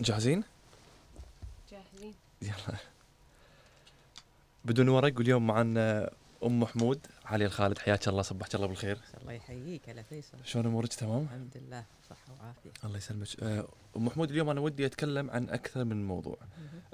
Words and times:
جاهزين؟ 0.00 0.44
جاهزين. 1.70 2.14
يلا. 2.42 2.78
بدون 4.64 4.88
ورق 4.88 5.18
واليوم 5.18 5.46
معنا 5.46 6.10
أم 6.44 6.60
محمود 6.60 7.06
علي 7.24 7.46
الخالد 7.46 7.78
حياك 7.78 8.08
الله 8.08 8.22
صبحك 8.22 8.54
الله 8.54 8.66
بالخير. 8.66 8.98
الله 9.20 9.32
يحييك 9.32 9.88
هلا 9.88 10.02
فيصل 10.02 10.38
شلون 10.44 10.66
أمورك؟ 10.66 10.94
تمام؟ 10.94 11.22
الحمد 11.22 11.56
لله 11.56 11.84
صحة 12.10 12.32
وعافية. 12.40 12.70
الله 12.84 12.96
يسلمك. 12.96 13.26
آه، 13.42 13.68
أم 13.96 14.04
محمود 14.04 14.30
اليوم 14.30 14.50
أنا 14.50 14.60
ودي 14.60 14.86
أتكلم 14.86 15.30
عن 15.30 15.48
أكثر 15.48 15.84
من 15.84 16.06
موضوع. 16.06 16.36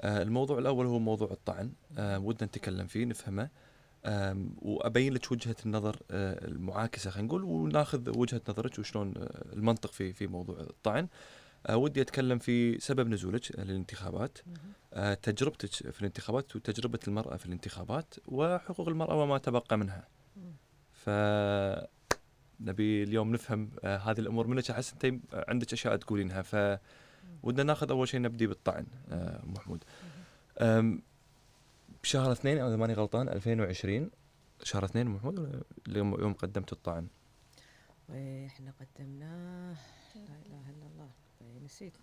آه، 0.01 0.21
الموضوع 0.21 0.59
الأول 0.59 0.85
هو 0.85 0.99
موضوع 0.99 1.31
الطعن. 1.31 1.71
آه، 1.97 2.19
ودنا 2.19 2.47
نتكلم 2.47 2.87
فيه 2.87 3.05
نفهمه. 3.05 3.49
وأبين 4.61 5.13
لك 5.13 5.31
وجهة 5.31 5.55
النظر 5.65 5.99
المعاكسة 6.11 7.09
خلينا 7.09 7.27
نقول 7.27 7.43
وناخذ 7.43 8.17
وجهة 8.17 8.41
نظرك 8.49 8.79
وشلون 8.79 9.13
المنطق 9.53 9.91
في 9.91 10.13
في 10.13 10.27
موضوع 10.27 10.59
الطعن. 10.59 11.07
ودي 11.69 12.01
أتكلم 12.01 12.39
في 12.39 12.79
سبب 12.79 13.07
نزولك 13.07 13.59
للانتخابات. 13.59 14.37
آه، 14.93 15.13
تجربتك 15.13 15.69
في 15.69 16.01
الانتخابات 16.01 16.55
وتجربة 16.55 16.99
المرأة 17.07 17.37
في 17.37 17.45
الانتخابات 17.45 18.13
وحقوق 18.27 18.87
المرأة 18.87 19.15
وما 19.15 19.37
تبقى 19.37 19.77
منها. 19.77 20.07
ف 20.91 21.09
نبي 22.59 23.03
اليوم 23.03 23.31
نفهم 23.31 23.69
آه، 23.83 23.97
هذه 23.97 24.19
الأمور 24.19 24.47
منك 24.47 24.71
أحس 24.71 24.93
أنت 24.93 25.19
عندك 25.33 25.73
أشياء 25.73 25.95
تقولينها. 25.95 26.41
ف 26.41 26.79
ودنا 27.43 27.63
ناخذ 27.63 27.89
أول 27.89 28.07
شيء 28.07 28.21
نبدي 28.21 28.47
بالطعن 28.47 28.85
آه، 29.11 29.41
محمود. 29.45 29.83
بشهر 32.03 32.31
اثنين 32.31 32.57
إذا 32.57 32.75
ماني 32.75 32.93
غلطان 32.93 33.29
2020 33.29 34.11
شهر 34.63 34.85
اثنين 34.85 35.07
محمود 35.07 35.63
يوم 35.87 36.33
قدمت 36.33 36.73
الطعن؟ 36.73 37.07
وإحنا 38.09 38.73
قدمناه. 38.79 39.75
لا 40.15 40.35
إله 40.45 40.69
إلا 40.69 40.85
الله. 40.93 41.09
إيه، 41.09 41.24
نسيت. 41.65 41.93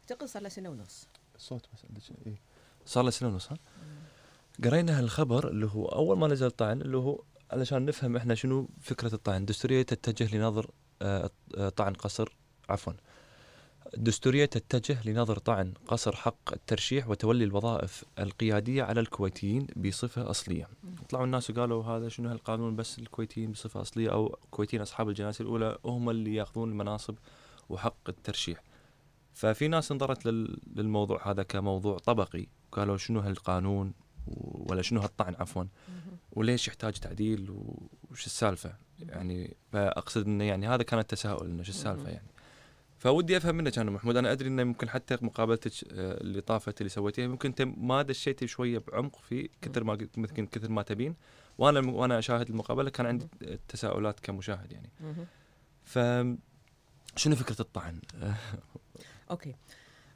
أعتقد 0.00 0.26
صار 0.26 0.42
له 0.42 0.48
سنة 0.48 0.68
ونص. 0.68 1.06
الصوت 1.36 1.66
بس 1.74 1.84
عندك 1.88 2.26
إيه. 2.26 2.40
صار 2.86 3.04
له 3.04 3.10
سنة 3.10 3.28
ونص 3.28 3.52
ها؟ 3.52 3.58
قرينا 4.64 4.98
هالخبر 4.98 5.48
اللي 5.48 5.66
هو 5.66 5.86
أول 5.86 6.18
ما 6.18 6.28
نزل 6.28 6.46
الطعن 6.46 6.80
اللي 6.80 6.96
هو 6.96 7.22
علشان 7.50 7.84
نفهم 7.84 8.16
إحنا 8.16 8.34
شنو 8.34 8.68
فكرة 8.80 9.14
الطعن. 9.14 9.40
الدستورية 9.40 9.82
تتجه 9.82 10.36
لنظر 10.36 10.70
آه، 11.02 11.30
آه، 11.56 11.68
طعن 11.68 11.92
قصر 11.92 12.36
عفوا. 12.68 12.92
الدستورية 13.96 14.44
تتجه 14.44 15.08
لنظر 15.08 15.38
طعن 15.38 15.74
قصر 15.86 16.16
حق 16.16 16.52
الترشيح 16.52 17.08
وتولي 17.08 17.44
الوظائف 17.44 18.04
القيادية 18.18 18.82
على 18.82 19.00
الكويتيين 19.00 19.66
بصفة 19.76 20.30
أصلية. 20.30 20.68
طلعوا 21.10 21.24
الناس 21.24 21.50
وقالوا 21.50 21.84
هذا 21.84 22.08
شنو 22.08 22.28
هالقانون 22.28 22.76
بس 22.76 22.98
الكويتيين 22.98 23.52
بصفة 23.52 23.80
أصلية 23.80 24.12
أو 24.12 24.38
كويتيين 24.50 24.82
أصحاب 24.82 25.08
الجناسي 25.08 25.42
الأولى 25.42 25.78
هم 25.84 26.10
اللي 26.10 26.34
يأخذون 26.34 26.70
المناصب 26.70 27.14
وحق 27.68 28.08
الترشيح. 28.08 28.62
ففي 29.34 29.68
ناس 29.68 29.92
انظرت 29.92 30.26
لل- 30.26 30.58
للموضوع 30.76 31.30
هذا 31.30 31.42
كموضوع 31.42 31.98
طبقي 31.98 32.46
قالوا 32.72 32.96
شنو 32.96 33.20
هالقانون 33.20 33.92
ولا 34.52 34.82
شنو 34.82 35.00
هالطعن 35.00 35.34
عفوا. 35.34 35.64
وليش 36.32 36.68
يحتاج 36.68 36.92
تعديل 36.92 37.50
وش 38.10 38.26
السالفة؟ 38.26 38.74
يعني 39.00 39.56
فأقصد 39.72 40.26
إنه 40.26 40.44
يعني 40.44 40.68
هذا 40.68 40.82
كان 40.82 40.98
التساؤل 41.00 41.46
إنه 41.46 41.62
شو 41.62 41.70
السالفة 41.70 42.08
يعني؟ 42.08 42.26
فودي 42.98 43.36
أفهم 43.36 43.54
منك 43.54 43.78
أنا 43.78 43.90
محمود. 43.90 44.16
أنا 44.16 44.32
أدري 44.32 44.48
إنه 44.48 44.64
ممكن 44.64 44.88
حتى 44.88 45.16
مقابلتك 45.22 45.72
آه، 45.92 46.20
اللي 46.20 46.40
طافت 46.40 46.80
اللي 46.80 46.90
سويتيها 46.90 47.26
ممكن 47.28 47.48
أنت 47.48 47.62
ما 47.62 48.02
دشيتي 48.02 48.46
شوية 48.46 48.78
بعمق 48.78 49.16
في 49.28 49.48
كثر 49.62 49.84
ما 49.84 49.92
قلت- 49.92 50.18
يمكن 50.18 50.46
كثر 50.46 50.70
ما 50.70 50.82
تبين. 50.82 51.14
وأنا 51.58 51.90
وأنا 51.90 52.18
أشاهد 52.18 52.48
المقابلة 52.50 52.90
كان 52.90 53.06
عندي 53.06 53.26
تساؤلات 53.68 54.20
كمشاهد 54.20 54.72
يعني. 54.72 54.90
ف 55.84 55.98
شنو 57.16 57.36
فكرة 57.36 57.60
الطعن؟ 57.60 58.00
okay. 59.30 59.56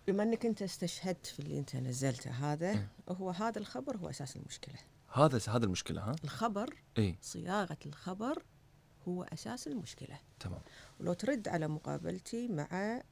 بما 0.06 0.22
إنك 0.22 0.46
أنت 0.46 0.62
استشهدت 0.62 1.26
في 1.26 1.38
اللي 1.38 1.58
أنت 1.58 1.76
نزلته 1.76 2.30
هذا 2.30 2.70
إيه. 2.70 2.88
هو 3.08 3.30
هذا 3.30 3.58
الخبر 3.58 3.96
هو 3.96 4.10
أساس 4.10 4.36
المشكلة. 4.36 4.78
هذا 5.12 5.40
هذا 5.48 5.64
المشكلة 5.64 6.02
ها؟ 6.02 6.16
الخبر 6.24 6.74
إي. 6.98 7.18
صياغة 7.20 7.78
الخبر 7.86 8.42
هو 9.08 9.22
أساس 9.22 9.66
المشكلة. 9.66 10.20
تمام. 10.40 10.60
ولو 11.00 11.12
ترد 11.12 11.48
على 11.48 11.68
مقابلتي 11.68 12.48
مع 12.48 12.68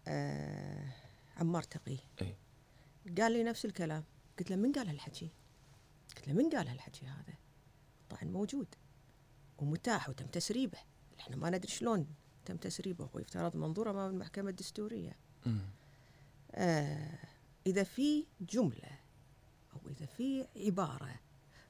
آه 0.08 0.92
عمار 1.36 1.62
تقي. 1.62 1.98
إي. 2.22 2.36
قال 3.18 3.32
لي 3.32 3.44
نفس 3.44 3.64
الكلام. 3.64 4.04
قلت 4.38 4.50
له 4.50 4.56
من 4.56 4.72
قال 4.72 4.88
هالحكي؟ 4.88 5.30
قلت 6.16 6.28
له 6.28 6.34
من 6.34 6.50
قال 6.50 6.68
هالحكي 6.68 7.06
هذا؟ 7.06 7.34
طبعا 8.08 8.24
موجود 8.24 8.74
ومتاح 9.58 10.08
وتم 10.08 10.26
تسريبه. 10.26 10.78
إحنا 11.20 11.36
ما 11.36 11.50
ندري 11.50 11.68
شلون 11.72 12.06
تم 12.44 12.56
تسريبه. 12.56 13.08
هو 13.14 13.18
يفترض 13.18 13.56
منظور 13.56 13.90
امام 13.90 14.10
المحكمة 14.10 14.50
الدستورية. 14.50 15.16
مم. 15.46 15.60
آه 16.58 17.18
إذا 17.66 17.82
في 17.82 18.26
جملة 18.40 18.98
أو 19.72 19.90
إذا 19.90 20.06
في 20.06 20.46
عبارة 20.56 21.14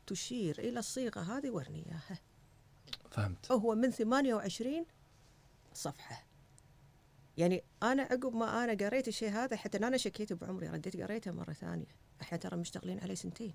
تشير 0.07 0.59
إلى 0.59 0.79
الصيغة 0.79 1.21
هذه 1.21 1.51
ورني 1.51 1.87
اياها 1.87 2.19
فهمت 3.11 3.53
هو 3.53 3.75
من 3.75 3.91
28 3.91 4.87
صفحة. 5.75 6.27
يعني 7.37 7.65
أنا 7.83 8.03
عقب 8.03 8.35
ما 8.35 8.65
أنا 8.65 8.87
قريت 8.87 9.09
الشيء 9.09 9.31
هذا 9.31 9.57
حتى 9.57 9.79
أنا 9.79 9.97
شكيت 9.97 10.33
بعمري 10.33 10.69
رديت 10.69 10.97
قريته 10.97 11.31
مرة 11.31 11.53
ثانية. 11.53 11.97
إحنا 12.23 12.39
ترى 12.39 12.57
مشتغلين 12.57 13.01
عليه 13.01 13.15
سنتين. 13.15 13.55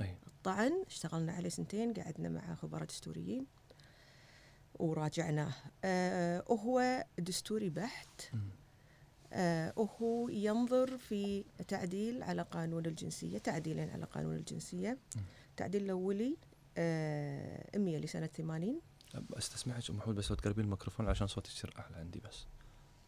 أي. 0.00 0.16
الطعن 0.26 0.84
اشتغلنا 0.86 1.32
عليه 1.32 1.48
سنتين 1.48 1.92
قعدنا 1.92 2.28
مع 2.28 2.54
خبراء 2.54 2.84
دستوريين 2.84 3.46
وراجعناه. 4.74 5.54
آه 5.84 6.44
وهو 6.48 7.06
دستوري 7.18 7.70
بحت. 7.70 8.34
مم. 8.34 8.59
آه 9.32 9.72
وهو 9.76 10.28
ينظر 10.28 10.98
في 10.98 11.44
تعديل 11.68 12.22
على 12.22 12.42
قانون 12.42 12.86
الجنسية 12.86 13.38
تعديلين 13.38 13.90
على 13.90 14.04
قانون 14.04 14.36
الجنسية. 14.36 14.98
التعديل 15.50 15.84
الأولي 15.84 16.36
آه 16.78 17.78
100 17.78 17.98
لسنة 17.98 18.26
80 18.26 18.80
استسمعك 19.38 19.90
ام 19.90 19.96
محمود 19.96 20.16
بس 20.16 20.30
لو 20.30 20.36
تقربين 20.36 20.64
الميكروفون 20.64 21.08
عشان 21.08 21.26
صوتك 21.26 21.50
يصير 21.50 21.74
أحلى 21.78 21.96
عندي 21.96 22.20
بس. 22.20 22.46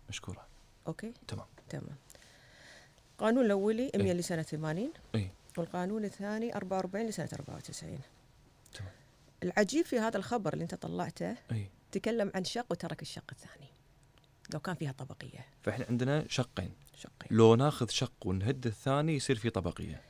مشكورة. 0.09 0.47
okay. 0.87 1.13
تمام. 1.29 1.47
تمام. 1.69 1.97
القانون 3.13 3.45
الأولي 3.45 3.91
100 3.97 4.07
إيه. 4.07 4.13
لسنة 4.13 4.43
80 4.43 4.93
اي 5.15 5.31
والقانون 5.59 6.05
الثاني 6.05 6.57
44 6.57 7.07
لسنة 7.07 7.29
94 7.35 7.99
تمام. 8.75 8.93
العجيب 9.43 9.85
في 9.85 9.99
هذا 9.99 10.17
الخبر 10.17 10.53
اللي 10.53 10.63
أنت 10.63 10.75
طلعته 10.75 11.37
اي 11.53 11.67
تكلم 11.93 12.33
عن 12.35 12.45
شق 12.45 12.67
وترك 12.71 13.03
الشق 13.03 13.25
الثاني. 13.33 13.67
لو 14.55 14.61
كان 14.61 14.75
فيها 14.75 14.93
طبقية. 14.93 15.47
فإحنا 15.63 15.87
عندنا 15.89 16.25
شقين. 16.29 16.73
شقين. 16.97 17.29
لو 17.31 17.55
ناخذ 17.55 17.89
شق 17.89 18.27
ونهد 18.27 18.67
الثاني 18.67 19.17
يصير 19.17 19.37
في 19.37 19.51
طبقية. 19.51 20.03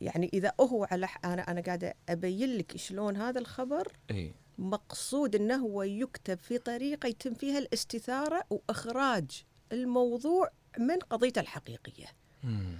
يعني 0.00 0.30
إذا 0.32 0.52
هو 0.60 0.84
على 0.90 1.08
أنا 1.24 1.50
أنا 1.50 1.60
قاعدة 1.60 1.94
أبين 2.08 2.58
لك 2.58 2.76
شلون 2.76 3.16
هذا 3.16 3.40
الخبر 3.40 3.92
إي. 4.10 4.34
مقصود 4.58 5.34
أنه 5.36 5.56
هو 5.56 5.82
يكتب 5.82 6.38
في 6.38 6.58
طريقة 6.58 7.06
يتم 7.06 7.34
فيها 7.34 7.58
الاستثارة 7.58 8.44
وإخراج 8.50 9.44
الموضوع 9.72 10.50
من 10.78 10.96
قضيته 10.98 11.40
الحقيقية. 11.40 12.06
مم. 12.42 12.74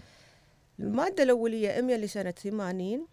المادة 0.81 1.23
الأولية 1.23 1.81
100 1.81 1.97
لسنة 1.97 2.31
80 2.31 3.06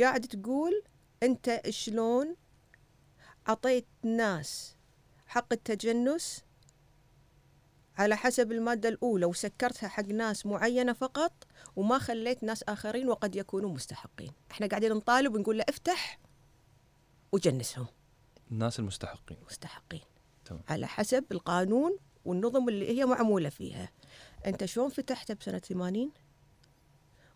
قاعد 0.00 0.20
تقول 0.20 0.82
أنت 1.22 1.62
شلون 1.68 2.36
عطيت 3.46 3.86
ناس 4.02 4.76
حق 5.26 5.52
التجنس 5.52 6.44
على 7.98 8.16
حسب 8.16 8.52
المادة 8.52 8.88
الأولى 8.88 9.26
وسكرتها 9.26 9.88
حق 9.88 10.04
ناس 10.04 10.46
معينة 10.46 10.92
فقط 10.92 11.32
وما 11.76 11.98
خليت 11.98 12.44
ناس 12.44 12.62
آخرين 12.62 13.08
وقد 13.08 13.36
يكونوا 13.36 13.70
مستحقين. 13.70 14.32
إحنا 14.50 14.66
قاعدين 14.66 14.92
نطالب 14.92 15.34
ونقول 15.34 15.58
له 15.58 15.64
افتح 15.68 16.18
وجنسهم. 17.32 17.86
الناس 18.50 18.78
المستحقين. 18.78 19.36
مستحقين. 19.50 20.02
تمام. 20.44 20.62
على 20.68 20.86
حسب 20.86 21.24
القانون 21.32 21.98
والنظم 22.24 22.68
اللي 22.68 22.98
هي 22.98 23.06
معمولة 23.06 23.48
فيها. 23.48 23.90
أنت 24.46 24.64
شلون 24.64 24.88
فتحته 24.88 25.34
بسنة 25.34 25.58
80 25.58 26.12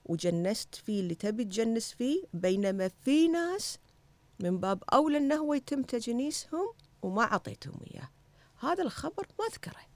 وجنست 0.04 0.74
فيه 0.74 1.00
اللي 1.00 1.14
تبي 1.14 1.44
تجنس 1.44 1.92
فيه 1.92 2.24
بينما 2.34 2.88
في 2.88 3.28
ناس 3.28 3.78
من 4.40 4.60
باب 4.60 4.82
أولى 4.92 5.18
أنه 5.18 5.36
هو 5.36 5.54
يتم 5.54 5.82
تجنيسهم 5.82 6.72
وما 7.02 7.22
عطيتهم 7.22 7.80
إياه. 7.90 8.08
هذا 8.60 8.82
الخبر 8.82 9.26
ما 9.38 9.46
ذكره 9.54 9.89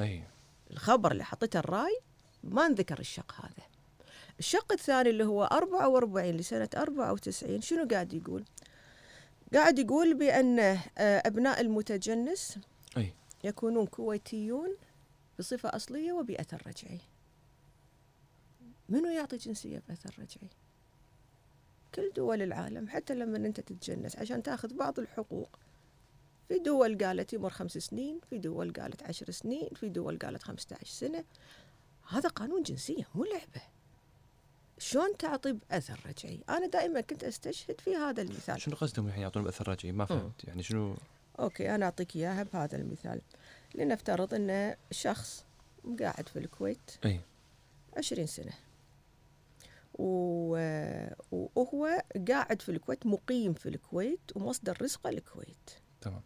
أي. 0.00 0.22
الخبر 0.70 1.12
اللي 1.12 1.24
حطيته 1.24 1.58
الرأي 1.58 1.98
ما 2.44 2.68
نذكر 2.68 2.98
الشق 2.98 3.34
هذا. 3.40 3.66
الشق 4.38 4.72
الثاني 4.72 5.10
اللي 5.10 5.24
هو 5.24 5.44
44 5.44 6.30
لسنة 6.30 6.68
94 6.76 7.60
شنو 7.60 7.88
قاعد 7.88 8.12
يقول؟ 8.12 8.44
قاعد 9.54 9.78
يقول 9.78 10.14
بأن 10.14 10.58
آه، 10.58 10.78
أبناء 10.98 11.60
المتجنس 11.60 12.58
أي. 12.96 13.12
يكونون 13.44 13.86
كويتيون 13.86 14.76
بصفة 15.38 15.68
أصلية 15.68 16.12
وبأثر 16.12 16.62
رجعي. 16.66 17.00
منو 18.88 19.08
يعطي 19.10 19.36
جنسية 19.36 19.82
بأثر 19.88 20.14
رجعي؟ 20.18 20.50
كل 21.94 22.12
دول 22.16 22.42
العالم 22.42 22.88
حتى 22.88 23.14
لما 23.14 23.36
أنت 23.36 23.60
تتجنس 23.60 24.16
عشان 24.16 24.42
تاخذ 24.42 24.74
بعض 24.74 24.98
الحقوق. 24.98 25.58
في 26.52 26.58
دول 26.58 26.98
قالت 26.98 27.32
يمر 27.32 27.50
خمس 27.50 27.78
سنين 27.78 28.20
في 28.30 28.38
دول 28.38 28.72
قالت 28.72 29.02
عشر 29.02 29.30
سنين 29.30 29.68
في 29.74 29.88
دول 29.88 30.18
قالت 30.18 30.42
15 30.42 30.86
سنة. 30.86 31.24
هذا 32.08 32.28
قانون 32.28 32.62
جنسية 32.62 33.08
مو 33.14 33.24
لعبة. 33.24 33.62
شلون 34.78 35.16
تعطي 35.16 35.52
بأثر 35.52 36.00
رجعي؟ 36.06 36.40
أنا 36.48 36.66
دائما 36.66 37.00
كنت 37.00 37.24
أستشهد 37.24 37.80
في 37.80 37.96
هذا 37.96 38.22
المثال. 38.22 38.60
شنو 38.60 38.74
قصدهم 38.74 39.06
الحين 39.06 39.22
يعطون 39.22 39.44
بأثر 39.44 39.68
رجعي؟ 39.68 39.92
ما 39.92 40.04
فهمت. 40.04 40.44
يعني 40.44 40.62
شنو؟ 40.62 40.96
أوكي 41.38 41.74
أنا 41.74 41.84
أعطيك 41.84 42.16
إياها 42.16 42.42
بهذا 42.42 42.76
المثال. 42.76 43.20
لنفترض 43.74 44.34
إن 44.34 44.76
شخص 44.90 45.44
قاعد 46.00 46.28
في 46.28 46.38
الكويت 46.38 46.90
أي. 47.04 47.20
عشرين 47.96 48.26
سنة. 48.26 48.52
و... 49.94 50.56
وهو 51.32 52.02
قاعد 52.28 52.62
في 52.62 52.68
الكويت 52.68 53.06
مقيم 53.06 53.52
في 53.54 53.68
الكويت 53.68 54.20
ومصدر 54.34 54.82
رزقه 54.82 55.10
الكويت 55.10 55.70
تمام. 56.00 56.22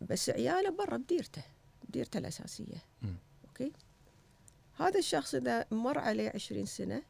بس 0.00 0.30
عياله 0.30 0.70
برا 0.70 0.96
بديرته 0.96 1.42
بديرته 1.88 2.18
الأساسية. 2.18 2.82
مم. 3.02 3.16
okay؟ 3.48 3.72
هذا 4.76 4.98
الشخص 4.98 5.34
إذا 5.34 5.66
مر 5.70 5.98
عليه 5.98 6.32
عشرين 6.34 6.66
سنة 6.66 7.02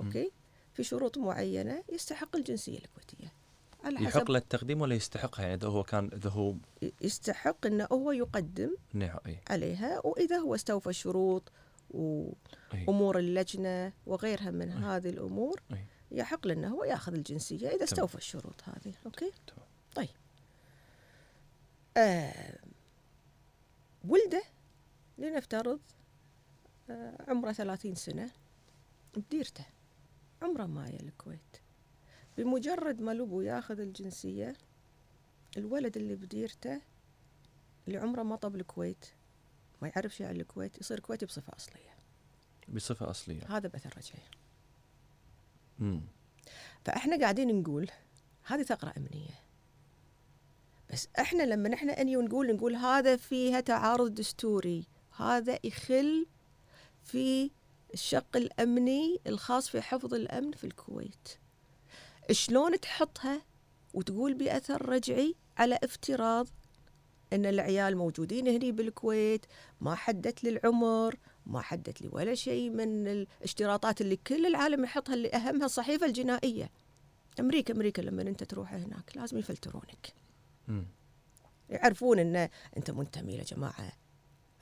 okay؟ 0.00 0.32
في 0.74 0.84
شروط 0.84 1.18
معينة 1.18 1.84
يستحق 1.92 2.36
الجنسية 2.36 2.78
الكويتية. 2.78 3.32
على 3.84 3.94
يحق 3.94 4.18
حسب 4.18 4.30
له 4.30 4.38
التقديم 4.38 4.80
ولا 4.80 4.94
يستحقها؟ 4.94 5.42
يعني 5.42 5.54
إذا 5.54 5.68
هو 5.68 5.82
كان 5.82 6.10
إذا 6.12 6.30
هو 6.30 6.54
يستحق 7.00 7.66
إنه 7.66 7.88
هو 7.92 8.12
يقدم 8.12 8.76
نعم 8.92 9.18
إي. 9.26 9.38
عليها. 9.50 10.06
وإذا 10.06 10.36
هو 10.36 10.54
استوفى 10.54 10.90
الشروط 10.90 11.52
و... 11.90 12.32
إي. 12.74 12.84
أمور 12.88 13.18
اللجنة 13.18 13.92
وغيرها 14.06 14.50
من 14.50 14.70
أي. 14.72 14.84
هذه 14.84 15.08
الأمور 15.08 15.62
أي. 15.72 15.84
يحق 16.10 16.46
له 16.46 16.52
إنه 16.52 16.68
هو 16.68 16.84
ياخذ 16.84 17.14
الجنسية 17.14 17.68
إذا 17.68 17.84
استوفى 17.84 18.14
الشروط 18.14 18.62
هذه. 18.64 18.94
okay. 19.06 19.32
طيب. 19.94 20.08
آه 21.98 22.58
ولده 24.04 24.42
لنفترض 25.18 25.80
آه 26.90 27.24
عمره 27.28 27.52
30 27.52 27.94
سنة 27.94 28.30
بديرته. 29.16 29.64
عمره 30.42 30.66
ما 30.66 30.88
يا 30.88 31.00
الكويت. 31.00 31.56
بمجرد 32.38 33.00
ما 33.00 33.12
الابو 33.12 33.40
ياخذ 33.40 33.80
الجنسية 33.80 34.56
الولد 35.56 35.96
اللي 35.96 36.16
بديرته 36.16 36.80
اللي 37.88 37.98
عمره 37.98 38.22
ما 38.22 38.36
طب 38.36 38.56
الكويت 38.56 39.06
ما 39.82 39.88
يعرف 39.88 40.14
شيء 40.16 40.26
عن 40.26 40.36
الكويت 40.36 40.80
يصير 40.80 41.00
كويتي 41.00 41.26
بصفة 41.26 41.56
أصلية. 41.56 41.94
بصفة 42.68 43.10
أصلية. 43.10 43.56
هذا 43.56 43.68
بثر 43.68 43.94
رجعي 43.96 44.22
امم 45.80 46.00
فإحنا 46.84 47.20
قاعدين 47.20 47.60
نقول 47.60 47.90
هذه 48.46 48.62
ثغرة 48.62 48.94
أمنية. 48.96 49.47
بس 50.92 51.08
إحنا 51.18 51.42
لما 51.42 51.68
نحن 51.68 51.90
أني 51.90 52.16
ونقول 52.16 52.54
نقول 52.54 52.74
هذا 52.76 53.16
فيها 53.16 53.60
تعارض 53.60 54.14
دستوري. 54.14 54.86
هذا 55.16 55.58
يخل 55.64 56.26
في 57.04 57.50
الشق 57.94 58.36
الأمني 58.36 59.20
الخاص 59.26 59.68
في 59.68 59.80
حفظ 59.80 60.14
الأمن 60.14 60.52
في 60.52 60.64
الكويت. 60.64 61.28
شلون 62.30 62.80
تحطها 62.80 63.42
وتقول 63.94 64.34
بأثر 64.34 64.88
رجعي 64.88 65.34
على 65.58 65.78
افتراض 65.84 66.46
إن 67.32 67.46
العيال 67.46 67.96
موجودين 67.96 68.48
هني 68.48 68.72
بالكويت 68.72 69.46
ما 69.80 69.94
حدت 69.94 70.44
لي 70.44 70.50
العمر 70.50 71.16
ما 71.46 71.60
حدت 71.60 72.02
لي 72.02 72.08
ولا 72.12 72.34
شيء 72.34 72.70
من 72.70 73.08
الاشتراطات 73.08 74.00
اللي 74.00 74.16
كل 74.16 74.46
العالم 74.46 74.84
يحطها 74.84 75.14
اللي 75.14 75.28
أهمها 75.28 75.66
الصحيفة 75.66 76.06
الجنائية. 76.06 76.70
أمريكا 77.40 77.74
أمريكا 77.74 78.02
لما 78.02 78.22
أنت 78.22 78.44
تروح 78.44 78.74
هناك 78.74 79.16
لازم 79.16 79.38
يفلترونك. 79.38 80.14
يعرفون 81.70 82.18
إن 82.18 82.48
أنت 82.76 82.90
منتمي 82.90 83.36
لجماعه 83.38 83.92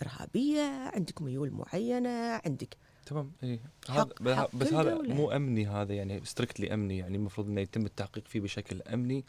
إرهابية 0.02 0.90
عندك 0.94 1.22
ميول 1.22 1.50
معينة 1.50 2.40
عندك 2.44 2.76
تمام 3.06 3.32
اي 3.42 3.60
هذا 3.90 4.48
بس 4.54 4.72
هذا. 4.72 5.02
مو 5.02 5.30
أمني 5.30 5.66
هذا 5.66 5.94
يعني 5.94 6.24
strictly 6.24 6.74
أمني 6.74 6.98
يعني 6.98 7.16
المفروض 7.16 7.46
إنه 7.46 7.60
يتم 7.60 7.86
التحقيق 7.86 8.28
فيه 8.28 8.40
بشكل 8.40 8.82
أمني 8.82 9.24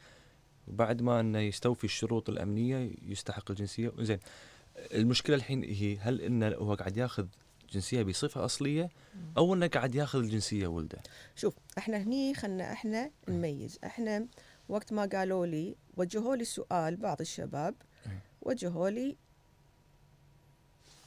وبعد 0.68 1.01
ما 1.01 1.19
إنه 1.19 1.39
يستوفي 1.39 1.83
الشروط 1.83 2.29
الأمنية 2.29 2.91
يستحق 3.01 3.51
الجنسية. 3.51 3.91
زين 4.00 4.19
المشكلة 4.94 5.35
الحين 5.35 5.63
هي 5.63 5.97
هل 5.97 6.21
إنه 6.21 6.47
هو 6.47 6.74
قاعد 6.74 6.97
ياخذ 6.97 7.27
جنسية 7.71 8.03
بصفة 8.03 8.45
أصلية 8.45 8.89
أو 9.38 9.53
إنه 9.53 9.68
قاعد 9.68 9.95
ياخذ 9.95 10.19
الجنسية 10.19 10.68
ولده؟ 10.68 10.97
شوف 11.35 11.56
إحنا 11.77 11.97
هني 11.97 12.33
خلنا 12.33 12.71
إحنا 12.71 13.12
نميز. 13.27 13.79
إحنا 13.83 14.27
وقت 14.69 14.94
ما 14.94 15.06
قالوا 15.06 15.46
لي 15.46 15.75
وجهوا 15.98 16.36
لي 16.36 16.46
سؤال 16.46 16.96
بعض 16.98 17.22
الشباب 17.22 17.75
أي. 18.08 18.19
وجهوا 18.42 18.90
لي 18.90 19.18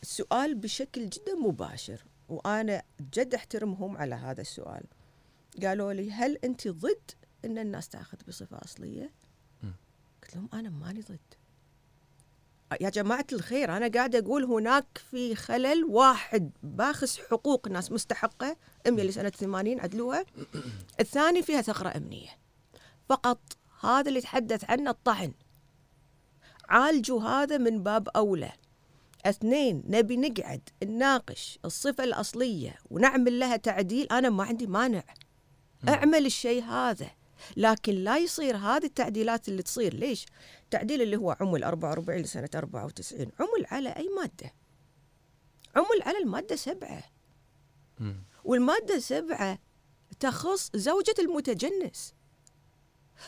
السؤال 0.02 0.54
بشكل 0.54 1.08
جدا 1.08 1.34
مباشر 1.34 2.04
وأنا 2.28 2.82
جد 3.14 3.34
أحترمهم 3.34 3.96
على 3.96 4.14
هذا 4.14 4.40
السؤال. 4.40 4.84
قالوا 5.62 5.92
لي 5.92 6.12
هل 6.12 6.38
انت 6.44 6.68
ضد 6.68 7.10
إن 7.44 7.58
الناس 7.58 7.88
تأخذ 7.88 8.18
بصفة 8.28 8.58
أصلية؟ 8.64 9.12
مم. 9.62 9.74
قلت 10.22 10.36
لهم 10.36 10.48
أنا 10.54 10.70
ماني 10.70 11.00
ضد. 11.00 11.18
يا 12.80 12.90
جماعة 12.90 13.26
الخير 13.32 13.76
أنا 13.76 13.88
قاعدة 13.88 14.18
أقول 14.18 14.44
هناك 14.44 14.98
في 15.10 15.34
خلل 15.34 15.84
واحد 15.84 16.50
باخس 16.62 17.18
حقوق 17.18 17.68
ناس 17.68 17.92
مستحقة 17.92 18.56
أمي 18.88 19.02
لسنة 19.02 19.28
80 19.28 19.80
عدلوها. 19.80 20.24
الثاني 21.00 21.42
فيها 21.42 21.62
ثغرة 21.62 21.96
أمنية. 21.96 22.28
فقط. 23.10 23.40
هذا 23.80 24.08
اللي 24.08 24.18
يتحدث 24.18 24.70
عنه 24.70 24.90
الطعن 24.90 25.32
عالجوا 26.68 27.22
هذا 27.22 27.58
من 27.58 27.82
باب 27.82 28.08
أولى. 28.08 28.52
اثنين 29.26 29.82
نبي 29.86 30.16
نقعد 30.16 30.68
نناقش 30.84 31.58
الصفة 31.64 32.04
الأصلية 32.04 32.78
ونعمل 32.90 33.38
لها 33.38 33.56
تعديل. 33.56 34.06
أنا 34.12 34.30
ما 34.30 34.44
عندي 34.44 34.66
مانع. 34.66 35.02
أعمل 35.88 36.26
الشيء 36.26 36.62
هذا. 36.62 37.10
لكن 37.56 37.92
لا 37.92 38.18
يصير 38.18 38.56
هذه 38.56 38.84
التعديلات 38.84 39.48
اللي 39.48 39.62
تصير. 39.62 39.94
ليش؟ 39.94 40.26
التعديل 40.64 41.02
اللي 41.02 41.16
هو 41.16 41.36
عمل 41.40 41.64
44 41.64 42.20
لسنة 42.20 42.50
94 42.54 43.20
عمل 43.40 43.66
على 43.66 43.88
أي 43.88 44.08
مادة؟ 44.08 44.54
عمل 45.76 46.02
على 46.02 46.18
المادة 46.18 46.56
سبعة. 46.56 47.02
والمادة 48.44 48.98
سبعة 48.98 49.58
تخص 50.20 50.70
زوجة 50.74 51.14
المتجنس. 51.18 52.14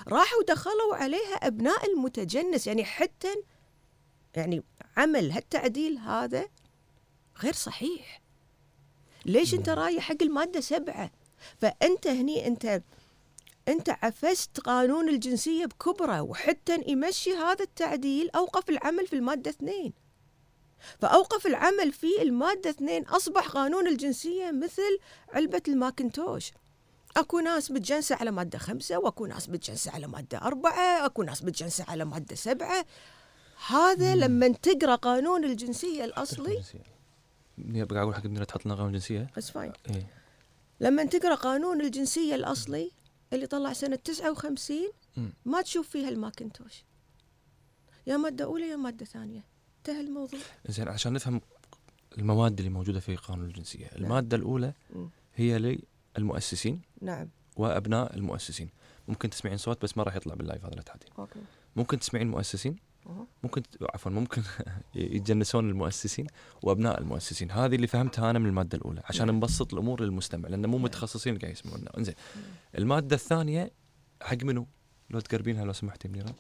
راحوا 0.09 0.43
دخلوا 0.49 0.97
عليها 0.97 1.35
أبناء 1.35 1.91
المتجنس 1.91 2.67
يعني 2.67 2.85
حتى 2.85 3.35
يعني 4.37 4.63
عمل 4.97 5.33
هالتعديل 5.33 5.99
هذا 5.99 6.49
غير 7.43 7.53
صحيح. 7.53 8.23
ليش 9.27 9.55
أنت 9.55 9.69
رايح 9.69 10.05
حق 10.05 10.23
المادة 10.23 10.61
سبعة؟ 10.61 11.11
فأنت 11.61 12.07
هني 12.07 12.47
أنت 12.47 12.83
أنت 13.69 13.91
عفست 13.91 14.61
قانون 14.61 15.09
الجنسية 15.09 15.67
بكبره 15.67 16.23
وحتى 16.23 16.85
يمشي 16.87 17.33
هذا 17.33 17.65
التعديل 17.65 18.31
أوقف 18.31 18.71
العمل 18.71 19.07
في 19.07 19.13
المادة 19.17 19.51
اثنين. 19.51 19.93
فأوقف 21.01 21.47
العمل 21.47 21.93
في 21.93 22.23
المادة 22.23 22.71
اثنين 22.71 23.05
أصبح 23.05 23.49
قانون 23.49 23.87
الجنسية 23.87 24.51
مثل 24.51 24.99
علبة 25.29 25.63
الماكنتوش. 25.69 26.53
أكو 27.17 27.41
ناس 27.41 27.71
متجنسة 27.71 28.17
على 28.17 28.31
مادة 28.31 28.59
خمسة 28.59 28.99
وأكو 28.99 29.27
ناس 29.27 29.49
متجنسة 29.49 29.91
على 29.93 30.07
مادة 30.07 30.39
أربعة 30.39 31.07
أكو 31.07 31.23
ناس 31.23 31.45
متجنسة 31.45 31.85
على 31.89 32.05
مادة 32.05 32.35
سبعة. 32.37 32.87
هذا 33.69 34.15
لما 34.15 34.49
تقرأ 34.49 34.95
قانون 34.95 35.45
الجنسية 35.45 36.05
الأصلي. 36.05 36.63
إني 37.59 37.85
بقى 37.85 38.03
أقول 38.03 38.15
حق 38.15 38.25
ابني 38.25 38.39
لا 38.39 38.45
تحط 38.45 38.67
لنا 38.67 38.75
قانون 38.75 38.93
جنسية؟ 38.93 39.31
بس 39.37 39.51
fine 39.51 39.73
لما 40.81 41.05
تقرأ 41.05 41.35
قانون 41.35 41.81
الجنسية 41.81 42.35
الأصلي 42.35 42.91
اللي 43.33 43.47
طلع 43.47 43.73
سنة 43.73 43.97
59 43.97 44.77
مم. 45.17 45.33
ما 45.45 45.63
تشوف 45.63 45.89
فيها 45.89 46.09
الماكنتوش. 46.09 46.85
يا 48.07 48.17
مادة 48.17 48.45
أولى 48.45 48.69
يا 48.69 48.77
مادة 48.77 49.05
ثانية. 49.05 49.45
انتهى 49.79 50.01
الموضوع. 50.01 50.41
زين 50.69 50.89
عشان 50.89 51.13
نفهم 51.13 51.41
المواد 52.19 52.59
اللي 52.59 52.71
موجودة 52.71 53.01
في 53.01 53.17
قانون 53.17 53.47
الجنسية 53.47 53.87
المادة 53.87 54.37
الأولى. 54.37 54.73
هي 55.35 55.59
للمؤسسين 56.19 56.81
نعم. 57.01 57.29
وأبناء 57.57 58.17
المؤسسين. 58.17 58.69
ممكن 59.09 59.31
تسمعين 59.31 59.59
صوت 59.59 59.83
بس 59.83 59.99
ما 59.99 60.03
راح 60.03 60.17
يطلع 60.17 60.35
بال 60.35 60.45
live 60.45 60.65
هذا 60.65 60.75
لا 60.75 60.83
تحدين. 60.83 61.09
okay. 61.19 61.41
ممكن 61.77 61.99
تسمعين 61.99 62.27
المؤسسين 62.27 62.77
أها. 63.07 63.27
ممكن 63.43 63.63
عفوا 63.95 64.13
ممكن 64.13 64.43
يتجنسون 64.95 65.69
المؤسسين 65.69 66.27
وأبناء 66.63 67.01
المؤسسين. 67.01 67.51
هذه 67.51 67.75
اللي 67.75 67.87
فهمتها 67.87 68.31
أنا 68.31 68.39
من 68.39 68.47
المادة 68.47 68.79
الأولى 68.79 69.03
عشان 69.05 69.27
نعم. 69.27 69.37
نبسط 69.37 69.73
الأمور 69.73 70.03
للمستمع 70.03 70.49
لأن 70.49 70.67
مو 70.67 70.77
نعم. 70.77 70.85
متخصصين 70.85 71.39
قاعد 71.39 71.53
يسمعونا. 71.53 71.99
إنزين. 71.99 72.15
المادة 72.79 73.17
الثانية 73.17 73.71
حق 74.23 74.43
منو؟ 74.43 74.67
لو 75.11 75.21
تقربينها 75.21 75.65
لو 75.65 75.73
سمحتي 75.73 76.09
منيره 76.09 76.35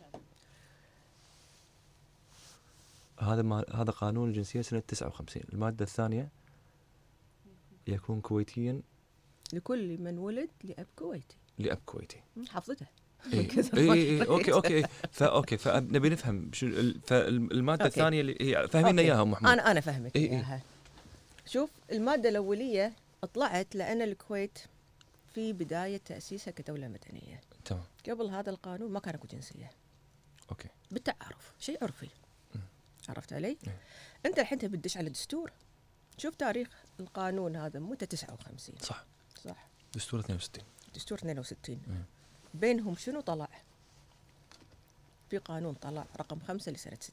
هذا 3.22 3.42
ما 3.42 3.64
هذا 3.74 3.90
قانون 3.90 4.28
الجنسية 4.28 4.60
سنة 4.60 4.80
59 4.80 5.42
المادة 5.52 5.84
الثانية 5.84 6.28
يكون 7.86 8.20
كويتيا 8.20 8.82
لكل 9.52 9.98
من 9.98 10.18
ولد 10.18 10.48
لأب 10.64 10.86
كويتي 10.96 11.36
لأب 11.58 11.78
كويتي 11.86 12.20
حافظتها 12.48 12.88
اي 13.32 13.48
ما 13.72 13.92
اي 13.94 14.20
قريت. 14.20 14.28
أوكي 14.28 14.52
أوكي 14.52 14.82
فا 15.12 15.26
أوكي 15.26 15.56
فنبي 15.56 16.08
نفهم 16.08 16.50
شو 16.52 16.66
ال- 16.66 17.00
فالماده. 17.00 17.86
الثانية 17.86 18.20
اللي 18.20 18.32
okay. 18.64 19.00
إياها 19.00 19.22
أم 19.22 19.30
محمود 19.30 19.50
أنا 19.52 19.70
أنا 19.70 19.80
فهمت 19.80 20.16
إي 20.16 20.22
إي. 20.22 20.30
إياها 20.30 20.62
شوف 21.46 21.70
المادة 21.92 22.28
الأولية 22.28 22.92
طلعت 23.34 23.74
لأن 23.76 24.02
الكويت 24.02 24.58
في 25.34 25.52
بداية 25.52 25.96
تأسيسها 25.96 26.50
كدولة 26.50 26.88
مدنية 26.88 27.40
تمام 27.64 27.82
قبل 28.08 28.26
هذا 28.26 28.50
القانون 28.50 28.92
ما 28.92 29.00
كان 29.00 29.14
أكو 29.14 29.26
جنسية 29.32 29.70
okay 30.50 30.68
بالتعارف 30.90 31.52
شيء 31.60 31.78
عرفي. 31.82 32.08
عرفت 33.08 33.32
علي؟ 33.32 33.48
إيه. 33.66 33.76
أنت 34.26 34.38
الحين 34.38 34.58
تبي 34.58 34.76
تدش 34.76 34.96
على 34.96 35.06
الدستور 35.06 35.52
شوف 36.18 36.34
تاريخ 36.34 36.68
القانون 37.00 37.56
هذا 37.56 37.80
متى 37.80 38.06
59 38.06 38.76
صح 38.80 39.04
صح؟ 39.44 39.66
دستور 39.94 40.20
62 40.20 40.64
دستور 40.94 41.18
62 41.18 41.80
مم. 41.86 42.02
بينهم 42.54 42.96
شنو 42.96 43.20
طلع؟ 43.20 43.48
في 45.30 45.38
قانون 45.38 45.74
طلع 45.74 46.06
رقم 46.16 46.40
خمسة 46.40 46.72
لسنة 46.72 46.96
60 47.00 47.12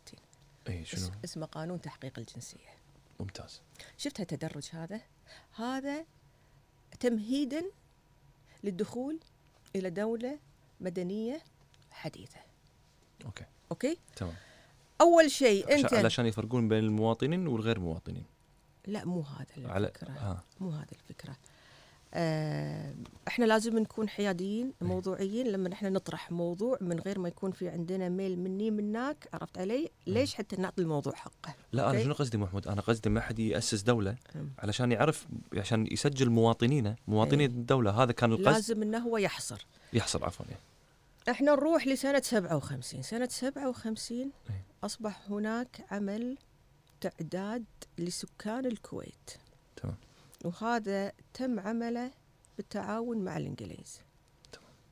اي 0.67 0.85
شنو؟ 0.85 1.01
اس- 1.07 1.11
اسمه 1.23 1.45
قانون 1.45 1.81
تحقيق 1.81 2.19
الجنسية. 2.19 2.69
ممتاز. 3.19 3.61
شفت 3.97 4.19
التدرج 4.19 4.69
هذا؟ 4.71 5.01
هذا 5.55 6.05
تمهيدا 6.99 7.63
للدخول 8.63 9.19
إلى 9.75 9.89
دولة 9.89 10.39
مدنية 10.81 11.41
حديثة. 11.91 12.39
okay. 13.25 13.45
okay؟ 13.71 13.97
تمام. 14.15 14.33
أول 15.01 15.31
شيء 15.31 15.75
أنت 15.75 15.93
علشان 15.93 16.25
يفرقون 16.25 16.67
بين 16.67 16.79
المواطنين 16.83 17.47
والغير 17.47 17.79
مواطنين. 17.79 18.25
لا 18.87 19.05
مو 19.05 19.21
هذا 19.21 19.71
على 19.71 19.87
الفكرة. 19.87 20.11
ها 20.11 20.43
مو 20.59 20.69
هذا 20.69 20.87
الفكرة. 20.91 21.31
آه 21.31 21.37
إحنا 23.27 23.45
لازم 23.45 23.79
نكون 23.79 24.09
حياديين 24.09 24.73
موضوعيين. 24.81 25.47
لما 25.47 25.73
إحنا 25.73 25.89
نطرح 25.89 26.31
موضوع 26.31 26.77
من 26.81 26.99
غير 26.99 27.19
ما 27.19 27.27
يكون 27.27 27.51
في 27.51 27.69
عندنا 27.69 28.09
ميل 28.09 28.39
مني 28.39 28.71
منك 28.71 29.29
عرفت 29.33 29.57
علي؟ 29.57 29.89
ليش 30.07 30.35
حتى 30.35 30.55
نعطي 30.55 30.81
الموضوع 30.81 31.13
حقه؟ 31.13 31.55
لا 31.71 31.89
أنا. 31.89 32.03
شنو 32.03 32.13
قصدي 32.13 32.37
محمود؟ 32.37 32.67
أنا 32.67 32.81
قصدي 32.81 33.09
ما 33.09 33.21
حد 33.21 33.39
يأسس 33.39 33.81
دولة 33.81 34.15
مم. 34.35 34.49
علشان 34.59 34.91
يعرف 34.91 35.27
عشان 35.57 35.87
يسجل 35.91 36.29
مواطنينه 36.29 36.95
مواطني 37.07 37.43
إيه. 37.43 37.49
الدولة 37.49 37.91
هذا 38.03 38.11
كان 38.11 38.31
القصد. 38.31 38.47
لازم 38.47 38.81
إنه 38.81 38.97
هو 38.97 39.17
يحصر. 39.17 39.65
يحصل 39.93 40.23
عفوا 40.23 40.45
إيه. 40.49 40.59
إحنا 41.31 41.51
نروح 41.51 41.87
لسنة 41.87 42.21
57 42.21 43.01
سنة 43.01 43.27
57 43.31 44.17
إيه. 44.19 44.31
أصبح 44.83 45.21
هناك 45.29 45.85
عمل 45.91 46.37
تعداد 47.01 47.65
لسكان 47.97 48.65
الكويت. 48.65 49.29
وهذا 50.45 51.11
تم 51.33 51.59
عمله 51.59 52.11
بالتعاون 52.57 53.17
مع 53.17 53.37
الإنجليز. 53.37 54.01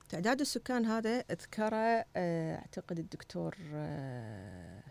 تعداد 0.08 0.40
السكان 0.40 0.86
هذا 0.86 1.18
أذكره 1.18 2.04
آه، 2.16 2.56
أعتقد 2.56 2.98
الدكتور 2.98 3.56
آه، 3.72 4.82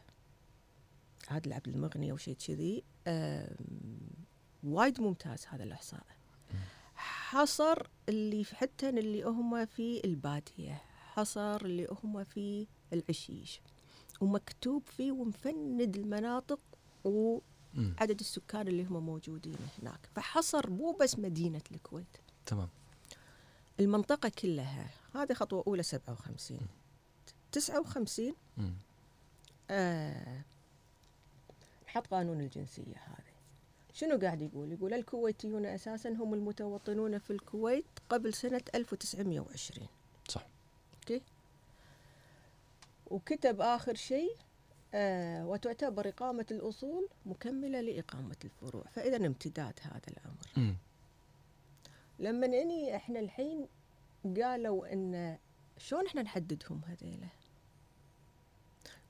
عادل 1.27 1.53
عبد 1.53 1.67
المغني 1.67 2.11
أو 2.11 2.17
شيء 2.17 2.35
كذي. 2.35 2.83
وايد 4.63 5.01
ممتاز 5.01 5.45
هذا 5.47 5.63
الإحصاء. 5.63 6.05
حصر 6.95 7.89
اللي 8.09 8.45
حتى 8.45 8.89
اللي 8.89 9.23
هم 9.23 9.65
في 9.65 10.01
البادية 10.05 10.81
حصر 11.13 11.65
اللي 11.65 11.87
هم 12.03 12.23
في 12.23 12.67
العشيش. 12.93 13.61
ومكتوب 14.21 14.83
فيه 14.87 15.11
ومفند 15.11 15.97
المناطق 15.97 16.59
وعدد 17.77 18.11
مم. 18.11 18.17
السكان 18.19 18.67
اللي 18.67 18.83
هم 18.83 19.05
موجودين 19.05 19.57
هناك. 19.81 19.99
فحصر 20.15 20.69
مو 20.69 20.91
بس 21.01 21.19
مدينة 21.19 21.61
الكويت. 21.71 22.17
تمام. 22.45 22.69
المنطقة 23.79 24.29
كلها 24.29 24.89
هذه 25.15 25.33
خطوة 25.33 25.63
أولى 25.67 25.83
57 25.83 26.59
59 27.51 28.33
مم. 28.57 28.73
آه 29.69 30.41
حط 31.87 32.07
قانون 32.07 32.41
الجنسية 32.41 32.95
هذا 32.95 33.23
شنو 33.93 34.17
قاعد 34.19 34.41
يقول؟ 34.41 34.71
يقول 34.71 34.93
الكويتيون 34.93 35.65
أساسا 35.65 36.09
هم 36.09 36.33
المتوطنون 36.33 37.17
في 37.17 37.31
الكويت 37.33 37.85
قبل 38.09 38.33
سنة 38.33 38.61
1920 38.75 39.87
صح. 40.29 40.45
أوكي؟ 41.01 41.21
وكتب 43.07 43.61
آخر 43.61 43.95
شيء 43.95 44.35
آه 44.93 45.45
وتعتبر 45.47 46.09
إقامة 46.09 46.45
الأصول 46.51 47.09
مكملة 47.25 47.81
لإقامة 47.81 48.35
الفروع. 48.45 48.83
فإذا 48.83 49.17
امتداد 49.17 49.79
هذا 49.81 50.01
الأمر. 50.07 50.75
لما 52.19 52.45
إني 52.45 52.95
إحنا 52.95 53.19
الحين 53.19 53.67
قالوا 54.41 54.93
إن 54.93 55.37
شلون 55.77 56.05
إحنا 56.05 56.21
نحددهم 56.21 56.81
هذيلا 56.87 57.27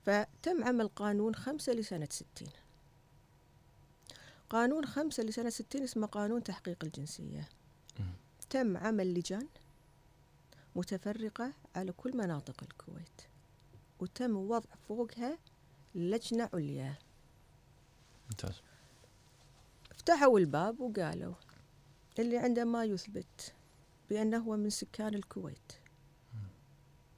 فتم 0.06 0.64
عمل 0.64 0.88
قانون 0.88 1.36
خمسة 1.36 1.74
لسنة 1.74 2.08
ستين. 2.12 2.50
قانون 4.50 4.86
خمسة 4.86 5.24
لسنة 5.24 5.50
ستين 5.50 5.84
اسمه 5.84 6.08
قانون 6.08 6.44
تحقيق 6.44 6.84
الجنسية. 6.84 7.50
مم. 8.00 8.14
تم 8.50 8.78
عمل 8.78 9.14
لجان 9.14 9.48
متفرقة 10.76 11.54
على 11.76 11.92
كل 11.92 12.18
مناطق 12.18 12.64
الكويت 12.64 13.22
وتم 14.00 14.36
وضع 14.38 14.70
فوقها 14.88 15.38
لجنة 15.98 16.50
عليا 16.54 16.96
ممتاز. 18.25 18.62
فتحوا 19.96 20.39
الباب 20.39 20.80
وقالوا 20.80 21.34
اللي 22.20 22.38
عنده 22.38 22.66
ما 22.66 22.84
يثبت 22.84 23.54
بأنه 24.10 24.38
هو 24.38 24.58
من 24.58 24.70
سكان 24.70 25.13
الكويت. 25.13 25.72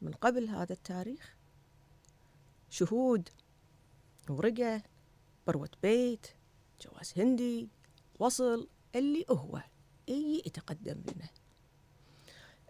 من 0.02 0.12
قبل 0.12 0.48
هذا 0.48 0.74
التاريخ 0.74 1.36
شهود 2.70 3.30
ورقة 4.30 4.84
بروة 5.48 5.70
بيت 5.84 6.28
جواز 6.82 7.14
هندي 7.18 7.70
وصل 8.20 8.70
اللي 8.96 9.26
هو 9.30 9.64
أي 10.10 10.44
يتقدم 10.46 11.02
لنا 11.16 11.30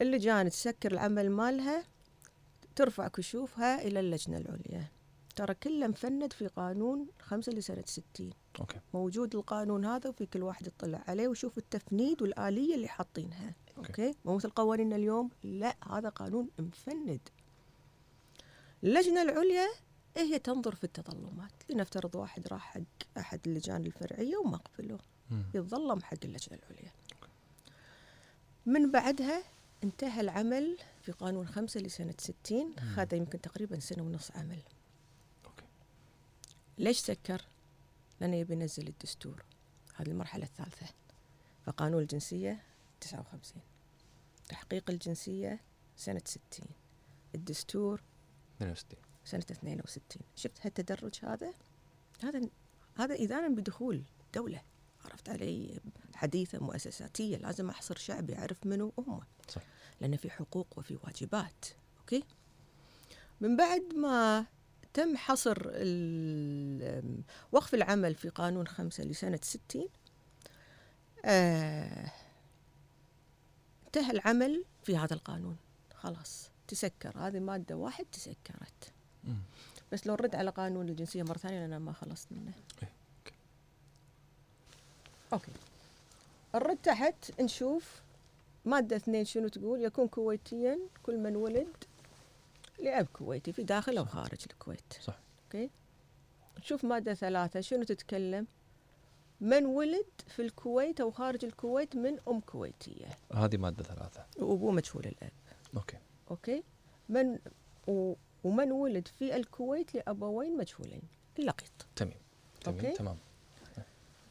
اللجان 0.02 0.50
تسكر 0.50 0.92
العمل 0.92 1.32
مالها 1.32 1.84
ترفع 2.76 3.08
كشوفها 3.08 3.82
إلى 3.82 4.00
اللجنة 4.00 4.38
العليا. 4.38 4.92
ترى 5.40 5.54
كله 5.54 5.88
مفند 5.88 6.34
في 6.34 6.48
قانون 6.48 7.08
خمسة 7.22 7.52
لسنة 7.52 7.84
ستين. 7.86 8.34
okay. 8.60 8.80
موجود 8.94 9.36
القانون 9.36 9.86
هذا 9.86 10.10
وفي 10.10 10.26
كل 10.26 10.44
واحد 10.44 10.68
يطلع 10.68 11.04
عليه 11.08 11.28
ويشوف 11.28 11.58
التفنيد 11.58 12.22
والآلية 12.22 12.76
اللي 12.76 12.88
حاطينها. 12.88 13.54
okay. 13.78 13.90
okay؟ 13.90 14.16
مو 14.26 14.36
مثل 14.36 14.50
قوانيننا 14.50 14.96
اليوم. 14.96 15.30
لا 15.44 15.76
هذا 15.92 16.10
قانون 16.10 16.50
مفند. 16.60 17.20
اللجنة 18.84 19.22
العليا 19.22 19.68
هي 20.18 20.40
تنظر 20.40 20.76
في 20.76 20.84
التظلمات. 20.84 21.52
لنفترض 21.70 22.16
واحد 22.16 22.48
راح 22.48 22.74
حق 22.74 23.18
أحد 23.18 23.40
اللجان 23.48 23.86
الفرعية 23.86 24.38
وما 24.38 24.58
قبلوه 24.58 25.00
مم. 25.32 25.44
يتظلم 25.54 26.02
حق 26.02 26.18
اللجنة 26.26 26.60
العليا. 26.60 26.92
من 28.66 28.92
بعدها 28.92 29.44
انتهى 29.84 30.22
العمل 30.22 30.78
في 31.02 31.12
قانون 31.12 31.48
خمسة 31.48 31.80
لسنة 31.80 32.16
ستين. 32.18 32.76
خذ 32.96 33.14
يمكن 33.14 33.42
تقريبا 33.42 33.80
سنة 33.80 34.04
ونص 34.04 34.32
عمل. 34.32 34.60
ليش 36.80 37.00
سكر؟ 37.00 37.46
لأنه 38.22 38.36
يبي 38.36 38.54
ينزل 38.54 38.88
الدستور. 38.88 39.46
هذه 39.96 40.08
المرحلة 40.08 40.44
الثالثة. 40.44 40.86
فقانون 41.66 42.02
الجنسية 42.02 42.64
59 43.02 43.62
تحقيق 44.50 44.90
الجنسية 44.90 45.60
سنة 45.96 46.22
60 46.26 46.42
الدستور 47.36 48.04
62 48.56 49.00
سنة 49.26 49.46
62 49.52 50.22
شفت 50.36 50.66
هالتدرج 50.66 51.20
هذا؟ 51.24 51.54
هذا 52.24 52.50
هذا 52.96 53.16
إذانا 53.16 53.48
بدخول 53.48 54.04
دولة. 54.34 54.62
عرفت 55.06 55.30
علي؟ 55.30 55.80
حديثة 56.16 56.60
مؤسساتية. 56.60 57.38
لازم 57.38 57.70
أحصر 57.70 57.98
شعب 57.98 58.30
يعرف 58.30 58.66
منو 58.66 58.94
هم 58.98 59.22
صح. 59.50 59.62
لأن 60.02 60.18
في 60.18 60.30
حقوق 60.30 60.68
وفي 60.78 60.98
واجبات. 61.04 61.66
okay؟ 62.00 62.24
من 63.42 63.58
بعد 63.58 63.94
ما 63.96 64.46
تم 64.94 65.18
حصر 65.18 65.58
وقف 67.52 67.74
العمل 67.74 68.16
في 68.16 68.30
قانون 68.30 68.68
خمسة 68.68 69.04
لسنة 69.04 69.40
ستين. 69.44 69.88
آه، 71.26 72.12
انتهى 73.86 74.12
العمل 74.12 74.66
في 74.84 74.98
هذا 74.98 75.14
القانون. 75.14 75.58
خلاص 75.96 76.50
تسكر. 76.68 77.18
هذه 77.18 77.40
مادة 77.40 77.76
واحد 77.76 78.06
تسكرت. 78.12 78.92
بس 79.92 80.08
لو 80.08 80.14
نرد 80.14 80.36
على 80.36 80.50
قانون 80.50 80.90
الجنسية 80.90 81.24
مرة 81.24 81.38
ثانية 81.38 81.66
أنا 81.66 81.80
ما 81.80 81.94
خلصت 81.94 82.28
منه. 82.32 82.54
إيه، 82.84 82.90
okay. 85.34 85.52
نرد 86.56 86.78
تحت 86.78 87.42
نشوف 87.42 88.02
مادة 88.66 88.96
اثنين 88.96 89.26
شنو 89.26 89.48
تقول. 89.48 89.82
يكون 89.82 90.08
كويتيا 90.08 90.80
كل 91.04 91.18
من 91.18 91.36
ولد. 91.36 91.74
لأب 92.80 93.08
كويتي 93.14 93.54
في 93.54 93.64
داخل 93.64 93.98
أو 93.98 94.06
خارج 94.06 94.40
الكويت. 94.52 94.94
صح. 95.02 95.20
okay؟ 95.46 95.70
نشوف 96.60 96.86
مادة 96.86 97.14
ثلاثة 97.14 97.62
شنو 97.62 97.84
تتكلم؟ 97.84 98.48
من 99.42 99.66
ولد 99.66 100.06
في 100.28 100.42
الكويت 100.42 101.02
أو 101.02 101.12
خارج 101.12 101.46
الكويت 101.46 101.96
من 101.96 102.18
أم 102.28 102.40
كويتية. 102.40 103.10
هذه 103.34 103.58
مادة 103.58 103.84
ثلاثة. 103.84 104.26
وأبوه 104.38 104.72
مجهول 104.72 105.06
الأب 105.06 105.32
okay. 105.78 105.98
okay؟ 106.32 106.64
من 107.10 107.40
و 107.88 108.14
ومن 108.44 108.72
ولد 108.72 109.08
في 109.08 109.36
الكويت 109.36 109.96
لأبوين 109.96 110.58
مجهولين. 110.58 111.02
اللقيط 111.40 111.72
تمام. 111.96 112.14
تمام. 112.62 112.78
okay. 112.78 112.94
تمام. 112.94 113.18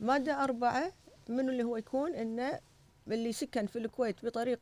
مادة 0.01 0.45
أربعة 0.45 0.93
منو 1.29 1.49
اللي 1.53 1.63
هو 1.63 1.77
يكون؟ 1.77 2.15
إنه 2.15 2.61
اللي 3.09 3.33
سكن 3.33 3.67
في 3.67 3.79
الكويت 3.79 4.25
بطريق 4.25 4.61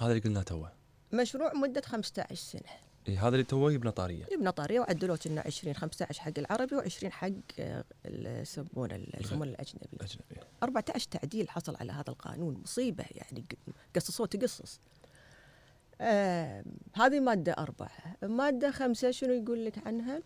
هذا 0.00 0.10
اللي 0.10 0.22
قلناه 0.22 0.42
توه. 0.42 0.72
مشروع 1.12 1.54
مدة 1.54 1.80
15 1.80 2.34
سنة. 2.34 2.83
اي 3.08 3.16
هذا 3.16 3.28
اللي 3.28 3.44
توه 3.44 3.72
يبنى 3.72 3.90
طارية. 3.90 4.26
يبنى 4.32 4.52
طارية 4.52 4.80
وعدلوه 4.80 5.16
كنا 5.16 5.42
20 5.46 5.74
15 5.74 6.20
حق 6.20 6.32
العربي 6.38 6.76
و20 6.80 7.06
حق 7.06 7.30
آه، 7.58 7.84
يسمونه 8.04 9.06
يسمونه 9.20 9.50
الأجنبي. 9.50 9.88
الاجنبي 9.92 10.36
14 10.62 11.08
تعديل 11.10 11.50
حصل 11.50 11.76
على 11.76 11.92
هذا 11.92 12.08
القانون 12.08 12.54
مصيبة 12.62 13.04
يعني 13.10 13.44
قصصوه 13.96 14.26
تقصص. 14.26 14.80
آه 16.00 16.64
هذه 16.94 17.20
مادة 17.20 17.52
أربعة. 17.52 18.16
مادة 18.22 18.70
خمسة 18.70 19.10
شنو 19.10 19.32
يقول 19.32 19.64
لك 19.64 19.86
عنها؟ 19.86 20.22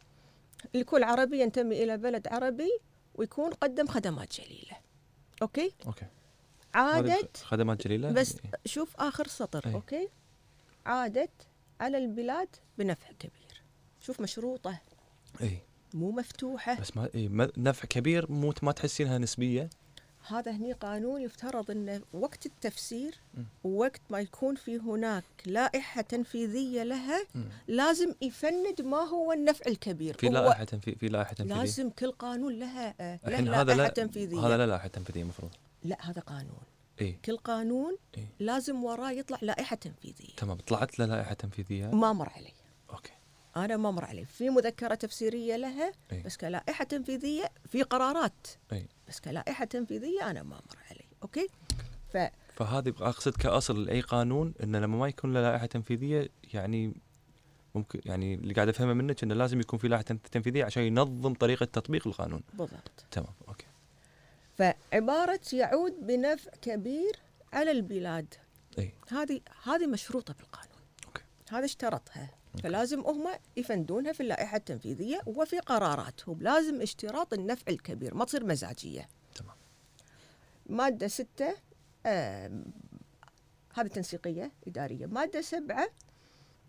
لكل 0.75 1.04
عربي 1.04 1.40
ينتمي 1.40 1.85
إلى 1.85 1.97
بلد 1.97 2.28
عربي 2.28 2.70
ويكون 3.14 3.50
قدم 3.50 3.87
خدمات 3.87 4.40
جليلة. 4.40 4.76
okay؟ 5.43 5.73
okay. 5.87 6.07
عادت 6.75 7.37
خدمات 7.37 7.87
جليلة؟ 7.87 8.12
بس 8.12 8.37
شوف 8.64 8.97
آخر 8.97 9.26
سطر 9.26 9.66
أي. 9.66 9.75
okay؟ 9.75 10.09
عادت 10.87 11.48
على 11.80 11.99
البلاد 11.99 12.49
بنفع 12.78 13.12
كبير. 13.18 13.62
شوف 14.00 14.20
مشروطة. 14.20 14.78
إي. 15.42 15.58
مو 15.94 16.11
مفتوحة. 16.11 16.80
بس 16.80 16.97
ما 16.97 17.08
إيه 17.14 17.28
ما- 17.28 17.52
نفع 17.56 17.85
كبير 17.88 18.32
مو 18.32 18.54
ما 18.62 18.73
تحسينها 18.73 19.18
نسبية. 19.18 19.70
هذا 20.28 20.52
هني 20.52 20.73
قانون 20.73 21.23
يفترض 21.23 21.70
انه 21.70 22.00
وقت 22.12 22.47
التفسير. 22.47 23.18
ووقت 23.64 24.00
ما 24.11 24.20
يكون 24.20 24.54
في 24.54 24.78
هناك 24.78 25.25
لائحة 25.47 26.02
تنفيذية 26.02 26.82
لها. 26.82 27.20
لازم 27.68 28.14
يفند 28.23 28.82
ما 28.82 28.97
هو 28.99 29.32
النفع 29.32 29.64
الكبير. 29.66 30.14
في 30.14 30.28
لائحة 30.28 30.64
تنفيذ 30.64 30.94
في 30.97 31.08
لائحة 31.08 31.32
تنفيذية. 31.32 31.61
لازم 31.61 31.90
كل 31.90 32.12
قانون 32.12 32.58
لها 32.58 32.94
له 33.26 33.40
لائحه 33.40 33.62
لا 33.75 33.88
تنفيذية. 33.88 34.47
هذا 34.47 34.56
لا 34.56 34.66
لائحة 34.66 34.88
تنفيذية 34.88 35.23
المفروض 35.23 35.50
لا 35.85 36.11
هذا 36.11 36.20
قانون. 36.20 36.61
اي 37.00 37.19
كل 37.25 37.37
قانون 37.37 37.97
إيه. 38.17 38.28
لازم 38.38 38.85
وراه 38.85 39.11
يطلع 39.11 39.38
لائحة 39.43 39.76
تنفيذية. 39.76 40.35
تمام 40.37 40.57
طلعت 40.57 40.99
له 40.99 41.07
لائحة 41.07 41.35
تنفيذية؟ 41.35 41.87
ما 41.87 42.12
مر 42.12 42.28
علي. 42.28 42.52
okay. 42.90 43.12
أنا 43.57 43.76
ما 43.76 43.90
مر 43.90 44.05
علي. 44.05 44.25
في 44.25 44.50
مذكرة 44.50 44.95
تفسيرية 44.95 45.57
لها 45.57 45.93
إيه. 46.12 46.23
بس 46.23 46.37
كلائحة 46.37 46.85
تنفيذية 46.85 47.45
في 47.69 47.83
قرارات. 47.83 48.47
اي 48.73 48.88
بس 49.09 49.21
كلائحة 49.21 49.64
تنفيذية 49.64 50.31
أنا 50.31 50.43
ما 50.43 50.57
مر 50.57 50.78
علي. 50.90 51.05
okay؟ 51.23 51.49
ف 52.12 52.17
فهذه 52.57 52.95
أقصد 53.00 53.37
كأصل 53.37 53.85
لأي 53.85 54.00
قانون 54.00 54.55
انه 54.62 54.78
لما 54.78 54.99
ما 54.99 55.09
يكون 55.09 55.35
له 55.35 55.40
لائحة 55.40 55.67
تنفيذية 55.67 56.28
يعني 56.55 56.95
ممكن 57.75 58.00
يعني 58.05 58.35
اللي 58.35 58.55
قاعد 58.55 58.69
أفهمه 58.69 58.93
منك 58.93 59.23
إنه 59.23 59.35
لازم 59.35 59.61
يكون 59.61 59.78
في 59.78 59.88
لائحة 59.88 60.05
تنفيذية 60.05 60.64
عشان 60.64 60.83
ينظم 60.83 61.35
طريقة 61.35 61.64
تطبيق 61.64 62.07
القانون. 62.07 62.43
بالضبط. 62.55 63.07
تمام 63.11 63.33
okay. 63.49 63.67
فعبارة 64.59 65.41
يعود 65.53 66.07
بنفع 66.07 66.50
كبير 66.62 67.17
على 67.53 67.71
البلاد. 67.71 68.35
إي. 68.79 68.93
هذه 69.09 69.41
هذه 69.62 69.87
مشروطة 69.87 70.35
بالقانون. 70.35 70.79
okay. 71.07 71.23
هذا 71.50 71.65
اشترطها. 71.65 72.31
فلازم 72.62 73.00
هم 73.00 73.29
يفندونها 73.57 74.12
في 74.12 74.21
اللائحة 74.21 74.57
التنفيذية 74.57 75.21
وفي 75.27 75.59
قراراتهم. 75.59 76.43
لازم 76.43 76.83
اشتراط 76.83 77.33
النفع 77.35 77.73
الكبير 77.73 78.15
ما 78.15 78.25
تصير 78.25 78.47
مزاجية. 78.47 79.09
تمام. 79.35 79.57
مادة 80.67 81.09
ستة 81.09 81.55
آم، 82.07 82.65
هذه 83.75 83.87
تنسيقية 83.87 84.53
إدارية. 84.67 85.07
مادة 85.07 85.41
سبعة 85.41 85.88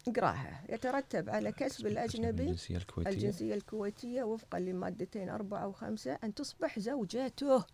اقراها. 0.08 0.63
يترتب 0.69 1.29
على 1.29 1.51
كسب 1.51 1.88
الأجنبي 1.88 2.43
الجنسيه 2.43 2.77
الكويتية. 2.77 3.12
الجنسية 3.12 3.53
الكويتية 3.53 4.24
وفقا 4.24 4.60
لمادتين 4.60 5.29
أربعة 5.29 5.67
وخمسة 5.67 6.19
أن 6.24 6.34
تصبح 6.34 6.79
زوجته. 6.79 7.65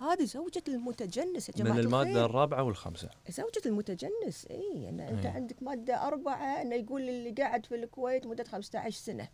هذه 0.00 0.24
زوجة 0.24 0.62
المتجنس 0.68 1.48
يا 1.48 1.54
جماعة 1.54 1.72
من 1.74 1.80
المادة 1.80 2.10
الخير. 2.10 2.24
الرابعة 2.24 2.62
والخامسة. 2.62 3.10
زوجة 3.28 3.62
المتجنس 3.66 4.46
إي 4.50 4.88
أن 4.88 5.00
أنت 5.00 5.26
إيه. 5.26 5.32
عندك 5.32 5.62
مادة 5.62 6.06
أربعة 6.06 6.62
أنه 6.62 6.74
يقول 6.76 7.08
اللي 7.08 7.30
قاعد 7.30 7.66
في 7.66 7.74
الكويت 7.74 8.26
مدة 8.26 8.44
15 8.44 8.96
سنة. 8.98 9.28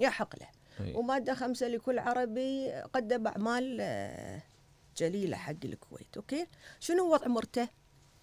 يحق 0.00 0.36
له 0.40 0.48
أي. 0.80 0.94
ومادة 0.94 1.34
خمسة 1.34 1.68
لكل 1.68 1.98
عربي 1.98 2.72
قدم 2.72 3.26
أعمال 3.26 3.78
آه، 3.80 4.42
جليلة 4.96 5.36
حق 5.36 5.64
الكويت 5.64 6.16
okay؟ 6.16 6.46
شنو 6.80 7.12
وضع 7.12 7.26
مرته؟ 7.28 7.68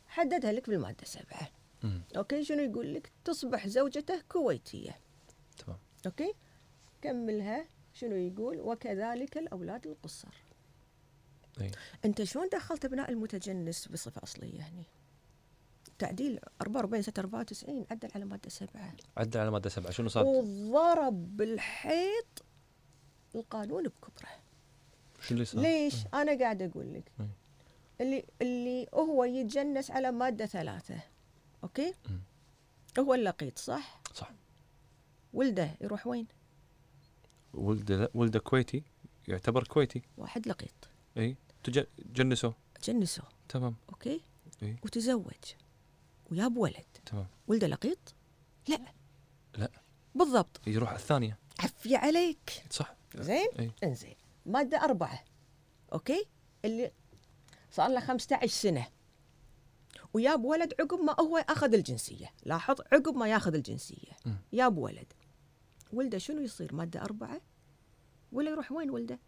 حددها 0.07 0.51
لك 0.51 0.69
بالمادة 0.69 1.05
سبعة 1.05 1.49
مم. 1.83 2.01
okay؟ 2.17 2.43
شنو 2.43 2.62
يقول 2.63 2.93
لك؟ 2.93 3.12
تصبح 3.25 3.67
زوجته 3.67 4.21
كويتية. 4.29 4.99
تمام. 5.65 5.77
okay؟ 6.06 6.34
كملها. 7.01 7.65
شنو 7.93 8.15
يقول؟ 8.15 8.59
وكذلك 8.62 9.38
الأولاد 9.38 9.88
القصر. 9.88 10.42
إي. 11.61 11.71
أنت 12.05 12.23
شلون 12.23 12.49
دخلت 12.49 12.85
أبناء 12.85 13.11
المتجنس 13.11 13.87
بصفة 13.87 14.23
أصلية 14.23 14.61
هني 14.61 14.83
تعديل 15.99 16.39
44 16.61 17.01
سنه 17.01 17.13
94 17.17 17.85
عدل 17.91 18.09
على 18.15 18.25
مادة 18.25 18.49
سبعة. 18.49 18.93
عدل 19.17 19.39
على 19.39 19.51
مادة 19.51 19.69
سبعة. 19.69 19.91
شنو 19.91 20.09
صار؟ 20.09 20.25
وضرب 20.25 21.37
بالحيط 21.37 22.43
القانون 23.35 23.83
بكبره. 23.83 24.29
شنو 25.21 25.31
اللي 25.31 25.45
صار؟ 25.45 25.61
ليش؟ 25.61 25.95
أنا 26.13 26.39
قاعد 26.39 26.61
أقول 26.61 26.93
لك. 26.93 27.11
أي. 27.19 27.27
اللي 28.01 28.25
اللي 28.41 28.87
هو 28.93 29.23
يتجنس 29.23 29.91
على 29.91 30.11
مادة 30.11 30.45
ثلاثة 30.45 30.99
okay؟ 31.63 31.93
مم. 32.09 32.19
هو 32.99 33.13
اللقيط 33.13 33.59
صح؟ 33.59 34.01
صح. 34.13 34.31
ولده 35.33 35.71
يروح 35.81 36.07
وين؟ 36.07 36.27
ولده 37.53 38.09
ولده 38.13 38.39
كويتي 38.39 38.83
يعتبر 39.27 39.63
كويتي. 39.63 40.01
واحد 40.17 40.47
لقيط. 40.47 40.89
إي. 41.17 41.35
تج- 41.63 41.86
جنسه؟ 42.13 42.54
جنسه. 42.84 43.23
تمام. 43.49 43.76
okay؟ 43.89 44.21
اي 44.63 44.76
وتزوج. 44.84 45.34
وياب 46.32 46.58
ولد. 46.58 46.86
تمام. 47.06 47.28
ولده 47.47 47.67
لقيط؟ 47.67 48.13
لا. 48.67 48.80
لا. 49.58 49.71
بالضبط. 50.15 50.62
يروح 50.67 50.89
على 50.89 50.99
الثانية. 50.99 51.38
عفي 51.60 51.95
عليك. 51.95 52.63
صح. 52.69 52.95
زين؟ 53.15 53.47
اي 53.60 53.71
انزين. 53.84 54.15
مادة 54.45 54.84
أربعة. 54.84 55.23
أوكي؟ 55.93 56.26
اللي 56.65 56.91
صار 57.71 57.89
له 57.89 57.99
15 57.99 58.47
سنة. 58.47 58.88
وياب 60.13 60.43
ولد 60.43 60.73
عقب 60.80 60.99
ما 60.99 61.15
هو 61.19 61.38
أخذ 61.38 61.73
الجنسية. 61.73 62.32
لاحظ؟ 62.45 62.76
عقب 62.93 63.15
ما 63.15 63.28
ياخذ 63.28 63.54
الجنسية. 63.54 64.12
مم. 64.26 64.36
ياب 64.54 64.78
ولد. 64.78 65.13
ولده 65.93 66.17
شنو 66.17 66.41
يصير؟ 66.41 66.76
مادة 66.76 67.02
أربعة؟ 67.02 67.41
ولا 68.32 68.52
يروح 68.52 68.71
وين 68.71 68.89
ولده؟ 68.89 69.19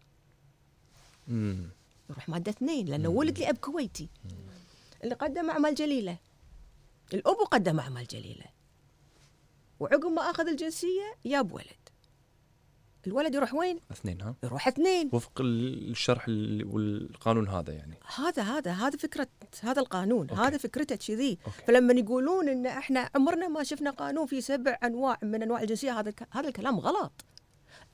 امم 1.28 1.70
يروح 2.10 2.28
مادة 2.28 2.50
اثنين 2.52 2.86
لأنه. 2.86 3.08
ولد 3.08 3.38
لأب 3.38 3.56
كويتي. 3.58 4.08
اللي 5.04 5.14
قدم 5.14 5.50
أعمال 5.50 5.74
جليلة. 5.74 6.18
الابو 7.14 7.44
قدم 7.44 7.80
أعمال 7.80 8.06
جليلة. 8.06 8.44
وعقب 9.80 10.06
ما 10.06 10.30
أخذ 10.30 10.48
الجنسية 10.48 11.14
ياب 11.24 11.52
ولد. 11.52 11.66
الولد 13.06 13.34
يروح 13.34 13.54
وين؟ 13.54 13.80
اثنين 13.90 14.20
ها؟ 14.20 14.34
يروح 14.44 14.68
اثنين. 14.68 15.10
وفق 15.12 15.40
ال- 15.40 15.90
الشرح 15.90 16.24
ال- 16.28 16.64
والقانون 16.66 17.48
هذا 17.48 17.72
يعني. 17.72 17.94
هذا 18.16 18.42
هذا 18.42 18.72
هذا 18.72 18.98
فكرة 18.98 19.28
هذا 19.62 19.80
القانون 19.80 20.30
أوكي. 20.30 20.40
هذا 20.42 20.58
فكرته 20.58 20.96
كذي. 20.96 21.38
فلما 21.66 21.92
يقولون 21.92 22.48
إن 22.48 22.66
إحنا 22.66 23.10
عمرنا 23.14 23.48
ما 23.48 23.62
شفنا 23.62 23.90
قانون 23.90 24.26
في 24.26 24.40
سبع 24.40 24.78
أنواع 24.84 25.18
من 25.22 25.42
أنواع 25.42 25.60
الجنسية 25.62 26.00
هذا 26.00 26.12
هذا 26.30 26.48
الكلام 26.48 26.80
غلط. 26.80 27.24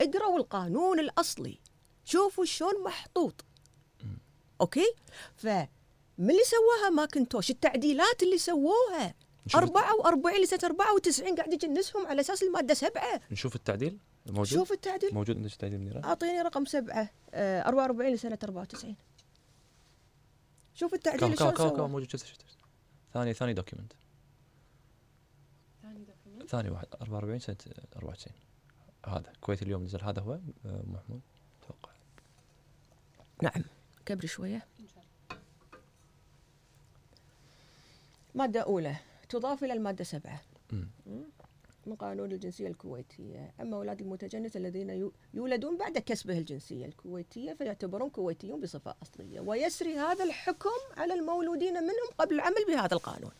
اقرأوا 0.01 0.37
القانون 0.37 0.99
الأصلي. 0.99 1.59
شوفوا 2.05 2.45
شلون 2.45 2.83
محطوط. 2.83 3.45
okay؟ 4.61 4.93
فمن 5.35 5.67
اللي 6.19 6.43
سواها 6.43 6.89
ماكنتوش 6.89 7.49
التعديلات 7.49 8.23
اللي 8.23 8.37
سووها. 8.37 9.13
نشوف 9.47 9.61
44 9.61 10.41
لسنه 10.43 10.59
94 10.63 11.35
قاعد 11.35 11.53
يجنسهم 11.53 12.07
على 12.07 12.21
أساس 12.21 12.43
المادة 12.43 12.73
سبعة. 12.73 13.21
نشوف 13.31 13.55
التعديل؟ 13.55 13.97
موجود؟ 14.25 14.59
شوف 14.59 14.71
التعديل. 14.71 15.13
موجود 15.13 15.35
عندك 15.37 15.51
التعديل 15.51 15.79
منيره 15.79 16.05
أعطيني 16.05 16.41
رقم 16.41 16.65
سبعة. 16.65 17.09
آه 17.33 17.61
44 17.61 18.13
لسنه 18.13 18.37
94 18.43 18.95
شوف 20.73 20.93
التعديل 20.93 21.37
شلون 21.39 21.55
سوى. 21.55 21.87
موجود. 21.87 22.07
جزء 22.07 22.25
ثاني 23.13 23.33
ثاني 23.33 23.53
document 23.53 23.93
ثاني 26.47 26.69
واحد. 26.69 26.87
44 27.01 27.39
سنة 27.39 27.57
94 27.95 28.35
هذا. 29.05 29.33
كويت 29.41 29.61
اليوم 29.61 29.83
نزل. 29.83 30.01
هذا 30.03 30.21
هو 30.21 30.33
آه، 30.33 30.39
محمود. 30.65 31.21
أتوقع 31.63 31.91
نعم. 33.41 33.63
كبري 34.05 34.27
شوية. 34.27 34.65
مادة 38.35 38.61
أولى 38.61 38.95
تضاف 39.29 39.63
إلى 39.63 39.73
المادة 39.73 40.03
سبعة. 40.03 40.41
من 41.85 41.95
قانون 41.95 42.31
الجنسية 42.31 42.67
الكويتية. 42.67 43.53
أما 43.61 43.77
أولاد 43.77 44.01
المتجنس 44.01 44.57
الذين 44.57 44.89
يو- 44.89 45.13
يولدون 45.33 45.77
بعد 45.77 45.97
كسبه 45.97 46.37
الجنسية 46.37 46.85
الكويتية 46.85 47.53
فيعتبرون 47.53 48.09
كويتيون 48.09 48.61
بصفة 48.61 48.95
أصلية. 49.01 49.39
ويسري 49.39 49.95
هذا 49.97 50.23
الحكم 50.23 50.69
على 50.97 51.13
المولودين 51.13 51.73
منهم 51.73 52.09
قبل 52.17 52.35
العمل 52.35 52.65
بهذا 52.67 52.93
القانون. 52.93 53.31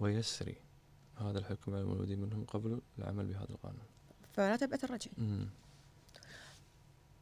ويسري 0.00 0.54
هذا 1.16 1.38
الحكم 1.38 1.72
على 1.72 1.80
المولودين 1.82 2.18
منهم 2.20 2.44
قبل 2.44 2.80
العمل 2.98 3.26
بهذا 3.26 3.50
القانون. 3.50 3.86
فلا 4.32 4.56
تبعث 4.56 4.84
الرجعي. 4.84 5.12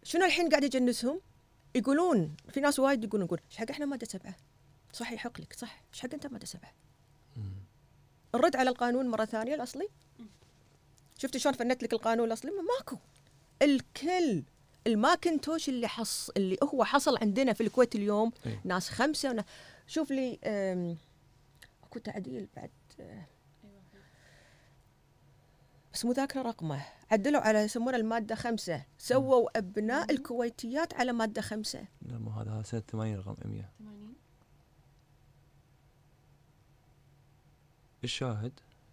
شنو 0.02 0.24
الحين 0.24 0.48
قاعد 0.48 0.64
يجنسهم؟ 0.64 1.20
يقولون 1.76 2.36
في 2.50 2.60
ناس 2.60 2.78
وايد 2.78 3.04
يقولون 3.04 3.26
يقول 3.26 3.40
إيش 3.50 3.56
حق 3.56 3.70
إحنا 3.70 3.86
ماده 3.86 4.06
سبعه 4.06 4.36
صح 4.92 5.12
يحق 5.12 5.40
لك 5.40 5.52
صح. 5.52 5.82
إيش 5.92 6.00
حق 6.00 6.14
أنت 6.14 6.26
ماده 6.26 6.46
سبعه 6.46 6.72
نرد 8.34 8.56
على 8.56 8.70
القانون 8.70 9.08
مرة 9.08 9.24
ثانية 9.24 9.54
الأصلي. 9.54 9.88
شفت 11.18 11.36
شلون 11.36 11.54
فندت 11.54 11.82
لك 11.82 11.92
القانون 11.92 12.26
الأصلي؟ 12.26 12.50
ما- 12.50 12.62
ماكو. 12.78 12.96
الكل 13.62 14.42
الماكنتوش 14.86 15.68
اللي 15.68 15.88
حص 15.88 16.30
اللي 16.36 16.56
هو 16.62 16.84
حصل 16.84 17.18
عندنا 17.18 17.52
في 17.52 17.62
الكويت 17.62 17.94
اليوم 17.94 18.32
إيه. 18.46 18.60
ناس 18.64 18.88
خمسة 18.90 19.30
ونا... 19.30 19.44
شوف 19.86 20.10
لي 20.10 20.38
أم، 20.44 20.96
أكو 21.84 21.98
تعديل 21.98 22.48
بعد 22.56 22.70
أه، 23.00 23.26
بس 25.94 26.04
مو 26.04 26.12
ذاكرة 26.12 26.42
رقمه. 26.42 26.84
عدلوا 27.10 27.40
على 27.40 27.58
يسمونه 27.58 27.96
المادة 27.96 28.34
خمسة. 28.34 28.84
سووا 28.98 29.58
أبناء 29.58 30.10
الكويتيات 30.12 30.94
على 30.94 31.12
مادة 31.12 31.42
خمسة. 31.42 31.84
لا 32.02 32.18
مو 32.18 32.30
هذا 32.30 32.50
هذا 32.50 32.62
سنة 32.62 32.80
80 32.80 33.16
رقم 33.18 33.36
100 33.50 33.70
80 33.78 34.14
الشاهد؟ 38.04 38.52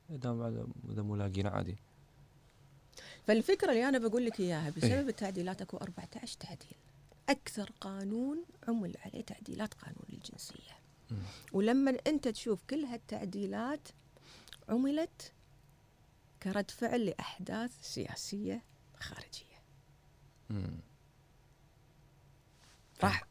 إذا 0.10 0.32
ما- 0.32 0.68
إذا 0.90 1.02
مو 1.02 1.16
لاقينا 1.16 1.50
عادي. 1.50 1.76
فالفكرة 3.28 3.70
اللي 3.70 3.90
أنا 3.90 3.98
بقول 3.98 4.26
لك 4.26 4.40
إياها 4.40 4.70
بسبب 4.70 4.84
إيه. 4.92 5.00
التعديلات 5.00 5.62
أكو 5.62 5.78
14 5.78 6.38
تعديل. 6.40 6.76
أكثر 7.30 7.72
قانون 7.82 8.44
عمل 8.68 8.96
عليه 9.06 9.22
تعديلات 9.22 9.74
قانون 9.74 10.06
الجنسية. 10.14 10.74
مم. 11.12 11.18
ولما 11.54 11.98
أنت 12.08 12.28
تشوف 12.28 12.64
كل 12.70 12.86
هالتعديلات 12.86 13.88
عملت 14.70 15.32
كرد 16.44 16.72
فعل 16.72 17.06
لأحداث 17.06 17.72
سياسية 17.82 18.64
خارجية. 19.00 19.62
مم. 20.50 20.80
راح 23.04 23.24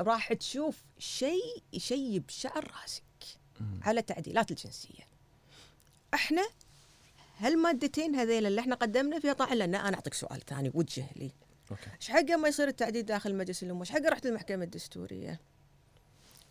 راح 0.00 0.32
تشوف 0.32 0.84
شيء 0.98 1.62
يشيب 1.72 2.30
شعر 2.30 2.72
راسك 2.80 3.02
مم. 3.60 3.80
على 3.82 4.00
التعديلات 4.00 4.50
الجنسية. 4.50 5.10
إحنا 6.14 6.48
هالمادتين 7.38 8.14
هذيل 8.14 8.46
اللي 8.46 8.60
إحنا 8.60 8.74
قدمنا 8.74 9.20
فيها 9.20 9.32
طبعا 9.32 9.54
لأن 9.54 9.74
أنا 9.74 9.94
أعطيك 9.96 10.14
سؤال 10.14 10.40
ثاني 10.40 10.70
وجه 10.74 11.06
لي. 11.16 11.30
أوكي. 11.70 11.90
إيش 12.00 12.10
حقه 12.10 12.36
ما 12.36 12.48
يصير 12.48 12.68
التعديل 12.68 13.02
داخل 13.02 13.34
مجلس 13.34 13.62
الأمة؟ 13.62 13.80
إيش 13.80 13.90
حقه 13.90 14.08
رحت 14.08 14.26
المحكمه 14.26 14.64
الدستورية؟ 14.64 15.40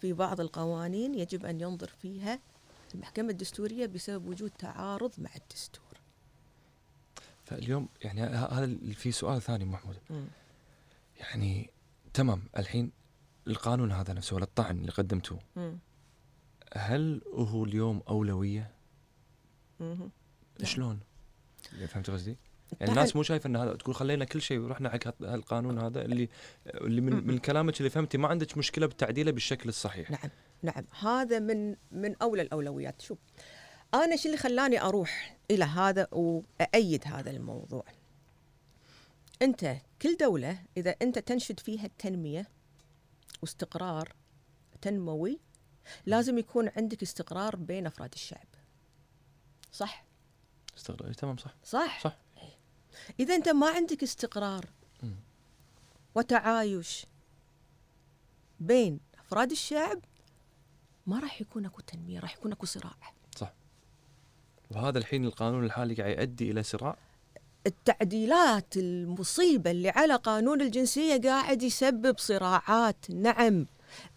في 0.02 0.13
بعض 0.13 0.41
القوانين 0.41 1.15
يجب 1.15 1.45
أن 1.45 1.62
ينظر 1.62 1.88
فيها 2.02 2.39
المحكمة 2.95 3.30
الدستورية 3.30 3.86
بسبب 3.86 4.28
وجود 4.28 4.52
تعارض 4.60 5.12
مع 5.17 5.30
الدستور. 5.36 5.88
فاليوم 7.49 7.89
يعني 8.01 8.21
هذا 8.21 8.77
في 8.93 9.12
سؤال 9.12 9.41
ثاني 9.41 9.65
محمود 9.65 9.97
مم. 10.09 10.25
يعني 11.19 11.69
تمام 12.13 12.43
الحين 12.57 12.91
القانون 13.47 13.91
هذا 13.91 14.13
نفسه 14.13 14.35
ولا 14.35 14.43
الطعن 14.43 14.77
اللي 14.77 14.91
قدمته 14.91 15.39
مم. 15.55 15.79
هل 16.73 17.21
هو 17.33 17.65
اليوم 17.65 18.01
أولوية؟ 18.09 18.71
مم. 19.79 20.09
شلون؟ 20.63 20.99
فهمت 21.88 22.09
قصدي؟ 22.09 22.38
يعني 22.79 22.91
الناس 22.91 23.15
مو 23.15 23.23
شايفة 23.23 23.47
إن 23.47 23.55
هذا 23.55 23.73
تقول 23.73 23.95
خلينا 23.95 24.25
كل 24.25 24.41
شيء 24.41 24.59
ورحنا 24.59 24.89
حق 24.89 25.07
هال- 25.07 25.25
هالقانون 25.29 25.79
هذا 25.79 26.01
اللي 26.01 26.29
اللي 26.65 27.01
من, 27.01 27.27
من 27.27 27.38
كلامك 27.38 27.77
اللي 27.77 27.89
فهمتي 27.89 28.17
ما 28.17 28.27
عندك 28.27 28.57
مشكلة 28.57 28.85
بتعديله 28.85 29.31
بالشكل 29.31 29.69
الصحيح 29.69 30.12
نعم 30.12 30.29
نعم 30.63 30.83
هذا 30.99 31.39
من 31.39 31.75
من 31.91 32.15
أولى 32.21 32.41
الأولويات 32.41 33.01
شوف 33.01 33.17
أنا 33.93 34.15
شو 34.15 34.25
اللي 34.25 34.38
خلاني 34.38 34.81
أروح 34.81 35.38
إلى 35.51 35.65
هذا 35.65 36.07
وأأيد 36.12 37.07
هذا 37.07 37.31
الموضوع. 37.31 37.83
أنت 39.41 39.77
كل 40.01 40.17
دولة 40.17 40.63
إذا 40.77 40.95
أنت 41.01 41.19
تنشد 41.19 41.59
فيها 41.59 41.85
التنمية 41.85 42.47
واستقرار 43.41 44.15
تنموي 44.81 45.39
لازم 46.05 46.38
يكون 46.38 46.69
عندك 46.77 47.01
استقرار 47.01 47.55
بين 47.55 47.85
أفراد 47.85 48.13
الشعب. 48.13 48.47
صح؟ 49.71 50.05
استغرب 50.77 51.12
تمام 51.12 51.38
صح. 51.38 51.55
صح؟ 51.63 52.03
صح. 52.03 52.17
إذا 53.19 53.35
أنت 53.35 53.49
ما 53.49 53.69
عندك 53.69 54.03
استقرار. 54.03 54.65
وتعايش 56.15 57.05
بين 58.59 58.99
أفراد 59.19 59.51
الشعب 59.51 59.99
ما 61.07 61.19
راح 61.19 61.41
يكون 61.41 61.65
أكو 61.65 61.81
تنمية 61.81 62.19
راح 62.19 62.38
يكون 62.38 62.51
أكو 62.51 62.65
صراع. 62.65 63.13
وهذا 64.75 64.97
الحين 64.97 65.25
القانون 65.25 65.65
الحالي 65.65 65.93
قاعد 65.93 66.19
يؤدي 66.19 66.51
إلى 66.51 66.63
صراع؟ 66.63 66.97
التعديلات 67.67 68.77
المصيبة 68.77 69.71
اللي 69.71 69.89
على 69.89 70.15
قانون 70.15 70.62
الجنسية 70.62 71.21
قاعد 71.21 71.63
يسبب 71.63 72.17
صراعات. 72.17 73.10
نعم 73.10 73.65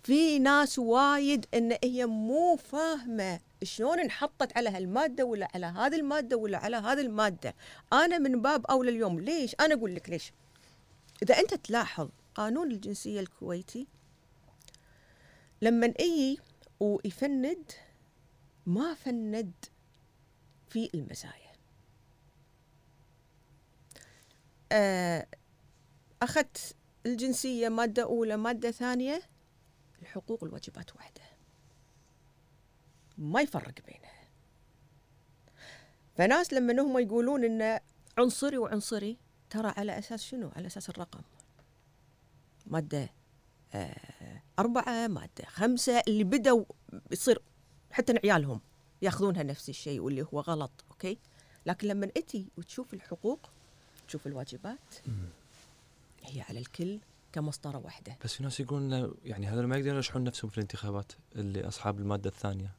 في 0.03 0.39
ناس 0.39 0.79
وايد 0.79 1.47
إن 1.55 1.77
هي 1.85 2.07
مو 2.07 2.57
فاهمة 2.57 3.41
شلون 3.63 4.01
انحطت 4.01 4.57
على 4.57 4.71
هالمادة 4.71 5.25
ولا 5.25 5.49
على 5.55 5.67
هذه 5.67 5.97
المادة 5.97 6.37
ولا 6.37 6.59
على 6.59 6.77
هذه 6.77 7.01
المادة. 7.01 7.55
أنا 7.93 8.19
من 8.19 8.43
باب 8.43 8.67
أولى 8.67 8.91
اليوم. 8.91 9.21
ليش؟ 9.21 9.57
أنا 9.61 9.75
أقول 9.75 9.95
لك 9.95 10.11
ليش. 10.11 10.33
إذا 11.23 11.39
أنت 11.39 11.55
تلاحظ 11.55 12.09
قانون 12.35 12.73
الجنسية 12.73 13.21
الكويتي 13.21 13.87
لما 15.63 15.87
أجي 15.87 16.39
ويفند 16.81 17.73
ما 18.67 18.95
فند 18.95 19.53
في 20.73 20.91
المزايا 20.95 21.53
آه، 24.73 25.27
أخذت 26.23 26.77
الجنسية 27.07 27.69
مادة 27.69 28.03
أولى 28.03 28.37
مادة 28.37 28.71
ثانية 28.71 29.23
الحقوق 30.03 30.43
والواجبات 30.43 30.97
واحدة. 30.97 31.21
ما 33.19 33.41
يفرق 33.41 33.75
بينها. 33.87 34.29
فناس 36.15 36.53
لما 36.53 36.83
هم 36.83 36.99
يقولون 36.99 37.45
إنه 37.45 37.81
عنصري 38.19 38.59
وعنصري 38.59 39.19
ترى 39.51 39.73
على 39.77 39.99
أساس 39.99 40.23
شنو؟ 40.23 40.51
على 40.57 40.67
أساس 40.67 40.91
الرقم. 40.91 41.21
مادة 42.67 43.09
آه، 43.75 44.43
أربعة 44.59 45.07
مادة 45.07 45.45
خمسة 45.47 46.03
اللي 46.09 46.25
بدوا 46.25 46.65
يصير 47.11 47.43
حتى 47.91 48.15
عيالهم. 48.25 48.61
ياخذونها 49.03 49.43
نفس 49.43 49.69
الشيء 49.69 50.01
واللي 50.01 50.27
هو 50.33 50.41
غلط 50.41 50.85
أوكي؟ 50.91 51.19
لكن 51.67 51.89
لما 51.89 52.11
أتي 52.17 52.49
وتشوف 52.59 52.95
الحقوق 52.95 53.51
تشوف 54.09 54.27
الواجبات 54.27 54.95
هي 56.23 56.41
على 56.41 56.59
الكل 56.59 57.01
كمسطرة 57.33 57.79
واحدة. 57.79 58.19
بس 58.25 58.35
في 58.35 58.43
ناس 58.43 58.61
يقولون 58.61 59.15
يعني 59.25 59.47
هذول 59.47 59.67
ما 59.67 59.77
يقدرون 59.77 59.97
يرشحون 59.97 60.25
نفسهم 60.25 60.51
في 60.51 60.59
الانتخابات 60.59 61.13
اللي 61.37 61.69
أصحاب 61.69 61.99
المادة 61.99 62.31
الثانية. 62.31 62.75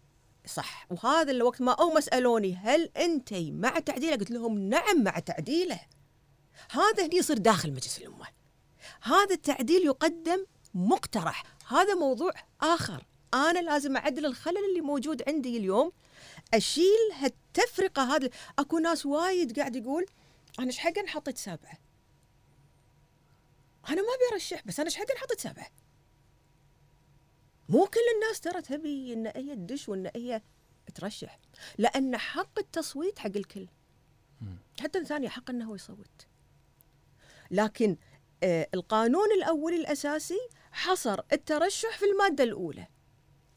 صح. 0.45 0.87
وهذا 0.89 1.31
الوقت 1.31 1.61
ما 1.61 1.75
هم 1.79 1.99
سالوني 1.99 2.55
هل 2.55 2.89
أنت 2.97 3.33
مع 3.33 3.79
تعديله؟ 3.79 4.15
قلت 4.15 4.31
لهم 4.31 4.59
نعم 4.59 5.03
مع 5.03 5.19
تعديله. 5.19 5.79
هذا 6.71 7.05
هني 7.05 7.15
يصير 7.15 7.37
داخل 7.37 7.71
مجلس 7.71 7.97
الأمة. 7.97 8.27
هذا 9.01 9.33
التعديل 9.35 9.85
يقدم 9.85 10.45
مقترح. 10.73 11.43
هذا 11.67 11.95
موضوع 11.95 12.31
آخر. 12.61 13.05
أنا 13.33 13.59
لازم 13.59 13.97
أعدل 13.97 14.25
الخلل 14.25 14.69
اللي 14.69 14.81
موجود 14.81 15.23
عندي 15.27 15.57
اليوم 15.57 15.91
أشيل 16.53 17.11
هالتفرقة 17.13 18.15
هذه. 18.15 18.29
أكو 18.59 18.79
ناس 18.79 19.05
وايد 19.05 19.59
قاعد 19.59 19.75
يقول 19.75 20.05
أنا 20.59 20.67
إيش 20.67 20.77
حق 20.77 21.05
حطيت 21.07 21.37
سبعه 21.37 21.77
أنا 23.89 24.01
ما 24.01 24.07
أبي 24.15 24.33
أرشح 24.33 24.61
بس 24.65 24.79
أنا 24.79 24.89
إيش 24.89 24.95
حق 24.95 25.17
حطيت 25.17 25.39
سبعه 25.39 25.67
مو 27.69 27.85
كل 27.85 27.99
الناس 28.15 28.39
ترى 28.39 28.61
تبي 28.61 29.13
إن 29.13 29.27
هي 29.27 29.55
تدش 29.55 29.89
وإن 29.89 30.11
هي 30.15 30.41
ترشح 30.95 31.39
لأن 31.77 32.17
حق 32.17 32.59
التصويت 32.59 33.19
حق 33.19 33.31
الكل. 33.35 33.67
حتى 34.79 34.99
الثاني 34.99 35.29
حق 35.29 35.49
إنه 35.49 35.65
هو 35.65 35.75
يصوت. 35.75 36.27
لكن 37.51 37.97
آه 38.43 38.67
القانون 38.73 39.31
الأولي 39.31 39.75
الأساسي 39.75 40.39
حصر 40.71 41.19
الترشح 41.33 41.97
في 41.97 42.05
المادة 42.05 42.43
الأولى. 42.43 42.87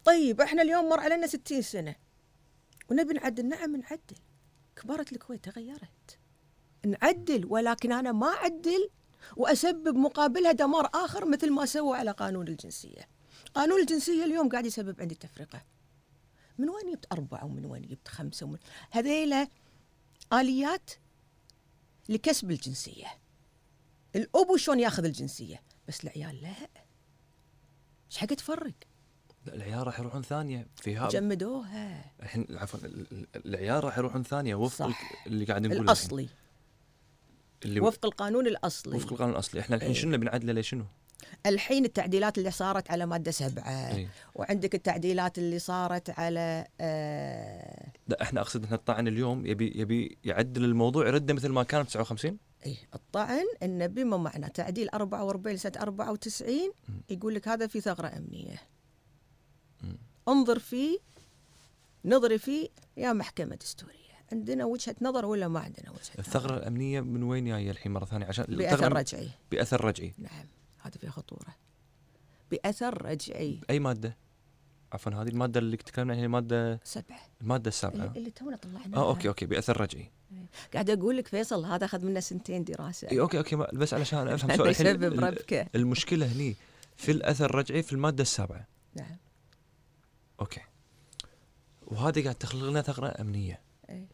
طيب 0.04 0.40
إحنا 0.40 0.62
اليوم 0.62 0.88
مر 0.88 1.00
علينا 1.00 1.26
60 1.26 1.62
سنة. 1.62 1.96
ونبي 2.90 3.14
نعدل 3.14 3.48
نعم 3.48 3.76
نعدل 3.76 4.16
كبرت 4.76 5.12
الكويت 5.12 5.44
تغيرت 5.44 6.18
نعدل 6.86 7.46
ولكن 7.46 7.92
أنا 7.92 8.12
ما 8.12 8.26
أعدل 8.26 8.90
وأسبب 9.36 9.96
مقابلها 9.96 10.52
دمار 10.52 10.90
آخر 10.94 11.24
مثل 11.24 11.50
ما 11.50 11.66
سووا 11.66 11.96
على 11.96 12.10
قانون 12.10 12.48
الجنسية. 12.48 13.08
قانون 13.54 13.80
الجنسية 13.80 14.24
اليوم 14.24 14.48
قاعد 14.48 14.66
يسبب 14.66 15.00
عندي 15.00 15.14
تفرقه. 15.14 15.64
من 16.58 16.68
وين 16.68 16.92
جبت 16.92 17.06
أربعة 17.12 17.44
ومن 17.44 17.66
وين 17.66 17.82
جبت 17.82 18.08
خمسة 18.08 18.46
ومن 18.46 18.58
هذيلا 18.90 19.48
آليات 20.32 20.90
لكسب 22.08 22.50
الجنسية. 22.50 23.06
الأبو 24.16 24.56
شلون 24.56 24.80
ياخذ 24.80 25.04
الجنسية 25.04 25.62
بس 25.88 26.04
العيال 26.04 26.42
لا. 26.42 26.54
إيش 28.10 28.18
حق 28.18 28.26
تفرق؟ 28.26 28.74
العيال 29.48 29.86
راح 29.86 30.00
يروحون 30.00 30.22
ثانية 30.22 30.66
فيها 30.76 31.08
جمدوها 31.08 32.04
الحين 32.22 32.46
عفوا 32.50 32.80
ال- 32.84 33.06
ال- 33.12 33.26
العيال 33.46 33.84
راح 33.84 33.98
يروحون 33.98 34.22
ثانية 34.22 34.54
وفق 34.54 34.88
صح. 34.88 35.12
اللي 35.26 35.44
قاعد 35.44 35.60
نقوله 35.60 35.72
الحين. 35.74 35.84
الأصلي 35.88 36.28
اللي 37.64 37.80
وفق 37.80 38.06
القانون 38.06 38.46
الأصلي 38.46 38.96
وفق 38.96 39.12
القانون 39.12 39.32
الأصلي 39.34 39.60
إحنا 39.60 39.76
الحين 39.76 39.90
إيه. 39.90 39.96
شنو 39.96 40.18
بنعدله 40.18 40.52
ليش 40.52 40.68
شنو؟ 40.68 40.84
الحين 41.46 41.84
التعديلات 41.84 42.38
اللي 42.38 42.50
صارت 42.50 42.90
على 42.90 43.06
مادة 43.06 43.30
سبعة 43.30 43.70
اي 43.94 44.08
وعندك 44.34 44.74
التعديلات 44.74 45.38
اللي 45.38 45.58
صارت 45.58 46.10
على 46.10 46.66
آه 46.80 47.92
لا 48.08 48.22
إحنا 48.22 48.40
أقصد 48.40 48.66
ان 48.66 48.72
الطعن 48.72 49.08
اليوم 49.08 49.46
يبي 49.46 49.72
يبي 49.80 50.18
يعدل 50.24 50.64
الموضوع 50.64 51.06
يرده 51.06 51.34
مثل 51.34 51.48
ما 51.48 51.62
كان 51.62 51.82
ب 51.82 51.86
59 51.86 52.36
إيه 52.66 52.76
الطعن 52.94 53.44
انه 53.62 53.86
بما 53.86 54.16
معنى 54.16 54.48
تعديل 54.48 54.88
44 54.88 55.56
سنه 55.56 55.72
94 55.80 56.54
مم. 56.88 56.94
يقول 57.10 57.34
لك 57.34 57.48
هذا 57.48 57.66
في 57.66 57.80
ثغرة 57.80 58.08
أمنية. 58.08 58.56
انظر 60.28 60.58
فيه 60.58 60.98
نظري 62.04 62.38
فيه 62.38 62.68
يا 62.96 63.12
محكمة 63.12 63.54
دستورية. 63.56 63.96
عندنا 64.32 64.64
وجهة 64.64 64.96
نظر 65.02 65.26
ولا 65.26 65.48
ما 65.48 65.60
عندنا 65.60 65.90
وجهة 65.90 66.10
نظر؟ 66.12 66.18
الثغرة 66.18 66.56
الأمنية 66.56 67.00
من 67.00 67.22
وين 67.22 67.44
جاية 67.44 67.70
الحين 67.70 67.92
مرة 67.92 68.04
ثانية؟ 68.04 68.26
عشان 68.26 68.44
الثغرة 68.48 68.88
الأم- 68.88 68.96
رجعي. 68.96 69.28
بأثر 69.50 69.84
رجعي. 69.84 70.14
نعم 70.18 70.46
هذا 70.78 70.94
فيها 71.00 71.10
خطورة. 71.10 71.56
بأثر 72.50 73.02
رجعي. 73.06 73.60
أي 73.70 73.78
مادة؟ 73.78 74.16
عفوا 74.92 75.12
هذه 75.12 75.28
المادة 75.28 75.60
اللي 75.60 75.76
تكلمنا 75.76 76.12
عنها 76.12 76.22
هي 76.22 76.26
الماده 76.26 76.80
سبعة. 76.84 77.20
المادة 77.40 77.68
السابعة. 77.68 78.04
اللي, 78.06 78.18
اللي 78.18 78.30
تونا 78.30 78.56
طلعناها 78.56 78.96
آه 79.00 79.08
أوكي 79.08 79.28
أوكي 79.28 79.46
بأثر 79.46 79.80
رجعي. 79.80 80.10
قاعد 80.72 80.90
أقول 80.90 81.16
لك 81.16 81.28
فيصل 81.28 81.64
هذا 81.64 81.84
أخذ 81.84 82.04
منا 82.04 82.20
سنتين 82.20 82.64
دراسة. 82.64 83.10
اي 83.10 83.20
okay 83.20 83.38
okay 83.38 83.56
بس 83.56 83.94
علشان 83.94 84.28
أفهم 84.28 84.50
سؤال. 84.56 84.68
الحين 84.68 84.86
يسبب 84.86 85.04
ال- 85.04 85.22
ربكة. 85.22 85.66
المشكلة 85.74 86.26
هني 86.32 86.56
في 86.96 87.12
الأثر 87.12 87.44
الرجعي 87.44 87.82
في 87.82 87.92
المادة 87.92 88.22
السابعة. 88.22 88.66
نعم. 88.94 89.16
okay. 90.40 90.60
وهذه 91.86 92.22
قاعد 92.22 92.34
تخلق 92.34 92.64
لنا 92.64 92.82
ثغرة 92.82 93.20
أمنية. 93.20 93.60
إي. 93.90 94.08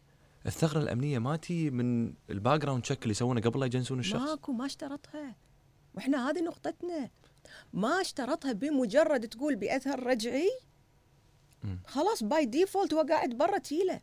الثغرة 0.45 0.79
الأمنية 0.79 1.19
ما 1.19 1.35
تي 1.35 1.69
من 1.69 2.13
ال 2.29 2.59
background 2.59 2.83
check 2.83 3.01
اللي 3.01 3.11
يسوونه 3.11 3.41
قبل 3.41 3.59
لا 3.59 3.65
يجنسون 3.65 3.99
الشخص. 3.99 4.21
ماكو 4.21 4.51
ما 4.51 4.65
اشترطها. 4.65 5.35
وإحنا 5.95 6.29
هذه 6.29 6.41
نقطتنا. 6.41 7.09
ما 7.73 8.01
اشترطها 8.01 8.51
بمجرد 8.51 9.27
تقول 9.27 9.55
بأثر 9.55 10.07
رجعي. 10.07 10.49
خلاص 11.87 12.23
by 12.23 12.45
default 12.45 12.93
هو 12.93 13.05
قاعد 13.09 13.29
برا 13.29 13.57
تيله. 13.57 13.99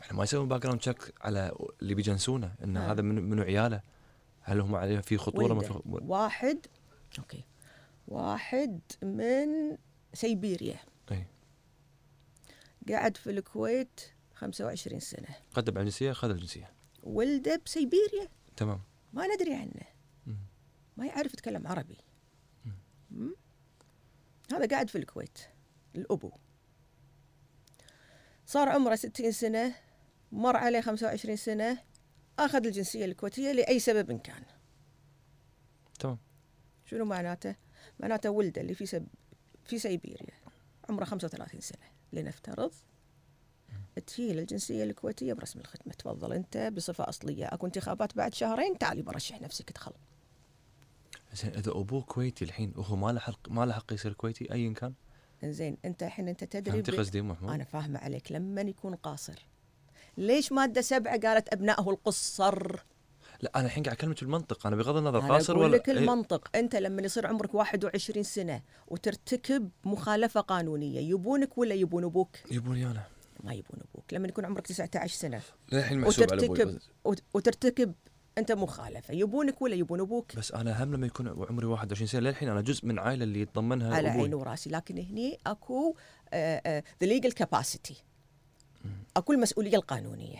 إحنا 0.00 0.16
ما 0.16 0.24
يسوون 0.24 0.48
background 0.48 0.80
check 0.80 1.14
على 1.20 1.52
اللي 1.82 1.94
بيجنسونه 1.94 2.54
إن 2.64 2.76
آه. 2.76 2.92
هذا 2.92 3.02
من 3.02 3.30
منو 3.30 3.42
عياله؟ 3.42 3.80
هل 4.40 4.60
هم 4.60 4.74
عليه 4.74 5.00
في 5.00 5.16
خطورة؟ 5.16 5.54
ما 5.54 5.60
في. 5.60 5.68
خطوره 5.68 6.02
واحد. 6.04 6.66
okay. 7.18 7.44
واحد 8.08 8.80
من 9.02 9.76
سيبيريا. 10.14 10.72
اي 10.74 10.95
قعد 12.88 13.16
في 13.16 13.30
الكويت 13.30 14.00
25 14.34 15.00
سنة. 15.00 15.28
قدم 15.54 15.72
على 15.72 15.80
الجنسية 15.80 16.12
خذ 16.12 16.30
الجنسية. 16.30 16.72
ولده 17.02 17.62
بسيبيريا. 17.66 18.28
تمام. 18.56 18.80
ما 19.12 19.26
ندري 19.34 19.54
عنه. 19.54 19.86
مم. 20.26 20.36
ما 20.96 21.06
يعرف 21.06 21.34
يتكلم 21.34 21.66
عربي. 21.66 21.98
مم. 23.10 23.34
هذا 24.52 24.66
قاعد 24.66 24.90
في 24.90 24.98
الكويت 24.98 25.38
الأبو. 25.96 26.32
صار 28.46 28.68
عمره 28.68 28.94
60 28.94 29.32
سنة 29.32 29.74
مر 30.32 30.56
عليه 30.56 30.80
25 30.80 31.36
سنة 31.36 31.78
أخذ 32.38 32.66
الجنسية 32.66 33.04
الكويتية 33.04 33.52
لأي 33.52 33.78
سبب 33.78 34.20
كان. 34.20 34.42
تمام. 35.98 36.18
شنو 36.84 37.04
معناته؟ 37.04 37.56
معناته 38.00 38.30
ولده 38.30 38.60
اللي 38.60 38.74
في 38.74 38.86
سب... 38.86 39.06
في 39.64 39.78
سيبيريا 39.78 40.34
عمره 40.88 41.04
35 41.04 41.60
سنة. 41.60 41.95
لنفترض. 42.12 42.72
تجي 44.06 44.32
الجنسية 44.32 44.84
الكويتية 44.84 45.32
برسم 45.32 45.60
الختمة. 45.60 45.92
تفضل 45.92 46.32
أنت 46.32 46.56
بصفة 46.76 47.08
أصلية. 47.08 47.44
أكو 47.46 47.66
انتخابات 47.66 48.16
بعد 48.16 48.34
شهرين. 48.34 48.78
تعالي 48.78 49.02
برشح 49.02 49.40
نفسك. 49.40 49.70
ادخل 49.70 49.92
زين 51.34 51.50
إذا 51.54 51.70
ابوه 51.70 52.02
كويتي 52.02 52.44
الحين 52.44 52.72
وهو 52.76 52.96
ما 52.96 53.12
له 53.12 53.20
حق 53.20 53.48
ما 53.48 53.66
له 53.66 53.72
حق 53.72 53.92
يصير 53.92 54.12
كويتي؟ 54.12 54.52
ايا 54.52 54.72
كان؟ 54.72 54.94
زين 55.44 55.76
أنت 55.84 56.02
الحين 56.02 56.28
أنت 56.28 56.44
تدري 56.44 56.82
ب- 56.82 56.90
قصدي 56.90 57.22
محمود؟ 57.22 57.50
أنا 57.52 57.64
فاهمة 57.64 57.98
عليك. 57.98 58.32
لما 58.32 58.60
يكون 58.60 58.94
قاصر؟ 58.94 59.46
ليش 60.16 60.52
مادة 60.52 60.80
سبعة 60.80 61.20
قالت 61.20 61.52
أبنائه 61.52 61.90
القصر؟ 61.90 62.76
لا 63.42 63.50
أنا 63.56 63.66
الحين 63.66 63.82
قاعد 63.82 63.96
أكلمك 63.96 64.22
المنطق 64.22 64.66
أنا 64.66 64.76
بغض 64.76 64.96
النظر 64.96 65.20
قاصر 65.20 65.58
ولا 65.58 65.76
لك 65.76 65.88
إيه، 65.88 65.94
المنطق 65.98 66.48
أنت 66.56 66.76
لما 66.76 67.02
يصير 67.02 67.26
عمرك 67.26 67.54
21 67.54 68.22
سنة 68.22 68.62
وترتكب 68.88 69.70
مخالفة 69.84 70.40
قانونية 70.40 71.00
يبونك 71.00 71.58
ولا 71.58 71.74
يبون 71.74 72.04
أبوك؟ 72.04 72.36
يبوني 72.50 72.86
أنا 72.86 73.02
ما 73.44 73.52
يبون 73.54 73.80
أبوك 73.90 74.14
لما 74.14 74.28
يكون 74.28 74.44
عمرك 74.44 74.66
19 74.66 75.14
سنة 75.16 75.40
للحين 75.72 76.00
محسوب 76.00 76.24
على 76.32 76.36
وترتكب 76.46 76.60
أبوي 76.68 76.78
وت- 77.04 77.22
وترتكب 77.34 77.94
أنت 78.38 78.52
مخالفة 78.52 79.14
يبونك 79.14 79.62
ولا 79.62 79.74
يبون 79.74 80.00
أبوك؟ 80.00 80.36
بس 80.36 80.52
أنا 80.52 80.84
هم 80.84 80.94
لما 80.94 81.06
يكون 81.06 81.28
عمري 81.50 81.66
21 81.66 82.06
سنة 82.06 82.20
للحين 82.20 82.48
أنا 82.48 82.60
جزء 82.60 82.86
من 82.86 82.98
عائلة 82.98 83.24
اللي 83.24 83.40
يتضمنها 83.40 83.94
على 83.96 84.08
عيني 84.08 84.34
وراسي 84.34 84.70
لكن 84.70 84.98
هني 84.98 85.38
أكو 85.46 85.96
ذا 86.34 86.82
ليجل 87.02 87.32
كاباسيتي 87.32 88.02
أكو 89.16 89.32
المسؤولية 89.32 89.76
القانونية. 89.76 90.38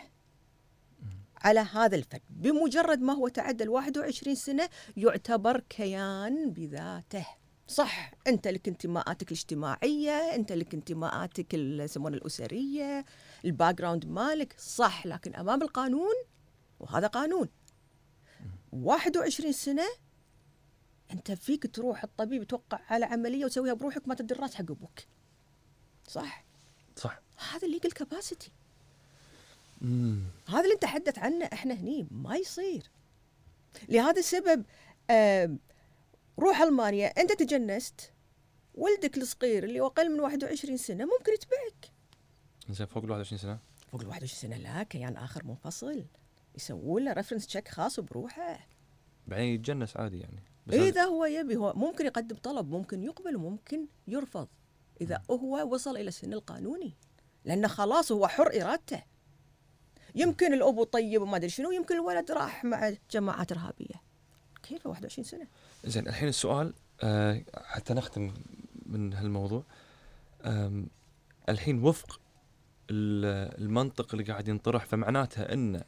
على 1.42 1.60
هذا 1.60 1.96
الفرد 1.96 2.22
بمجرد 2.30 3.00
ما 3.00 3.12
هو 3.12 3.28
تعدى 3.28 3.64
ال 3.64 3.68
21 3.68 4.34
سنة 4.34 4.68
يعتبر 4.96 5.60
كيان 5.60 6.50
بذاته. 6.50 7.26
صح. 7.68 8.10
أنت 8.26 8.48
لك 8.48 8.68
انتماءاتك 8.68 9.32
الاجتماعية 9.32 10.34
أنت 10.34 10.52
لك 10.52 10.74
انتماءاتك 10.74 11.54
يسمونها 11.54 12.18
الأسرية 12.18 13.04
ال 13.44 13.74
background 13.74 14.06
مالك. 14.06 14.54
صح 14.58 15.06
لكن 15.06 15.34
أمام 15.34 15.62
القانون 15.62 16.14
وهذا 16.80 17.06
قانون. 17.06 17.48
21 18.72 19.52
سنة 19.52 19.86
أنت 21.10 21.32
فيك 21.32 21.74
تروح 21.74 22.04
الطبيب 22.04 22.42
يتوقع 22.42 22.80
على 22.88 23.04
عملية 23.04 23.44
وتسويها 23.44 23.74
بروحك 23.74 24.08
ما 24.08 24.14
تدري 24.14 24.38
الراس 24.38 24.54
حق 24.54 24.70
أبوك. 24.70 25.00
صح. 26.08 26.44
صح. 26.96 27.20
هذا 27.52 27.66
ال 27.66 27.70
legal 27.70 27.90
capacity 27.90 28.52
امم 29.82 30.20
هذا 30.48 30.60
اللي 30.60 30.74
نتحدث 30.74 31.18
عنه 31.18 31.44
إحنا 31.44 31.74
هني 31.74 32.06
ما 32.10 32.36
يصير. 32.36 32.90
لهذا 33.88 34.18
السبب 34.18 34.64
آه 35.10 35.56
روح 36.38 36.60
ألمانيا 36.60 37.06
أنت 37.06 37.32
تجنست 37.32 38.12
ولدك 38.74 39.18
الصغير 39.18 39.64
اللي 39.64 39.80
هو 39.80 39.86
أقل 39.86 40.10
من 40.10 40.20
21 40.20 40.76
سنة 40.76 41.04
ممكن 41.04 41.32
يتبعك. 41.32 41.92
زين 42.70 42.86
فوق 42.86 43.04
ال 43.04 43.10
21 43.10 43.38
سنة؟ 43.38 43.58
فوق 43.92 44.00
ال 44.00 44.06
21 44.06 44.52
سنة 44.52 44.56
لا 44.56 44.82
كيان 44.82 45.16
آخر 45.16 45.44
منفصل. 45.44 46.04
يسوون 46.54 47.04
له 47.04 47.12
reference 47.12 47.46
check 47.46 47.68
خاص 47.68 48.00
بروحه. 48.00 48.66
بعدين 49.26 49.54
يتجنس 49.54 49.96
عادي 49.96 50.20
يعني. 50.20 50.42
بس 50.66 50.74
إذا 50.74 51.04
هو 51.04 51.24
يبي 51.24 51.56
هو 51.56 51.72
ممكن 51.76 52.06
يقدم 52.06 52.36
طلب 52.36 52.70
ممكن 52.70 53.02
يقبل 53.02 53.36
وممكن 53.36 53.86
يرفض. 54.06 54.48
إذا 55.00 55.14
نعم. 55.14 55.38
هو 55.40 55.74
وصل 55.74 55.96
إلى 55.96 56.08
السن 56.08 56.32
القانوني. 56.32 56.94
لأنه 57.44 57.68
خلاص 57.68 58.12
هو 58.12 58.28
حر 58.28 58.62
إرادته. 58.62 59.02
يمكن 60.16 60.52
الأبو 60.54 60.84
طيب 60.84 61.22
وما 61.22 61.36
أدري 61.36 61.48
شنو 61.48 61.70
يمكن 61.70 61.94
الولد 61.94 62.30
راح 62.30 62.64
مع 62.64 62.92
جماعات 63.10 63.52
إرهابية. 63.52 64.02
كيف 64.62 64.86
21 64.86 65.24
سنة؟ 65.24 65.46
زين 65.84 66.08
الحين 66.08 66.28
السؤال 66.28 66.74
آه 67.02 67.42
حتى 67.64 67.94
نختم 67.94 68.34
من 68.86 69.12
هالموضوع. 69.14 69.62
الحين 71.48 71.82
وفق 71.84 72.20
ال- 72.90 73.60
المنطق 73.64 74.14
اللي 74.14 74.24
قاعد 74.24 74.48
ينطرح 74.48 74.84
فمعناتها 74.84 75.52
إن 75.52 75.82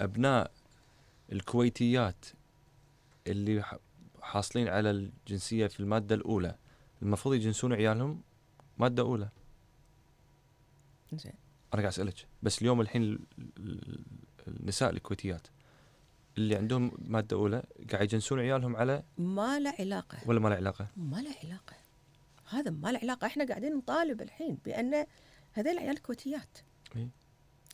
أبناء 0.00 0.50
الكويتيات 1.32 2.24
اللي 3.26 3.64
حاصلين 4.22 4.68
على 4.68 4.90
الجنسية 4.90 5.66
في 5.66 5.80
المادة 5.80 6.14
الأولى 6.14 6.56
المفروض 7.02 7.34
يجنسون 7.34 7.72
عيالهم 7.72 8.22
مادة 8.78 9.02
أولى. 9.02 9.28
زين. 11.12 11.32
أنا 11.74 11.82
قاعد 11.82 11.92
أسألك 11.92 12.26
بس 12.42 12.62
اليوم 12.62 12.80
الحين 12.80 13.02
ال- 13.02 13.18
ال- 13.58 14.04
النساء 14.48 14.90
الكويتيات 14.90 15.46
اللي 16.38 16.56
عندهم 16.56 16.92
مادة 16.98 17.36
أولى 17.36 17.62
قاعد 17.90 18.02
يجنسون 18.04 18.40
عيالهم 18.40 18.76
على 18.76 19.02
ما 19.18 19.58
له 19.58 19.74
علاقة 19.78 20.18
ولا 20.26 20.40
ما 20.40 20.48
له 20.48 20.54
علاقة؟ 20.54 20.86
ما 20.96 21.16
له 21.16 21.34
علاقة 21.44 21.76
هذا 22.48 22.70
ما 22.70 22.92
له 22.92 22.98
علاقة 22.98 23.26
إحنا 23.26 23.44
قاعدين 23.46 23.76
نطالب 23.76 24.22
الحين 24.22 24.58
بأن 24.64 25.06
هذول 25.52 25.72
العيال 25.72 25.96
الكويتيات 25.96 26.58
إيه. 26.96 27.08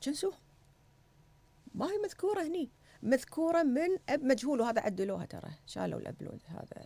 جنسوهم 0.02 0.38
ما 1.74 1.86
هي 1.86 1.98
مذكورة 2.04 2.42
هني 2.42 2.70
مذكورة 3.02 3.62
من 3.62 3.88
أب 4.08 4.22
مجهول 4.24 4.60
وهذا 4.60 4.80
عدلوها 4.80 5.24
ترى 5.24 5.50
شالوا 5.66 6.00
الأب 6.00 6.22
الولد 6.22 6.42
هذا. 6.46 6.84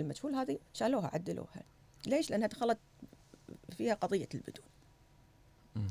المجهول 0.00 0.34
هذه 0.34 0.58
شالوها 0.72 1.06
عدلوها 1.14 1.62
ليش؟ 2.06 2.30
لأنها 2.30 2.46
دخلت 2.46 2.78
فيها 3.76 3.94
قضية 3.94 4.28
البدون 4.34 4.66
مم. 5.76 5.88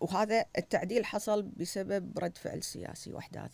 وهذا 0.00 0.44
التعديل 0.58 1.04
حصل 1.04 1.42
بسبب 1.42 2.18
رد 2.18 2.38
فعل 2.38 2.62
سياسي 2.62 3.12
وأحداث 3.12 3.50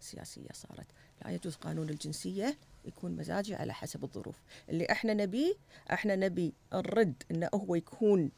سياسية 0.00 0.48
صارت. 0.52 0.86
لا 1.24 1.30
يجوز 1.30 1.54
قانون 1.54 1.90
الجنسية 1.90 2.58
يكون 2.84 3.16
مزاجي 3.16 3.54
على 3.54 3.74
حسب 3.74 4.04
الظروف. 4.04 4.42
اللي 4.68 4.86
إحنا 4.90 5.14
نبيه 5.14 5.54
إحنا 5.92 6.16
نبي 6.16 6.54
الرد 6.74 7.22
إنه 7.30 7.48
هو 7.54 7.74
يكون 7.74 8.30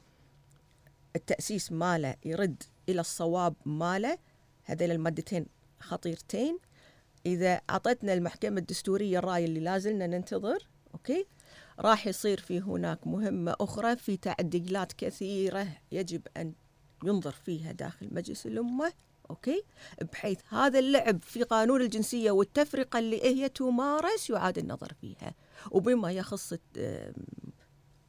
التأسيس 1.17 1.73
ماله 1.73 2.15
يرد 2.25 2.63
إلى 2.89 3.01
الصواب 3.01 3.55
ماله. 3.67 4.19
هذيل 4.65 4.91
المادتين 4.91 5.47
خطيرتين. 5.81 6.59
إذا 7.27 7.61
أعطتنا 7.71 8.13
المحكمة 8.13 8.59
الدستورية 8.59 9.19
الرأي 9.19 9.45
اللي 9.45 9.61
لازلنا 9.61 10.07
ننتظر 10.07 10.69
okay؟ 10.95 11.27
راح 11.79 12.07
يصير 12.07 12.41
في 12.41 12.61
هناك 12.61 13.07
مهمة 13.07 13.57
أخرى 13.61 13.97
في 13.97 14.17
تعديلات 14.17 14.93
كثيرة 14.93 15.69
يجب 15.93 16.23
أن 16.37 16.53
ينظر 17.05 17.33
فيها 17.33 17.73
داخل 17.73 18.09
مجلس 18.15 18.47
الأمة 18.47 18.93
أوكي؟ 19.31 19.63
بحيث 20.13 20.39
هذا 20.49 20.79
اللعب 20.79 21.23
في 21.23 21.43
قانون 21.43 21.81
الجنسية 21.83 22.31
والتفرقة 22.31 22.99
اللي 22.99 23.23
هي 23.25 23.49
تمارس 23.49 24.31
يعاد 24.31 24.59
النظر 24.59 24.93
فيها. 25.01 25.35
وبما 25.71 26.13
يخص 26.13 26.53
الت- 26.53 27.15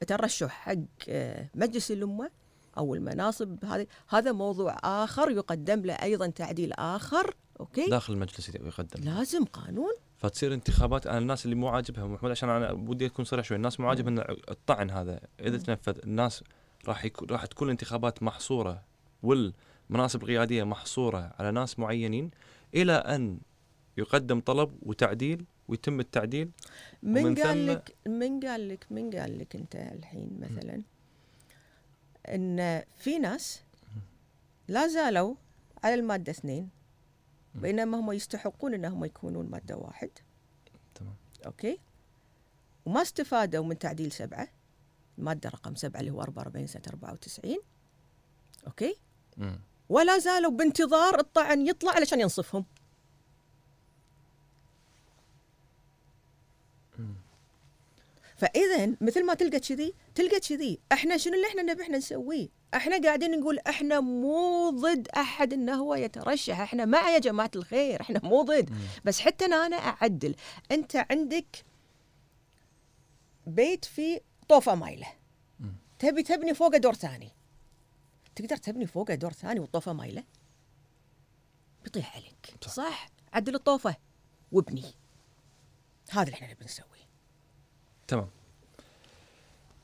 الترشح 0.02 0.50
حق 0.50 0.76
آه، 1.10 1.50
مجلس 1.56 1.92
الأمة 1.92 2.30
أو 2.78 2.96
المناصب 2.96 3.66
هذه 3.66 3.88
هذا 4.10 4.32
موضوع 4.32 4.78
آخر 4.84 5.32
يقدم 5.32 5.82
له 5.86 5.94
أيضا 5.94 6.28
تعديل 6.28 6.74
آخر 6.74 7.36
okay؟ 7.60 7.90
داخل 7.90 8.14
المجلس 8.14 8.50
يقدم 8.50 9.04
لازم 9.04 9.46
قانون. 9.46 9.92
فتصير 10.18 10.54
انتخابات 10.54 11.08
أنا 11.08 11.18
الناس 11.18 11.46
اللي 11.46 11.56
مو 11.56 11.68
عاجبها 11.68 12.06
محمود 12.08 12.32
عشان 12.32 12.50
أنا 12.50 12.72
ودي 12.72 13.06
أكون 13.06 13.26
صريح 13.26 13.46
شوي 13.46 13.58
الناس 13.58 13.80
مو 13.80 13.90
عاجبها 13.90 14.26
الطعن 14.52 14.90
هذا. 14.90 15.20
إذا. 15.40 15.58
تنفذ 15.58 15.98
الناس 16.04 16.44
راح 16.88 17.06
يكون 17.06 17.30
راح 17.30 17.46
تكون 17.46 17.68
الانتخابات 17.68 18.24
محصورة 18.24 18.84
والمناصب 19.24 20.24
القيادية 20.24 20.64
محصورة 20.64 21.34
على 21.40 21.52
ناس 21.52 21.80
معينين 21.80 22.32
إلى 22.76 22.94
أن 22.94 23.40
يقدم 23.98 24.40
طلب 24.40 24.80
وتعديل 24.84 25.46
ويتم 25.68 26.00
التعديل. 26.00 26.52
من 27.04 27.36
قال 27.36 27.68
لك 27.68 27.96
من 28.08 28.40
قال 28.40 28.70
لك 28.70 28.86
من 28.92 29.10
قال 29.10 29.40
لك 29.40 29.56
أنت 29.56 29.76
الحين 29.76 30.40
مثلا 30.40 30.82
إن 32.28 32.84
في 32.98 33.20
ناس 33.20 33.62
لا 34.68 34.88
زالوا 34.88 35.36
على 35.84 35.94
المادة 35.94 36.32
اثنين 36.32 36.70
بينما 37.56 38.00
هم 38.00 38.12
يستحقون 38.12 38.74
إنهم 38.74 39.06
يكونون 39.06 39.50
مادة 39.50 39.78
واحد. 39.78 40.10
تمام. 40.96 41.16
okay؟ 41.46 41.80
وما 42.86 43.02
استفادوا 43.02 43.66
من 43.66 43.80
تعديل 43.80 44.12
سبعة. 44.12 44.48
الماده 45.22 45.50
رقم 45.50 45.76
سبعة 45.76 46.00
اللي 46.00 46.12
هو 46.12 46.22
44 46.22 46.68
سنة 46.68 46.84
94 46.88 47.58
أوكي؟ 48.68 48.96
مم. 49.38 49.60
ولا 49.90 50.18
زالوا 50.18 50.52
بانتظار 50.52 51.20
الطعن 51.20 51.68
يطلع 51.68 51.92
علشان 51.92 52.20
ينصفهم. 52.20 52.66
فاذا 58.38 58.96
مثل 59.02 59.26
ما 59.26 59.34
تلقى 59.34 59.60
كذي 59.60 59.94
تلقى 60.16 60.40
كذي. 60.40 60.80
إحنا 60.92 61.18
شنو 61.18 61.34
اللي 61.34 61.48
إحنا 61.48 61.62
نبي 61.62 61.84
إحنا 61.84 61.98
نسويه؟ 61.98 62.48
إحنا 62.74 63.02
قاعدين 63.02 63.40
نقول 63.40 63.60
إحنا 63.60 64.00
مو 64.00 64.70
ضد 64.70 65.08
أحد 65.08 65.54
إنه 65.54 65.76
هو 65.76 65.96
يترشح. 65.96 66.60
إحنا 66.60 66.86
مع 66.86 67.10
يا 67.10 67.20
جماعة 67.20 67.52
الخير 67.56 68.02
إحنا 68.02 68.20
مو 68.24 68.42
ضد. 68.44 68.70
بس 69.06 69.20
حتى 69.20 69.46
أنا 69.46 69.76
أعدل. 69.76 70.36
أنت 70.72 71.06
عندك 71.12 71.66
بيت 73.48 73.86
فيه 73.86 74.22
طوفة 74.52 74.76
مايلة. 74.76 75.08
تبي 76.00 76.24
تبني 76.24 76.54
فوقه 76.54 76.78
دور 76.78 76.94
ثاني. 76.94 77.32
تقدر 78.36 78.58
تبني 78.58 78.88
فوقه 78.88 79.16
دور 79.16 79.34
ثاني 79.34 79.60
والطوفة 79.60 79.94
مايلة؟ 79.94 80.24
بيطيح 81.84 82.16
عليك. 82.16 82.56
صح. 82.62 82.72
صح, 82.72 83.10
عدل 83.34 83.56
الطوفة 83.56 83.96
وابني. 84.52 84.94
هذا 86.10 86.24
اللي 86.24 86.34
إحنا 86.34 86.52
نبي 86.52 86.66
نسويه. 86.66 87.10
تمام. 88.08 88.30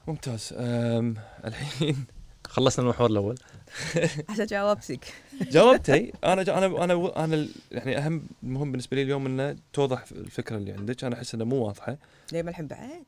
ممتاز. 0.08 0.49
الحين 0.53 2.06
خلصنا 2.47 2.86
المحور 2.86 3.10
الأول. 3.10 3.39
عشان 4.30 4.45
جاوبتك. 4.45 5.13
جاوبتي. 5.41 6.13
أنا 6.23 6.43
جا 6.43 6.58
أنا 6.58 6.84
أنا 6.84 7.23
أنا 7.26 7.47
يعني 7.71 7.97
أهم 7.97 8.23
مهم 8.43 8.71
بالنسبة 8.71 8.95
لي 8.97 9.04
اليوم 9.04 9.26
إنه 9.26 9.56
توضح 9.73 10.06
الفكرة 10.12 10.58
اللي 10.58 10.71
عندك. 10.71 11.04
أنا 11.04 11.15
أحس 11.15 11.36
انها 11.36 11.45
مو 11.45 11.56
واضحة. 11.56 11.97
ليه 12.32 12.41
ما 12.41 12.50
الحين 12.50 12.67
بعد؟ 12.67 13.04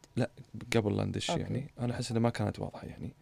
قبل 0.76 0.98
لا 0.98 1.06
ندش. 1.06 1.30
يعني. 1.30 1.68
أنا 1.80 1.94
أحس 1.94 2.12
انها 2.12 2.22
ما 2.22 2.30
كانت 2.30 2.60
واضحة 2.60 2.88
يعني. 2.88 3.14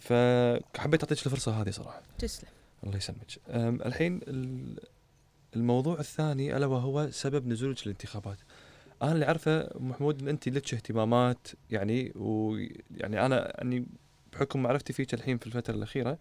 فحبيت 0.00 1.02
أعطيك 1.02 1.26
الفرصة 1.26 1.62
هذه 1.62 1.70
صراحة. 1.70 2.02
تسلم. 2.18 2.48
الله 2.84 2.96
يسلمك. 2.96 3.38
الحين 3.86 4.20
ال- 4.28 4.78
الموضوع 5.56 5.98
الثاني 6.00 6.56
ألا 6.56 6.66
وهو 6.66 7.10
سبب 7.10 7.46
نزولك 7.48 7.82
الانتخابات 7.86 8.38
أنا 9.02 9.12
اللي 9.12 9.26
أعرفه 9.26 9.70
محمود 9.80 10.22
إن 10.22 10.28
انت 10.28 10.48
لك 10.48 10.74
اهتمامات 10.74 11.48
يعني 11.70 12.12
ويعني 12.16 13.26
أنا 13.26 13.52
يعني 13.58 13.86
بحكم 14.32 14.62
معرفتي 14.62 14.92
فيك 14.92 15.14
الحين 15.14 15.38
في 15.38 15.46
الفترة 15.46 15.74
الأخيرة 15.74 16.18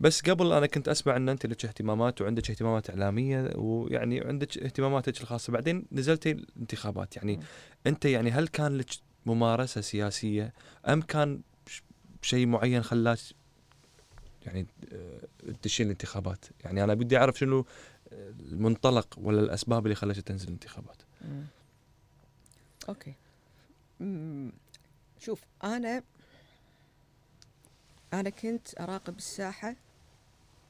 بس 0.00 0.20
قبل 0.22 0.52
أنا 0.52 0.66
كنت 0.66 0.88
أسمع 0.88 1.16
إن 1.16 1.28
أنت 1.28 1.46
لك 1.46 1.64
اهتمامات 1.64 2.20
وعندك 2.20 2.50
اهتمامات 2.50 2.90
إعلامية 2.90 3.50
ويعني 3.54 4.20
عندك 4.20 4.58
اهتماماتك 4.58 5.20
الخاصة 5.20 5.52
بعدين 5.52 5.86
نزلتي 5.92 6.30
الانتخابات 6.30 7.16
يعني 7.16 7.36
مم. 7.36 7.42
أنت 7.86 8.04
يعني 8.04 8.30
هل 8.30 8.48
كان 8.48 8.76
لك 8.78 8.90
ممارسة 9.26 9.80
سياسية 9.80 10.52
أم 10.88 11.02
كان 11.02 11.40
شيء 12.22 12.46
معين 12.46 12.82
خلاك 12.82 13.18
يعني 14.46 14.66
آه، 14.92 15.20
تدشين 15.62 15.86
الانتخابات 15.86 16.44
يعني 16.64 16.84
أنا 16.84 16.94
بدي 16.94 17.16
أعرف 17.16 17.38
شنو 17.38 17.66
المنطلق 18.12 19.18
ولا 19.18 19.40
الأسباب 19.40 19.86
اللي 19.86 19.94
خلتك 19.94 20.22
تنزل 20.22 20.48
الانتخابات 20.48 21.02
مم. 21.24 21.44
أوكي 22.88 23.14
مم. 24.00 24.52
شوف 25.18 25.40
أنا 25.64 26.02
أنا 28.12 28.30
كنت 28.30 28.80
أراقب 28.80 29.16
الساحة 29.18 29.76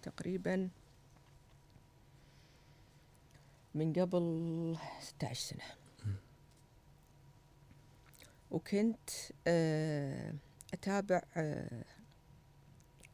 تقريبا 0.03 0.69
من 3.75 3.93
قبل 3.93 4.77
16 5.01 5.41
سنة. 5.41 5.65
وكنت 8.51 9.11
آه، 9.47 10.35
أتابع 10.75 11.23
آه، 11.37 11.85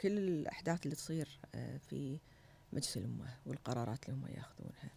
كل 0.01 0.19
الأحداث 0.19 0.85
اللي 0.85 0.97
تصير 0.97 1.41
آه، 1.55 1.77
في 1.77 2.19
مجلس 2.73 2.97
الأمة 2.97 3.39
والقرارات 3.47 4.09
اللي 4.09 4.21
هم 4.21 4.27
ياخذونها. 4.27 4.91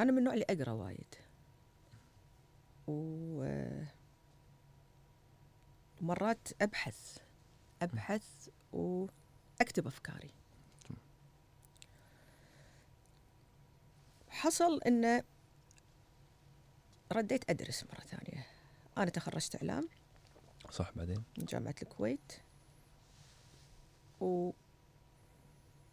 أنا 0.00 0.12
من 0.12 0.18
النوع 0.18 0.34
اللي 0.34 0.44
أقرأ 0.50 0.72
وايد. 0.72 1.14
و 2.86 3.44
ومرات 6.00 6.48
أبحث 6.62 7.18
أبحث 7.82 8.48
واكتب 9.74 9.86
أفكاري. 9.86 10.30
حصل 14.28 14.80
ان 14.82 15.22
رديت 17.12 17.50
أدرس 17.50 17.84
مرة 17.84 18.00
ثانية. 18.00 18.46
أنا 18.98 19.10
تخرجت 19.10 19.56
إعلام. 19.56 19.88
صح 20.70 20.90
بعدين؟ 20.96 21.24
من 21.38 21.44
جامعة 21.44 21.74
الكويت. 21.82 22.32
و 24.20 24.50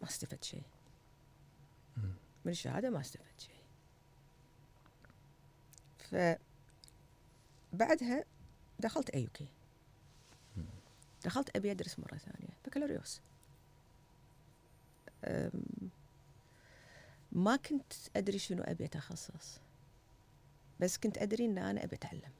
ما 0.00 0.08
استفدت 0.08 0.44
شيء. 0.44 0.64
من 2.44 2.52
الشهادة 2.52 2.90
ما 2.90 3.00
استفدت 3.00 3.40
شيء. 3.40 3.62
فبعدها 7.72 8.24
دخلت 8.78 9.10
ايوكي. 9.10 9.48
دخلت 11.24 11.56
أبي 11.56 11.70
أدرس 11.70 11.98
مرة 11.98 12.16
ثانية. 12.16 12.56
بكالوريوس. 12.66 13.20
ما 17.32 17.56
كنت 17.56 17.92
أدري 18.16 18.38
شنو 18.38 18.62
أبي 18.62 18.84
أتخصص. 18.84 19.60
بس 20.80 20.98
كنت 20.98 21.18
أدري 21.18 21.44
إن 21.44 21.58
أنا 21.58 21.84
أبي 21.84 21.96
أتعلم. 21.96 22.32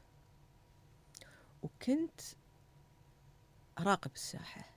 وكنت 1.63 2.21
أراقب 3.79 4.11
الساحة 4.15 4.71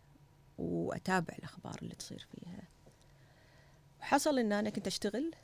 وأتابع 0.58 1.36
الأخبار 1.36 1.80
اللي 1.82 1.96
تصير 1.96 2.28
فيها. 2.32 2.64
وحصل 4.00 4.40
إن 4.40 4.52
أنا 4.54 4.70
كنت 4.70 4.88
أشتغل 4.88 5.36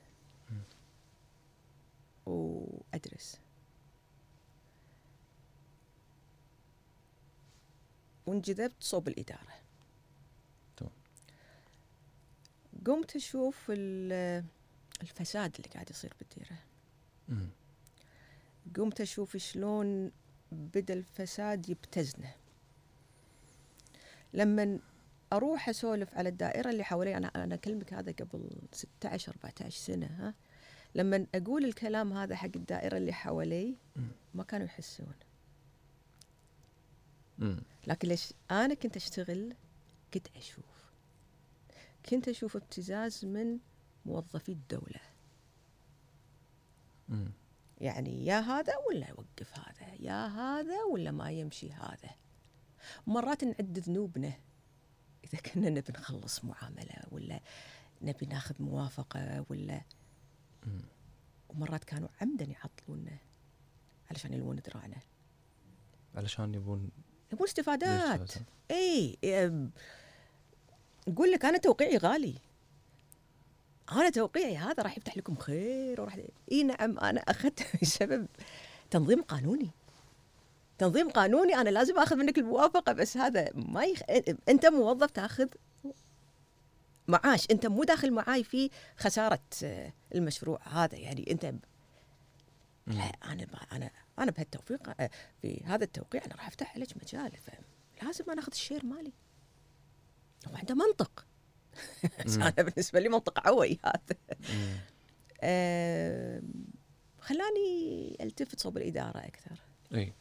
وأدرس. 2.25 3.39
وانجذبت 8.25 8.83
صوب 8.83 9.07
الإدارة 9.07 9.61
تمام. 10.77 10.91
قمت 12.85 13.15
أشوف 13.15 13.65
ال- 13.69 14.43
الفساد 15.01 15.55
اللي 15.55 15.69
قاعد 15.73 15.89
يصير 15.89 16.13
بالديرة 16.19 16.57
مم. 17.29 17.49
قمت 18.75 19.01
أشوف 19.01 19.37
شلون 19.37 20.11
بدأ 20.51 20.93
الفساد 20.93 21.69
يبتزنا 21.69 22.33
لما 24.33 24.79
أروح 25.33 25.69
أسولف 25.69 26.15
على 26.15 26.29
الدائرة 26.29 26.69
اللي 26.69 26.83
حوالي 26.83 27.17
أنا 27.17 27.27
أنا 27.27 27.55
اكلمك 27.55 27.93
هذا 27.93 28.11
قبل 28.11 28.49
16 28.71 29.31
14 29.31 29.69
سنة 29.69 30.05
ها 30.07 30.33
لما 30.95 31.25
أقول 31.35 31.65
الكلام 31.65 32.13
هذا 32.13 32.35
حق 32.35 32.49
الدائرة 32.55 32.97
اللي 32.97 33.13
حوالي. 33.13 33.75
ما 34.35 34.43
كانوا 34.43 34.65
يحسون. 34.65 35.13
لكن 37.87 38.07
ليش 38.07 38.33
أنا 38.51 38.73
كنت 38.73 38.95
أشتغل 38.95 39.53
كنت 40.13 40.27
أشوف 40.37 40.65
كنت 42.09 42.27
أشوف 42.27 42.55
ابتزاز 42.55 43.25
من 43.25 43.59
موظفي 44.05 44.51
الدولة. 44.51 44.99
مم. 47.09 47.31
يعني 47.77 48.25
يا 48.25 48.39
هذا 48.39 48.73
ولا 48.89 49.09
يوقف 49.09 49.59
هذا؟ 49.59 49.93
يا 49.99 50.27
هذا 50.27 50.83
ولا 50.83 51.11
ما 51.11 51.31
يمشي 51.31 51.71
هذا؟ 51.71 52.09
مرات 53.07 53.43
نعد 53.43 53.79
ذنوبنا. 53.79 54.33
إذا 55.23 55.39
كنا 55.39 55.69
نبي 55.69 55.93
نخلص 55.93 56.45
معاملة 56.45 57.03
ولا 57.11 57.39
نبي 58.01 58.25
ناخذ 58.25 58.55
موافقة 58.59 59.45
ولا. 59.49 59.81
مم. 60.65 60.81
ومرات 61.49 61.83
كانوا 61.83 62.09
عمدا 62.21 62.45
يعطلونا 62.45 63.17
علشان 64.09 64.33
يلوون 64.33 64.59
ذراعنا 64.59 64.97
علشان 66.15 66.53
يبون 66.53 66.89
يبون 67.33 67.47
استفادات. 67.47 68.33
اي 68.71 69.17
أم، 71.07 71.13
نقول 71.13 71.31
لك 71.31 71.45
أنا 71.45 71.57
توقيعي 71.57 71.97
غالي. 71.97 72.35
أنا 73.91 74.09
توقيعي 74.09 74.57
هذا 74.57 74.83
راح 74.83 74.97
يفتح 74.97 75.17
لكم 75.17 75.35
خير 75.35 76.01
وراح 76.01 76.17
إي 76.51 76.63
نعم 76.63 76.99
أنا 76.99 77.21
أخذت 77.21 77.63
بسبب 77.81 78.27
تنظيم 78.91 79.21
قانوني. 79.21 79.69
تنظيم 80.77 81.09
قانوني 81.09 81.55
أنا 81.55 81.69
لازم 81.69 81.99
آخذ 81.99 82.15
منك 82.15 82.37
الموافقة 82.37 82.93
بس 82.93 83.17
هذا 83.17 83.49
ما 83.53 83.83
يخ... 83.83 83.99
أنت 84.49 84.65
موظف 84.65 85.11
تاخذ 85.11 85.47
معاش. 87.07 87.47
أنت 87.51 87.65
مو 87.67 87.83
داخل 87.83 88.11
معاي 88.11 88.43
في 88.43 88.69
خسارة 88.97 89.39
آه، 89.63 89.93
المشروع 90.15 90.59
هذا. 90.67 90.95
يعني 90.97 91.31
أنت. 91.31 91.53
لا 92.87 93.03
أنا 93.03 93.47
أنا 93.71 93.91
أنا 94.19 94.31
بهالتوفيق 94.31 95.01
آه، 95.01 95.09
في 95.41 95.61
هذا 95.65 95.83
التوقيع 95.83 96.25
أنا 96.25 96.35
راح 96.35 96.47
أفتح 96.47 96.77
لك 96.77 96.87
مجال. 97.03 97.31
فلازم 98.01 98.31
أنا 98.31 98.41
آخذ 98.41 98.51
الشير 98.51 98.85
مالي. 98.85 99.11
هو 100.47 100.55
عنده 100.55 100.75
منطق. 100.75 101.25
أنا 102.35 102.49
بالنسبة 102.49 102.99
لي 102.99 103.09
منطق 103.09 103.47
عوي 103.47 103.79
هذا. 103.85 104.17
خلاني 107.19 108.17
ألتفت 108.21 108.59
صوب 108.59 108.77
الإدارة 108.77 109.19
أكثر. 109.19 109.59
إي. 109.93 110.13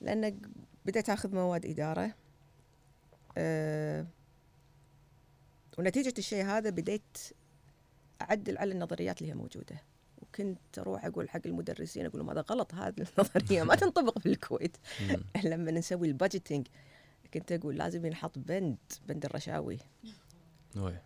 لأن 0.00 0.40
بديت 0.84 1.10
أخذ 1.10 1.34
مواد 1.34 1.66
إدارة. 1.66 2.14
آه، 3.38 4.06
ونتيجة 5.78 6.14
الشيء 6.18 6.44
هذا 6.44 6.70
بديت 6.70 7.18
أعدل 8.22 8.58
على 8.58 8.72
النظريات 8.72 9.20
اللي 9.22 9.32
هي 9.32 9.36
موجودة. 9.36 9.82
وكنت 10.22 10.78
أروح 10.78 11.04
أقول 11.04 11.30
حق 11.30 11.40
المدرسين 11.46 12.06
أقول 12.06 12.20
لهم 12.20 12.30
هذا 12.30 12.40
غلط 12.40 12.74
هذه 12.74 13.06
النظرية 13.18 13.62
ما 13.62 13.74
تنطبق 13.84 14.18
في 14.18 14.26
الكويت. 14.26 14.76
لما 15.44 15.70
نسوي 15.70 16.08
ال 16.08 16.14
budgeting 16.14 16.66
كنت 17.34 17.52
أقول 17.52 17.76
لازم 17.76 18.06
ينحط 18.06 18.38
بند 18.38 18.76
بند 19.08 19.24
الرشاوي. 19.24 19.78
وي. 20.76 20.98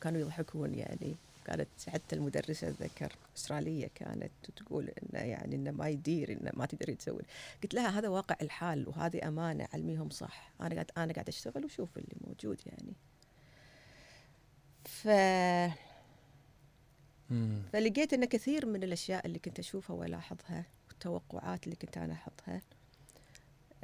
كانوا 0.00 0.20
يضحكون 0.20 0.74
يعني. 0.74 1.16
كانت 1.44 1.68
حتى 1.88 2.16
المدرسة 2.16 2.68
أتذكر 2.68 3.12
أسترالية 3.36 3.90
كانت 3.94 4.30
تقول 4.56 4.88
إنه 4.88 5.20
يعني 5.20 5.56
إنه 5.56 5.70
ما 5.70 5.88
يدير 5.88 6.32
إنه 6.32 6.50
ما 6.54 6.66
تقدري 6.66 6.94
تسوي. 6.94 7.22
قلت 7.62 7.74
لها 7.74 7.98
هذا 7.98 8.08
واقع 8.08 8.36
الحال 8.42 8.88
وهذه 8.88 9.28
أمانة 9.28 9.68
علميهم 9.72 10.10
صح. 10.10 10.52
أنا 10.60 10.74
قاعد 10.74 10.90
أنا 10.96 11.12
قاعد 11.12 11.28
أشتغل 11.28 11.64
وشوف 11.64 11.98
اللي 11.98 12.16
موجود 12.26 12.60
يعني. 12.66 12.94
ف... 14.84 15.08
مم. 17.30 17.62
فلقيت 17.72 18.12
إن 18.12 18.24
كثير 18.24 18.66
من 18.66 18.82
الأشياء 18.82 19.26
اللي 19.26 19.38
كنت 19.38 19.58
أشوفها 19.58 19.96
وألاحظها 19.96 20.64
والتوقعات 20.88 21.64
اللي 21.64 21.76
كنت 21.76 21.98
أنا 21.98 22.12
أحطها 22.12 22.62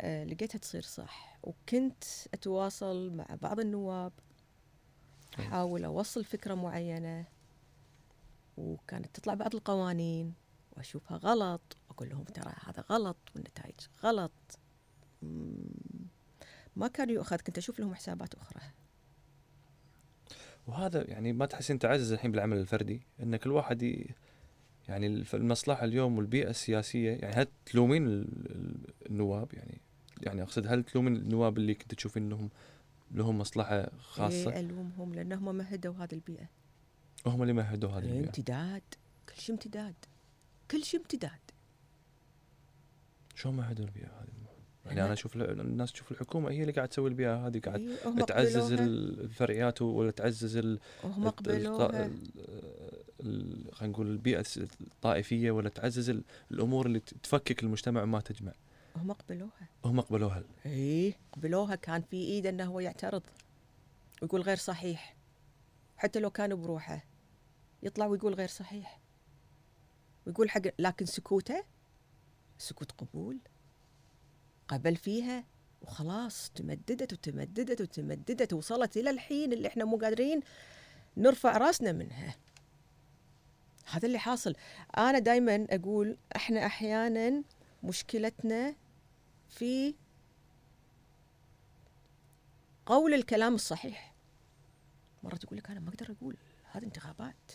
لقيتها 0.05 0.59
تصير 0.59 0.82
صح. 0.82 1.38
وكنت 1.42 2.05
أتواصل 2.34 3.11
مع 3.11 3.26
بعض 3.42 3.61
النواب 3.61 4.12
حلو. 5.34 5.46
أحاول 5.46 5.84
أوصل 5.84 6.24
فكرة 6.24 6.55
معينة 6.55 7.24
وكانت 8.57 9.07
تطلع 9.16 9.34
بعض 9.34 9.55
القوانين 9.55 10.34
وأشوفها 10.76 11.16
غلط 11.16 11.76
وأقول 11.88 12.09
لهم 12.09 12.24
ترى 12.24 12.53
هذا 12.66 12.84
غلط 12.90 13.16
والنتائج 13.34 13.74
غلط. 14.03 14.32
ما 16.76 16.88
كان 16.94 17.11
يؤخذ 17.11 17.36
كنت 17.36 17.59
أشوف 17.59 17.80
لهم 17.80 17.94
حسابات 17.94 18.34
أخرى. 18.34 18.61
وهذا 20.66 21.11
يعني 21.11 21.32
ما 21.32 21.46
تحسين 21.46 21.78
تعزز 21.78 22.12
الحين 22.12 22.32
بالعمل 22.32 22.57
الفردي؟ 22.57 23.03
إن 23.22 23.36
كل 23.36 23.51
واحد. 23.51 24.07
يعني 24.88 25.07
المصلحة 25.34 25.84
اليوم 25.84 26.18
والبيئة 26.18 26.51
السياسية 26.51 27.11
يعني 27.11 27.34
هل 27.34 27.46
تلومين 27.66 28.07
ال- 28.07 28.51
ال- 28.51 28.94
النواب 29.11 29.55
يعني؟ 29.55 29.80
يعني 30.22 30.42
أقصد 30.42 30.66
هل 30.66 30.84
تلومين 30.84 31.16
النواب 31.16 31.58
اللي 31.58 31.74
كنت 31.74 31.94
تشوفين 31.94 32.22
إنهم 32.22 32.50
لهم 33.10 33.38
مصلحة 33.38 33.90
خاصة؟ 33.98 34.52
إيه 34.52 34.60
ألومهم 34.60 35.14
لأنهم 35.14 35.54
مهدوا 35.56 35.94
هذه 35.94 36.12
البيئة. 36.14 36.48
هم 37.26 37.42
اللي 37.42 37.52
مهدوا 37.52 37.90
هذه 37.90 38.04
البيئة. 38.04 38.26
امتداد 38.26 38.82
كل 39.28 39.34
شيء 39.40 39.54
امتداد 39.54 39.94
كل 40.70 40.84
شيء 40.84 41.00
امتداد. 41.00 41.30
شلون 43.34 43.56
مهدوا 43.56 43.84
البيئة 43.84 44.06
هذه؟ 44.06 44.28
يعني 44.86 45.04
أنا 45.04 45.12
أشوف 45.12 45.36
ال- 45.36 45.60
الناس 45.60 45.92
تشوف 45.92 46.12
الحكومة 46.12 46.50
هي 46.50 46.60
اللي 46.60 46.72
قاعد 46.72 46.88
تسوي 46.88 47.08
البيئة 47.08 47.46
هذه 47.46 47.60
قاعد 47.60 47.80
إيه 47.80 47.96
هم 48.08 48.24
تعزز 48.24 48.72
الفرعيات 48.72 49.82
ولا 49.82 50.10
تعزز 50.10 50.56
ال 50.56 50.78
الت- 51.04 51.38
قبلوها. 51.38 52.10
خلينا 53.72 53.92
نقول 53.92 54.06
البيئة 54.06 54.44
الطائفية 54.80 55.50
ولا 55.50 55.68
تعزز 55.68 56.10
ال- 56.10 56.24
الأمور 56.50 56.86
اللي 56.86 57.00
تفكك 57.00 57.62
المجتمع 57.62 58.02
وما 58.02 58.20
تجمع. 58.20 58.52
هم 58.97 59.12
قبلوها. 59.12 59.68
هم 59.84 60.01
قبلوها. 60.01 60.45
إيه 60.66 61.14
قبلوها 61.32 61.74
كان 61.74 62.03
في 62.03 62.16
ايده 62.16 62.51
إنه 62.51 62.64
هو 62.64 62.80
يعترض 62.80 63.22
ويقول 64.22 64.41
غير 64.41 64.57
صحيح. 64.57 65.16
حتى 65.97 66.18
لو 66.20 66.30
كان 66.30 66.62
بروحه 66.62 67.05
يطلع 67.82 68.07
ويقول 68.07 68.34
غير 68.34 68.49
صحيح. 68.49 69.01
ويقول 70.26 70.51
حق 70.51 70.61
لكن 70.78 71.07
سكوته 71.07 71.64
سكوت 72.59 72.93
قبول. 72.93 73.38
قبل 74.68 74.97
فيها 74.97 75.45
وخلاص 75.82 76.51
تمددت 76.55 77.12
وتمددت 77.12 77.80
وتمددت 77.80 78.53
وصلت 78.53 78.97
إلى 78.97 79.11
الحين 79.11 79.53
اللي 79.53 79.68
إحنا 79.68 79.84
مو 79.84 79.97
قادرين 79.97 80.41
نرفع 81.16 81.57
راسنا 81.57 81.93
منها. 81.93 82.36
هذا 83.91 84.07
اللي 84.07 84.18
حاصل. 84.18 84.55
أنا 84.99 85.18
دائما 85.18 85.66
أقول 85.70 86.16
إحنا 86.36 86.66
أحيانا 86.66 87.43
مشكلتنا 87.83 88.74
في 89.49 89.95
قول 92.87 93.14
الكلام 93.14 93.55
الصحيح. 93.55 94.14
مرات 95.22 95.43
تقول 95.43 95.59
لك 95.59 95.70
أنا 95.70 95.81
ما 95.81 95.89
أقدر 95.89 96.12
أقول 96.12 96.37
هذه 96.72 96.85
انتخابات. 96.85 97.53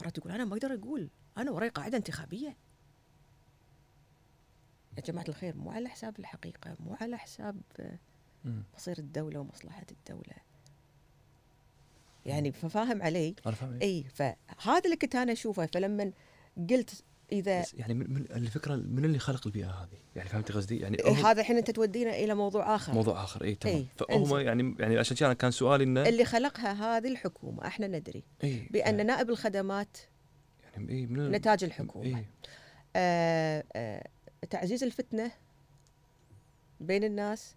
مرات 0.00 0.16
تقول 0.16 0.32
أنا 0.32 0.44
ما 0.44 0.54
أقدر 0.54 0.74
أقول. 0.74 1.10
أنا 1.38 1.50
وراي 1.50 1.68
قاعدة 1.68 1.96
انتخابية. 1.96 2.56
يا 4.96 5.02
جماعة 5.02 5.24
الخير 5.28 5.56
مو 5.56 5.70
على 5.70 5.88
حساب 5.88 6.18
الحقيقة 6.18 6.76
مو 6.80 6.96
على 7.00 7.18
حساب. 7.18 7.62
مصير 8.74 8.98
الدولة 8.98 9.40
ومصلحة 9.40 9.86
الدولة. 9.90 10.34
يعني 12.26 12.52
ففاهم 12.52 13.02
علي؟ 13.02 13.34
أنا 13.46 13.54
فاهم. 13.54 13.78
إي 13.82 14.04
فهذا 14.04 14.84
اللي 14.84 14.96
كنت 14.96 15.16
أنا 15.16 15.32
أشوفه. 15.32 15.66
فلما 15.66 16.12
قلت 16.70 17.04
اذا 17.32 17.64
يعني 17.74 17.94
من, 17.94 18.12
من 18.12 18.26
الفكرة 18.30 18.76
من 18.76 19.04
اللي 19.04 19.18
خلق 19.18 19.46
البيئة 19.46 19.70
هذه؟ 19.70 19.98
يعني 20.16 20.28
فهمتي 20.28 20.52
قصدي؟ 20.52 20.78
يعني 20.78 20.98
إيه 21.04 21.26
هذا 21.30 21.40
الحين 21.40 21.56
انت 21.56 21.70
تودينا 21.70 22.10
إلى 22.16 22.34
موضوع 22.34 22.74
آخر. 22.74 22.92
موضوع 22.94 23.24
آخر 23.24 23.44
اي 23.44 23.54
تمام. 23.54 23.74
إيه، 23.74 23.86
فهم. 24.24 24.38
يعني 24.38 24.76
يعني 24.78 24.98
عشان 24.98 25.16
كذا 25.16 25.32
كان 25.32 25.50
سؤالي 25.50 25.84
انه 25.84 26.08
اللي 26.08 26.24
خلقها 26.24 26.96
هذه 26.96 27.08
الحكومة 27.08 27.66
إحنا 27.66 27.86
ندري. 27.86 28.24
اي 28.44 28.68
بأن 28.70 29.06
نائب 29.06 29.30
الخدمات 29.30 29.98
يعني 30.72 30.92
اي 30.92 31.06
من 31.06 31.30
نتاج 31.30 31.64
الحكومة. 31.64 32.18
اي 32.18 32.24
آه 32.96 33.64
آه 33.72 34.08
تعزيز 34.50 34.84
الفتنة 34.84 35.30
بين 36.80 37.04
الناس 37.04 37.54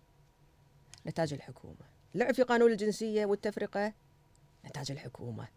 نتاج 1.08 1.34
الحكومة. 1.34 1.94
لعب 2.16 2.34
في 2.34 2.44
قانون 2.44 2.72
الجنسية 2.72 3.26
والتفرقة 3.26 3.94
نتاج 4.66 4.92
الحكومة. 4.92 5.48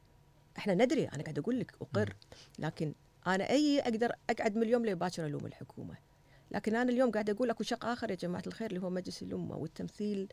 إحنا 0.58 0.74
ندري 0.74 1.04
أنا 1.04 1.22
قاعد 1.22 1.38
أقول 1.38 1.60
لك 1.60 1.74
أقر. 1.82 2.14
لكن 2.58 2.94
أنا 3.26 3.50
أي 3.50 3.80
أقدر 3.80 4.12
أقعد 4.30 4.56
من 4.56 4.62
اليوم 4.62 4.86
لباكر 4.86 5.26
ألوم 5.26 5.46
الحكومة. 5.46 5.94
لكن 6.50 6.76
أنا 6.76 6.92
اليوم 6.92 7.10
قاعد 7.10 7.30
أقول 7.30 7.50
أكو 7.50 7.62
شق 7.62 7.84
آخر 7.84 8.10
يا 8.10 8.16
جماعة 8.16 8.42
الخير 8.46 8.70
اللي 8.70 8.82
هو 8.82 8.90
مجلس 8.90 9.22
الأمة 9.22 9.56
والتمثيل 9.56 10.28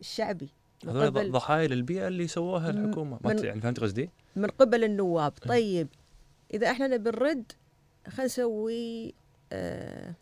الشعبي. 0.00 0.48
هذول 0.84 1.32
ضحايا 1.32 1.66
للبيئة 1.68 2.08
اللي 2.08 2.26
سووها 2.28 2.70
الحكومة. 2.70 3.20
ما 3.24 3.32
يعني 3.32 3.60
فهمت 3.60 3.80
قصدي؟ 3.80 4.10
من 4.36 4.46
قبل 4.46 4.84
النواب. 4.84 5.32
طيب 5.32 5.88
إذا 6.54 6.70
إحنا 6.70 6.86
نبي 6.86 7.10
نرد 7.10 7.52
خلينا 8.06 8.24
نسوي 8.24 9.14
آه 9.52 10.14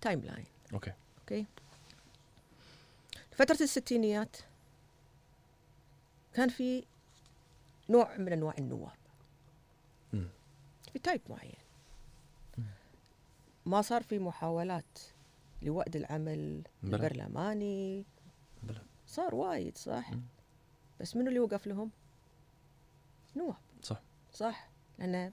timeline 0.00 0.44
okay. 0.72 0.92
okay. 1.20 1.46
فترة 3.32 3.62
الستينيات 3.62 4.36
كان 6.34 6.48
في 6.48 6.84
نوع 7.88 8.16
من 8.16 8.32
أنواع 8.32 8.54
النواب. 8.58 9.00
في 10.92 10.98
تايب 10.98 11.20
معين. 11.30 11.52
ما 13.70 13.82
صار 13.82 14.02
في 14.02 14.18
محاولات 14.18 14.98
لوأد 15.62 15.96
العمل 15.96 16.62
بلى. 16.82 16.96
البرلماني. 16.96 18.04
بلى. 18.62 18.82
صار 19.06 19.34
وايد 19.34 19.78
صح؟ 19.78 20.10
مم. 20.10 20.22
بس 21.00 21.16
منو 21.16 21.28
اللي 21.28 21.40
وقف 21.40 21.66
لهم؟ 21.66 21.90
نواب. 23.36 23.56
صح. 23.82 24.02
صح. 24.32 24.70
لأن 24.98 25.32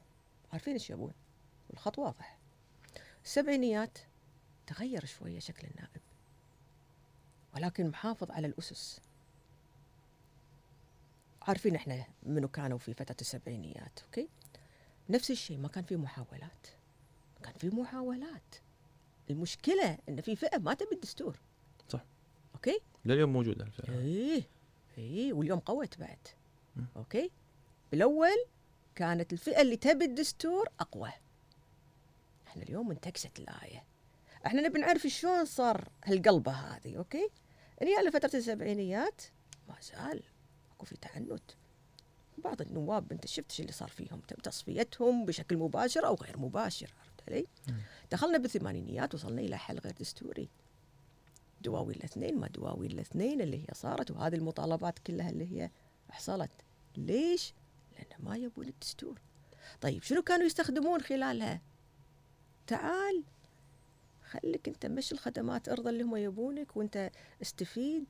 عارفين 0.53 0.73
إيش 0.73 0.89
يبون. 0.89 1.13
والخط 1.69 1.99
واضح. 1.99 2.37
السبعينيات 3.25 3.97
تغير 4.67 5.05
شوية 5.05 5.39
شكل 5.39 5.67
النائب. 5.67 6.01
ولكن 7.55 7.89
محافظ 7.89 8.31
على 8.31 8.47
الأسس. 8.47 9.01
عارفين 11.41 11.75
إحنا 11.75 12.05
منو 12.23 12.47
كانوا 12.47 12.77
في 12.77 12.93
فترة 12.93 13.17
السبعينيات 13.21 13.99
okay؟ 14.03 14.29
نفس 15.09 15.31
الشيء 15.31 15.57
ما 15.57 15.67
كان 15.67 15.83
في 15.83 15.97
محاولات. 15.97 16.67
كان 17.43 17.53
في 17.53 17.69
محاولات. 17.69 18.55
المشكلة 19.29 19.97
إن 20.09 20.21
في 20.21 20.35
فئة 20.35 20.57
ما 20.57 20.73
تبي 20.73 20.95
الدستور 20.95 21.39
صح. 21.89 22.05
okay؟ 22.55 22.79
لليوم 23.05 23.33
موجودة 23.33 23.65
الفئة. 23.65 23.99
إيه 23.99 24.43
إيه 24.97 25.33
واليوم 25.33 25.59
قوت 25.59 25.97
بعد. 25.97 26.27
مم. 26.75 26.85
okay؟ 26.95 27.31
بالاول 27.91 28.45
كانت 28.95 29.33
الفئة 29.33 29.61
اللي 29.61 29.77
تبي 29.77 30.05
الدستور 30.05 30.69
أقوى. 30.79 31.11
إحنا 32.47 32.63
اليوم 32.63 32.91
انتكست 32.91 33.39
الآية. 33.39 33.83
إحنا 34.45 34.61
نبي 34.61 34.79
نعرف 34.79 35.07
شلون 35.07 35.45
صار 35.45 35.89
هالقلبة 36.03 36.51
هذه 36.51 36.97
okay؟ 36.97 37.29
إلى 37.81 38.11
فترة 38.11 38.31
السبعينيات. 38.33 39.21
ما 39.69 39.75
زال. 39.81 40.23
أكو 40.71 40.85
في 40.85 40.97
تعنت. 40.97 41.51
بعض 42.37 42.61
النواب 42.61 43.11
أنت 43.11 43.27
شفت 43.27 43.59
اللي 43.59 43.71
صار 43.71 43.89
فيهم؟ 43.89 44.19
تم 44.19 44.35
تصفيتهم 44.35 45.25
بشكل 45.25 45.57
مباشر 45.57 46.05
أو 46.07 46.15
غير 46.15 46.37
مباشر. 46.37 46.93
علي؟ 47.27 47.47
دخلنا 48.11 48.37
بالثمانينيات 48.37 49.15
وصلنا 49.15 49.41
إلى 49.41 49.57
حل 49.57 49.79
غير 49.79 49.93
دستوري 49.99 50.49
دواوي 51.61 51.93
الاثنين 51.93 52.37
ما 52.39 52.47
دواوي 52.47 52.87
الاثنين 52.87 53.41
اللي 53.41 53.63
هي 53.63 53.67
صارت 53.73 54.11
وهذه 54.11 54.35
المطالبات 54.35 54.99
كلها 54.99 55.29
اللي 55.29 55.51
هي 55.51 55.69
حصلت 56.09 56.51
ليش؟ 56.97 57.53
لأن 57.97 58.23
ما 58.25 58.37
يبون 58.37 58.67
الدستور 58.67 59.19
طيب 59.81 60.03
شنو 60.03 60.21
كانوا 60.21 60.45
يستخدمون 60.45 61.01
خلالها؟ 61.01 61.61
تعال 62.67 63.23
خليك 64.29 64.67
أنت 64.67 64.85
مش 64.85 65.11
الخدمات 65.11 65.69
ارضى 65.69 65.89
اللي 65.89 66.03
هم 66.03 66.15
يبونك 66.15 66.77
وأنت 66.77 67.11
استفيد 67.41 68.05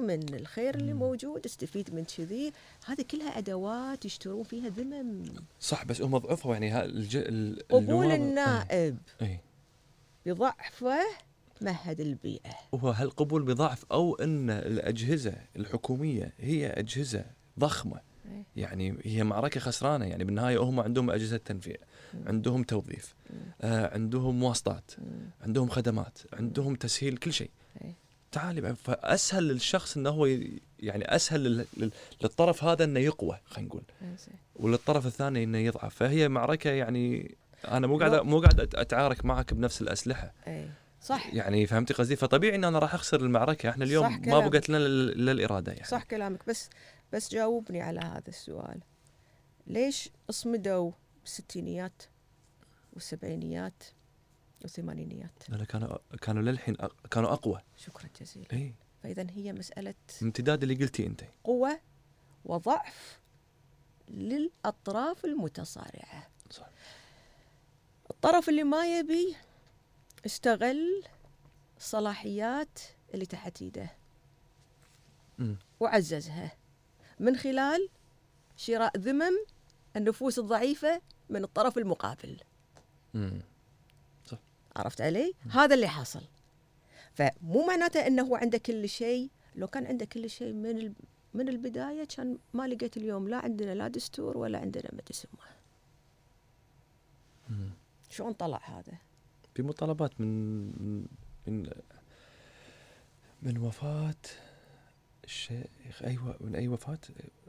من 0.00 0.34
الخير 0.34 0.74
اللي. 0.74 0.92
موجود 0.92 1.44
استفيد 1.44 1.94
من 1.94 2.04
كذي 2.04 2.52
هذه 2.86 3.04
كلها 3.10 3.38
أدوات 3.38 4.04
يشترون 4.04 4.42
فيها 4.42 4.68
ذمم 4.68 5.22
صح 5.60 5.84
بس 5.84 6.02
هم 6.02 6.18
ضعفوا 6.18 6.52
يعني 6.52 6.84
الج... 6.84 7.16
ال... 7.16 7.68
قبول 7.68 8.06
النائب 8.12 8.98
اي 9.22 9.40
بضعفه 10.26 11.00
مهد 11.60 12.00
البيئة 12.00 12.50
وهو 12.72 12.90
هل 12.90 13.10
قبول 13.10 13.42
بضعف 13.42 13.84
أو 13.92 14.14
إن 14.14 14.50
الأجهزة 14.50 15.34
الحكومية 15.56 16.32
هي 16.38 16.70
أجهزة 16.70 17.24
ضخمة 17.58 18.00
إيه. 18.26 18.44
يعني 18.56 18.96
هي 19.04 19.24
معركة 19.24 19.60
خسرانة 19.60 20.04
يعني 20.04 20.24
بالنهاية 20.24 20.58
هم 20.58 20.80
عندهم 20.80 21.10
أجهزة 21.10 21.36
تنفيذ. 21.36 21.76
عندهم 22.26 22.62
توظيف. 22.62 23.14
آه 23.60 23.94
عندهم 23.94 24.40
مم. 24.40 25.30
عندهم 25.40 25.68
خدمات 25.68 26.18
عندهم 26.32 26.74
تسهيل 26.74 27.16
كل 27.16 27.32
شيء 27.32 27.50
إيه. 27.84 27.94
تعال 28.32 28.76
فاسهل 28.76 29.42
للشخص 29.48 29.96
انه 29.96 30.10
هو 30.10 30.26
يعني 30.78 31.16
أسهل 31.16 31.40
لل- 31.44 31.66
لل- 31.76 31.92
للطرف 32.22 32.64
هذا 32.64 32.84
إنه 32.84 33.00
يقوى 33.00 33.38
خلينا 33.44 33.68
نقول. 33.68 33.82
إنزين. 34.02 34.34
وللطرف 34.56 35.06
الثاني 35.06 35.44
إنه 35.44 35.58
يضعف. 35.58 35.94
فهي 35.94 36.28
معركة 36.28 36.70
يعني 36.70 37.34
أنا 37.68 37.86
مو 37.86 37.98
قاعد 37.98 38.14
مو 38.14 38.40
قاعد 38.40 38.60
أتعارك 38.74 39.24
معك 39.24 39.54
بنفس 39.54 39.82
الأسلحة. 39.82 40.32
اي 40.48 40.70
صح. 41.02 41.34
يعني 41.34 41.66
فهمتي 41.66 41.94
قصدي؟ 41.94 42.16
فطبيعي 42.16 42.54
إن 42.56 42.64
أنا 42.64 42.78
راح 42.78 42.94
أخسر 42.94 43.20
المعركة. 43.20 43.70
إحنا 43.70 43.84
اليوم 43.84 44.20
ما. 44.26 44.48
بقت 44.48 44.68
لنا 44.68 44.78
ال- 44.78 45.12
الا 45.12 45.32
الاراده 45.32 45.72
يعني. 45.72 45.84
صح 45.86 46.02
كلامك. 46.02 46.40
بس 46.48 46.70
بس 47.12 47.32
جاوبني 47.32 47.82
على 47.82 48.00
هذا 48.00 48.28
السؤال. 48.28 48.80
ليش 49.66 50.10
اصمدوا 50.30 50.92
بالستينيات 51.22 52.02
والسبعينيات؟ 52.92 53.82
والثمانينيات 54.62 55.48
لأن 55.48 55.64
كانوا 55.64 55.98
كانوا 56.20 56.42
للحين 56.42 56.76
كانوا 57.10 57.32
أقوى. 57.32 57.60
شكرا 57.76 58.08
جزيلا. 58.20 58.46
اي 58.52 58.74
فاذا 59.02 59.26
هي 59.30 59.52
مسألة 59.52 59.94
امتداد 60.22 60.62
اللي 60.62 60.74
قلتي 60.74 61.06
أنت. 61.06 61.24
قوة 61.44 61.80
وضعف 62.44 63.20
للأطراف 64.08 65.24
المتصارعة. 65.24 66.30
صح. 66.50 66.70
الطرف 68.10 68.48
اللي 68.48 68.64
ما 68.64 68.98
يبي 68.98 69.36
استغل 70.26 71.04
الصلاحيات 71.76 72.78
اللي 73.14 73.26
تحت 73.26 73.62
ايده. 73.62 73.90
وعززها. 75.80 76.52
من 77.20 77.36
خلال 77.36 77.88
شراء 78.56 78.98
ذمم 78.98 79.44
النفوس 79.96 80.38
الضعيفة 80.38 81.02
من 81.28 81.44
الطرف 81.44 81.78
المقابل. 81.78 82.40
مم. 83.14 83.42
عرفت 84.76 85.00
علي؟ 85.00 85.32
هذا 85.50 85.74
اللي 85.74 85.88
حصل 85.88 86.22
فمو 87.14 87.66
معناته 87.66 88.06
إنه 88.06 88.22
هو 88.22 88.36
عنده 88.36 88.58
كل 88.58 88.88
شيء 88.88 89.30
لو 89.56 89.66
كان 89.66 89.86
عنده 89.86 90.04
كل 90.04 90.30
شيء 90.30 90.52
من 90.52 90.78
ال- 90.78 90.92
من 91.34 91.48
البداية 91.48 92.04
كان 92.04 92.38
ما 92.54 92.66
لقيت 92.68 92.96
اليوم 92.96 93.28
لا 93.28 93.36
عندنا 93.36 93.74
لا 93.74 93.88
دستور 93.88 94.38
ولا 94.38 94.58
عندنا 94.58 94.90
مجلس 94.92 95.26
أمة 95.34 95.50
مم. 97.48 97.70
شلون 98.10 98.32
طلع 98.32 98.60
هذا؟ 98.78 98.92
في 99.54 99.62
مطالبات 99.62 100.20
من 100.20 100.66
من 101.46 101.70
من, 103.42 103.58
وفاة 103.58 104.14
الشيخ 105.24 106.02
أيوه 106.04 106.36
من 106.40 106.54
أي 106.56 106.68
وفاة؟ 106.68 106.98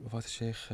وفاة 0.05 0.19
الشيخ 0.19 0.67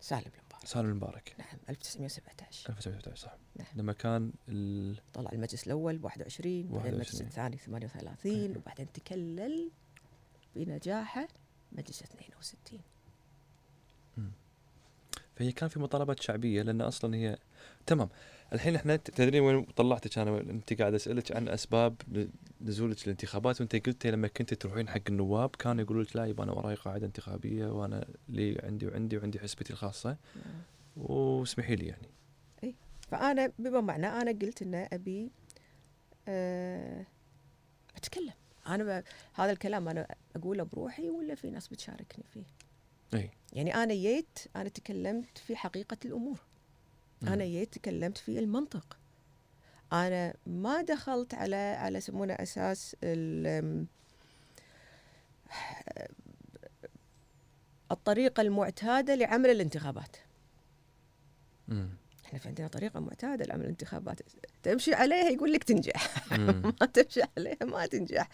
سالم 0.00 0.30
سالم 0.66 0.88
المبارك. 0.88 1.34
نعم 1.38 1.58
1917 1.68 2.70
1917 2.70 3.16
صح. 3.16 3.36
نعم. 3.56 3.66
لما 3.74 3.92
كان 3.92 4.32
ال... 4.48 4.96
طلع 5.12 5.30
المجلس 5.32 5.66
الأول 5.66 5.98
ب 5.98 6.04
21 6.04 6.62
بعدين 6.68 6.92
المجلس 6.92 7.14
21. 7.14 7.28
الثاني 7.28 7.56
38 7.56 8.56
وبعدين 8.56 8.92
تكلل 8.92 9.70
بنجاحه 10.56 11.28
مجلس 11.72 12.02
62 12.02 12.80
فهي 15.36 15.52
كان 15.52 15.68
في 15.68 15.78
مطالبات 15.78 16.22
شعبية 16.22 16.62
لأن 16.62 16.80
أصلا 16.80 17.16
هي 17.16 17.38
تمام. 17.86 18.08
الحين 18.52 18.74
إحنا 18.74 18.96
تدرين 18.96 19.42
وين 19.42 19.64
طلعتك؟ 19.64 20.18
أنا 20.18 20.40
أنت 20.40 20.72
قاعد 20.72 20.94
أسألك 20.94 21.32
عن 21.36 21.48
أسباب 21.48 21.96
نزولك 22.60 23.04
الانتخابات 23.04 23.60
وأنت 23.60 23.86
قلتي 23.86 24.10
لما 24.10 24.28
كنت 24.28 24.54
تروحين 24.54 24.88
حق 24.88 25.00
النواب 25.08 25.50
كانوا 25.56 25.84
يقولوا 25.84 26.02
لك 26.02 26.16
لا 26.16 26.26
يبا 26.26 26.44
أنا 26.44 26.52
وراي 26.52 26.74
قاعدة 26.74 27.06
انتخابية 27.06 27.66
وأنا 27.66 28.08
لي 28.28 28.60
عندي 28.62 28.86
وعندي 28.86 29.18
وعندي 29.18 29.38
حسبتي 29.38 29.72
الخاصة. 29.72 30.16
نعم. 30.36 30.62
واسمحي 30.96 31.76
لي 31.76 31.86
يعني. 31.86 32.08
فأنا 33.00 33.52
بما 33.58 33.80
معنى 33.80 34.06
أنا 34.06 34.30
قلت 34.30 34.62
إن 34.62 34.88
أبي 34.92 35.30
أه 36.28 37.06
أتكلم. 37.96 38.32
أنا 38.66 38.84
ب... 38.84 39.04
هذا 39.34 39.52
الكلام 39.52 39.88
أنا 39.88 40.06
أقوله 40.36 40.62
بروحي 40.62 41.10
ولا 41.10 41.34
في 41.34 41.50
ناس 41.50 41.68
بتشاركني 41.68 42.24
فيه؟ 42.32 42.44
إي. 43.14 43.30
يعني 43.52 43.74
أنا 43.74 43.94
جيت 43.94 44.38
أنا 44.56 44.68
تكلمت 44.68 45.38
في 45.38 45.56
حقيقة 45.56 45.96
الأمور. 46.04 46.40
أنا 47.22 47.44
جيت 47.44 47.74
تكلمت 47.74 48.18
في 48.18 48.38
المنطق. 48.38 48.98
أنا 49.92 50.34
ما 50.46 50.82
دخلت 50.82 51.34
على 51.34 51.56
على 51.56 51.98
يسمونه 51.98 52.34
أساس 52.34 52.96
ال- 53.04 53.86
الطريقة 57.92 58.40
المعتادة 58.40 59.14
لعمل 59.14 59.50
الانتخابات. 59.50 60.16
مم. 61.68 61.88
إحنا 62.26 62.38
في 62.38 62.48
عندنا 62.48 62.68
طريقة 62.68 63.00
معتادة 63.00 63.44
لعمل 63.44 63.62
الانتخابات. 63.62 64.20
تمشي 64.62 64.94
عليها 64.94 65.28
يقول 65.30 65.52
لك 65.52 65.64
تنجح. 65.64 66.32
مم. 66.32 66.62
ما 66.80 66.86
تمشي 66.86 67.20
عليها 67.38 67.56
ما 67.64 67.86
تنجح. 67.86 68.28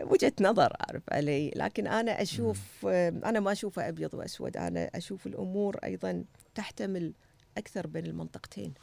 وجهة 0.00 0.32
نظر 0.40 0.76
أعرف 0.80 1.02
علي. 1.12 1.50
لكن 1.56 1.86
أنا 1.86 2.22
أشوف 2.22 2.86
أنا 3.24 3.40
ما 3.40 3.52
أشوفها 3.52 3.88
أبيض 3.88 4.14
وأسود. 4.14 4.56
أنا 4.56 4.90
أشوف 4.94 5.26
الأمور 5.26 5.76
أيضا 5.84 6.24
تحتمل 6.54 7.12
أكثر 7.58 7.86
بين 7.86 8.06
المنطقتين 8.06 8.74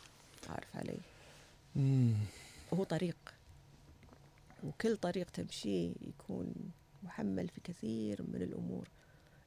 عارف 0.49 0.75
علي. 0.75 0.97
وهو 2.71 2.83
طريق. 2.83 3.17
وكل 4.63 4.97
طريق 4.97 5.29
تمشيه 5.29 5.93
يكون 6.01 6.53
محمل 7.03 7.47
في 7.47 7.61
كثير 7.61 8.21
من 8.23 8.41
الأمور 8.41 8.87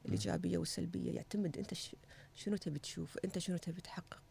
الإيجابية 0.05 0.57
والسلبية. 0.57 1.11
يعتمد 1.15 1.57
أنت 1.57 1.73
ش- 1.73 1.95
شنو 2.35 2.55
تبي 2.57 2.79
تشوف؟ 2.79 3.17
أنت 3.25 3.37
شنو 3.39 3.57
تبي 3.57 3.81
تحقق. 3.81 4.21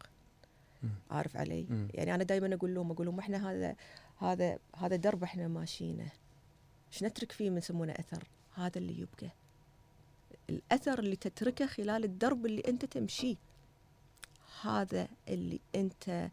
عارف 1.11 1.37
علي؟ 1.37 1.65
مم. 1.69 1.87
يعني 1.93 2.15
أنا 2.15 2.23
دائما 2.23 2.55
أقول 2.55 2.75
لهم 2.75 2.91
أقول 2.91 3.05
لهم 3.07 3.19
إحنا 3.19 3.51
هذا 3.51 3.75
هذا 4.17 4.59
هذا 4.75 4.95
درب 4.95 5.23
إحنا 5.23 5.47
ماشيينه. 5.47 6.11
إيش 6.93 7.03
نترك 7.03 7.31
فيه 7.31 7.49
من 7.49 7.57
يسمونه 7.57 7.91
أثر؟ 7.93 8.23
هذا 8.53 8.77
اللي 8.77 8.99
يبقى. 8.99 9.31
الأثر 10.49 10.99
اللي 10.99 11.15
تتركه 11.15 11.65
خلال 11.65 12.03
الدرب 12.03 12.45
اللي 12.45 12.61
أنت 12.67 12.85
تمشيه. 12.85 13.35
هذا 14.61 15.07
اللي 15.27 15.59
أنت 15.75 16.29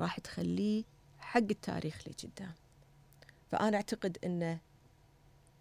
راح 0.00 0.20
تخليه 0.20 0.84
حق 1.18 1.38
التاريخ 1.50 1.98
اللي 2.06 2.16
قدام. 2.22 2.54
فأنا 3.50 3.76
أعتقد 3.76 4.18
أن 4.24 4.58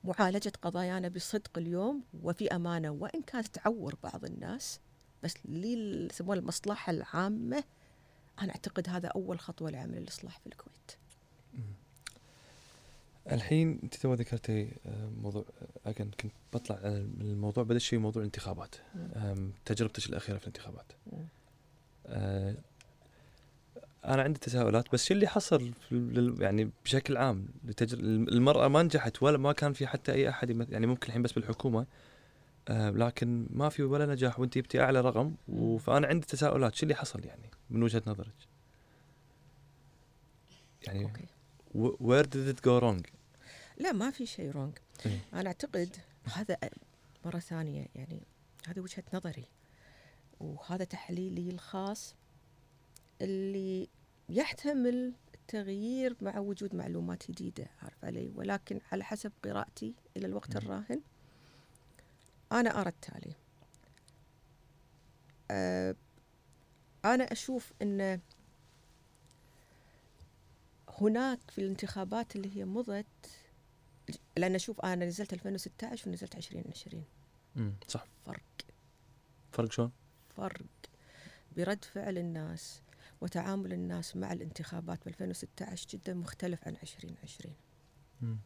معالجة 0.04 0.52
قضايانا 0.62 1.08
بصدق 1.08 1.58
اليوم 1.58 2.04
وفي 2.24 2.56
أمانة 2.56 2.90
وإن 2.90 3.22
كانت 3.22 3.48
تعور 3.48 3.96
بعض 4.04 4.26
الناس 4.26 4.80
بس 5.24 5.34
لي 5.46 6.06
يسموها 6.06 6.38
المصلحة 6.38 6.92
العامة 6.92 7.64
أنا 8.42 8.52
أعتقد 8.52 8.90
هذا 8.90 9.08
أول 9.08 9.40
خطوة 9.40 9.70
لعمل 9.70 9.98
الإصلاح 9.98 10.40
في 10.40 10.48
الكويت. 10.48 10.92
الحين 13.32 13.80
أنت 13.84 13.96
تو 13.96 14.14
ذكرتي 14.14 14.72
آه، 14.86 15.10
موضوع 15.22 15.46
اجن 15.86 16.12
كنت 16.20 16.34
بطلع 16.54 16.76
من 16.90 17.22
الموضوع 17.22 17.64
بدأ 17.64 17.80
شيء 17.80 18.00
موضوع 18.00 18.22
الانتخابات. 18.22 18.76
تجربتك 19.66 20.10
الأخيرة 20.10 20.38
في 20.38 20.44
الانتخابات. 20.44 20.92
آه، 22.08 22.56
أنا 24.06 24.22
عندي 24.22 24.40
تساؤلات 24.40 24.94
بس 24.94 25.06
شو 25.06 25.14
اللي 25.14 25.28
حصل 25.28 25.74
يعني 26.40 26.72
بشكل 26.86 27.18
عام؟ 27.18 27.48
لتجر... 27.66 27.98
المرأة 28.00 28.68
ما 28.68 28.84
نجحت 28.84 29.24
ولا 29.24 29.38
ما 29.38 29.52
كان 29.52 29.74
في 29.74 29.88
حتى 29.88 30.12
أي 30.12 30.30
أحد 30.30 30.70
يعني 30.72 30.88
ممكن 30.88 31.08
الحين 31.08 31.22
بس 31.22 31.32
بالحكومة 31.32 31.86
آه، 32.70 32.90
لكن 32.90 33.48
ما 33.50 33.70
في 33.70 33.84
ولا 33.84 34.06
نجاح 34.06 34.40
وأنت 34.40 34.58
جبتي 34.58 34.82
أعلى 34.82 35.02
رقم 35.02 35.36
و- 35.48 35.78
فأنا 35.78 36.08
عندي 36.08 36.28
تساؤلات 36.28 36.76
شو 36.76 36.84
اللي 36.84 36.96
حصل 36.96 37.26
يعني 37.26 37.50
من 37.70 37.84
وجهة 37.84 38.02
نظرك؟ 38.08 38.34
يعني 40.88 41.04
okay. 41.04 41.26
where 41.76 42.26
did 42.26 42.48
it 42.48 42.64
go 42.66 42.78
wrong 42.78 43.06
لا 43.78 43.92
ما 43.92 44.12
في 44.12 44.26
شيء 44.26 44.52
wrong 44.52 44.78
إيه. 45.06 45.20
أنا 45.34 45.48
أعتقد 45.48 45.90
هذا 46.34 46.58
مرة 47.26 47.40
ثانية 47.40 47.88
يعني 47.96 48.24
هذه 48.68 48.80
وجهة 48.80 49.04
نظري. 49.14 49.46
وهذا 50.44 50.84
تحليلي 50.86 51.50
الخاص 51.50 52.16
اللي 53.22 53.90
يحتمل 54.30 55.14
التغيير 55.36 56.16
مع 56.22 56.40
وجود 56.40 56.76
معلومات 56.76 57.32
جديدة 57.32 57.68
عارف 57.82 58.06
علي؟ 58.06 58.32
ولكن 58.36 58.80
على 58.92 59.04
حسب 59.04 59.32
قراءتي 59.46 59.94
إلى 60.18 60.26
الوقت. 60.28 60.56
الراهن 60.56 61.02
أنا 62.52 62.82
أرى 62.82 62.90
التالي. 62.90 63.36
أه 65.52 65.96
أنا 67.06 67.24
أشوف 67.24 67.74
إن 67.82 68.20
هناك 71.02 71.40
في 71.52 71.62
الانتخابات 71.62 72.36
اللي 72.36 72.58
هي 72.58 72.66
مضت 72.66 73.06
لأن 74.38 74.56
أشوف 74.56 74.82
أنا 74.82 75.06
نزلت 75.06 75.34
2016 75.34 76.10
ونزلت 76.10 76.36
2020 76.36 77.04
امم 77.58 77.74
صح. 77.88 78.06
فرق. 78.26 78.42
فرق 79.52 79.72
شلون؟ 79.72 79.92
فرق 80.38 80.66
برد 81.58 81.86
فعل 81.86 82.18
الناس 82.18 82.82
وتعامل 83.22 83.74
الناس 83.74 84.16
مع 84.16 84.34
الانتخابات 84.34 85.06
ب 85.06 85.08
2016 85.08 85.88
جدا 85.90 86.14
مختلف 86.14 86.68
عن 86.68 86.76
2020 86.84 87.56
مم. 88.22 88.38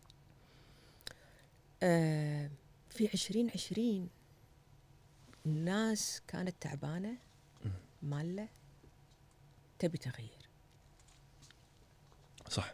آه 1.83 2.49
في 2.89 3.13
2020 3.13 4.09
الناس 5.45 6.21
كانت 6.27 6.55
تعبانة 6.61 7.17
مم. 7.65 7.71
مالة 8.01 8.49
تبي 9.79 9.97
تغيير 9.97 10.49
صح 12.49 12.73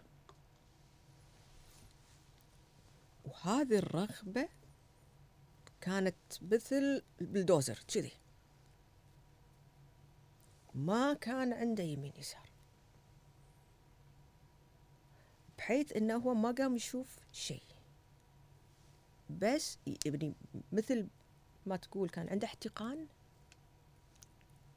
وهذه 3.26 3.78
الرغبة 3.78 4.50
كانت 5.82 6.16
مثل 6.42 7.04
البلدوزر 7.22 7.80
كذي 7.88 8.12
ما 10.76 11.14
كان 11.14 11.54
عنده 11.54 11.84
يمين 11.84 12.14
يسار. 12.18 12.50
بحيث 15.58 15.98
إنه 15.98 16.16
هو 16.16 16.34
ما 16.34 16.52
قام 16.52 16.76
يشوف 16.76 17.20
شيء. 17.32 17.64
بس 19.30 19.78
يعني 20.06 20.34
مثل 20.72 21.08
ما 21.66 21.76
تقول 21.76 22.10
كان 22.10 22.30
عنده 22.30 22.48
احتقان 22.48 23.08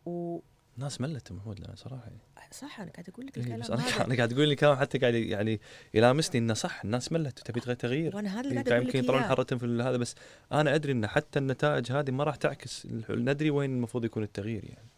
و 0.07 0.39
الناس 0.77 1.01
ملت 1.01 1.33
محمود 1.33 1.61
لا 1.61 1.75
صراحة. 1.75 2.05
يعني 2.05 2.19
صح 2.51 2.81
أنا 2.81 2.91
قاعد 2.91 3.09
أقول 3.09 3.27
لك 3.27 3.37
إيه 3.37 3.43
الكلام 3.43 3.61
بس 3.61 3.71
أنا 4.01 4.17
قاعد 4.17 4.33
أقول 4.33 4.49
لي 4.49 4.57
كلام 4.57 4.77
حتى 4.77 4.99
قاعد 4.99 5.15
يعني 5.15 5.61
يلامسني 5.95 6.39
إنه 6.39 6.55
صح 6.55 6.85
الناس 6.85 7.13
ملت 7.13 7.41
وتبي 7.41 7.61
تغير 7.61 7.77
تغيير. 7.77 8.17
وأنا 8.17 8.41
هذا 8.41 8.49
اللي 8.49 8.61
إيه، 8.61 8.65
قاعد 8.65 8.73
أقول 8.73 8.89
لك 8.89 8.95
يمكن 8.95 9.05
يطلعون. 9.05 9.23
حرتهم 9.23 9.59
في 9.59 9.67
هذا 9.67 9.97
بس 9.97 10.15
أنا 10.53 10.75
أدري 10.75 10.93
إن 10.93 11.07
حتى 11.07 11.39
النتائج 11.39 11.93
هذه 11.93 12.11
ما 12.11 12.25
راح 12.25 12.37
تعكس 12.37 12.87
ندري 13.11 13.51
وين 13.51 13.71
المفروض 13.71 14.05
يكون 14.05 14.23
التغيير 14.23 14.65
يعني. 14.65 14.89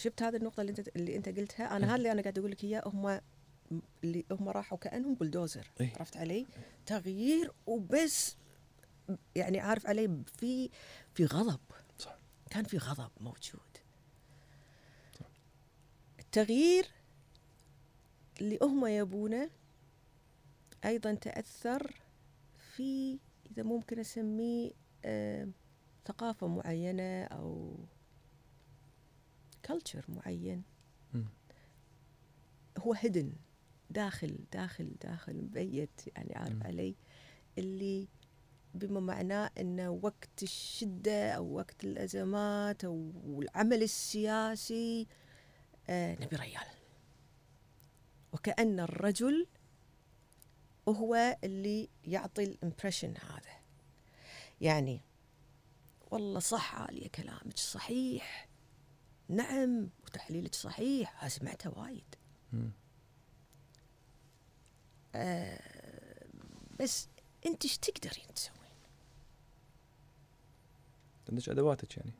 شفت 0.00 0.22
هذه 0.22 0.36
النقطة 0.36 0.60
اللي 0.60 0.70
انت 0.70 0.88
اللي 0.96 1.16
انت 1.16 1.28
قلتها. 1.28 1.76
أنا 1.76 1.86
هذا 1.86 1.94
اللي 1.94 2.12
أنا 2.12 2.22
قاعد 2.22 2.38
أقول 2.38 2.50
لك 2.50 2.64
إياه. 2.64 2.82
هم 2.86 3.20
اللي 4.04 4.24
هم 4.30 4.48
راحوا 4.48 4.78
كأنهم 4.78 5.14
بلدوزر 5.14 5.70
إيه. 5.80 5.92
عرفت 5.96 6.16
علي؟ 6.16 6.46
تغيير 6.86 7.52
وبس. 7.66 8.36
يعني 9.34 9.60
عارف 9.60 9.86
علي؟ 9.86 10.22
في 10.38 10.70
في 11.14 11.24
غضب. 11.24 11.60
صح. 11.98 12.18
كان 12.50 12.64
في 12.64 12.78
غضب 12.78 13.10
موجود. 13.20 13.60
التغيير 16.18 16.86
اللي 18.40 18.58
هم 18.62 18.86
يبونه 18.86 19.50
أيضا 20.84 21.14
تأثر 21.14 21.94
في 22.76 23.18
إذا 23.50 23.62
ممكن 23.62 23.98
أسميه 23.98 24.70
آه، 25.04 25.48
ثقافة 26.06 26.46
معينة 26.46 27.24
أو 27.24 27.76
culture 29.64 30.04
معين. 30.08 30.62
هو 32.78 32.94
hidden 32.94 33.32
داخل 33.90 34.38
داخل 34.52 34.94
داخل 35.00 35.36
مبيت 35.36 36.00
يعني 36.06 36.34
عارف. 36.36 36.66
علي. 36.66 36.96
اللي 37.58 38.08
بما 38.74 39.00
معناه 39.00 39.50
انه 39.58 39.90
وقت 39.90 40.42
الشدة 40.42 41.32
أو 41.32 41.52
وقت 41.52 41.84
الأزمات 41.84 42.84
أو 42.84 43.12
العمل 43.42 43.82
السياسي 43.82 45.06
آه 45.88 46.14
نبي 46.14 46.36
ريال. 46.36 46.66
وكأن 48.32 48.80
الرجل 48.80 49.46
هو 50.88 51.38
اللي 51.44 51.88
يعطي 52.04 52.44
ال 52.44 52.50
impression 52.50 53.14
هذا. 53.16 53.60
يعني 54.60 55.00
والله 56.10 56.40
صح 56.40 56.74
عالية 56.74 57.08
كلامك 57.08 57.56
صحيح. 57.56 58.49
نعم 59.30 59.88
وتحليلك 60.04 60.54
صحيح 60.54 61.24
ها 61.24 61.28
سمعتها 61.28 61.70
وايد. 61.78 62.14
آه 65.14 65.60
بس 66.80 67.08
أنت 67.46 67.64
إيش 67.64 67.78
تقدرين 67.78 68.34
تسوين 68.34 68.60
عندك 71.28 71.48
أدواتك 71.48 71.96
يعني 71.96 72.12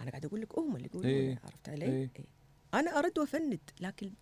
أنا 0.00 0.10
قاعد 0.10 0.24
أقول 0.24 0.40
لك 0.40 0.58
هم 0.58 0.76
اللي 0.76 0.86
يقولون 0.86 1.06
إيه. 1.10 1.40
عرفت 1.44 1.68
علي 1.68 1.84
إيه. 1.84 2.10
إيه. 2.16 2.24
أنا 2.74 2.98
أرد 2.98 3.18
وأفند 3.18 3.60
لكن 3.80 4.12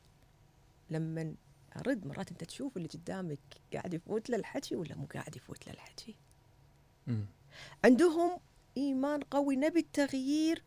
لما 0.91 1.35
أرد 1.77 2.07
مرات 2.07 2.31
أنت 2.31 2.45
تشوف 2.45 2.77
اللي 2.77 2.89
قدامك 2.89 3.41
قاعد 3.73 3.95
يفوت 3.95 4.31
له 4.31 4.37
الحكي 4.37 4.77
ولا 4.77 4.97
مو 4.97 5.07
قاعد 5.15 5.37
يفوت 5.37 5.67
له 5.67 5.73
الحكي. 5.73 6.17
عندهم 7.85 8.41
إيمان 8.77 9.21
قوي 9.21 9.57
نبي 9.57 9.81
التغيير 9.81 10.65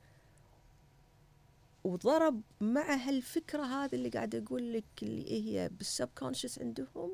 وضرب 1.83 2.41
مع 2.61 2.93
هالفكره 2.95 3.63
هذه 3.63 3.95
اللي 3.95 4.09
قاعد 4.09 4.35
أقول 4.35 4.73
لك 4.73 4.83
اللي 5.03 5.31
هي 5.31 5.69
بالسب 5.69 6.09
كونشس 6.17 6.59
عندهم 6.59 7.11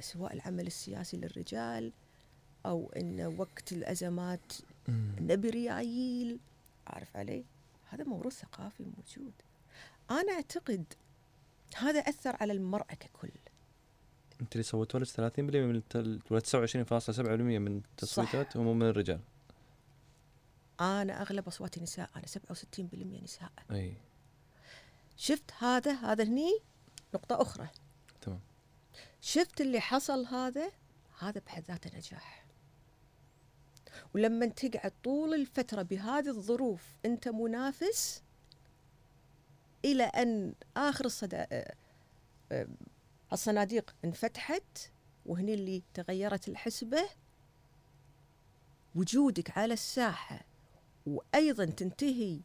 سواء 0.00 0.32
العمل 0.34 0.66
السياسي 0.66 1.16
للرجال 1.16 1.92
أو 2.66 2.92
انه 2.96 3.28
وقت 3.28 3.72
الأزمات. 3.72 4.52
نبي 5.20 5.50
ريايل 5.50 6.38
عارف 6.86 7.16
علي؟ 7.16 7.44
هذا 7.88 8.04
موروث 8.04 8.32
ثقافي 8.40 8.82
موجود. 8.84 9.32
أنا 10.10 10.32
أعتقد 10.32 10.84
هذا 11.76 12.00
أثر 12.00 12.36
على 12.40 12.52
المرأة 12.52 12.94
ككل. 12.94 13.30
أنت 14.40 14.52
اللي 14.52 14.62
سويتوا 14.62 15.00
لك 15.00 15.06
30% 15.08 15.40
من 15.40 15.76
الت- 15.76 16.30
ولا 16.30 16.40
29.7% 16.40 17.58
من 17.58 17.76
التصويتات 17.76 18.56
هم 18.56 18.78
من 18.78 18.86
الرجال. 18.88 19.20
أنا 20.82 21.22
أغلب 21.22 21.46
أصواتي 21.46 21.80
نساء 21.80 22.10
أنا 22.16 22.26
67% 22.26 23.22
نساء. 23.22 23.52
أي. 23.70 23.96
شفت 25.16 25.50
هذا؟ 25.58 25.92
هذا 25.92 26.24
هني؟ 26.24 26.58
نقطة 27.14 27.42
أخرى. 27.42 27.68
تمام. 28.20 28.40
شفت 29.20 29.60
اللي 29.60 29.80
حصل 29.80 30.26
هذا؟ 30.26 30.72
هذا 31.18 31.40
بحد 31.46 31.64
ذاته 31.68 31.96
نجاح. 31.96 32.46
ولما 34.14 34.46
تقعد 34.46 34.92
طول 35.04 35.34
الفترة 35.34 35.82
بهذه 35.82 36.28
الظروف 36.28 36.82
أنت 37.06 37.28
منافس 37.28 38.22
إلى 39.84 40.02
أن 40.02 40.54
آخر 40.76 41.04
الصدا... 41.04 41.46
آه، 41.52 41.74
آه، 42.52 42.66
الصناديق 43.32 43.94
انفتحت 44.04 44.90
وهني 45.26 45.54
اللي 45.54 45.82
تغيرت 45.94 46.48
الحسبة 46.48 47.02
وجودك 48.94 49.58
على 49.58 49.74
الساحة. 49.74 50.51
وأيضا 51.06 51.64
تنتهي 51.64 52.40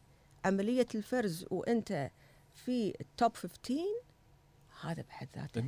عملية 0.45 0.87
الفرز 0.95 1.45
وأنت 1.49 2.11
في 2.53 2.93
ال 3.01 3.10
top 3.10 3.35
15 3.35 3.79
هذا 4.81 5.01
بحد 5.01 5.27
ذاته. 5.35 5.61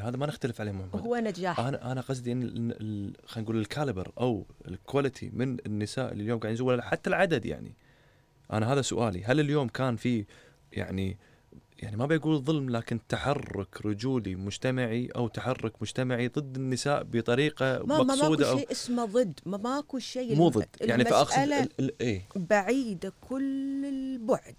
100% 0.00 0.04
هذا 0.06 0.16
ما 0.16 0.26
نختلف 0.26 0.60
عليه 0.60 0.72
محمد 0.72 1.00
هو 1.00 1.16
نجاح. 1.16 1.60
أنا 1.60 1.92
أنا 1.92 2.00
قصدي 2.00 2.32
إن 2.32 3.12
خلينا 3.24 3.48
نقول 3.48 3.58
ال 3.58 3.65
caliber 3.65 4.12
أو 4.20 4.46
ال 4.68 4.76
quality 4.76 5.30
من 5.32 5.56
النساء 5.66 6.12
اللي 6.12 6.22
اليوم 6.22 6.38
قاعدين 6.38 6.50
ينزلون 6.50 6.68
ولا 6.72 6.82
حتى 6.82 7.10
العدد 7.10 7.46
يعني. 7.46 7.74
أنا 8.52 8.72
هذا 8.72 8.82
سؤالي 8.82 9.24
هل 9.24 9.40
اليوم 9.40 9.68
كان 9.68 9.96
في 9.96 10.24
يعني 10.72 11.18
يعني 11.78 11.96
ما 11.96 12.06
بيقول 12.06 12.38
ظلم 12.38 12.70
لكن 12.70 13.00
تحرك 13.08 13.86
رجولي 13.86 14.34
مجتمعي 14.34 15.08
أو 15.16 15.28
تحرك 15.28 15.82
مجتمعي 15.82 16.28
ضد 16.28 16.56
النساء 16.56 17.02
بطريقة 17.02 17.78
ما 17.78 17.84
ما 17.84 18.04
ماكو 18.04 18.04
مقصوده 18.04 18.56
شيء 18.56 18.72
اسمه 18.72 19.04
ضد 19.04 19.40
ما 19.46 19.56
ماكو 19.56 19.98
شيء 19.98 20.36
مو 20.36 20.48
ضد. 20.48 20.68
يعني 20.80 21.04
فاقصد 21.04 21.68
إيه. 22.00 22.28
بعيدة 22.36 23.12
كل 23.28 23.84
البعد. 23.84 24.56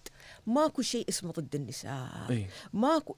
ماكو 0.47 0.82
شيء 0.82 1.05
اسمه 1.09 1.32
ضد 1.32 1.55
النساء. 1.55 2.28
إيه. 2.30 2.49
ماكو 2.74 3.15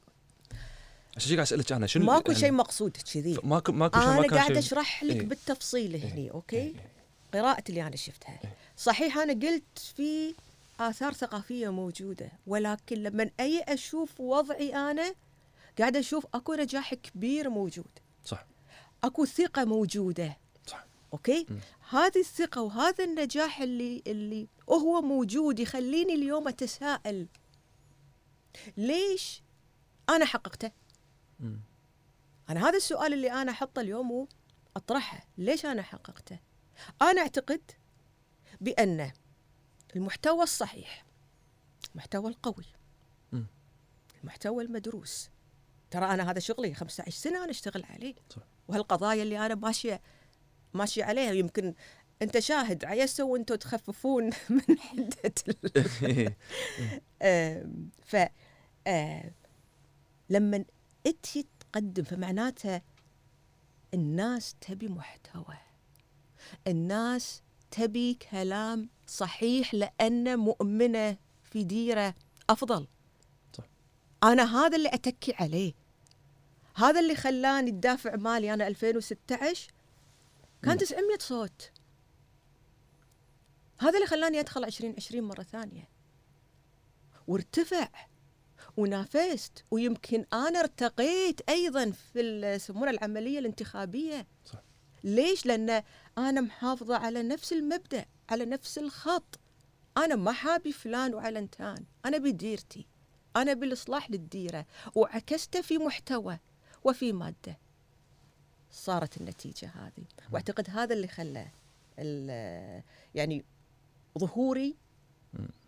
عشان 1.18 1.36
قاعد 1.36 1.40
أسألك 1.40 1.72
أنا 1.72 1.88
شنو 1.88 2.06
ماكو 2.06 2.32
يعني 2.32 2.44
شيء 2.44 2.52
مقصود 2.52 2.98
كذي. 3.14 3.38
ماكو 3.44 3.72
ماكو 3.72 4.00
شيء 4.00 4.10
أنا 4.10 4.48
شيء. 4.48 4.58
أشرح 4.58 5.04
لك 5.04 5.16
إيه. 5.16 5.26
بالتفصيل 5.26 5.94
إيه. 5.94 6.14
هني 6.14 6.32
okay؟ 6.32 6.58
إيه. 6.58 6.74
قراءتي 7.34 7.70
اللي 7.70 7.88
أنا 7.88 7.96
شفتها. 7.96 8.40
إيه. 8.44 8.54
صحيح 8.78 9.18
أنا 9.18 9.34
قلت 9.34 9.94
في 9.96 10.34
آثار 10.80 11.14
ثقافية 11.14 11.70
موجودة 11.70 12.32
ولكن 12.48 13.04
لما 13.04 13.30
أي 13.40 13.62
أشوف 13.68 14.20
وضعي 14.20 14.76
أنا 14.76 15.16
قاعدة 15.80 16.00
أشوف 16.00 16.28
أكو 16.34 16.54
نجاح 16.54 16.94
كبير 16.94 17.50
موجود. 17.50 18.00
صح. 18.26 18.46
أكو 19.04 19.26
ثقة 19.26 19.66
موجودة. 19.66 20.38
صح. 20.68 20.86
أوكي؟ 21.14 21.46
مم. 21.50 21.60
هذه 21.90 22.20
الثقة 22.20 22.62
وهذا 22.62 23.04
النجاح 23.04 23.62
اللي 23.62 24.04
اللي 24.08 24.48
هو 24.70 25.02
موجود 25.02 25.60
يخليني 25.60 26.14
اليوم 26.14 26.48
أتساءل. 26.48 27.28
ليش 28.78 29.44
أنا 30.10 30.26
حققته؟ 30.26 30.72
مم. 31.40 31.60
أنا 32.50 32.70
هذا 32.70 32.78
السؤال 32.78 33.14
اللي 33.14 33.32
أنا 33.32 33.52
أحطه 33.52 33.80
اليوم 33.80 34.28
وأطرحه. 34.76 35.28
ليش 35.38 35.66
أنا 35.66 35.82
حققته؟ 35.82 36.40
أنا 37.02 37.22
أعتقد 37.22 37.62
بان 38.62 39.12
المحتوى 39.96 40.44
الصحيح 40.44 41.06
المحتوى 41.94 42.30
القوي. 42.30 42.66
المحتوى 44.24 44.64
المدروس 44.64 45.30
ترى 45.92 46.06
أنا 46.06 46.32
هذا 46.32 46.40
شغلي 46.40 46.74
15 46.74 47.12
سنة 47.12 47.44
أنا 47.44 47.52
أشتغل 47.52 47.84
عليه 47.84 48.16
صح. 48.30 48.42
وهالقضايا 48.68 49.24
اللي 49.24 49.46
أنا 49.46 49.56
ماشية 49.56 50.02
ماشية 50.74 51.04
عليها 51.04 51.32
يمكن 51.32 51.74
أنت 52.22 52.40
شاهد 52.40 52.86
عيسوا 52.86 53.32
وأنتم 53.34 53.56
تخففون 53.56 54.24
من 54.50 54.80
حدة 54.80 55.34
ال- 55.48 56.34
ف 58.10 58.16
لما 60.30 60.66
أنت 61.08 61.26
تقدم 61.60 62.04
فمعناته 62.04 62.82
الناس 63.94 64.56
تبي 64.62 64.88
محتوى 64.88 65.58
الناس 66.68 67.42
تبي 67.72 68.14
كلام 68.32 68.90
صحيح 69.08 69.74
لأن 69.74 70.40
مؤمنة 70.40 71.18
في 71.44 71.64
ديرة 71.64 72.16
أفضل 72.50 72.88
صح. 73.54 73.64
أنا 74.24 74.66
هذا 74.66 74.78
اللي 74.78 74.90
أتكي 74.90 75.34
عليه 75.40 75.74
هذا 76.76 77.00
اللي 77.00 77.16
خلاني 77.16 77.70
الدافع 77.70 78.16
مالي 78.16 78.54
أنا 78.54 78.68
2016 78.68 79.72
كان 80.64 80.72
مم. 80.72 80.78
900 80.78 81.04
صوت 81.20 81.72
هذا 83.80 83.96
اللي 83.96 84.08
خلاني 84.08 84.40
أدخل 84.40 84.66
2020 84.66 85.24
مرة 85.24 85.44
ثانية 85.44 85.90
وارتفع 87.28 87.90
ونافست 88.78 89.64
ويمكن 89.72 90.26
أنا 90.34 90.60
ارتقيت 90.60 91.50
أيضا 91.50 91.92
في 91.92 92.42
يسمونها 92.56 92.90
العملية 92.92 93.40
الانتخابية 93.40 94.28
صح. 94.46 94.64
ليش 95.04 95.46
لأن 95.46 95.84
أنا 96.20 96.42
محافظة 96.42 96.98
على 96.98 97.24
نفس 97.24 97.54
المبدأ 97.54 98.06
على 98.30 98.46
نفس 98.46 98.78
الخط. 98.78 99.40
أنا 99.98 100.16
ما 100.16 100.32
حابي 100.32 100.72
فلان 100.72 101.14
وعلنتان 101.14 101.86
أنا 102.06 102.18
بديرتي 102.18 102.88
أنا 103.36 103.54
بالإصلاح 103.54 104.12
للديرة. 104.12 104.66
وعكسته 104.96 105.62
في 105.62 105.78
محتوى 105.78 106.40
وفي 106.84 107.14
مادة. 107.14 107.58
صارت 108.72 109.18
النتيجة 109.18 109.68
هذه. 109.68 110.06
وأعتقد 110.32 110.70
هذا 110.70 110.94
اللي 110.94 111.08
خلى 111.08 111.48
ال- 112.00 112.84
يعني 113.16 113.46
ظهوري. 114.18 114.78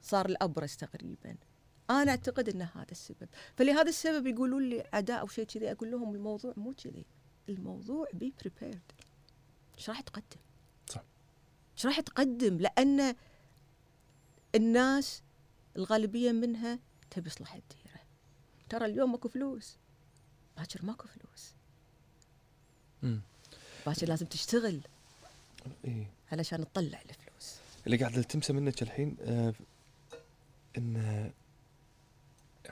صار 0.02 0.26
الأبرز 0.26 0.76
تقريبا. 0.76 1.36
أنا 1.90 2.12
أعتقد 2.12 2.50
إن 2.50 2.62
هذا 2.62 2.92
السبب. 2.92 3.30
فلهذا 3.56 3.90
السبب 3.90 4.28
يقولون 4.28 4.70
لي 4.70 4.84
عداء 4.94 5.20
أو 5.20 5.28
شيء 5.28 5.46
كذي 5.46 5.72
أقول 5.72 5.92
لهم 5.92 6.16
الموضوع 6.16 6.54
مو 6.58 6.74
كذي. 6.74 7.06
الموضوع 7.50 8.08
be 8.14 8.34
prepared 8.40 8.82
إيش 9.78 9.90
راح 9.90 10.02
تقدم 10.02 10.42
صح. 10.90 11.02
إيش 11.78 11.86
راح 11.86 12.00
تقدم 12.00 12.58
لأن 12.58 13.16
الناس 14.56 15.22
الغالبية 15.78 16.32
منها 16.32 16.80
تبي 17.12 17.30
اصلاح 17.30 17.54
الديرة 17.54 18.02
ترى 18.70 18.86
اليوم 18.86 19.12
ماكو 19.12 19.28
فلوس 19.30 19.78
باكر 20.58 20.86
ماكو 20.86 21.08
فلوس 21.08 21.52
مم. 23.04 23.22
باكر 23.86 24.08
لازم 24.08 24.26
تشتغل 24.26 24.82
إيه. 25.86 26.08
علشان 26.32 26.66
تطلع 26.74 27.02
الفلوس 27.02 27.56
اللي 27.86 27.98
قاعد 27.98 28.18
التمسه 28.18 28.54
منك 28.54 28.82
الحين 28.82 29.18
آه 29.22 29.54
إن 30.78 31.32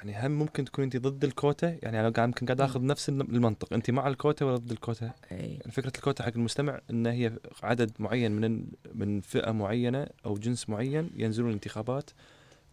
يعني 0.04 0.28
هم 0.28 0.32
ممكن 0.32 0.66
تكون 0.66 0.84
انت 0.84 0.98
ضد 0.98 1.24
الكوتا؟ 1.24 1.78
يعني 1.84 2.00
أنا 2.00 2.10
قاعد 2.10 2.28
يمكن 2.28 2.46
قاعد 2.46 2.62
آخذ 2.62 2.86
نفس 2.86 3.10
الم- 3.10 3.22
المنطق. 3.22 3.74
انت 3.74 3.92
مع 3.92 4.08
الكوتا 4.08 4.46
ولا 4.46 4.56
ضد 4.58 4.72
الكوتا؟ 4.72 5.12
اي 5.32 5.38
يعني 5.38 5.72
فكرة 5.72 5.92
الكوتا 5.98 6.24
حق 6.24 6.32
المستمع 6.36 6.82
إن 6.90 7.08
هي 7.08 7.40
عدد 7.64 7.92
معين 8.00 8.32
من 8.32 8.66
من 8.94 9.22
فئة 9.22 9.52
معينة 9.52 10.08
أو 10.26 10.38
جنس 10.38 10.70
معين 10.70 11.10
ينزلون 11.16 11.50
الانتخابات 11.50 12.10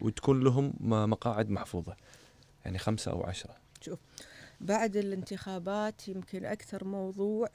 وتكون 0.01 0.43
لهم 0.43 0.73
م- 0.79 1.09
مقاعد 1.09 1.49
محفوظة. 1.49 1.95
يعني 2.65 2.77
خمسة 2.77 3.11
أو 3.11 3.23
عشرة. 3.23 3.55
بعد 4.61 4.95
الانتخابات 4.97 6.07
يمكن 6.07 6.45
أكثر 6.45 6.83
موضوع 6.85 7.49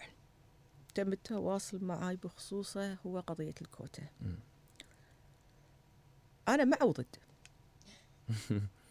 تم 0.94 1.12
التواصل 1.12 1.84
معي 1.84 2.16
بخصوصه 2.16 2.94
هو 3.06 3.20
قضية 3.20 3.54
الكوتا. 3.62 4.02
مم. 4.20 4.38
أنا 6.48 6.64
مع 6.64 6.76
وضد 6.82 7.06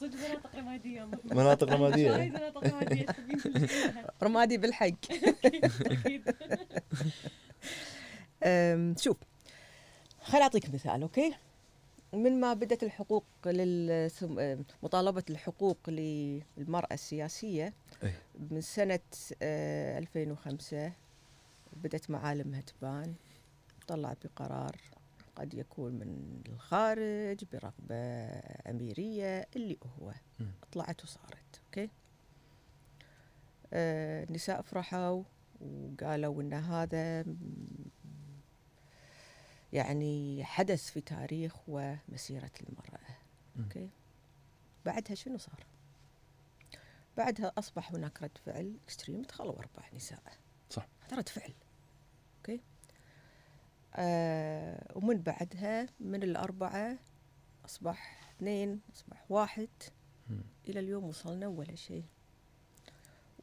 صدق 0.00 0.16
مناطق 0.28 0.56
رمادية 0.56 1.04
مناطق 1.24 1.72
رمادية. 1.72 2.10
مناطق 2.28 2.64
رمادية. 2.64 3.06
رمادي 4.22 4.58
بالحق. 4.58 4.94
شوف 8.98 9.16
خل 10.22 10.38
أعطيك 10.38 10.74
مثال 10.74 11.02
okay؟ 11.02 11.34
من 12.12 12.40
ما 12.40 12.54
بدأت 12.54 12.82
الحقوق 12.82 13.24
لل 13.46 14.10
ثم- 14.10 14.38
أم، 14.38 14.64
مطالبة 14.82 15.22
الحقوق 15.30 15.78
للمرأة 15.88 16.94
السياسية 16.94 17.74
أي. 18.04 18.12
من 18.50 18.60
سنة 18.60 19.00
آه، 19.42 19.98
2005 19.98 20.92
بدأت 21.72 22.10
معالمها 22.10 22.60
تبان 22.60 23.14
طلع 23.88 24.14
بقرار 24.24 24.76
قد 25.40 25.54
يكون 25.54 25.92
من 25.92 26.42
الخارج 26.48 27.44
برغبة 27.52 28.30
أميرية 28.70 29.48
اللي 29.56 29.78
هو. 29.98 30.12
طلعت 30.72 31.04
وصارت 31.04 31.60
okay 31.66 31.90
آه، 33.72 34.24
النساء 34.24 34.62
فرحوا 34.62 35.22
وقالوا 35.60 36.42
إن 36.42 36.52
هذا 36.52 37.24
يعني 39.72 40.44
حدث 40.44 40.90
في 40.90 41.00
تاريخ 41.00 41.56
ومسيرة 41.68 42.50
المرأة. 42.60 43.16
okay 43.58 43.90
بعدها 44.84 45.14
شنو 45.14 45.38
صار 45.38 45.66
بعدها 47.16 47.52
أصبح 47.58 47.92
هناك 47.92 48.22
رد 48.22 48.38
فعل 48.46 48.76
extreme 48.84 49.22
دخلوا 49.22 49.58
أربع 49.58 49.88
نساء 49.94 50.22
صح. 50.70 50.88
هذا 51.00 51.16
رد 51.16 51.28
فعل 51.28 51.52
آه 53.94 54.92
ومن 54.94 55.22
بعدها 55.22 55.86
من 56.00 56.22
الأربعة 56.22 56.98
أصبح 57.64 58.30
اثنين 58.36 58.80
أصبح 58.94 59.24
واحد. 59.28 59.68
مم. 60.30 60.42
إلى 60.68 60.80
اليوم 60.80 61.04
وصلنا 61.04 61.46
ولا 61.46 61.74
شيء. 61.74 62.04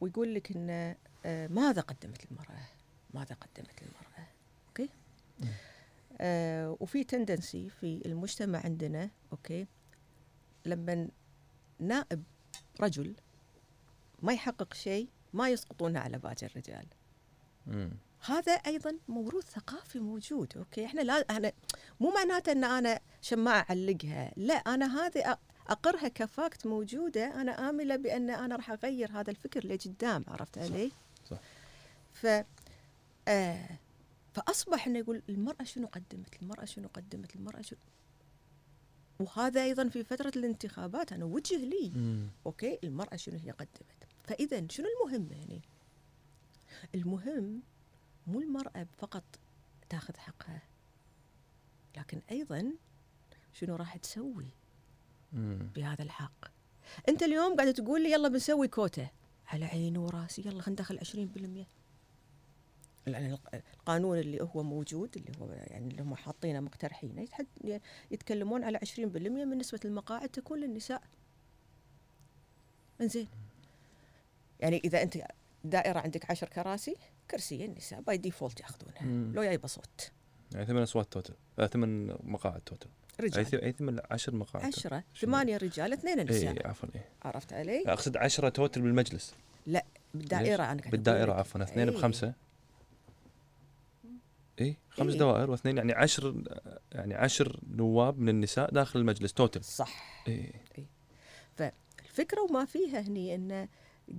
ويقول 0.00 0.34
لك 0.34 0.56
إن 0.56 0.94
آه، 1.26 1.46
ماذا 1.46 1.80
قدمت 1.80 2.24
المرأة 2.30 2.62
ماذا 3.14 3.34
قدمت 3.34 3.82
المرأة 3.82 4.28
okay؟ 4.68 4.88
مم. 5.40 5.48
آه 6.20 6.76
وفي 6.80 7.04
tendency 7.04 7.70
في 7.70 8.02
المجتمع 8.06 8.60
عندنا 8.64 9.10
okay؟ 9.32 9.66
لما 10.66 11.08
نائب 11.78 12.22
رجل 12.80 13.14
ما 14.22 14.32
يحقق 14.32 14.74
شيء 14.74 15.08
ما 15.32 15.48
يسقطونه 15.48 16.00
على 16.00 16.18
باقي 16.18 16.46
الرجال. 16.46 16.86
مم. 17.66 17.90
هذا 18.26 18.52
أيضا 18.52 18.98
موروث 19.08 19.44
ثقافي 19.44 19.98
موجود 19.98 20.52
أوكي 20.56 20.84
إحنا 20.86 21.00
لا 21.00 21.14
أنا 21.14 21.52
مو 22.00 22.10
معناته 22.10 22.52
إن 22.52 22.64
أنا 22.64 23.00
شماعة 23.22 23.66
أعلقها 23.70 24.32
لا 24.36 24.54
أنا 24.54 25.06
هذه 25.06 25.34
أ- 25.34 25.38
أقرها 25.70 26.08
كفاكت 26.08 26.66
موجودة 26.66 27.40
أنا 27.40 27.70
امله 27.70 27.96
بأن 27.96 28.30
أنا 28.30 28.56
راح 28.56 28.70
أغير 28.70 29.10
هذا 29.20 29.30
الفكر 29.30 29.66
لقدام 29.66 30.24
عرفت 30.28 30.58
علي؟ 30.58 30.92
صح. 31.30 31.38
ف 32.12 32.26
آه 33.28 33.68
فأصبح 34.34 34.86
إنه 34.86 34.98
يقول 34.98 35.22
المرأة 35.28 35.64
شنو 35.64 35.86
قدمت؟ 35.86 36.42
المرأة 36.42 36.64
شنو 36.64 36.88
قدمت؟ 36.94 37.36
المرأة 37.36 37.60
شنو 37.62 37.78
وهذا 39.20 39.64
أيضا 39.64 39.88
في 39.88 40.04
فترة 40.04 40.32
الانتخابات 40.36 41.12
أنا 41.12 41.24
وجه 41.24 41.56
لي 41.56 41.92
مم. 41.94 42.28
أوكي 42.46 42.78
المرأة 42.84 43.16
شنو 43.16 43.38
هي 43.38 43.50
قدمت؟ 43.50 44.06
فاذا 44.24 44.66
شنو 44.70 44.86
المهم 45.06 45.28
هنا؟ 45.32 45.60
المهم 46.94 47.62
مو 48.28 48.40
المرأة 48.40 48.86
فقط 48.98 49.24
تاخذ 49.88 50.16
حقها 50.16 50.62
لكن 51.96 52.20
أيضا 52.30 52.72
شنو 53.52 53.76
راح 53.76 53.96
تسوي 53.96 54.46
مم. 55.32 55.70
بهذا 55.76 56.02
الحق 56.02 56.44
أنت 57.08 57.22
اليوم 57.22 57.56
قاعد 57.56 57.74
تقول 57.74 58.02
لي 58.02 58.12
يلا 58.12 58.28
بنسوي 58.28 58.68
كوتا 58.68 59.08
على 59.46 59.64
عيني 59.64 59.98
وراسي 59.98 60.42
يلا 60.42 60.62
خلينا 60.62 60.80
ندخل 60.80 60.98
20% 60.98 61.66
يعني 63.06 63.32
الق- 63.34 63.54
القانون 63.54 64.18
اللي 64.18 64.42
هو 64.42 64.62
موجود 64.62 65.16
اللي 65.16 65.32
هو 65.40 65.50
يعني 65.50 65.88
اللي 65.88 66.02
هم 66.02 66.14
حاطينه 66.14 66.60
مقترحينه 66.60 67.26
يتكلمون 68.10 68.64
على 68.64 68.78
20% 68.78 69.00
من 69.08 69.58
نسبة 69.58 69.80
المقاعد 69.84 70.28
تكون 70.28 70.60
للنساء. 70.60 71.02
إنزين 73.00 73.28
يعني 74.60 74.80
إذا 74.84 75.02
أنت 75.02 75.18
دائرة 75.64 75.98
عندك 75.98 76.30
عشر 76.30 76.48
كراسي 76.48 76.96
كرسيين 77.30 77.70
النساء 77.70 78.00
by 78.00 78.16
default 78.16 78.60
ياخذونها 78.60 79.02
مم. 79.02 79.32
لو 79.34 79.42
جايبه 79.42 79.68
صوت. 79.68 80.10
يعني 80.54 80.66
ثمان 80.66 80.82
أصوات 80.82 81.12
total 81.12 81.34
آه 81.58 81.66
ثمان 81.66 82.16
مقاعد 82.22 82.60
total 82.60 82.88
رجال. 83.20 83.64
اي 83.64 83.72
ثمان 83.72 84.00
عشر 84.10 84.34
مقاعد 84.34 84.64
عشرة؟ 84.64 85.04
ثمانية 85.20 85.56
رجال 85.56 85.92
اثنين 85.92 86.30
نساء. 86.30 86.52
اي 86.52 86.66
عفوا 86.66 86.88
اي 86.94 87.00
عرفت 87.22 87.52
علي؟ 87.52 87.82
أقصد 87.86 88.16
عشرة 88.16 88.48
total 88.48 88.82
بالمجلس. 88.82 89.34
بالدائرة 90.14 90.62
أنا 90.62 90.80
قاعد 90.80 90.90
بالدائرة. 90.90 91.32
عفوا 91.32 91.62
اثنين 91.62 91.88
إيه. 91.88 91.96
بخمسة. 91.96 92.32
اي 94.60 94.76
خمس 94.90 95.12
إيه. 95.12 95.18
دوائر 95.18 95.50
واثنين 95.50 95.76
يعني 95.76 95.92
عشر 95.92 96.42
يعني 96.92 97.14
عشر 97.14 97.60
نواب 97.70 98.18
من 98.18 98.28
النساء 98.28 98.70
داخل 98.70 99.00
المجلس 99.00 99.32
total 99.32 99.64
صح. 99.64 100.24
اي 100.28 100.52
الفكرة 102.18 102.40
وما 102.40 102.64
فيها 102.64 103.00
هني 103.00 103.34
إنه 103.34 103.68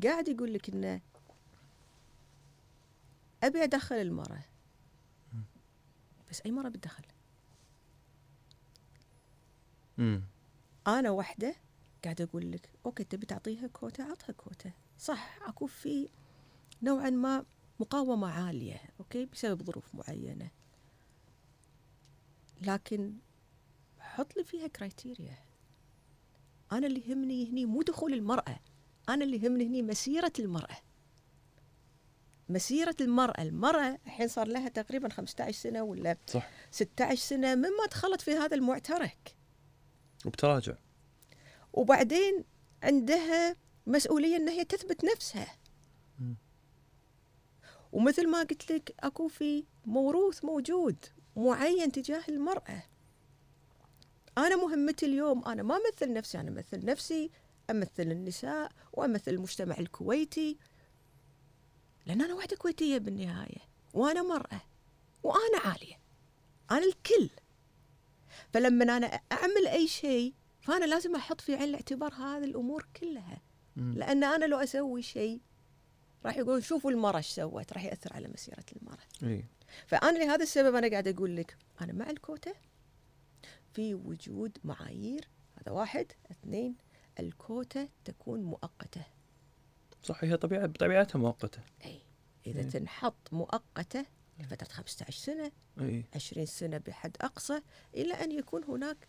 قاعد 0.03 0.27
يقول 0.27 0.53
لك 0.53 0.69
إنه 0.69 1.01
أبي 3.43 3.63
أدخل 3.63 3.95
المراه 3.95 4.43
بس 6.29 6.41
أي 6.45 6.51
مرأة 6.51 6.69
بتدخل. 6.69 7.03
امم 9.99 10.23
أنا 10.87 11.11
وحدة 11.11 11.55
قاعدة 12.03 12.23
أقول 12.23 12.51
لك 12.51 12.69
okay 12.85 13.03
تبي 13.03 13.25
تعطيها 13.25 13.67
كوتا؟ 13.67 14.03
عطها 14.03 14.33
كوتا. 14.33 14.71
صح 14.99 15.39
أكو 15.41 15.65
في 15.65 16.09
نوعا 16.83 17.09
ما 17.09 17.45
مقاومة 17.79 18.31
عالية 18.31 18.81
okay 18.99 19.25
بسبب 19.25 19.63
ظروف 19.63 19.95
معينة. 19.95 20.51
لكن 22.61 23.13
حط 23.99 24.37
لي 24.37 24.43
فيها 24.43 24.67
criteria 24.67 25.37
أنا 26.71 26.87
اللي 26.87 27.09
يهمني 27.09 27.49
هني 27.49 27.65
مو 27.65 27.81
دخول 27.81 28.13
المرأة. 28.13 28.59
أنا 29.09 29.23
اللي 29.25 29.37
يهمني 29.43 29.67
هني 29.67 29.81
مسيرة 29.81 30.33
المرأة. 30.39 30.77
مسيرة 32.49 32.95
المرأة. 33.01 33.41
المرأة 33.41 33.97
الحين 34.05 34.27
صار 34.27 34.47
لها 34.47 34.69
تقريبا 34.69 35.09
15 35.09 35.51
سنة 35.51 35.83
ولا 35.83 36.17
صح. 36.27 36.49
16 36.71 37.21
سنة 37.21 37.55
مما 37.55 37.85
دخلت 37.91 38.21
في 38.21 38.31
هذا 38.31 38.55
المعترك. 38.55 39.35
وبتراجع. 40.25 40.73
وبعدين 41.73 42.43
عندها 42.83 43.55
مسؤولية 43.87 44.35
أن 44.35 44.49
هي 44.49 44.65
تثبت 44.65 45.05
نفسها. 45.05 45.57
مم. 46.19 46.35
ومثل 47.91 48.27
ما 48.27 48.39
قلت 48.39 48.71
لك 48.71 48.95
أكو 48.99 49.27
في 49.27 49.65
موروث 49.85 50.45
موجود 50.45 51.05
معين 51.35 51.91
تجاه 51.91 52.23
المرأة. 52.29 52.83
أنا 54.37 54.55
مهمتي 54.55 55.05
اليوم 55.05 55.45
أنا 55.45 55.63
ما 55.63 55.75
أمثل 55.75 56.13
نفسي 56.13 56.39
أنا 56.39 56.49
أمثل 56.49 56.85
نفسي 56.85 57.31
أمثل 57.69 58.11
النساء 58.11 58.71
وأمثل 58.93 59.31
المجتمع 59.31 59.77
الكويتي 59.77 60.57
لأن 62.09 62.21
أنا 62.21 62.33
واحدة 62.33 62.55
كويتية 62.55 62.97
بالنهاية 62.97 63.57
وأنا 63.93 64.23
مرأة 64.23 64.61
وأنا 65.23 65.57
عالية 65.65 65.99
أنا 66.71 66.85
الكل. 66.85 67.29
فلما 68.53 68.97
أنا 68.97 69.07
أعمل 69.31 69.67
أي 69.67 69.87
شيء 69.87 70.33
فأنا 70.61 70.85
لازم 70.85 71.15
أحط 71.15 71.41
في 71.41 71.55
عين 71.55 71.63
الاعتبار 71.63 72.13
هذه 72.13 72.43
الأمور 72.43 72.87
كلها. 73.01 73.41
لأن 73.75 74.23
أنا 74.23 74.45
لو 74.45 74.57
أسوي 74.57 75.01
شيء 75.01 75.41
راح 76.25 76.37
يقول 76.37 76.63
شوفوا 76.63 76.91
المرأة 76.91 77.17
إيش 77.17 77.27
سوت 77.27 77.73
راح 77.73 77.83
يأثر 77.83 78.13
على 78.13 78.27
مسيرة 78.27 78.65
المرأة. 78.81 79.05
إي. 79.23 79.45
فأنا 79.87 80.17
لهذا 80.17 80.43
السبب 80.43 80.75
أنا 80.75 80.89
قاعد 80.89 81.07
أقول 81.07 81.35
لك 81.35 81.57
أنا 81.81 81.93
مع 81.93 82.09
الكوتا. 82.09 82.53
في 83.73 83.95
وجود 83.95 84.57
معايير 84.63 85.27
هذا 85.55 85.71
واحد. 85.71 86.11
اثنين 86.31 86.75
الكوتا 87.19 87.89
تكون 88.05 88.43
مؤقتة. 88.43 89.05
صح 90.03 90.23
هي 90.23 90.37
طبيعة 90.37 90.65
بطبيعتها 90.65 91.19
مؤقتة. 91.19 91.59
أي. 91.85 91.99
إذا 92.47 92.61
إيه. 92.61 92.69
تنحط 92.69 93.29
مؤقتة 93.31 94.05
لفترة 94.39 94.67
15 94.67 95.13
سنة 95.13 95.51
إي. 95.81 96.05
20 96.15 96.45
سنة 96.45 96.77
بحد 96.77 97.17
أقصى 97.21 97.61
إلى 97.95 98.13
أن 98.13 98.31
يكون 98.31 98.63
هناك 98.63 99.07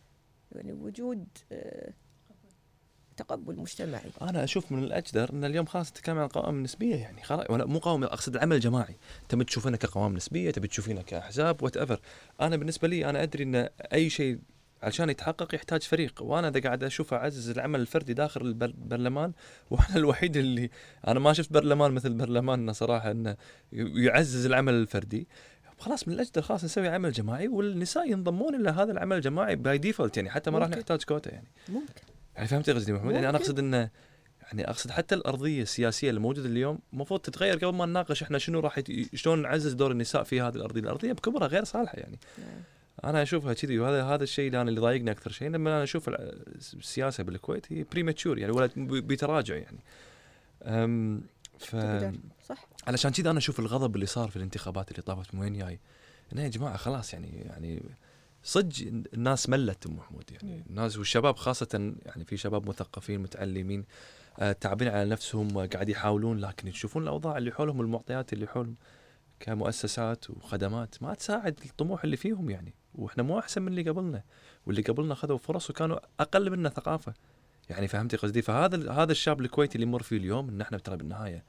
يعني 0.53 0.73
وجود 0.73 1.27
آه، 1.53 1.93
تقبل 3.17 3.57
مجتمعي. 3.57 4.11
أنا 4.23 4.45
أشوف 4.45 4.73
من 4.73 4.85
الأجدر 4.85 5.33
أن 5.33 5.45
اليوم 5.45 5.67
خلاص 5.67 5.91
نتكلم 5.91 6.19
عن 6.19 6.25
القوائم 6.25 6.55
النسبيه 6.55 6.97
يعني 6.97 7.23
خلاص 7.23 7.51
ولا 7.51 7.67
مو 7.67 7.79
قوائم 7.79 8.05
أقصد 8.05 8.35
العمل 8.35 8.57
الجماعي. 8.57 8.97
تبي 9.29 9.45
تشوفنا 9.45 9.77
كقوائم 9.77 10.15
نسبية 10.15 10.51
تبي 10.51 10.69
تشوفينا 10.69 11.03
كاحزاب 11.03 11.63
whatever 11.63 12.01
أنا 12.41 12.57
بالنسبة 12.57 12.89
لي 12.89 13.11
أنا 13.11 13.23
أدري 13.23 13.45
أن 13.45 13.69
أي 13.93 14.11
شيء 14.11 14.39
عشان 14.83 15.11
يتحقق 15.11 15.55
يحتاج 15.55 15.83
فريق. 15.83 16.23
وأنا 16.23 16.49
إذا 16.49 16.61
قاعد 16.61 16.85
أشوف 16.85 17.15
أعزز 17.15 17.51
العمل 17.51 17.81
الفردي 17.81 18.15
داخل 18.15 18.41
البر- 18.41 18.65
البرلمان 18.67 19.33
وأنا 19.71 19.97
الوحيد 19.97 20.37
اللي 20.37 20.71
أنا 21.09 21.21
ما 21.21 21.33
شفت 21.33 21.53
برلمان 21.53 21.93
مثل 21.93 22.15
برلماننا 22.15 22.73
صراحة 22.73 23.11
إنه 23.11 23.37
يعزز 23.73 24.47
العمل 24.47 24.75
الفردي. 24.75 25.29
خلاص 25.79 26.09
من 26.09 26.15
الاجدر 26.15 26.43
خلاص 26.43 26.65
نسوي 26.65 26.89
عمل 26.89 27.13
جماعي 27.13 27.49
والنساء 27.49 28.11
ينضمون 28.11 28.55
إلى 28.55 28.71
هذا 28.71 28.93
العمل 28.93 29.17
الجماعي 29.17 29.57
by 29.57 29.79
default 29.79 30.17
يعني 30.17 30.31
حتى 30.31 30.51
ما 30.51 30.59
راح. 30.59 30.69
نحتاج 30.69 31.03
كوتا 31.05 31.33
يعني. 31.33 31.49
ممكن. 31.69 31.93
يعني 32.37 32.49
فهمت 32.49 32.71
قصدي 32.71 32.93
محمود 32.93 33.15
يعني 33.15 33.29
أنا. 33.29 33.39
أقصد 33.39 33.59
إنه 33.59 33.91
يعني 34.43 34.71
أقصد 34.71 34.91
حتى 34.91 35.15
الأرضية 35.15 35.63
السياسية 35.63 36.09
اللي 36.11 36.21
موجودة 36.21 36.49
اليوم 36.49 36.79
المفروض 36.93 37.21
تتغير 37.21 37.57
قبل 37.59 37.75
ما 37.77 37.87
نناقش 37.87 38.23
إحنا 38.23 38.39
شنو 38.39 38.61
راح 38.61 38.81
شلون 39.15 39.43
نعزز 39.43 39.73
دور 39.73 39.91
النساء 39.91 40.23
في 40.23 40.41
هذه 40.41 40.55
الأرضية، 40.55 40.81
الأرضية 40.81 41.13
بكبرها 41.13 41.47
غير 41.47 41.65
صالحة 41.65 41.99
يعني. 41.99 42.19
أنا 43.05 43.23
أشوفها 43.23 43.55
كذي 43.55 43.79
وهذا 43.79 44.05
هذا 44.05 44.23
الشيء 44.23 44.47
اللي 44.47 44.61
أنا 44.61 44.71
اللي 44.71 44.81
ضايقني 44.81 45.11
أكثر 45.11 45.31
شيء 45.31 45.49
لما 45.49 45.71
أنا 45.71 45.83
أشوف 45.83 46.09
السياسة 46.09 47.25
بالكويت 47.25 47.73
هي 47.73 47.85
بريماتشور 47.93 48.39
يعني 48.39 48.53
ولا 48.53 48.71
بتراجع 48.77 49.57
يعني. 49.57 49.79
أم 50.63 51.23
ف 51.59 51.77
تقدر 51.77 52.13
صح 52.49 52.67
علشان 52.87 53.11
كذا 53.11 53.31
أنا 53.31 53.39
أشوف 53.39 53.61
الغضب 53.61 53.95
اللي 53.95 54.07
صار 54.07 54.29
في 54.29 54.37
الانتخابات 54.37 54.91
اللي 54.91 55.03
طافت 55.03 55.35
من 55.35 55.41
وين 55.41 55.59
جاي؟ 55.59 55.79
إنه 56.33 56.43
يا 56.43 56.49
جماعة 56.49 56.77
خلاص 56.77 57.13
يعني 57.13 57.29
يعني 57.29 57.83
صدق 58.43 58.87
الناس 59.15 59.49
ملت 59.49 59.87
أم 59.87 59.97
محمود 59.97 60.25
يعني. 60.31 60.65
الناس 60.71 60.99
والشباب 60.99 61.37
خاصة 61.37 61.95
يعني 62.07 62.25
في 62.25 62.37
شباب 62.37 62.69
مثقفين 62.69 63.21
متعلمين 63.21 63.85
آه 64.39 64.53
تعبين 64.53 64.89
على 64.89 65.11
نفسهم 65.11 65.67
قاعد 65.67 65.89
يحاولون 65.89 66.39
لكن 66.39 66.69
يشوفون 66.69 67.03
الأوضاع 67.03 67.39
اللي 67.39 67.53
حولهم 67.53 67.79
والمعطيات 67.79 68.33
اللي 68.33 68.47
حولهم 68.47 68.77
كمؤسسات 69.41 70.31
وخدمات 70.31 71.03
ما 71.03 71.15
تساعد 71.15 71.61
الطموح 71.65 72.05
اللي 72.05 72.17
فيهم 72.17 72.51
يعني. 72.51 72.75
وإحنا 72.95 73.23
مو 73.23 73.39
أحسن 73.39 73.63
من 73.63 73.69
اللي 73.69 73.91
قبلنا. 73.91 74.23
واللي 74.67 74.83
قبلنا 74.83 75.15
خذوا 75.15 75.39
فرص 75.39 75.71
وكانوا 75.71 75.99
أقل 76.21 76.51
منا 76.51 76.69
ثقافة. 76.69 77.15
يعني 77.71 77.89
فهمتي 77.89 78.17
قصدي؟ 78.17 78.43
فهذا 78.43 78.93
هذا 78.93 79.13
الشاب 79.13 79.41
الكويتي 79.41 79.75
اللي 79.75 79.87
يمر 79.87 80.03
فيه 80.03 80.17
اليوم 80.17 80.49
إن 80.49 80.61
إحنا 80.61 80.79
ترى 80.79 80.97
بالنهاية. 80.97 81.45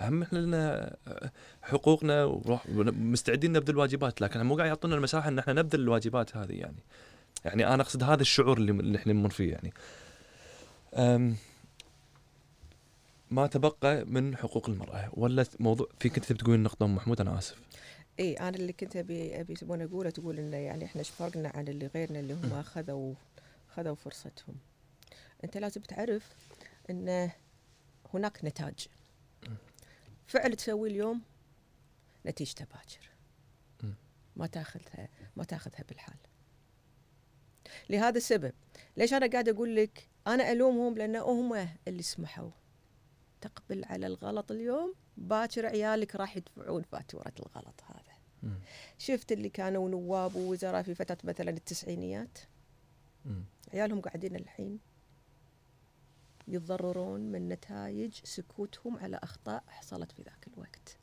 هم 0.00 0.22
إحنا 0.22 0.38
لنا 0.38 0.96
حقوقنا 1.62 2.24
وروح 2.24 2.66
مستعدين 2.68 3.52
نبذل 3.52 3.70
الواجبات 3.70 4.20
لكن 4.20 4.42
مو 4.42 4.56
قاعد 4.56 4.68
يعطونا 4.68 4.94
المساحة 4.94 5.28
إن 5.28 5.38
إحنا 5.38 5.52
نبذل 5.52 5.80
الواجبات 5.80 6.36
هذه 6.36 6.52
يعني. 6.52 6.82
يعني 7.44 7.74
أنا 7.74 7.82
أقصد 7.82 8.02
هذا 8.02 8.22
الشعور 8.22 8.58
اللي, 8.58 8.98
إحنا 8.98 9.12
نمر 9.12 9.30
فيه 9.30 9.52
يعني. 9.52 9.72
ما 13.32 13.46
تبقى 13.46 14.04
من 14.04 14.36
حقوق 14.36 14.68
المرأة 14.68 15.10
ولا 15.12 15.46
موضوع 15.60 15.88
في 16.00 16.08
كنت 16.08 16.24
تبي 16.24 16.38
تقولين 16.38 16.62
نقطه 16.62 16.84
أم 16.84 16.94
محمود؟ 16.94 17.20
أنا 17.20 17.38
آسف. 17.38 17.60
إي 18.20 18.34
أنا 18.34 18.56
اللي 18.56 18.72
كنت 18.72 18.96
أبي 18.96 19.40
أبي 19.40 19.52
يسمونه 19.52 19.84
اقوله 19.84 20.10
تقول 20.10 20.38
انه 20.38 20.56
يعني 20.56 20.84
إحنا 20.84 20.98
إيش 20.98 21.10
فرقنا 21.10 21.52
عن 21.54 21.68
اللي 21.68 21.86
غيرنا 21.86 22.20
اللي 22.20 22.34
هم 22.34 22.52
أخذوا 22.52 23.14
خذوا 23.68 23.94
فرصتهم. 23.94 24.54
أنت 25.44 25.56
لازم 25.56 25.80
تعرف 25.80 26.28
إن 26.90 27.30
هناك 28.14 28.44
نتاج. 28.44 28.88
فعل 30.26 30.56
تسويه 30.56 30.90
اليوم 30.90 31.22
نتيجته 32.26 32.64
باكر. 32.64 33.10
ما 34.36 34.46
تاخذها 34.46 35.08
ما 35.36 35.44
تاخذها 35.44 35.84
بالحال. 35.88 36.16
لهذا 37.90 38.16
السبب 38.16 38.52
ليش 38.96 39.14
أنا 39.14 39.26
قاعدة 39.26 39.52
أقول 39.52 39.76
لك 39.76 40.08
أنا 40.26 40.52
ألومهم؟ 40.52 40.98
لأن 40.98 41.16
هم 41.16 41.68
اللي 41.88 42.02
سمحوا. 42.02 42.50
تقبل 43.42 43.84
على 43.84 44.06
الغلط 44.06 44.50
اليوم 44.50 44.94
باكر 45.16 45.66
عيالك 45.66 46.16
راح 46.16 46.36
يدفعون 46.36 46.82
فاتورة 46.82 47.32
الغلط 47.40 47.80
هذا 47.86 48.12
مم. 48.42 48.58
شفت 48.98 49.32
اللي 49.32 49.48
كانوا 49.48 49.88
نواب 49.88 50.34
ووزراء 50.36 50.82
في 50.82 50.94
فترة 50.94 51.18
مثلا 51.24 51.50
التسعينيات 51.50 52.38
مم. 53.24 53.44
عيالهم 53.72 54.00
قاعدين 54.00 54.36
الحين 54.36 54.78
يتضررون 56.48 57.20
من 57.20 57.48
نتائج 57.48 58.14
سكوتهم 58.24 58.96
على 58.96 59.20
أخطاء 59.22 59.64
حصلت 59.68 60.12
في 60.12 60.22
ذاك 60.22 60.48
الوقت 60.54 60.98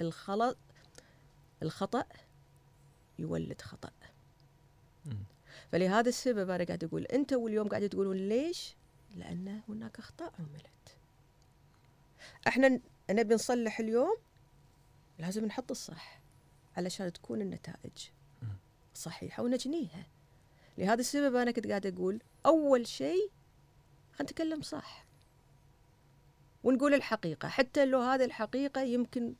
الخلط 0.00 0.58
الخطأ 1.62 2.04
يولد 3.18 3.62
خطأ 3.62 3.90
مم. 5.06 5.24
فلهذا 5.72 6.08
السبب 6.08 6.50
أنا 6.50 6.64
قاعد 6.64 6.84
أقول 6.84 7.04
أنت 7.04 7.32
واليوم 7.32 7.68
قاعد 7.68 7.88
تقولون 7.88 8.16
ليش؟ 8.16 8.76
لأن 9.14 9.60
هناك 9.68 9.98
أخطاء 9.98 10.32
عملت. 10.38 10.83
إحنا 12.48 12.80
نبي 13.10 13.34
نصلح 13.34 13.80
اليوم 13.80 14.16
لازم 15.18 15.44
نحط 15.44 15.70
الصح 15.70 16.20
علشان 16.76 17.12
تكون 17.12 17.40
النتائج. 17.40 18.08
صحيحة 18.94 19.42
ونجنيها. 19.42 20.06
لهذا 20.78 21.00
السبب 21.00 21.36
أنا 21.36 21.50
كنت 21.50 21.66
قاعد 21.66 21.86
أقول 21.86 22.20
أول 22.46 22.86
شيء 22.86 23.30
خلينا 24.12 24.22
نتكلم 24.32 24.62
صح. 24.62 25.04
ونقول 26.64 26.94
الحقيقة 26.94 27.48
حتى 27.48 27.84
لو 27.86 28.00
هذه 28.00 28.24
الحقيقة 28.24 28.80
يمكن 28.82 29.34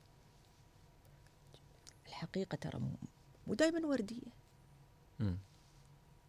الحقيقة 2.07 2.57
ترى 2.57 2.79
مو- 3.47 3.55
دائما 3.55 3.87
وردية. 3.87 4.35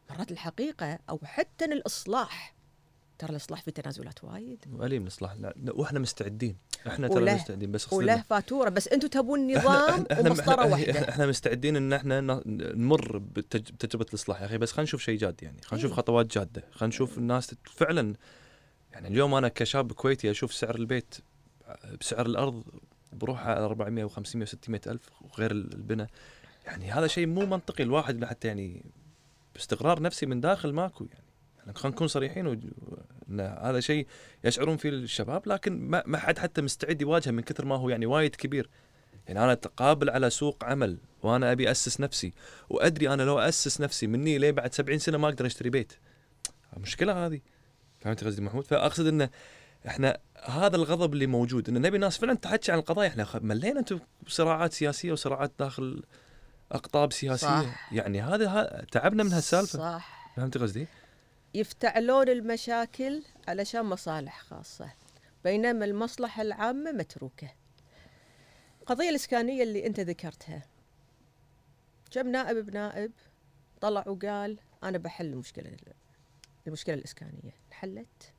مرات 0.10 0.32
الحقيقة 0.32 1.00
أو 1.10 1.20
حتى 1.24 1.66
الإصلاح 1.66 2.55
ترى 3.18 3.30
الإصلاح 3.30 3.62
في 3.62 3.72
تنازلات 3.72 4.24
وايد. 4.24 4.66
وأليم 4.72 5.04
الإصلاح. 5.04 5.34
لا 5.34 5.54
لا، 5.64 5.74
وإحنا 5.74 6.00
مستعدين. 6.00 6.58
إحنا 6.88 7.08
ترى 7.08 7.36
مستعدين 7.36 7.72
بس 7.72 7.94
وله 7.94 8.14
إنه 8.14 8.22
فاتورة 8.22 8.70
بس 8.70 8.88
أنتم 8.88 9.08
تبون 9.08 9.58
نظام 9.58 10.06
إحنا- 10.06 10.20
ومسطرة 10.20 10.56
إحنا- 10.64 10.72
واحدة. 10.72 11.10
إحنا 11.10 11.28
مستعدين 11.28 11.76
إن 11.76 11.94
إحنا 11.94 12.22
نمر 12.46 13.18
بتج- 13.18 13.72
بتجربة 13.72 14.06
الإصلاح 14.10 14.42
يا 14.42 14.46
أخي 14.46 14.58
بس 14.58 14.72
خلينا 14.72 14.84
نشوف 14.84 15.02
شيء 15.02 15.18
جاد 15.18 15.44
يعني. 15.44 15.62
خلينا 15.62 15.80
نشوف 15.80 15.92
إيه. 15.92 15.98
خطوات 15.98 16.26
جادة. 16.38 16.64
خلينا 16.72 16.88
نشوف 16.96 17.18
الناس 17.18 17.56
فعلا 17.64 18.14
يعني 18.92 19.08
اليوم 19.08 19.34
أنا 19.34 19.48
كشاب 19.48 19.92
كويتي 19.92 20.32
أشوف 20.32 20.54
سعر 20.54 20.76
البيت 20.76 21.16
بسعر 22.02 22.26
الأرض 22.26 22.64
بروح 23.14 23.48
على 23.48 23.66
400 23.66 24.06
و500 24.08 24.46
و600 24.48 24.88
ألف 24.88 25.10
وغير 25.22 25.52
البناء. 25.52 26.08
يعني 26.66 26.92
هذا 26.92 27.08
شيء 27.08 27.28
مو 27.28 27.46
منطقي 27.46 27.84
الواحد 27.84 28.26
حتى 28.26 28.48
يعني 28.48 28.86
باستقرار 29.54 30.02
نفسي 30.02 30.26
من 30.26 30.42
داخل 30.42 30.74
ماكو 30.74 31.06
يعني. 31.06 31.25
خلينا 31.74 31.96
نكون 31.96 32.08
صريحين 32.08 32.48
و... 32.48 32.58
إن 33.30 33.40
هذا 33.40 33.80
شيء 33.80 34.08
يشعرون 34.44 34.78
فيه 34.78 34.90
الشباب 34.90 35.48
لكن 35.48 35.80
ما 35.80 36.04
ما 36.06 36.18
حد 36.18 36.40
حتى 36.40 36.62
مستعد 36.62 37.02
يواجهه 37.02 37.32
من 37.32 37.42
كثر 37.42 37.66
ما 37.66 37.76
هو 37.76 37.90
يعني 37.90 38.06
وايد 38.06 38.36
كبير. 38.36 38.70
يعني 39.28 39.44
أنا 39.44 39.54
قابل 39.54 40.10
على 40.10 40.30
سوق 40.30 40.64
عمل 40.64 40.98
وأنا 41.24 41.52
أبي 41.52 41.72
أسس 41.72 42.02
نفسي 42.02 42.34
وأدري 42.70 43.14
أنا 43.14 43.24
لو 43.24 43.40
أسس 43.40 43.82
نفسي 43.82 44.08
مني 44.08 44.38
ليه 44.38 44.52
بعد 44.52 44.74
70 44.74 45.00
سنة 45.00 45.18
ما 45.18 45.28
أقدر 45.28 45.46
أشتري 45.46 45.70
بيت. 45.70 45.94
المشكلة 46.78 47.26
هذه. 47.26 47.40
فهمت 48.00 48.24
قصدي 48.24 48.42
محمود؟ 48.42 48.66
فأقصد 48.66 49.08
انه 49.08 49.30
إحنا 49.88 50.18
هذا 50.44 50.76
الغضب 50.76 51.14
اللي 51.14 51.28
موجود 51.28 51.70
إن 51.70 51.82
نبي 51.82 51.98
ناس 51.98 52.18
فعلا 52.18 52.34
تحكي 52.34 52.72
عن 52.72 52.80
القضايا. 52.80 53.10
إحنا 53.10 53.28
ملينا 53.34 53.80
أنتم 53.80 54.00
صراعات 54.28 54.74
سياسية 54.74 55.12
وصراعات 55.12 55.52
داخل 55.60 56.04
أقطاب 56.72 57.14
سياسية. 57.14 57.48
صح. 57.48 57.94
يعني 57.94 58.22
هذا 58.22 58.86
تعبنا 58.92 59.24
من 59.24 59.34
هالسالفة. 59.34 59.80
صح. 59.80 60.34
فهمت 60.36 60.58
قصدي؟ 60.58 60.88
يفتعلون 61.56 62.30
المشاكل 62.30 63.24
علشان 63.48 63.86
مصالح 63.86 64.40
خاصة 64.42 64.92
بينما 65.44 65.86
المصلحة 65.86 66.42
العامة 66.42 66.92
متروكة. 66.92 67.50
القضية 68.82 69.10
الإسكانية 69.10 69.64
اللي 69.64 69.86
أنت 69.86 70.00
ذكرتها. 70.00 70.68
كم 72.12 72.28
نائب 72.28 72.66
بنائب 72.66 73.12
طلع 73.82 74.04
وقال 74.08 74.60
أنا 74.84 74.98
بحل 74.98 75.26
المشكلة 75.26 75.78
المشكلة 76.68 76.96
الإسكانية. 76.96 77.52
انحلت. 77.68 78.34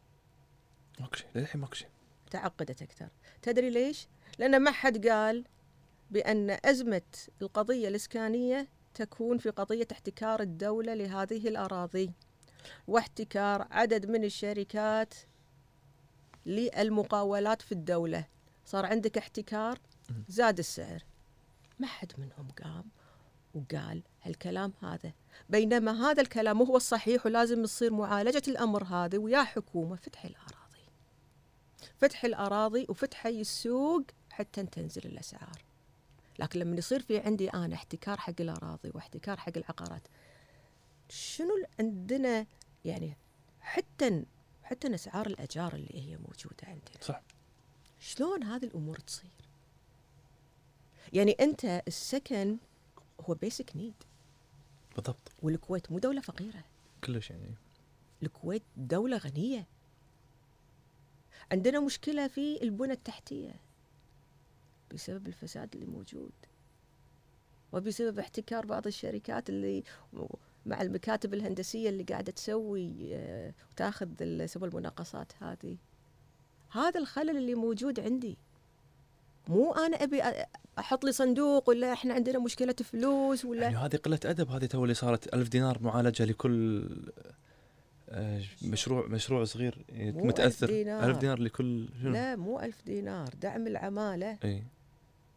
ماكو 1.01 1.17
شيء 1.17 1.29
للحين 1.35 1.61
ماكو 1.61 1.75
شيء. 1.75 1.89
تعقدت 2.31 2.83
أكثر. 2.83 3.09
تدري 3.43 3.71
ليش؟ 3.71 4.09
لأن 4.39 4.63
ما 4.63 4.71
حد 4.71 5.07
قال 5.07 5.45
بأن 6.11 6.59
أزمة 6.65 7.03
القضية 7.43 7.89
الإسكانية 7.89 8.69
تكون 8.95 9.39
في 9.39 9.51
قضية 9.51 9.87
احتكار 9.93 10.41
الدولة 10.41 10.95
لهذه 10.95 11.49
الأراضي. 11.49 12.13
واحتكار 12.87 13.67
عدد 13.71 14.07
من 14.07 14.25
الشركات 14.25 15.15
للمقاولات 16.47 17.63
في 17.63 17.73
الدولة. 17.73 18.27
صار 18.65 18.87
عندك 18.87 19.19
احتكار؟ 19.19 19.79
زاد 20.29 20.59
السعر. 20.59 21.03
ما 21.79 21.87
حد 21.87 22.13
منهم 22.19 22.49
قام 22.65 22.85
وقال 23.55 24.03
هالكلام 24.23 24.73
هذا. 24.83 25.13
بينما 25.49 26.11
هذا 26.11 26.23
الكلام 26.23 26.63
هو 26.63 26.77
الصحيح 26.77 27.27
ولازم 27.27 27.65
تصير 27.65 27.93
معالجة 27.93 28.43
الأمر 28.49 28.85
هذا 28.85 29.19
ويا 29.19 29.45
حكومة. 29.45 29.97
فتح 29.97 30.25
الأراضي. 30.25 30.57
فتح 31.97 32.25
الأراضي 32.25 32.87
وفتح 32.89 33.27
السوق 33.27 34.03
حتى 34.31 34.63
تنزل 34.63 35.03
الأسعار. 35.05 35.65
لكن 36.39 36.61
لما 36.61 36.77
يصير 36.77 37.01
في 37.01 37.19
عندي 37.19 37.49
أنا 37.49 37.75
احتكار 37.75 38.17
حق 38.17 38.41
الأراضي 38.41 38.91
واحتكار 38.95 39.37
حق 39.37 39.53
العقارات 39.57 40.09
شنو 41.09 41.67
عندنا؟ 41.81 42.47
يعني 42.85 43.17
حتى 43.61 44.25
حتى 44.63 44.95
أسعار 44.95 45.27
الأجار 45.27 45.75
اللي 45.75 45.95
هي 45.95 46.17
موجودة 46.17 46.63
عندنا. 46.63 47.01
صح. 47.01 47.23
شلون 47.99 48.43
هذه 48.43 48.65
الأمور 48.65 48.99
تصير؟ 48.99 49.31
يعني 51.13 51.33
أنت 51.33 51.65
السكن 51.65 52.57
هو 53.21 53.35
بيسك 53.35 53.77
نيد 53.77 53.95
بالضبط. 54.97 55.33
والكويت 55.43 55.93
مو 55.93 55.99
دولة 55.99 56.21
فقيرة، 56.21 56.65
كلش 57.05 57.31
يعني. 57.31 57.55
الكويت 58.23 58.63
دولة 58.77 59.17
غنية. 59.17 59.67
عندنا 61.53 61.81
مشكلة 61.81 62.29
في 62.29 62.63
البنى 62.63 62.93
التحتية 62.93 63.55
بسبب 64.95 65.27
الفساد 65.27 65.75
اللي 65.75 65.87
موجود. 65.87 66.33
وبسبب 67.73 68.19
احتكار 68.19 68.67
بعض 68.67 68.87
الشركات 68.87 69.49
اللي 69.49 69.83
مع 70.67 70.83
المكاتب 70.83 71.35
الهندسية 71.35 71.89
اللي 71.89 72.03
قاعدة 72.03 72.33
تسوي 72.33 73.15
آه، 73.15 73.55
وتاخذ 73.73 74.09
يسموها 74.21 74.71
المناقصات 74.71 75.33
هذه. 75.41 75.77
هذا 76.71 77.01
الخلل 77.01 77.37
اللي 77.37 77.55
موجود 77.55 78.01
عندي. 78.01 78.39
مو 79.49 79.73
أنا 79.73 79.97
أبي 79.97 80.23
أحط 80.79 81.05
لي 81.05 81.13
صندوق 81.13 81.69
ولا 81.69 81.93
إحنا 81.93 82.15
عندنا 82.15 82.39
مشكلة 82.39 82.75
فلوس 82.85 83.45
ولا 83.45 83.63
يعني 83.63 83.77
هذه 83.77 83.97
قلة 83.97 84.21
أدب 84.25 84.51
هذه 84.51 84.67
تو 84.67 84.83
اللي 84.83 84.95
صارت 84.95 85.35
ألف 85.35 85.49
دينار 85.49 85.83
معالجة 85.83 86.25
لكل 86.25 86.89
آه، 88.09 88.43
مشروع 88.63 89.07
مشروع 89.07 89.45
صغير 89.45 89.85
متأثر. 89.93 90.69
ألف 90.69 90.77
دينار. 90.77 91.05
ألف 91.05 91.19
دينار 91.19 91.39
لكل 91.39 91.89
شنو؟ 92.03 92.13
لا 92.13 92.37
مو 92.37 92.61
ألف 92.61 92.83
دينار. 92.87 93.29
دعم 93.41 93.67
العمالة. 93.67 94.39
إي. 94.45 94.63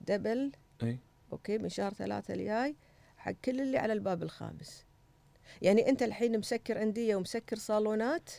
double. 0.07 0.51
إي. 0.83 0.99
okay 1.31 1.57
من 1.57 1.69
شهر 1.69 1.93
ثلاثة 1.93 2.33
الجاي 2.33 2.75
حق 3.17 3.31
كل 3.31 3.61
اللي 3.61 3.77
على 3.77 3.93
الباب 3.93 4.23
الخامس. 4.23 4.85
يعني 5.61 5.89
أنت 5.89 6.03
الحين 6.03 6.39
مسكر 6.39 6.81
أندية 6.81 7.15
ومسكر 7.15 7.55
صالونات؟ 7.55 8.29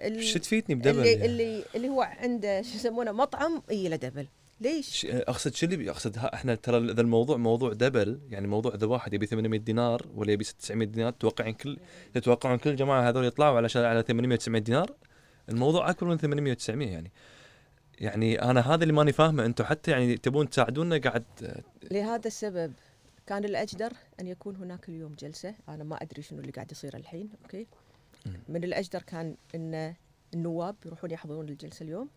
ال- 0.00 0.16
إيش 0.16 0.34
تفيدني 0.34 0.74
ب 0.74 0.77
double 0.77 0.98
اللي 0.98 1.10
يعني؟ 1.12 1.26
اللي 1.26 1.64
اللي 1.74 1.88
هو 1.88 2.02
عنده 2.02 2.62
شو 2.62 2.74
يسمونه 2.76 3.12
مطعم؟ 3.12 3.62
إي 3.70 3.88
له 3.88 3.96
double. 3.96 4.26
ليش؟ 4.60 5.06
أقصد 5.10 5.54
شو 5.54 5.66
اللي 5.66 5.90
أقصد 5.90 6.18
إحنا 6.18 6.54
ترى 6.54 6.78
اذا 6.90 7.00
الموضوع 7.00 7.36
موضوع 7.36 7.72
double 7.72 8.20
يعني 8.30 8.46
موضوع 8.46 8.74
إذا 8.74 8.86
واحد 8.86 9.14
يبي 9.14 9.26
800 9.26 9.60
دينار 9.60 10.06
ولا 10.14 10.32
يبي 10.32 10.44
900 10.44 10.88
دينار 10.88 11.10
تتوقعين 11.12 11.54
كل 11.54 11.78
تتوقعون 12.14 12.58
كل 12.58 12.70
الجماعه 12.70 13.08
هذول 13.08 13.24
يطلعوا 13.24 13.56
على 13.56 13.68
على 13.74 14.02
800 14.02 14.38
900 14.38 14.62
دينار؟ 14.62 14.94
الموضوع 15.48 15.90
أكبر 15.90 16.06
من 16.06 16.16
800 16.18 16.54
900 16.54 16.88
يعني. 16.88 17.12
يعني 18.00 18.42
أنا 18.42 18.74
هذا 18.74 18.82
اللي 18.82 18.92
ماني 18.94 19.12
فاهمه 19.12 19.44
أنتم 19.46 19.64
حتى 19.64 19.90
يعني 19.90 20.16
تبون 20.16 20.50
تساعدونا 20.50 20.98
قاعد 20.98 21.24
لهذا 21.90 22.26
السبب. 22.26 22.72
كان 23.26 23.44
الأجدر 23.44 23.92
أن 24.20 24.26
يكون 24.26 24.56
هناك 24.56 24.88
اليوم 24.88 25.14
جلسة. 25.14 25.54
أنا 25.68 25.84
ما 25.84 26.02
أدري 26.02 26.22
شنو 26.22 26.40
اللي 26.40 26.52
قاعد 26.52 26.72
يصير 26.72 26.96
الحين 26.96 27.30
okay. 27.42 27.66
من 28.48 28.64
الأجدر 28.64 29.02
كان 29.02 29.36
أن 29.54 29.94
النواب 30.34 30.76
يروحون 30.86 31.10
يحضرون 31.10 31.48
الجلسة 31.48 31.82
اليوم 31.82 32.08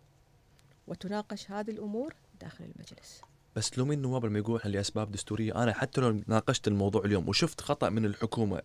وتناقش 0.86 1.50
هذه 1.50 1.70
الأمور 1.70 2.14
داخل 2.40 2.64
المجلس. 2.64 3.22
بس 3.56 3.78
لو 3.78 3.84
من 3.84 3.96
النواب 3.96 4.26
لما 4.26 4.38
يقولون 4.38 4.60
إحنا 4.60 4.70
لأسباب 4.70 5.12
دستورية 5.12 5.62
أنا 5.62 5.72
حتى 5.72 6.00
لو 6.00 6.22
ناقشت 6.26 6.68
الموضوع 6.68 7.04
اليوم 7.04 7.28
وشفت 7.28 7.60
خطأ 7.60 7.88
من 7.88 8.04
الحكومة 8.04 8.62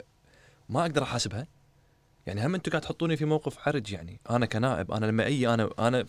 ما 0.70 0.82
أقدر 0.82 1.04
أحاسبها؟ 1.04 1.48
يعني 2.26 2.46
هم 2.46 2.56
أنتم 2.56 2.72
قاعد 2.72 2.82
تحطوني 2.82 3.18
في 3.18 3.26
موقف 3.26 3.58
حرج 3.58 3.92
يعني. 3.92 4.20
أنا 4.30 4.46
كنائب 4.46 4.92
أنا 4.92 5.06
لما 5.06 5.26
أي 5.26 5.54
أنا 5.54 5.70
أنا 5.80 6.06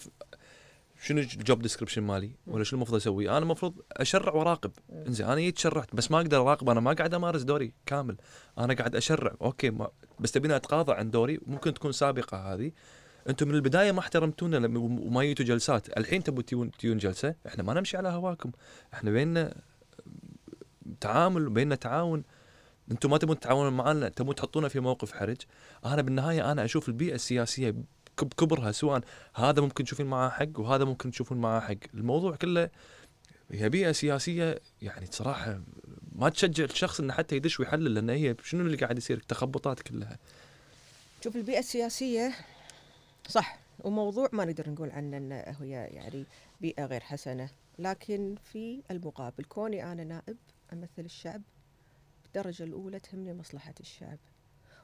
شنو 1.03 1.21
الجوب 1.21 1.63
ديسكربشن 1.63 2.03
مالي؟ 2.03 2.31
ولا 2.47 2.65
شنو 2.65 2.77
المفروض 2.77 2.97
أسوي؟ 3.01 3.31
أنا 3.31 3.39
المفروض 3.39 3.75
أشرع 3.93 4.35
وراقب. 4.35 4.73
انزين 5.07 5.27
أنا 5.27 5.41
جيت 5.41 5.59
شرعت 5.59 5.95
بس 5.95 6.11
ما 6.11 6.17
أقدر 6.17 6.41
أراقب. 6.41 6.71
أنا 6.71 6.81
ما 6.81 6.93
قاعد 6.93 7.15
أمارس 7.15 7.43
دوري 7.43 7.75
كامل. 7.87 8.17
أنا 8.59 8.75
قاعد 8.75 8.97
أشرع. 8.97 9.35
أوكي 9.43 9.71
ما 9.71 9.89
بس 10.21 10.33
تبيني 10.33 10.57
اتقاضى 10.57 10.93
عن 10.93 11.11
دوري؟ 11.11 11.41
ممكن 11.47 11.75
تكون 11.75 11.93
سابقة 11.93 12.55
هذه. 12.55 12.73
أنتم 13.29 13.49
من 13.49 13.55
البداية 13.55 13.93
ما 13.93 13.99
احترمتونا 14.01 14.79
وما 14.79 15.23
جيتوا 15.23 15.45
جلسات. 15.45 15.99
الحين 15.99 16.23
تبوا 16.23 16.43
تجون 16.43 16.99
جلسة. 16.99 17.35
إحنا 17.47 17.63
ما 17.63 17.75
نمشي 17.75 17.97
على 17.97 18.09
هواكم. 18.09 18.53
إحنا 18.95 19.11
بيننا 19.11 19.55
تعامل 21.01 21.47
وبيننا 21.47 21.75
تعاون. 21.75 22.25
أنتم 22.91 23.11
ما 23.11 23.19
تبون 23.19 23.41
تتعاونون 23.41 23.73
معنا. 23.73 24.09
تبون 24.09 24.35
تحطونا 24.35 24.69
في 24.69 24.81
موقف 24.81 25.13
حرج. 25.13 25.37
أنا 25.85 26.03
بالنهاية 26.03 26.53
أنا 26.53 26.65
أشوف 26.65 26.89
البيئة 26.89 27.15
السياسية 27.15 27.75
بكبرها 28.23 28.73
سواء 28.73 29.01
هذا 29.35 29.61
ممكن 29.61 29.85
تشوفين 29.85 30.07
معاه 30.07 30.29
حق 30.29 30.61
وهذا 30.61 30.85
ممكن 30.85 31.11
تشوفون 31.11 31.39
معاه 31.39 31.61
حق. 31.61 31.75
الموضوع 31.95 32.37
كله 32.37 32.71
هي 33.51 33.69
بيئة 33.69 33.93
سياسية 33.93 34.61
يعني 34.83 35.07
صراحة 35.07 35.61
ما 36.13 36.29
تشجع 36.29 36.65
الشخص 36.65 37.01
إنه 37.01 37.13
حتى 37.13 37.37
يدش 37.37 37.61
ويحلل 37.61 37.95
لأن 37.95 38.11
هي 38.11 38.37
شنو 38.43 38.61
اللي 38.61 38.77
قاعد 38.77 38.99
يصير؟ 38.99 39.17
التخبطات 39.17 39.81
كلها. 39.81 40.19
شوف 41.25 41.37
البيئة 41.37 41.59
السياسية 41.59 42.35
صح 43.29 43.59
وموضوع 43.85 44.29
ما 44.33 44.45
نقدر 44.45 44.71
نقول 44.71 44.91
عنه 44.91 45.17
انه 45.17 45.57
هي 45.61 45.71
يعني 45.71 46.25
بيئة 46.61 46.87
غير 46.87 47.01
حسنة 47.01 47.51
لكن 47.79 48.35
في 48.53 48.83
المقابل 48.91 49.45
كوني 49.45 49.93
أنا 49.93 50.05
نائب 50.05 50.37
أمثل 50.73 51.05
الشعب 51.05 51.43
بالدرجة 52.23 52.63
الأولى 52.63 53.01
تهمني 53.01 53.35
مصلحة 53.35 53.75
الشعب 53.81 54.19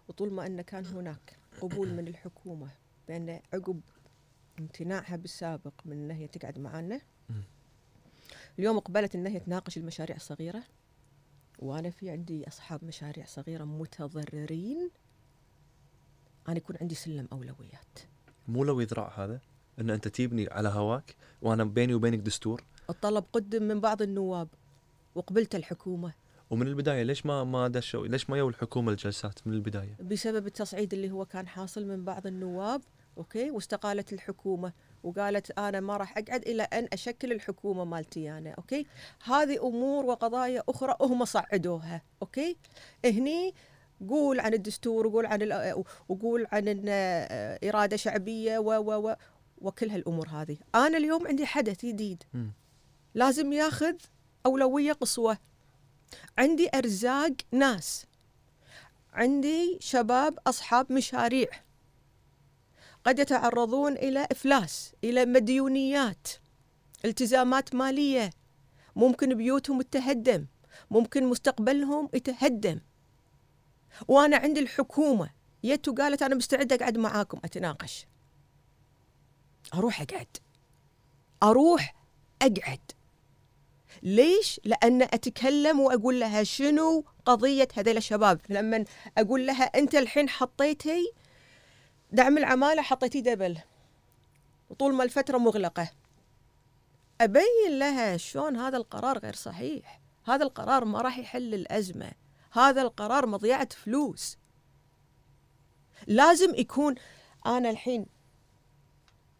وطول 0.09 0.33
ما 0.33 0.47
ان 0.47 0.61
كان 0.61 0.87
هناك 0.87 1.37
قبول 1.61 1.89
من 1.95 2.09
الحكومة 2.09 2.69
بان 3.11 3.41
عقب 3.55 3.81
امتناعها 4.59 5.17
بالسابق 5.17 5.73
من 5.85 5.93
ان 5.93 6.11
هي 6.11 6.29
تقعد 6.29 6.59
معنا. 6.59 7.01
اليوم 8.59 8.79
قبلت 8.79 9.15
ان 9.15 9.27
هي 9.27 9.41
تناقش 9.41 9.77
المشاريع 9.77 10.17
الصغيرة. 10.17 10.63
وأنا 11.59 11.91
في 11.91 12.11
عندي 12.11 12.49
أصحاب 12.49 12.85
مشاريع 12.85 13.27
صغيرة 13.27 13.65
متضررين. 13.65 14.91
أنا 16.49 16.57
يكون 16.57 16.77
عندي 16.81 16.95
سلم 16.95 17.29
أولويات. 17.33 17.99
مو 18.49 18.65
لو 18.65 18.81
يذرع 18.81 19.25
هذا 19.25 19.41
إن 19.81 19.91
أنت 19.91 20.09
تجيبني 20.09 20.49
على 20.51 20.69
هواك 20.69 21.17
وأنا 21.43 21.65
بيني 21.65 21.95
وبينك 21.95 22.19
دستور. 22.19 22.65
الطلب 22.91 23.25
قدم 23.33 23.63
من 23.63 23.81
بعض 23.81 24.03
النواب 24.03 24.49
وقبلت 25.15 25.55
الحكومة. 25.55 26.13
ومن 26.51 26.67
البداية 26.67 27.03
ليش 27.03 27.27
ما 27.27 27.45
ما 27.45 27.69
دشوا 27.69 28.07
ليش 28.07 28.31
ما 28.31 28.39
يو 28.39 28.49
الحكومة 28.49 28.93
الجلسات 28.93 29.47
من 29.47 29.53
البداية؟ 29.53 29.97
بسبب 30.01 30.47
التصعيد 30.47 30.95
اللي 30.95 31.11
هو 31.11 31.25
كان 31.25 31.49
حاصل 31.49 31.87
من 31.87 32.05
بعض 32.05 32.27
النواب. 32.27 32.83
okay؟ 33.21 33.51
واستقالت 33.51 34.13
الحكومة 34.13 34.73
وقالت 35.03 35.59
أنا 35.59 35.81
ما 35.81 35.97
راح 35.97 36.19
أقعد 36.19 36.43
إلى 36.49 36.63
أن 36.63 36.89
أشكل 36.93 37.33
الحكومة 37.33 37.85
مالتي 37.85 38.31
أنا 38.31 38.51
okay؟ 38.59 38.87
هذه 39.25 39.67
أمور 39.67 40.07
وقضايا 40.07 40.63
أخرى 40.69 40.97
هم 41.01 41.25
صعدوها 41.25 42.03
okay؟ 42.23 42.57
هني 43.05 43.55
قول 44.09 44.41
عن 44.41 44.55
الدستور 44.55 45.07
وقول 45.07 45.27
عن 45.27 45.73
وقول 46.09 46.47
عن 46.53 46.85
آه، 46.89 47.59
إرادة 47.69 47.97
شعبية 47.97 48.59
و 48.59 48.73
و 48.73 49.09
و 49.09 49.17
وكل 49.59 49.91
هالأمور 49.91 50.29
هذه. 50.29 50.57
أنا 50.75 50.99
اليوم 50.99 51.27
عندي 51.27 51.47
حدث 51.47 51.87
جديد. 51.87 52.23
لازم 53.15 53.53
ياخذ 53.53 53.95
أولوية 54.47 54.93
قصوى. 54.93 55.37
عندي 56.39 56.71
أرزاق 56.75 57.33
ناس. 57.53 58.07
عندي 59.13 59.79
شباب 59.81 60.39
أصحاب 60.47 60.93
مشاريع. 60.93 61.49
قد 63.05 63.19
يتعرضون 63.19 63.93
إلى 63.93 64.29
إفلاس 64.33 64.93
إلى 65.05 65.27
مديونيات 65.27 66.29
التزامات 67.05 67.75
مالية. 67.75 68.31
ممكن 68.97 69.35
بيوتهم 69.35 69.83
تهدم 69.83 70.47
ممكن 70.91 71.27
مستقبلهم 71.27 72.09
يتهدم. 72.15 72.81
وأنا 74.09 74.37
عندي 74.37 74.61
الحكومة 74.61 75.31
جت 75.65 75.89
وقالت 75.89 76.23
أنا 76.23 76.35
مستعدة 76.35 76.77
أقعد 76.77 76.99
معاكم 76.99 77.41
أتناقش. 77.45 78.07
أروح 79.75 80.01
أقعد. 80.01 80.37
أروح 81.43 81.95
أقعد. 82.43 82.93
ليش؟ 84.03 84.61
لأن 84.65 85.03
أتكلم 85.03 85.81
وأقول 85.81 86.21
لها 86.21 86.43
شنو 86.43 87.05
قضية 87.25 87.69
هذيل 87.75 87.97
الشباب. 87.97 88.41
لما 88.49 88.85
أقول 89.19 89.47
لها 89.47 89.65
أنت 89.65 89.95
الحين 89.95 90.29
حطيتي 90.29 91.13
دعم 92.13 92.39
العمالة 92.39 92.83
حطيتي 92.83 93.21
دبل. 93.21 93.59
وطول 94.71 94.95
ما 94.95 95.05
الفترة 95.05 95.39
مغلقة. 95.39 95.91
أبين 97.21 97.79
لها 97.79 98.17
شلون 98.17 98.57
هذا 98.57 98.77
القرار 98.77 99.19
غير 99.19 99.35
صحيح. 99.35 100.01
هذا 100.25 100.45
القرار 100.45 100.85
ما 100.85 101.01
راح 101.01 101.19
يحل 101.19 101.55
الأزمة. 101.55 102.13
هذا 102.53 102.83
القرار 102.83 103.27
مضيعة 103.27 103.69
فلوس. 103.75 104.39
لازم 106.07 106.55
يكون 106.55 106.95
أنا 107.47 107.71
الحين 107.71 108.07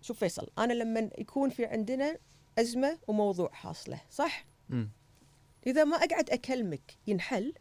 شوف 0.03 0.19
فيصل 0.19 0.51
أنا 0.59 0.73
لما 0.73 1.11
يكون 1.19 1.51
في 1.51 1.67
عندنا 1.67 2.19
أزمة 2.59 2.99
وموضوع 3.09 3.51
حاصلة 3.53 4.01
صح؟ 4.11 4.47
مم. 4.69 4.91
إذا 5.67 5.85
ما 5.85 5.97
أقعد 5.97 6.31
أكلمك 6.31 6.97
ينحل 7.07 7.55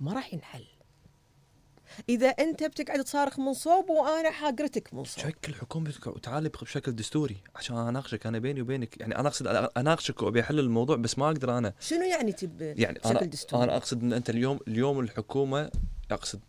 ما 0.00 0.12
راح 0.12 0.34
ينحل. 0.34 0.66
إذا 2.08 2.28
أنت 2.28 2.64
بتقعد 2.64 3.04
تصارخ 3.04 3.38
من 3.38 3.54
صوب 3.54 3.90
وأنا 3.90 4.30
حاقرتك 4.30 4.94
من 4.94 5.04
صوب. 5.04 5.24
شكل 5.24 5.54
حكومتك 5.54 6.06
وتعالي 6.06 6.48
بشكل 6.48 6.92
دستوري 6.92 7.36
عشان 7.56 7.76
أناقشك 7.76 8.26
أنا 8.26 8.38
بيني 8.38 8.62
وبينك. 8.62 9.00
يعني 9.00 9.18
أنا 9.18 9.28
اقصد 9.28 9.46
أناقشك 9.76 10.22
وابي 10.22 10.40
احل 10.40 10.58
الموضوع 10.58 10.96
بس 10.96 11.18
ما 11.18 11.26
أقدر 11.26 11.58
أنا. 11.58 11.74
شنو 11.80 12.02
يعني 12.02 12.32
تب 12.32 12.62
يعني 12.62 12.98
بشكل 12.98 13.16
أنا 13.16 13.26
دستوري؟ 13.26 13.64
أنا 13.64 13.76
أقصد 13.76 14.02
إن 14.02 14.12
أنت 14.12 14.30
اليوم 14.30 14.58
اليوم 14.68 15.00
الحكومة 15.00 15.70
أقصد 16.10 16.40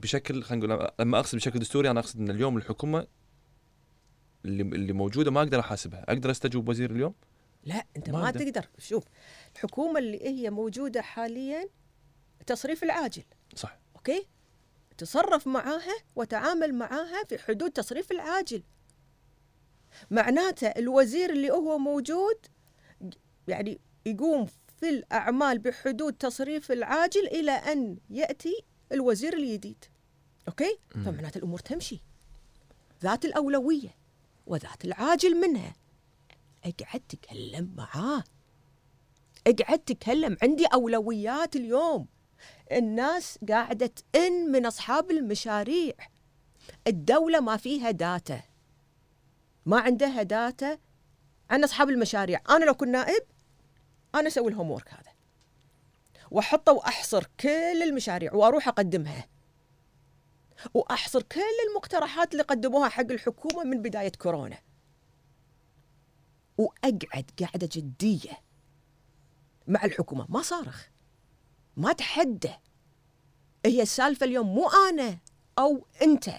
بشكل 0.00 0.42
خلينا 0.42 0.66
نقول 0.66 0.90
لما 1.00 1.18
أقصد 1.18 1.36
بشكل 1.36 1.58
دستوري 1.58 1.90
أنا 1.90 2.00
أقصد 2.00 2.20
إن 2.20 2.30
اليوم 2.30 2.56
الحكومة 2.56 3.06
اللي 4.44 4.62
اللي 4.62 4.92
موجودة 4.92 5.30
ما 5.30 5.40
أقدر 5.42 5.60
أحاسبها. 5.60 6.04
أقدر 6.08 6.30
أستجوب 6.30 6.68
وزير 6.68 6.90
اليوم؟ 6.90 7.14
لا 7.64 7.84
أنت 7.96 8.10
ما 8.10 8.18
ما, 8.20 8.28
أقدر. 8.28 8.44
تقدر. 8.44 8.68
شوف 8.78 9.04
الحكومة 9.54 9.98
اللي 9.98 10.24
هي 10.24 10.50
موجودة 10.50 11.02
حاليا 11.02 11.68
تصريف 12.46 12.84
العاجل. 12.84 13.22
صح. 13.54 13.78
okay؟ 13.96 14.26
تصرف 14.98 15.46
معاها 15.46 15.96
وتعامل 16.16 16.74
معاها 16.74 17.24
في 17.24 17.38
حدود 17.38 17.70
تصريف 17.70 18.12
العاجل. 18.12 18.62
معناته 20.10 20.66
الوزير 20.66 21.30
اللي 21.30 21.50
هو 21.50 21.78
موجود 21.78 22.46
يعني 23.48 23.80
يقوم 24.06 24.46
في 24.80 24.88
الأعمال 24.88 25.58
بحدود 25.58 26.12
تصريف 26.12 26.72
العاجل 26.72 27.26
إلى 27.26 27.52
أن 27.52 27.98
يأتي 28.10 28.64
الوزير 28.92 29.36
الجديد 29.36 29.84
okay. 30.48 30.78
فمعناته 30.90 31.38
الأمور 31.38 31.58
تمشي. 31.58 32.02
ذات 33.02 33.24
الأولوية 33.24 33.94
وذات 34.46 34.84
العاجل 34.84 35.40
منها. 35.40 35.74
اقعد 36.64 37.00
تكلم 37.08 37.74
معاه. 37.76 38.24
اقعد 39.46 39.78
تكلم. 39.78 40.36
عندي 40.42 40.66
أولويات 40.66 41.56
اليوم. 41.56 42.06
الناس 42.72 43.38
قاعدة 43.48 43.86
تئن 43.86 44.52
من 44.52 44.66
أصحاب 44.66 45.10
المشاريع. 45.10 45.94
الدولة 46.86 47.40
ما 47.40 47.56
فيها 47.56 47.90
data. 47.90 48.42
ما 49.66 49.80
عندها 49.80 50.22
data 50.22 50.78
عن 51.50 51.64
أصحاب 51.64 51.88
المشاريع. 51.90 52.40
أنا 52.50 52.64
لو 52.64 52.74
كنت 52.74 52.88
نائب 52.88 53.22
أنا 54.14 54.26
أسوي 54.28 54.48
ال 54.50 54.70
homework 54.70 54.88
هذا. 54.88 55.12
وأحطه 56.30 56.72
وأحصر 56.72 57.26
كل 57.40 57.82
المشاريع 57.82 58.34
وأروح 58.34 58.68
أقدمها. 58.68 59.28
وأحصر 60.74 61.22
كل 61.22 61.40
المقترحات 61.70 62.32
اللي 62.32 62.42
قدموها 62.42 62.88
حق 62.88 63.10
الحكومة 63.10 63.64
من 63.64 63.82
بداية 63.82 64.12
كورونا. 64.18 64.58
وأقعد 66.58 67.30
قاعدة 67.40 67.68
جدية 67.72 68.40
مع 69.66 69.84
الحكومة. 69.84 70.26
ما 70.28 70.42
صارخ. 70.42 70.88
ما 71.76 71.92
تحدى 71.92 72.52
هي 73.66 73.82
السالفة 73.82 74.26
اليوم 74.26 74.46
مو 74.54 74.68
أنا 74.90 75.18
أو 75.58 75.86
أنت. 76.02 76.30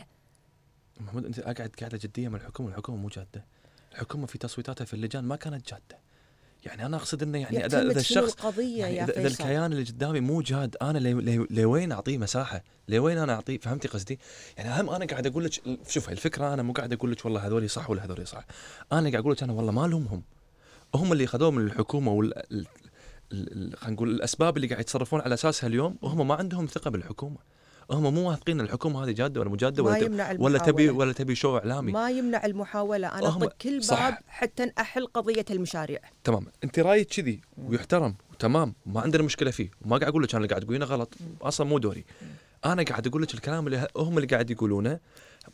محمود 0.99 1.25
أنت 1.25 1.39
قاعد 1.39 1.71
قاعدة 1.79 1.99
جدية 2.03 2.29
مع 2.29 2.37
الحكومة. 2.37 2.69
الحكومة 2.69 2.97
مو 2.97 3.07
جادة. 3.07 3.45
الحكومة 3.91 4.25
في 4.25 4.37
تصويتاتها 4.37 4.85
في 4.85 4.93
اللجان 4.93 5.23
ما 5.23 5.35
كانت 5.35 5.69
جادة. 5.69 6.07
يعني 6.65 6.85
أنا 6.85 6.97
أقصد 6.97 7.23
إنه 7.23 7.37
يعني 7.37 7.65
اذا 7.65 7.81
إذا 7.81 7.99
الشخص 7.99 8.33
القضية 8.33 8.79
يعني 8.79 8.95
يا 8.95 9.03
اذا 9.03 9.19
إذا 9.19 9.27
الكيان 9.27 9.71
اللي 9.73 9.83
قدامي 9.83 10.19
مو 10.19 10.41
جاد 10.41 10.75
أنا 10.81 10.99
لوين 11.49 11.91
أعطيه 11.91 12.17
مساحة؟ 12.17 12.63
لوين 12.87 13.17
أنا 13.17 13.33
أعطيه؟ 13.33 13.57
فهمتي 13.57 13.87
قصدي؟ 13.87 14.19
يعني 14.57 14.81
هم 14.81 14.89
أنا 14.89 15.05
قاعد 15.05 15.27
أقول 15.27 15.43
لك 15.43 15.51
شوف 15.87 16.09
الفكرة 16.09 16.53
أنا 16.53 16.63
مو 16.63 16.73
قاعد 16.73 16.93
أقول 16.93 17.11
لك 17.11 17.25
والله 17.25 17.47
هذول 17.47 17.69
صح 17.69 17.89
ولا 17.89 18.05
هذول 18.05 18.27
صح 18.27 18.45
أنا 18.91 19.09
قاعد 19.09 19.15
أقول 19.15 19.31
لك 19.33 19.43
أنا 19.43 19.53
والله 19.53 19.71
ما 19.71 19.87
لومهم. 19.87 20.23
هم 20.95 21.13
اللي 21.13 21.27
خذوه 21.27 21.51
من 21.51 21.65
الحكومة 21.65 22.31
خلينا 23.31 23.75
نقول 23.87 24.09
الأسباب 24.09 24.57
اللي 24.57 24.67
قاعد 24.67 24.81
يتصرفون 24.81 25.21
على 25.21 25.33
أساسها 25.33 25.67
اليوم 25.67 25.95
وهم 26.01 26.27
ما 26.27 26.35
عندهم 26.35 26.65
ثقة 26.65 26.91
بالحكومة. 26.91 27.37
هم 27.91 28.13
مو 28.13 28.29
واثقين 28.29 28.61
الحكومة 28.61 29.03
هذه 29.03 29.11
جادة 29.11 29.39
ولا 29.41 29.49
مو 29.49 29.55
جادة 29.55 29.83
ما 29.83 29.89
ولا 29.89 29.97
تبي 29.99 30.05
يمنع 30.05 30.35
ولا 30.39 30.59
تبي. 30.59 30.89
ولا 30.89 31.13
تبي 31.13 31.35
شو 31.35 31.57
إعلامي. 31.57 31.91
ما 31.91 32.09
يمنع 32.11 32.45
المحاولة. 32.45 33.07
أنا 33.07 33.27
هم- 33.27 33.43
أطق 33.43 33.55
كل 33.61 33.83
صح. 33.83 34.09
باب 34.09 34.17
حتى 34.27 34.71
أحل 34.79 35.05
قضية 35.07 35.45
المشاريع. 35.51 35.99
تمام. 36.23 36.45
أنت 36.63 36.79
رأيك 36.79 37.07
كذي 37.07 37.41
ويحترم 37.57 38.15
وتمام 38.33 38.73
وما 38.85 39.01
عندنا 39.01 39.23
مشكلة 39.23 39.51
فيه 39.51 39.71
وما 39.85 39.97
قاعد 39.97 40.09
أقول 40.11 40.23
لك 40.23 40.29
أنا 40.29 40.37
اللي 40.37 40.49
قاعد 40.49 40.61
تقولينه 40.61 40.85
غلط 40.85 41.13
أصلا 41.41 41.67
مو 41.67 41.77
دوري. 41.77 42.05
أنا 42.65 42.83
قاعد 42.83 43.07
أقول 43.07 43.21
لك 43.21 43.33
الكلام 43.33 43.67
اللي 43.67 43.87
هم 43.97 44.17
اللي 44.17 44.27
قاعد 44.27 44.51
يقولونه 44.51 44.99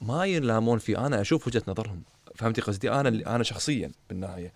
ما 0.01 0.25
ينلامون 0.25 0.77
فيه. 0.79 1.05
أنا 1.05 1.21
أشوف 1.21 1.47
وجهة 1.47 1.63
نظرهم. 1.67 2.03
فهمتي 2.35 2.61
قصدي؟ 2.61 2.91
أنا 2.91 3.09
اللي 3.09 3.25
أنا 3.25 3.43
شخصيا 3.43 3.91
بالنهاية. 4.09 4.53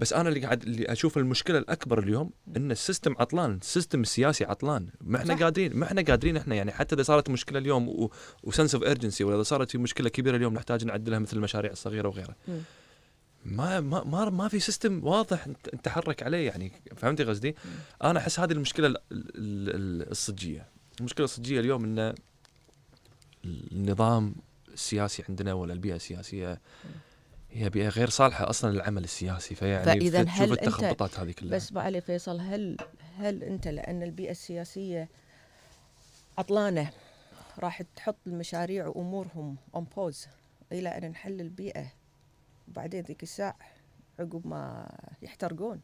بس 0.00 0.12
أنا 0.12 0.28
اللي 0.28 0.40
قاعد 0.40 0.62
اللي 0.62 0.84
أشوف 0.92 1.18
المشكلة 1.18 1.58
الأكبر 1.58 1.98
اليوم 1.98 2.30
إن 2.56 2.70
ال 2.70 2.76
system 2.76 3.14
عطلان 3.18 3.58
ال 3.62 3.67
system 3.67 4.00
السياسي 4.00 4.44
عطلان 4.44 4.88
ما 5.00 5.18
إحنا. 5.18 5.34
قادرين 5.34 5.76
ما 5.76 5.86
إحنا 5.86 6.02
قادرين 6.02 6.36
إحنا 6.36 6.54
يعني 6.54 6.72
حتى 6.72 6.94
إذا 6.94 7.02
صارت 7.02 7.30
مشكلة 7.30 7.58
اليوم 7.58 8.08
و 8.42 8.47
sense 8.47 8.74
of 8.74 8.84
urgency 8.84 9.24
ولا 9.24 9.34
إذا 9.36 9.42
صارت 9.42 9.70
في 9.70 9.78
مشكلة 9.78 10.08
كبيرة 10.08 10.36
اليوم 10.36 10.54
نحتاج 10.54 10.84
نعدلها 10.84 11.18
مثل 11.18 11.36
المشاريع 11.36 11.72
الصغيرة 11.72 12.08
وغيرها. 12.08 12.36
ما 13.44 13.80
ما 13.80 14.04
ما, 14.04 14.30
ما 14.30 14.48
في 14.48 14.60
system 14.60 15.04
واضح 15.06 15.48
نت- 15.48 15.74
نتحرك 15.74 16.22
عليه 16.22 16.46
يعني 16.46 16.72
فهمتي 16.96 17.24
قصدي؟ 17.24 17.54
أنا 18.04 18.18
أحس 18.18 18.40
هذه 18.40 18.52
المشكلة 18.52 18.86
ال- 18.86 18.96
ال- 19.12 19.24
ال- 19.74 20.10
الصجية 20.10 20.68
المشكلة 21.00 21.24
الصجية 21.24 21.60
اليوم 21.60 21.84
إن 21.84 22.14
النظام 23.44 24.34
السياسي 24.74 25.24
عندنا 25.28 25.52
ولا 25.52 25.72
البيئة 25.72 25.96
السياسية 25.96 26.60
هي 27.54 27.70
بيئة 27.70 27.88
غير 27.88 28.08
صالحة 28.08 28.50
أصلا 28.50 28.70
للعمل 28.70 29.04
السياسي 29.04 29.54
فيعني 29.54 30.10
تشوف 30.10 30.28
هل 30.28 30.52
التخبطات 30.52 31.18
هذه 31.20 31.32
كلها. 31.32 31.56
بس 31.56 31.76
علي 31.76 32.00
فيصل 32.00 32.40
هل 32.40 32.76
هل 33.16 33.42
أنت 33.42 33.68
لأن 33.68 34.02
البيئة 34.02 34.30
السياسية 34.30 35.08
عطلانة 36.38 36.90
راح 37.58 37.82
تحط 37.82 38.16
المشاريع 38.26 38.86
وأمورهم 38.86 39.56
on 39.74 39.86
pause 39.96 40.26
إلى 40.72 40.88
أن 40.88 41.10
نحل 41.10 41.40
البيئة؟ 41.40 41.92
وبعدين 42.68 43.04
ذيك 43.04 43.22
الساعة 43.22 43.56
عقب 44.18 44.46
ما 44.46 44.88
يحترقون. 45.22 45.80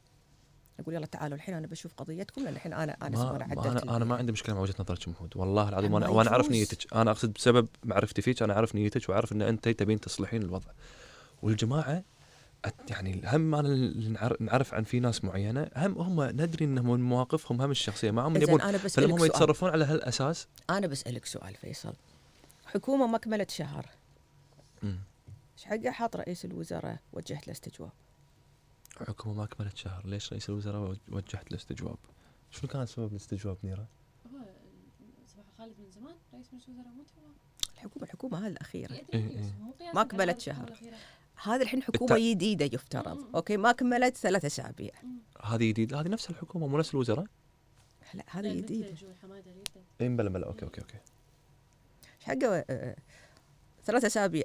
أقول 0.80 0.94
يلا 0.94 1.06
تعالوا 1.06 1.36
الحين 1.36 1.55
أنا 1.55 1.66
بشوف 1.66 1.94
قضيتكم 1.94 2.44
لأن 2.44 2.52
الحين 2.55 2.72
أنا 2.72 2.97
أنا 3.02 3.18
ما 3.18 3.36
أنا 3.36 3.44
عدلت 3.44 3.82
أنا 3.82 3.97
أنا 3.97 4.05
ما. 4.05 4.16
عندي 4.16 4.32
مشكلة 4.32 4.55
مع 4.55 4.60
وجهة 4.60 4.74
نظرك 4.80 5.09
محمود 5.09 5.36
والله 5.36 5.68
العظيم 5.68 5.94
وأنا 5.94 6.09
وأنا 6.09 6.30
أعرف. 6.30 6.51
نيتك. 6.51 6.94
أنا 6.94 7.10
أقصد 7.10 7.32
بسبب 7.32 7.68
معرفتي 7.84 8.22
فيك 8.22 8.42
أنا 8.42 8.55
أعرف 8.55 8.74
نيتك 8.74 9.09
وأعرف 9.09 9.32
إن 9.32 9.42
أنت 9.42 9.68
تبين 9.68 10.01
تصلحين 10.01 10.42
الوضع. 10.42 10.70
والجماعة 11.43 12.05
يعني 12.91 13.23
هم 13.25 13.55
أنا 13.55 13.69
اللي 13.69 14.37
نعرف 14.41 14.75
عن 14.75 14.85
في 14.85 15.01
ناس 15.01 15.25
معينة 15.25 15.71
هم 15.77 15.99
هم 15.99 16.23
ندري 16.23 16.65
إنهم 16.65 16.91
من 16.91 17.01
مواقفهم 17.01 17.62
هم 17.62 17.71
الشخصية 17.71 18.11
معهم 18.11 18.37
يبون 18.37 18.61
أنا 18.61 18.79
فلما 18.79 19.17
هم 19.17 19.25
يتصرفون 19.25 19.71
على 19.71 19.85
هالأساس. 19.85 20.49
أنا 20.71 20.87
بسألك 20.87 21.25
سؤال 21.25 21.55
فيصل. 21.55 21.95
حكومة 22.67 23.07
ما 23.07 23.19
كملت 23.19 23.51
شهر. 23.51 23.87
إيش 24.85 25.65
حقه 25.65 25.91
حاط 25.91 26.17
رئيس 26.17 26.45
الوزراء 26.45 26.99
وجهت 27.12 27.47
له 27.47 27.53
استجواب؟ 27.53 27.93
حكومة 29.09 29.35
ما 29.35 29.47
كملت 29.47 29.77
شهر 29.77 30.07
ليش 30.07 30.33
رئيس 30.33 30.49
الوزراء 30.51 30.97
وجهت 31.09 31.53
له 31.53 31.57
استجواب؟ 31.57 31.99
شنو 32.51 32.71
كان 32.71 32.87
سبب 32.87 33.11
الاستجواب 33.11 33.57
نيرة؟ 33.65 33.87
هو 34.27 34.39
صباح 35.27 35.47
خالد 35.59 35.75
من 35.79 35.91
زمان 35.91 36.15
رئيس 36.35 36.47
مجلس 36.53 36.69
الوزراء 36.69 36.89
مو 36.89 37.05
الحكومة 37.75 38.05
الحكومة 38.05 38.39
هذه 38.39 38.47
الأخيرة. 38.47 38.93
إيه، 38.93 39.05
إيه. 39.15 39.55
ما 39.95 40.03
الفترة 40.03 40.39
شهر. 40.39 40.73
هذه 41.43 41.62
الحين 41.62 41.83
حكومة 41.83 42.17
الت- 42.17 42.21
جديدة 42.23 42.65
يفترض. 42.65 43.35
أوكي؟ 43.37 43.57
ما 43.57 43.73
كملت 43.73 44.17
ثلاث 44.17 44.45
اسابيع 44.45 44.91
هذه 45.43 45.69
جديدة 45.69 46.01
هذه 46.01 46.09
نفس 46.09 46.31
الحكومة 46.31 46.67
مو 46.67 46.79
نفس 46.79 46.95
الوزراء؟ 46.95 47.27
لا 48.15 48.25
هذه 48.29 48.55
جديدة. 48.57 48.91
جو 48.91 49.07
حماده 49.23 49.51
جدا 49.53 49.85
اي 50.01 50.09
بلا 50.09 50.31
بلا 50.31 50.47
okay 50.47 50.65
okay 50.65 50.81
okay. 50.81 50.94
إيش 50.95 52.25
حقه 52.25 52.47
آه، 52.59 52.65
آه، 52.71 52.97
ثلاث 53.85 54.05
اسابيع 54.05 54.45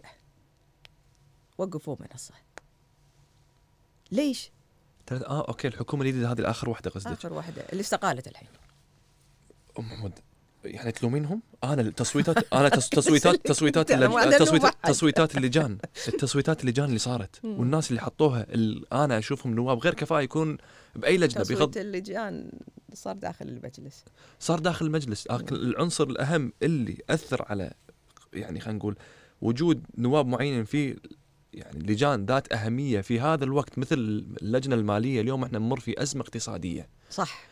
وقفوا 1.58 1.96
منصة. 2.00 2.34
ليش؟ 4.12 4.52
ثلاث 5.08 5.22
آه 5.24 5.48
okay 5.48 5.68
الحكومة 5.68 6.04
الجديدة 6.04 6.32
هذه 6.32 6.40
الآخر 6.40 6.70
واحدة 6.70 6.90
قصدك. 6.92 7.12
آخر 7.12 7.34
واحدة 7.34 7.62
اللي 7.72 7.82
استقالت 7.82 8.28
الحين. 8.28 8.48
أم 9.80 9.86
محمود 9.86 10.20
يعني 10.66 10.92
تلومينهم؟ 10.92 11.42
أنا 11.64 11.82
التصويتات 11.82 12.54
أنا 12.54 12.70
تص- 12.70 12.90
تصويتات 13.00 13.48
تصويتات 13.48 13.92
تصويتات. 14.40 14.74
تصويتات 14.84 15.38
اللجان 15.38 15.78
التصويتات 16.08 16.62
اللجان 16.64 16.86
اللي 16.86 17.00
صارت. 17.00 17.40
والناس 17.44 17.90
اللي 17.90 18.02
حطوها 18.02 18.46
ال... 18.50 18.94
أنا 18.94 19.18
أشوفهم 19.18 19.56
نواب 19.56 19.80
غير 19.80 19.94
كفاءة 19.94 20.22
يكون 20.22 20.58
بأي 20.96 21.18
لجنة 21.18 21.44
تصويت 21.44 21.78
اللجان 21.78 22.52
صار 22.94 23.16
داخل 23.16 23.48
المجلس. 23.48 24.06
صار 24.40 24.60
داخل 24.60 24.86
المجلس. 24.86 25.28
العنصر 25.52 26.04
الأهم 26.04 26.54
اللي 26.64 26.98
أثر 27.10 27.46
على 27.50 27.74
يعني 28.34 28.60
خلينا 28.60 28.78
نقول 28.80 28.96
وجود 29.42 29.84
نواب 29.98 30.26
معينين 30.28 30.64
في 30.66 30.98
يعني 31.54 31.80
لجان 31.80 32.26
ذات 32.26 32.54
أهمية 32.54 33.02
في 33.02 33.20
هذا 33.20 33.44
الوقت 33.44 33.78
مثل 33.80 33.96
اللجنة 34.42 34.76
المالية. 34.76 35.22
اليوم 35.22 35.44
إحنا 35.44 35.60
نمر 35.60 35.80
في 35.80 36.02
أزمة 36.02 36.22
اقتصادية. 36.22 36.90
صح. 37.10 37.44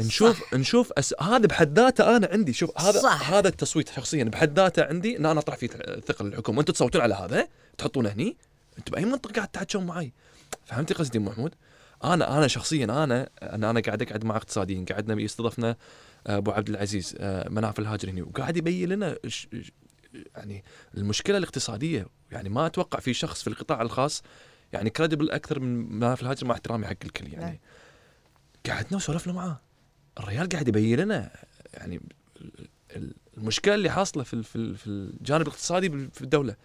نشوف 0.00 0.40
صح. 0.40 0.54
نشوف 0.54 0.92
أس... 0.92 1.14
هذا 1.20 1.46
بحد 1.46 1.78
ذاته 1.78 2.16
أنا 2.16 2.28
عندي. 2.32 2.52
شوف 2.52 2.80
هذا 2.80 3.00
صح. 3.00 3.30
هذا 3.32 3.48
التصويت 3.48 3.88
شخصيا 3.88 4.24
بحد 4.24 4.58
ذاته 4.58 4.84
عندي. 4.84 5.16
إن 5.16 5.26
أنا 5.26 5.40
أطرح 5.40 5.56
فيه 5.56 5.66
ثقل 6.06 6.26
الحكومة 6.26 6.60
أنتم 6.60 6.72
تصوتون 6.72 7.02
على 7.02 7.14
هذا؟ 7.14 7.48
تحطونه 7.78 8.08
هني؟ 8.08 8.36
أنتم 8.78 8.92
بأي 8.92 9.04
منطقة 9.04 9.32
قاعد 9.32 9.48
تحكون 9.48 9.86
معي 9.86 10.12
فهمتي 10.66 10.94
قصدي 10.94 11.18
محمود؟ 11.18 11.54
أنا 12.04 12.38
أنا 12.38 12.46
شخصيا 12.46 12.84
أنا 12.84 13.28
أنا 13.42 13.70
أنا 13.70 13.80
قاعد 13.80 14.02
أقعد 14.02 14.24
مع 14.24 14.36
اقتصاديين. 14.36 14.84
قعدنا 14.84 15.22
يستضفنا 15.22 15.76
آه، 16.26 16.36
أبو 16.36 16.50
عبد 16.50 16.68
العزيز 16.68 17.14
آه، 17.18 17.48
مناف 17.48 17.78
الهاجر 17.78 18.10
هني. 18.10 18.22
وقاعد 18.22 18.56
يبين 18.56 18.88
لنا 18.88 19.16
ش- 19.26 19.48
ش- 19.60 19.72
يعني 20.36 20.64
المشكلة 20.96 21.38
الاقتصادية. 21.38 22.06
يعني 22.30 22.48
ما 22.48 22.66
أتوقع 22.66 22.98
في 23.00 23.14
شخص 23.14 23.42
في 23.42 23.48
القطاع 23.50 23.82
الخاص 23.82 24.22
يعني 24.72 24.90
كريدبل 24.90 25.30
أكثر 25.30 25.60
من 25.60 25.92
مناف 25.98 26.22
الهاجر 26.22 26.46
مع 26.46 26.54
احترامي 26.54 26.86
حق 26.86 26.96
الكل 27.04 27.32
يعني. 27.32 27.44
نعم. 27.44 27.56
قعدنا 28.76 28.96
وسولفنا 28.96 29.32
معاه. 29.32 29.60
الرجال 30.18 30.48
قاعد 30.48 30.68
يبين 30.68 31.00
لنا 31.00 31.30
يعني 31.74 32.00
ال- 32.96 33.14
المشكلة 33.36 33.74
اللي 33.74 33.90
حاصلة 33.90 34.22
في 34.22 34.42
في 34.42 34.56
ال- 34.56 34.76
في 34.76 34.86
الجانب 34.86 35.42
الاقتصادي 35.42 36.08
في 36.12 36.22
الدولة. 36.22 36.56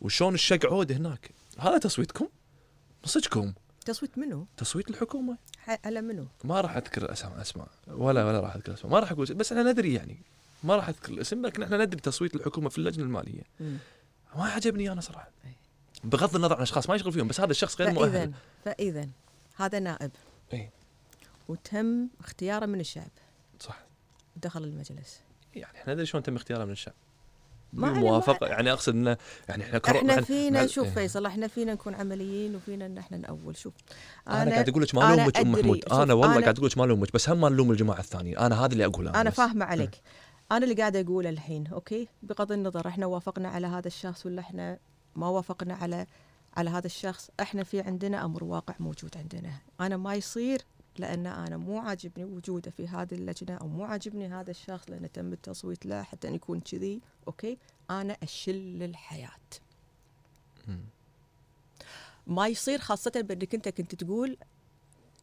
وشلون 0.00 0.34
الشق 0.34 0.66
عود 0.66 0.92
هناك؟ 0.92 1.30
هذا 1.58 1.78
تصويتكم؟ 1.78 2.28
صدقكم 3.04 3.52
تصويت 3.84 4.18
منو؟ 4.18 4.46
تصويت 4.56 4.90
الحكومة. 4.90 5.38
على 5.84 6.00
منو؟ 6.02 6.26
ما 6.44 6.60
راح 6.60 6.76
أذكر 6.76 7.12
اسماء 7.12 7.40
أسماء. 7.40 7.68
ولا 7.88 8.24
ولا 8.24 8.40
راح 8.40 8.54
أذكر 8.54 8.74
اسماء 8.74 8.92
ما 8.92 8.98
راح 9.00 9.12
أقول 9.12 9.26
بس 9.34 9.52
إحنا 9.52 9.72
ندري 9.72 9.94
يعني. 9.94 10.16
ما 10.64 10.76
راح 10.76 10.88
أذكر 10.88 11.12
الاسم 11.12 11.46
لكن 11.46 11.62
إحنا 11.62 11.84
ندري 11.84 12.00
تصويت 12.00 12.34
الحكومة 12.34 12.68
في 12.68 12.78
اللجنة 12.78 13.04
المالية. 13.04 13.42
مم. 13.60 13.76
ما 14.36 14.44
عجبني 14.44 14.92
أنا 14.92 15.00
صراحة. 15.00 15.30
أي. 15.44 15.52
بغض 16.04 16.36
النظر 16.36 16.56
عن 16.56 16.62
أشخاص 16.62 16.88
ما 16.88 16.94
يشغل 16.94 17.12
فيهم 17.12 17.28
بس 17.28 17.40
هذا 17.40 17.50
الشخص 17.50 17.80
غير 17.80 17.90
مؤهل. 17.90 18.10
فاذا 18.10 18.32
فاذا 18.64 19.08
هذا 19.56 19.78
نائب. 19.78 20.10
اي 20.52 20.70
وتم 21.48 22.08
اختياره 22.20 22.66
من 22.66 22.80
الشعب. 22.80 23.10
صح. 23.60 23.78
ودخل 24.36 24.64
المجلس. 24.64 25.20
يعني 25.54 25.78
إحنا 25.78 25.92
ندري 25.94 26.06
شلون 26.06 26.22
تم 26.22 26.36
اختياره 26.36 26.64
من 26.64 26.72
الشعب. 26.72 26.94
ما 27.72 27.92
موافقه 27.92 28.46
يعني 28.46 28.72
أقصد 28.72 28.92
انه 28.94 29.16
يعني 29.48 29.64
إحنا 29.64 29.78
كرو- 29.78 29.96
إحنا 29.96 30.20
فينا 30.20 30.60
مع- 30.60 30.66
شوف 30.66 30.86
إيه. 30.86 30.94
فيصل 30.94 31.26
إحنا 31.26 31.46
فينا 31.46 31.72
نكون 31.72 31.94
عمليين 31.94 32.56
وفينا 32.56 32.86
إن 32.86 32.98
إحنا 32.98 33.16
نأول. 33.16 33.56
شوف 33.56 33.74
أنا, 34.28 34.50
قاعد 34.50 34.68
أقول 34.68 34.82
لك 34.82 34.94
ما 34.94 35.04
أنا 35.06 35.14
الومك 35.14 35.36
أم. 35.38 35.52
محمود. 35.52 35.84
أنا 35.92 36.14
والله 36.14 36.38
أنا- 36.38 36.42
قاعد 36.42 36.58
أقول 36.58 36.70
لك 36.70 36.78
ما 36.78 36.84
الومك 36.84 37.12
بس 37.12 37.28
هم 37.28 37.40
ما 37.40 37.48
نلوم 37.48 37.70
الجماعة 37.70 37.98
الثانيين. 38.00 38.38
أنا 38.38 38.64
هذا 38.64 38.72
اللي 38.72 38.84
أقوله 38.84 39.20
أنا 39.20 39.30
بس. 39.30 39.36
فاهمة 39.36 39.64
عليك. 39.64 40.00
أنا 40.52 40.64
اللي 40.64 40.74
قاعدة 40.74 41.00
اقوله 41.00 41.30
الحين 41.30 41.66
okay؟ 41.66 42.08
بغض 42.22 42.52
النظر 42.52 42.88
إحنا 42.88 43.06
وافقنا 43.06 43.48
على 43.48 43.66
هذا 43.66 43.86
الشخص 43.86 44.26
ولا 44.26 44.40
إحنا 44.40 44.78
ما 45.16 45.28
وافقنا 45.28 45.74
على 45.74 46.06
على 46.56 46.70
هذا 46.70 46.86
الشخص 46.86 47.30
إحنا 47.40 47.62
في 47.62 47.80
عندنا 47.80 48.24
أمر 48.24 48.44
واقع 48.44 48.74
موجود 48.80 49.16
عندنا. 49.16 49.50
أنا 49.80 49.96
ما 49.96 50.14
يصير 50.14 50.62
لأن 51.00 51.26
أنا 51.26 51.56
مو 51.56 51.78
عاجبني 51.78 52.24
وجوده 52.24 52.70
في 52.70 52.88
هذه 52.88 53.14
اللجنة 53.14 53.54
أو 53.56 53.68
مو 53.68 53.84
عاجبني 53.84 54.26
هذا 54.26 54.50
الشخص 54.50 54.90
لأن 54.90 55.12
تم 55.12 55.32
التصويت 55.32 55.86
له 55.86 56.02
حتى 56.02 56.28
أن 56.28 56.34
يكون 56.34 56.60
كذي 56.60 57.00
أوكي؟ 57.26 57.58
أنا 57.90 58.16
أشل 58.22 58.82
الحياة. 58.82 59.30
مم. 60.68 60.84
ما 62.26 62.48
يصير 62.48 62.78
خاصة 62.78 63.10
بأنك 63.20 63.54
أنت 63.54 63.68
كنت 63.68 63.94
تقول 63.94 64.36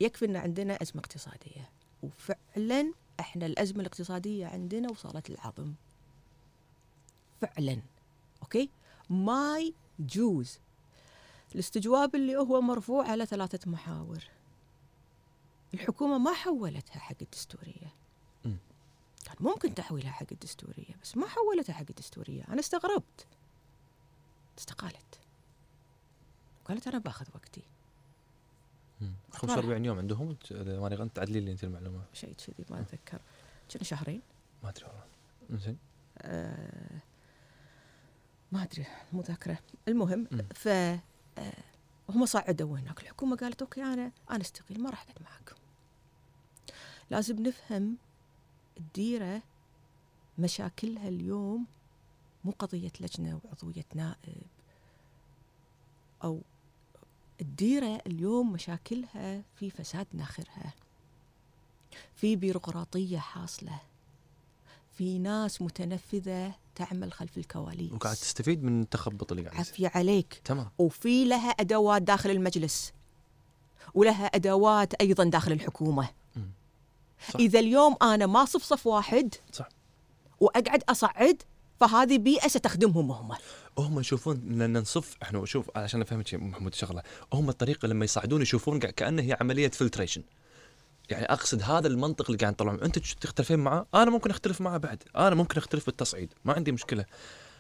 يكفي 0.02 0.26
أن 0.26 0.36
عندنا 0.36 0.82
أزمة 0.82 1.00
اقتصادية. 1.02 1.70
وفعلا 2.04 2.94
إحنا 3.20 3.46
الأزمة 3.46 3.82
الاقتصادية 3.82 4.48
عندنا 4.48 4.92
وصلت 4.92 5.30
العظم 5.30 5.74
فعلا 7.42 7.82
أوكي؟ 8.44 8.70
ما 9.10 9.72
يجوز. 10.00 10.60
الاستجواب 11.56 12.16
اللي 12.16 12.36
هو 12.36 12.62
مرفوع 12.62 13.08
على 13.08 13.26
ثلاثة 13.26 13.72
محاور. 13.72 14.24
الحكومة 15.76 16.18
ما 16.18 16.34
حولتها 16.34 17.00
حق 17.00 17.16
الدستورية. 17.22 17.94
كان 19.26 19.36
ممكن 19.40 19.76
تحويلها 19.76 20.12
حق 20.12 20.26
الدستورية 20.32 20.96
بس 21.02 21.18
ما 21.18 21.28
حولتها 21.28 21.74
حق 21.74 21.86
الدستورية. 21.90 22.44
أنا 22.48 22.60
استغربت. 22.60 23.28
استقالت. 24.60 25.20
قالت 26.66 26.88
أنا 26.88 26.98
باخذ 26.98 27.26
وقتي. 27.36 27.62
مم. 29.02 29.14
45 29.32 29.86
يوم 29.86 29.98
عندهم؟ 29.98 30.38
إذا 30.52 30.80
ماني 30.80 30.96
غلط 30.96 31.12
تعدلي 31.12 31.40
لي 31.40 31.52
انت 31.52 31.64
المعلومة. 31.64 32.04
شيء 32.14 32.34
كذي 32.34 32.66
ما 32.70 32.82
أتذكر. 32.82 33.22
كنا 33.72 33.84
شهرين. 33.84 34.22
ما 34.64 34.70
أدري 34.70 34.86
والله. 34.86 35.06
زين 35.64 35.78
آه 36.18 37.02
ما 38.52 38.64
أدري 38.64 38.86
مذاكره 39.14 39.60
المهم. 39.88 40.28
ف 40.56 40.68
آه، 40.68 41.02
هم 42.10 42.26
صعدوا 42.26 42.78
هناك. 42.78 43.02
الحكومة 43.02 43.36
قالت 43.36 43.62
أوكي 43.62 43.84
أنا 43.84 44.12
أنا 44.32 44.42
أستقيل 44.42 44.82
ما 44.82 44.90
راح 44.90 45.02
أقعد 45.02 45.22
معاكم. 45.22 45.56
لازم 47.10 47.44
نفهم 47.44 47.98
الديرة 48.78 49.42
مشاكلها 50.40 51.08
اليوم 51.08 51.66
مو 52.46 52.54
قضية 52.60 52.92
لجنة 53.00 53.40
وعضوية 53.44 53.86
نائب. 53.96 54.42
أو 56.24 56.42
الديرة 57.42 58.02
اليوم 58.08 58.52
مشاكلها 58.52 59.42
في 59.60 59.70
فساد 59.70 60.08
ناخرها 60.14 60.74
في 62.16 62.36
بيروقراطية 62.36 63.18
حاصلة 63.20 63.80
في 64.98 65.20
ناس 65.20 65.62
متنفذة 65.62 66.56
تعمل 66.76 67.14
خلف 67.14 67.38
الكواليس. 67.38 67.92
وقاعد 67.92 68.16
تستفيد 68.16 68.64
من 68.64 68.82
التخبط 68.82 69.32
اللي 69.32 69.44
قاعد 69.44 69.58
عافية 69.58 69.92
عليك. 69.96 70.42
تمام. 70.46 70.70
وفي 70.78 71.26
لها 71.26 71.50
أدوات 71.50 72.02
داخل 72.02 72.30
المجلس 72.30 72.94
ولها 73.94 74.26
أدوات 74.26 74.94
أيضا 74.94 75.24
داخل 75.24 75.52
الحكومة. 75.52 76.10
صح. 77.30 77.40
إذا 77.40 77.60
اليوم 77.60 77.96
أنا 78.02 78.26
ما 78.26 78.46
صف 78.46 78.64
صف 78.64 78.88
واحد 78.88 79.36
صح. 79.52 79.70
وأقعد 80.40 80.84
أصعد 80.90 81.44
فهذه 81.80 82.18
بيئة 82.18 82.48
ستخدمهم 82.48 83.12
هم. 83.12 83.36
هم 83.78 84.00
يشوفون 84.00 84.62
ان 84.62 84.78
نصف 84.78 85.16
إحنا 85.24 85.46
شوف 85.46 85.70
عشان 85.76 86.02
افهمك 86.02 86.34
محمود 86.34 86.74
شغلة. 86.74 87.04
هم 87.34 87.50
الطريقة 87.50 87.88
لما 87.88 88.06
يصعدون 88.06 88.42
يشوفون 88.42 88.80
كأنه 88.80 89.22
هي 89.22 89.38
عملية 89.42 89.70
فلتريشن 89.70 90.24
يعني 91.10 91.26
أقصد 91.26 91.62
هذا 91.62 91.88
المنطق 91.88 92.26
اللي 92.26 92.38
قاعد 92.38 92.54
نطلعه. 92.54 92.74
أنت 92.74 93.00
تختلفين 93.00 93.60
معاه؟ 93.60 93.86
أنا 93.96 94.12
ممكن 94.12 94.30
أختلف 94.30 94.62
معاه 94.62 94.78
بعد. 94.78 95.04
أنا 95.16 95.36
ممكن 95.36 95.58
أختلف 95.58 95.86
بالتصعيد. 95.86 96.34
ما 96.46 96.54
عندي 96.54 96.72
مشكلة. 96.72 97.06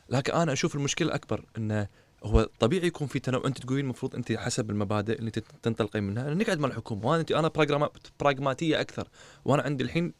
لكن 0.09 0.33
أنا 0.33 0.53
أشوف 0.53 0.75
المشكلة 0.75 1.07
الاكبر 1.07 1.45
انه 1.57 1.87
هو 2.25 2.49
طبيعي 2.59 2.87
يكون 2.87 3.07
في 3.07 3.19
تنوع. 3.19 3.45
أنت 3.45 3.57
تقولين 3.59 3.85
المفروض 3.85 4.15
أنت 4.15 4.31
حسب 4.31 4.69
المبادئ 4.69 5.19
اللي 5.19 5.31
تنطلقين 5.63 6.03
منها. 6.03 6.33
نقعد 6.33 6.59
مع 6.59 6.67
الحكومة 6.67 7.05
وأنا 7.07 7.21
انت 7.21 7.31
أنا 7.31 7.47
براغما- 7.47 7.89
براغماتية 8.19 8.81
أكثر. 8.81 9.07
وأنا 9.45 9.63
عندي 9.63 9.83
الحين 9.83 10.13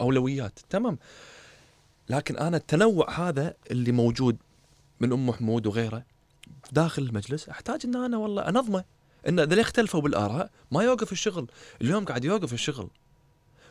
أولويات. 0.00 0.58
تمام. 0.70 0.98
لكن 2.08 2.36
أنا 2.36 2.56
التنوع 2.56 3.10
هذا 3.28 3.54
اللي 3.70 3.92
موجود 3.92 4.36
من 5.00 5.12
أم 5.12 5.26
محمود 5.26 5.66
وغيره 5.66 6.04
داخل 6.72 7.02
المجلس 7.02 7.48
أحتاج 7.48 7.80
إن 7.84 7.96
أنا 7.96 8.16
والله 8.16 8.48
أنظمه. 8.48 8.84
إن 9.28 9.40
إذا 9.40 9.60
اختلفوا 9.60 10.00
بالآراء 10.00 10.50
ما 10.70 10.82
يوقف 10.82 11.12
الشغل. 11.12 11.46
اليوم 11.82 12.04
قاعد 12.04 12.24
يوقف 12.24 12.52
الشغل. 12.52 12.90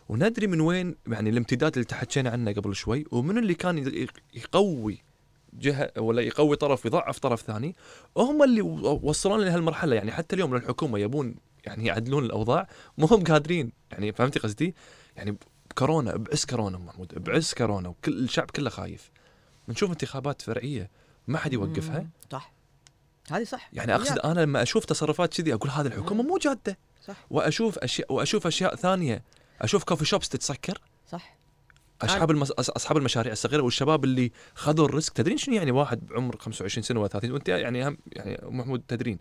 وندري 0.10 0.48
من 0.48 0.62
وين 0.62 0.96
يعني 1.08 1.30
الامتداد 1.30 1.74
اللي 1.74 1.86
تحكينا 1.86 2.30
عنه 2.30 2.52
قبل 2.52 2.76
شوي 2.76 3.06
ومن 3.12 3.38
اللي 3.38 3.54
كان 3.54 4.08
يقوي 4.34 5.04
جهة 5.54 5.92
ولا 5.98 6.22
يقوي 6.22 6.56
طرف 6.56 6.86
ويضعف 6.86 7.20
طرف 7.20 7.42
ثاني 7.42 7.76
هم 8.18 8.44
اللي 8.44 8.62
وصلونا 8.62 9.44
لهالمرحلة. 9.44 9.96
يعني 9.96 10.12
حتى 10.12 10.36
اليوم 10.36 10.56
الحكومة 10.56 11.00
يبون 11.00 11.36
يعني 11.66 11.86
يعدلون 11.86 12.26
الأوضاع 12.26 12.68
ما 12.98 13.08
هم 13.12 13.24
قادرين. 13.24 13.72
يعني 13.92 14.14
فهمتي 14.14 14.40
قصدي؟ 14.40 14.76
يعني 15.16 15.38
كورونا 15.78 16.16
بعز 16.16 16.46
كورونا 16.46 16.78
محمود 16.78 17.24
بعز 17.24 17.54
كورونا 17.54 17.90
وكل 17.90 18.24
الشعب 18.24 18.52
كله 18.52 18.70
خايف. 18.70 19.12
نشوف 19.70 19.90
انتخابات 19.92 20.42
فرعية 20.42 20.90
ما 21.28 21.38
حد 21.38 21.54
يوقفها. 21.54 22.08
صح. 22.32 22.52
هذه 23.32 23.44
صح. 23.44 23.70
يعني 23.74 23.96
أقصد 23.96 24.20
أنا 24.20 24.40
لما 24.40 24.62
أشوف 24.62 24.86
تصرفات 24.86 25.34
كذي 25.34 25.54
أقول 25.54 25.70
هذه 25.72 25.88
الحكومة 25.88 26.24
مو 26.24 26.38
جادة. 26.38 26.78
صح. 27.06 27.26
وأشوف 27.30 27.78
أشياء 27.80 28.14
وأشوف 28.14 28.48
أشياء 28.48 28.76
ثانية. 28.76 29.24
أشوف 29.62 29.84
coffee 29.84 30.06
shops 30.06 30.30
تتسكر. 30.30 30.82
صح. 31.12 31.37
أصحاب 32.02 32.32
المس... 32.32 32.52
أصحاب 32.52 32.98
المشاريع 32.98 33.32
الصغيرة 33.32 33.62
والشباب 33.62 34.04
اللي 34.04 34.32
خذوا 34.56 34.86
ال 34.86 34.90
risk. 34.90 35.14
تدرين 35.14 35.38
شنو 35.38 35.56
يعني 35.56 35.72
واحد 35.72 36.08
بعمر 36.08 36.38
25 36.38 36.84
سنة 36.84 37.00
ولا 37.00 37.08
30 37.08 37.32
وأنت 37.32 37.50
يعني 37.50 37.88
هم 37.88 37.98
يعني 38.14 38.40
محمود 38.44 38.82
تدرين 38.88 39.20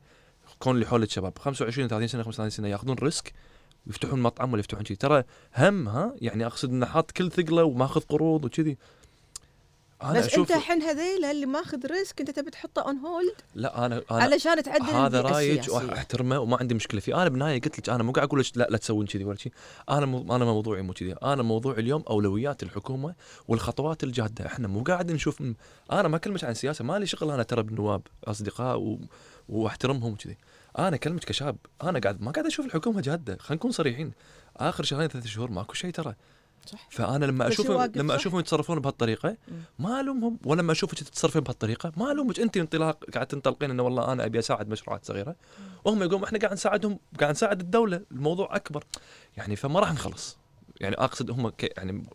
كون 0.59 0.74
اللي 0.74 0.86
حولك 0.86 1.11
شباب 1.11 1.39
25 1.39 1.89
30 1.89 2.09
سنة 2.09 2.23
35 2.23 2.51
سنة 2.51 2.69
ياخذون 2.69 2.97
risk 2.97 3.32
ويفتحون 3.86 4.20
مطعم 4.20 4.53
ولا 4.53 4.61
يفتحون 4.61 4.85
شيء 4.85 4.97
ترى 4.97 5.24
هم 5.57 5.89
ها 5.89 6.15
يعني 6.20 6.47
أقصد 6.47 6.70
إنه 6.70 6.86
حاط 6.86 7.11
كل 7.11 7.31
ثقله 7.31 7.65
وماخذ 7.65 8.01
قروض 8.01 8.44
وكذي. 8.44 8.77
أنا 10.02 10.18
بس 10.18 10.35
أنت 10.35 10.51
الحين 10.51 10.82
هذيلا 10.82 11.31
اللي 11.31 11.47
ماخذ 11.47 11.86
risk 11.86 12.20
أنت 12.20 12.31
تبي 12.31 12.51
تحطه 12.51 12.82
on 12.82 12.98
hold 12.98 13.35
لا 13.55 13.86
أنا 13.86 14.02
أنا 14.10 14.23
علشان 14.23 14.62
تعدل 14.62 14.85
هذا 14.85 15.20
رأيك. 15.20 15.68
واحترمه 15.68 16.39
وما 16.39 16.56
عندي 16.56 16.74
مشكلة 16.74 17.01
فيه. 17.01 17.23
أنا 17.23 17.28
بالنهاية 17.28 17.60
قلت 17.60 17.78
لك 17.78 17.89
أنا 17.89 18.02
مو 18.02 18.12
قاعد 18.12 18.28
أقول 18.28 18.40
لك 18.40 18.47
لا 18.55 18.66
لا 18.70 18.78
تسوون 18.78 19.06
كذي 19.06 19.24
ولا 19.24 19.36
شيء. 19.36 19.52
أنا 19.90 20.06
مو 20.06 20.36
أنا 20.36 20.44
موضوعي 20.44 20.82
مو 20.82 20.93
كذي. 20.93 21.12
أنا 21.12 21.43
موضوعي 21.43 21.81
اليوم 21.81 22.05
أولويات 22.10 22.62
الحكومة 22.62 23.14
والخطوات 23.48 24.05
الجادة. 24.05 24.47
إحنا 24.47 24.68
مو 24.68 24.82
قاعد 24.82 25.12
نشوف 25.12 25.43
أنا 25.93 26.09
ما 26.09 26.16
أكلمك 26.16 26.44
عن 26.44 26.55
سياسة 26.55 26.85
ما 26.85 26.98
لي 26.98 27.06
شغل 27.06 27.31
أنا 27.31 27.43
ترى 27.43 27.62
بالنواب 27.62 28.02
أصدقاء 28.24 28.78
و... 28.78 28.98
وأحترمهم 29.48 30.12
وكذي. 30.12 30.36
أنا 30.78 30.97
أكلمك 30.97 31.24
كشاب. 31.24 31.56
أنا 31.82 31.98
قاعد 31.98 32.20
ما 32.23 32.31
قاعد 32.31 32.47
أشوف 32.47 32.66
الحكومة 32.66 33.01
جادة. 33.01 33.36
خلينا 33.40 33.55
نكون 33.55 33.70
صريحين. 33.70 34.12
آخر 34.56 34.85
شهرين 34.85 35.09
ثلاث 35.09 35.27
شهور 35.27 35.51
ماكو 35.51 35.74
شيء 35.74 35.90
ترى. 35.90 36.14
صح 36.66 36.89
فأنا 36.91 37.24
لما 37.24 37.49
اشوفهم 37.49 37.93
لما. 37.95 38.16
أشوفهم 38.16 38.41
يتصرفون 38.41 38.78
بهالطريقة. 38.78 39.37
ما 39.78 40.01
ألومهم. 40.01 40.39
ولما 40.45 40.73
أشوفك 40.73 40.99
تتصرفين 40.99 41.43
بهالطريقة 41.43 41.93
ما 41.97 42.12
ألومك 42.12 42.41
أنت 42.41 42.57
انطلاق 42.57 43.05
قاعد 43.15 43.27
تنطلقين 43.27 43.70
إنه 43.70 43.83
والله 43.83 44.12
أنا 44.12 44.24
أبي 44.24 44.39
أساعد 44.39 44.69
مشروعات 44.69 45.05
صغيرة. 45.05 45.37
وهم 45.85 46.03
يقولون 46.03 46.24
إحنا 46.24 46.39
قاعد 46.39 46.53
نساعدهم 46.53 46.99
قاعد 47.20 47.31
نساعد 47.31 47.61
الدولة 47.61 48.01
الموضوع 48.11 48.57
أكبر. 48.57 48.85
يعني 49.37 49.57
فما 49.57 49.81
راح 49.81 49.93
نخلص. 49.93 50.39
يعني 50.81 50.97
أقصد 50.97 51.31
هم 51.31 51.53
يعني 51.77 52.07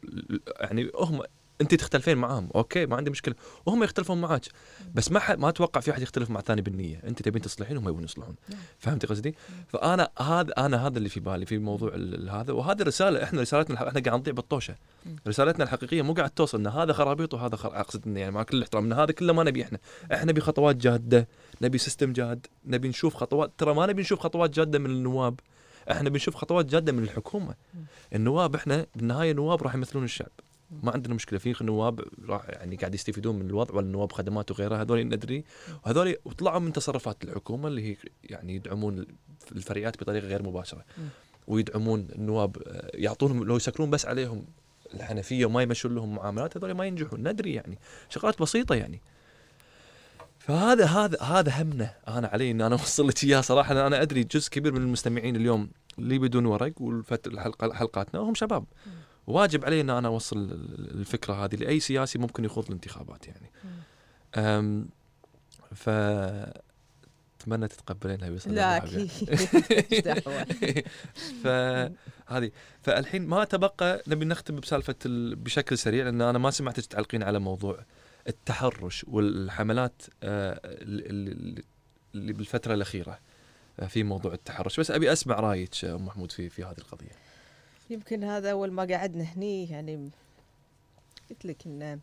يعني 0.62 0.92
هم 0.96 1.22
انت 1.62 1.76
تختلفين 1.76 2.18
معاهم 2.18 2.50
أوكي؟ 2.56 2.86
ما 2.86 2.96
عندي 2.96 3.12
مشكلة. 3.12 3.36
وهم 3.66 3.84
يختلفون 3.84 4.22
معاك. 4.22 4.46
بس 4.94 5.12
ما 5.12 5.20
حد 5.20 5.40
ما 5.40 5.50
أتوقع 5.50 5.82
في 5.82 5.92
أحد 5.92 6.02
يختلف 6.02 6.30
مع 6.30 6.40
الثاني 6.40 6.62
بالنية. 6.62 7.02
انت 7.08 7.22
تبين 7.22 7.42
تصلحين 7.42 7.78
وهم 7.78 7.90
يبون 7.90 8.04
يصلحون. 8.04 8.36
نعم. 8.50 8.60
فهمتي 8.80 9.08
قصدي؟ 9.08 9.36
فأنا 9.68 10.10
هذا 10.20 10.54
أنا 10.58 10.88
هذا 10.88 10.98
اللي 10.98 11.10
في 11.10 11.20
بالي 11.20 11.46
في 11.46 11.58
موضوع 11.58 11.96
هذا. 12.30 12.54
وهذه 12.54 12.84
رساله 12.84 13.24
إحنا 13.24 13.42
رسالتنا 13.42 13.88
إحنا 13.88 14.00
قاعد 14.00 14.20
نضيع 14.20 14.34
بالطوشة. 14.34 14.76
رسالتنا 15.28 15.64
الحقيقية 15.64 16.02
مو 16.02 16.14
قاعد 16.14 16.30
توصل 16.30 16.58
إن 16.60 16.68
هذا 16.68 16.94
خرابيط 16.94 17.34
وهذا 17.34 17.56
خر... 17.56 17.80
أقصد 17.80 18.08
انه 18.08 18.20
يعني 18.20 18.32
مع 18.32 18.44
كل 18.44 18.58
الاحترام 18.58 18.86
إن 18.86 18.94
هذا 18.94 19.12
كله 19.12 19.34
ما 19.34 19.44
نبي 19.44 19.64
إحنا. 19.64 19.80
إحنا 20.14 20.32
نبي 20.32 20.42
خطوات 20.42 20.76
جادة. 20.76 21.28
نبي 21.62 21.78
سيستم 21.78 22.14
جاد. 22.14 22.48
نبي 22.66 22.88
نشوف 22.88 23.16
خطوات. 23.16 23.52
ترى 23.58 23.74
ما 23.74 23.86
نبي 23.86 24.02
نشوف 24.02 24.20
خطوات 24.20 24.50
جادة 24.50 24.80
من 24.80 24.90
النواب. 24.90 25.40
إحنا 25.92 26.10
بنشوف 26.10 26.36
خطوات 26.36 26.66
جادة 26.66 26.92
من 26.92 27.04
الحكومة. 27.04 27.56
النواب 28.16 28.56
إحنا 28.56 28.86
بالنهاية 28.96 29.34
نواب 29.34 29.64
راح 29.64 29.76
يمثلون 29.76 30.04
الشعب. 30.04 30.32
ما 30.84 30.92
عندنا 30.92 31.14
مشكلة. 31.14 31.40
في 31.40 31.56
نواب 31.62 32.02
راح 32.28 32.50
يعني 32.50 32.76
قاعد 32.76 32.96
يستفيدون 32.96 33.36
من 33.36 33.50
الوضع 33.50 33.76
ولا 33.76 33.86
النواب 33.86 34.12
خدمات 34.12 34.52
وغيرها. 34.52 34.82
هذول 34.82 35.04
ندري. 35.04 35.44
وهذول 35.86 36.16
وطلعوا 36.26 36.60
من 36.60 36.74
تصرفات 36.74 37.24
الحكومة 37.24 37.68
اللي 37.68 37.92
هي 37.92 37.96
يعني 38.24 38.56
يدعمون 38.56 39.06
الفريات 39.52 40.02
بطريقة 40.04 40.28
غير 40.28 40.44
مباشرة. 40.44 40.86
ويدعمون 41.48 42.08
النواب 42.16 42.58
آه، 42.68 42.92
يعطونهم 42.94 43.44
لو 43.44 43.56
يسكرون 43.56 43.90
بس 43.90 44.06
عليهم 44.06 44.46
الحنفية 44.94 45.46
وما 45.46 45.62
يمشون 45.62 45.96
لهم 45.96 46.16
معاملات 46.16 46.58
هذول 46.58 46.72
ما 46.72 46.86
ينجحون. 46.86 47.28
ندري 47.28 47.54
يعني. 47.54 47.80
شغلات 48.10 48.42
بسيطة 48.42 48.76
يعني. 48.76 49.02
فهذا 50.40 50.86
هذا 50.86 51.22
هذا 51.22 51.62
همنا. 51.62 51.94
أنا 52.08 52.28
علي 52.28 52.52
إن 52.52 52.62
أنا 52.62 52.76
أوصل 52.82 53.08
لك 53.08 53.24
اياه 53.24 53.42
صراحة. 53.42 53.88
أنا 53.88 54.02
أدري 54.02 54.24
جزء 54.24 54.50
كبير 54.50 54.72
من 54.72 54.82
المستمعين 54.82 55.36
اليوم 55.36 55.70
اللي 56.00 56.20
بدون 56.20 56.46
ورق 56.46 56.74
والحلقة 56.82 57.74
حلقاتنا 57.74 58.20
وهم 58.20 58.36
شباب. 58.36 58.66
واجب 59.28 59.66
علي 59.66 59.82
إن 59.82 59.90
أنا 59.90 60.08
أوصل 60.08 60.38
ال- 60.38 61.00
الفكرة 61.00 61.34
هذه 61.46 61.56
لأي 61.56 61.80
سياسي 61.80 62.20
ممكن 62.20 62.46
يخوض 62.46 62.66
الانتخابات 62.66 63.28
يعني. 63.28 63.52
أم 64.36 64.90
ف 65.76 65.90
أتمنى 67.42 67.68
تتقبلينها 67.68 68.30
بيصل 68.30 68.56
لا. 68.56 68.78
أكيد. 68.78 69.12
فهذه 71.44 72.52
فالحين 72.82 73.28
ما 73.28 73.44
تبقى 73.44 74.04
نبي 74.08 74.26
نختم 74.26 74.56
بسالفة 74.56 74.96
ال... 75.06 75.36
بشكل 75.36 75.78
سريع 75.78 76.04
لأن 76.06 76.22
أنا 76.22 76.38
ما 76.40 76.52
سمعتك 76.52 76.86
تعلقين 76.86 77.24
على 77.24 77.40
موضوع 77.40 77.80
التحرش 78.28 79.06
والحملات 79.08 80.02
آه، 80.24 80.60
ال- 80.66 81.30
ال- 81.30 81.64
اللي 82.16 82.34
بالفترة 82.34 82.74
الأخيرة 82.74 83.20
آه، 83.80 83.86
في 83.86 84.04
موضوع 84.04 84.34
التحرش. 84.34 84.80
بس 84.80 84.92
أبي 84.92 85.12
أسمع 85.12 85.40
رأيك 85.40 85.86
آه، 85.86 85.96
أم 85.96 86.06
محمود 86.06 86.32
في 86.32 86.50
في 86.50 86.64
هذه 86.64 86.78
القضية. 86.78 87.12
يمكن 87.92 88.24
هذا 88.24 88.52
أول 88.52 88.72
ما 88.72 88.84
قعدنا 88.84 89.24
هني 89.24 89.70
يعني 89.70 90.12
قلت 91.30 91.46
لك 91.46 91.68
إن 91.68 92.00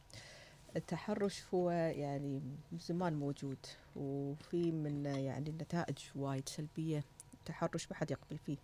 التحرش 0.77 1.43
هو 1.55 1.71
يعني 1.71 2.41
من 2.73 2.79
زمان 2.79 3.15
موجود 3.15 3.59
وفي 3.97 4.73
من 4.73 5.07
يعني 5.07 5.51
النتائج 5.51 5.99
وايد 6.17 6.49
سلبية 6.49 7.05
التحرش 7.35 7.91
ما 7.91 7.97
حد 7.97 8.11
يقبل 8.11 8.39
فيه 8.39 8.57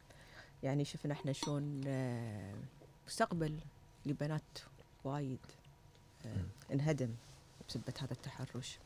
يعني 0.63 0.85
شفنا 0.85 1.13
إحنا 1.13 1.33
شلون 1.33 1.81
آه، 1.87 2.55
مستقبل 3.07 3.59
لبنات 4.07 4.59
وايد 5.05 5.47
آه،. 6.27 6.73
انهدم 6.73 7.15
بسبة 7.69 7.95
هذا 8.01 8.13
التحرش. 8.13 8.79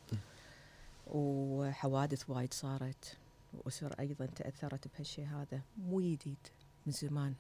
وحوادث 1.06 2.30
وايد 2.30 2.54
صارت 2.54 3.16
وأسر 3.54 3.94
أيضا 4.00 4.26
تأثرت 4.26 4.88
بهالشيء 4.88 5.26
هذا 5.26 5.60
مو 5.78 6.00
جديد 6.00 6.48
من 6.86 6.92
زمان 6.92 7.34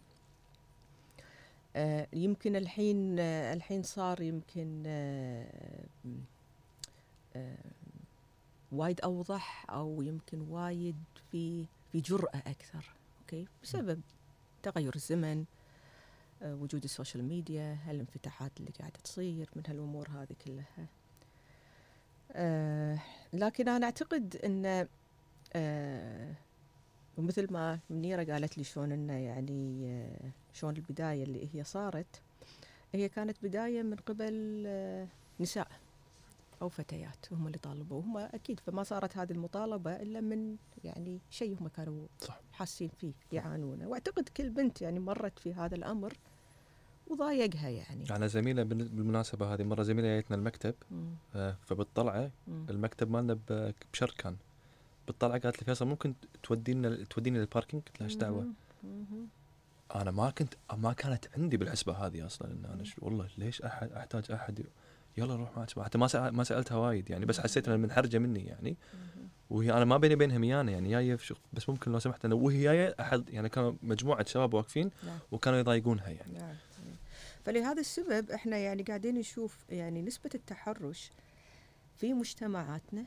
يمكن 2.12 2.56
الحين 2.56 3.18
آه، 3.18 3.52
الحين 3.54 3.82
صار 3.82 4.20
يمكن 4.20 4.82
آه، 4.86 5.84
آه، 7.36 7.56
وايد 8.72 9.00
أوضح 9.00 9.66
أو 9.70 10.02
يمكن 10.02 10.40
وايد 10.40 10.96
في 11.32 11.66
في 11.92 12.00
جرأة 12.00 12.38
أكثر 12.46 12.84
okay؟ 13.20 13.46
بسبب 13.62 14.00
تغير 14.62 14.94
الزمن 14.94 15.44
آه، 16.42 16.54
وجود 16.54 16.84
ال 16.84 16.90
social 16.90 17.24
media 17.24 17.78
هالانفتاحات 17.86 18.52
اللي 18.60 18.70
قاعدة 18.78 18.98
تصير 19.04 19.50
من 19.56 19.62
هالأمور 19.68 20.08
هذه 20.08 20.36
كلها. 20.46 20.86
آه، 22.32 22.98
لكن 23.32 23.68
أنا 23.68 23.86
أعتقد 23.86 24.36
إن 24.44 24.88
آه، 25.52 26.34
ومثل 27.16 27.52
ما 27.52 27.78
منيرة 27.90 28.24
قالت 28.32 28.58
لي 28.58 28.64
شلون 28.64 28.92
إنه 28.92 29.12
يعني 29.12 29.86
آه، 29.90 30.30
شلون 30.58 30.76
البداية 30.76 31.22
اللي 31.24 31.48
هي 31.54 31.64
صارت 31.64 32.22
هي 32.94 33.08
كانت 33.08 33.36
بداية 33.42 33.82
من 33.82 33.96
قبل 33.96 34.64
آه، 34.66 35.06
نساء 35.40 35.68
أو 36.62 36.68
فتيات 36.68 37.32
هم 37.32 37.46
اللي 37.46 37.58
طالبوا 37.58 38.00
هم 38.02 38.16
أكيد 38.18 38.60
فما 38.60 38.82
صارت 38.82 39.16
هذه 39.16 39.32
المطالبة 39.32 39.96
إلا 39.96 40.20
من 40.20 40.56
يعني 40.84 41.18
شيء 41.30 41.56
هم 41.60 41.68
كانوا 41.68 42.06
صح. 42.20 42.40
حاسين 42.52 42.90
فيه 43.00 43.12
يعانونه 43.32 43.88
وأعتقد 43.88 44.28
كل 44.28 44.50
بنت 44.50 44.82
يعني 44.82 44.98
مرت 45.00 45.38
في 45.38 45.54
هذا 45.54 45.74
الأمر 45.74 46.12
وضايقها 47.06 47.68
يعني 47.68 48.04
على 48.10 48.28
زميلة 48.28 48.62
بالن- 48.62 48.88
بالمناسبة 48.96 49.54
هذه 49.54 49.62
مرة 49.64 49.82
زميلة 49.82 50.20
جتنا 50.20 50.36
المكتب. 50.36 50.74
آه، 51.34 51.56
فبالطلعة 51.66 52.30
مم. 52.48 52.66
المكتب 52.70 53.10
مالنا 53.10 53.38
بشر 53.92 54.14
كان 54.18 54.36
بالطلعة 55.06 55.38
قالت 55.38 55.58
لي 55.58 55.64
فيصل 55.64 55.86
ممكن 55.86 56.14
تودينا 56.42 57.04
توديني 57.04 57.38
للباركينج 57.38 57.82
قلت 57.82 58.00
لها 58.00 58.08
إيش 58.08 58.16
دعوة. 58.16 58.46
أنا 59.94 60.10
ما 60.10 60.30
كنت 60.30 60.54
ما 60.76 60.92
كانت 60.92 61.24
عندي 61.36 61.56
بالحسبه 61.56 61.92
هذه 61.92 62.26
أصلا 62.26 62.52
إن 62.52 62.64
أنا 62.64 62.84
شو 62.84 62.96
والله 63.02 63.28
ليش 63.38 63.62
احد 63.62 63.92
أحتاج 63.92 64.32
أحد 64.32 64.66
يلا 65.16 65.36
روح 65.36 65.56
معك 65.56 65.80
حتى 65.80 65.98
ما 65.98 66.30
ما 66.30 66.44
سألتها 66.44 66.76
وايد 66.76 67.10
يعني 67.10 67.26
بس 67.26 67.40
حسيت 67.40 67.68
إنها 67.68 67.76
منحرجة 67.76 68.18
مني 68.18 68.44
يعني. 68.44 68.76
وهي 69.50 69.72
أنا 69.72 69.84
ما 69.84 69.96
بيني 69.96 70.14
وبينها 70.14 70.38
ميانة 70.38 70.72
يعني 70.72 70.90
جاية 70.90 71.16
في 71.16 71.26
شغل 71.26 71.38
بس 71.52 71.68
ممكن 71.68 71.92
لو 71.92 71.98
سمحت 71.98 72.24
أنا 72.24 72.34
وهي 72.34 72.62
جاية 72.62 72.94
أحد 73.00 73.28
يعني 73.30 73.48
كانوا 73.48 73.72
مجموعة 73.82 74.26
شباب 74.26 74.54
واقفين 74.54 74.90
نعم. 75.06 75.18
وكانوا 75.30 75.58
يضايقونها 75.58 76.08
يعني 76.08 76.38
نعم 76.38 76.54
فلهذا 77.44 77.80
السبب 77.80 78.30
إحنا 78.30 78.56
يعني 78.56 78.82
قاعدين 78.82 79.14
نشوف 79.14 79.64
يعني 79.68 80.02
نسبة 80.02 80.30
التحرش 80.34 81.10
في 81.96 82.14
مجتمعاتنا 82.14 83.04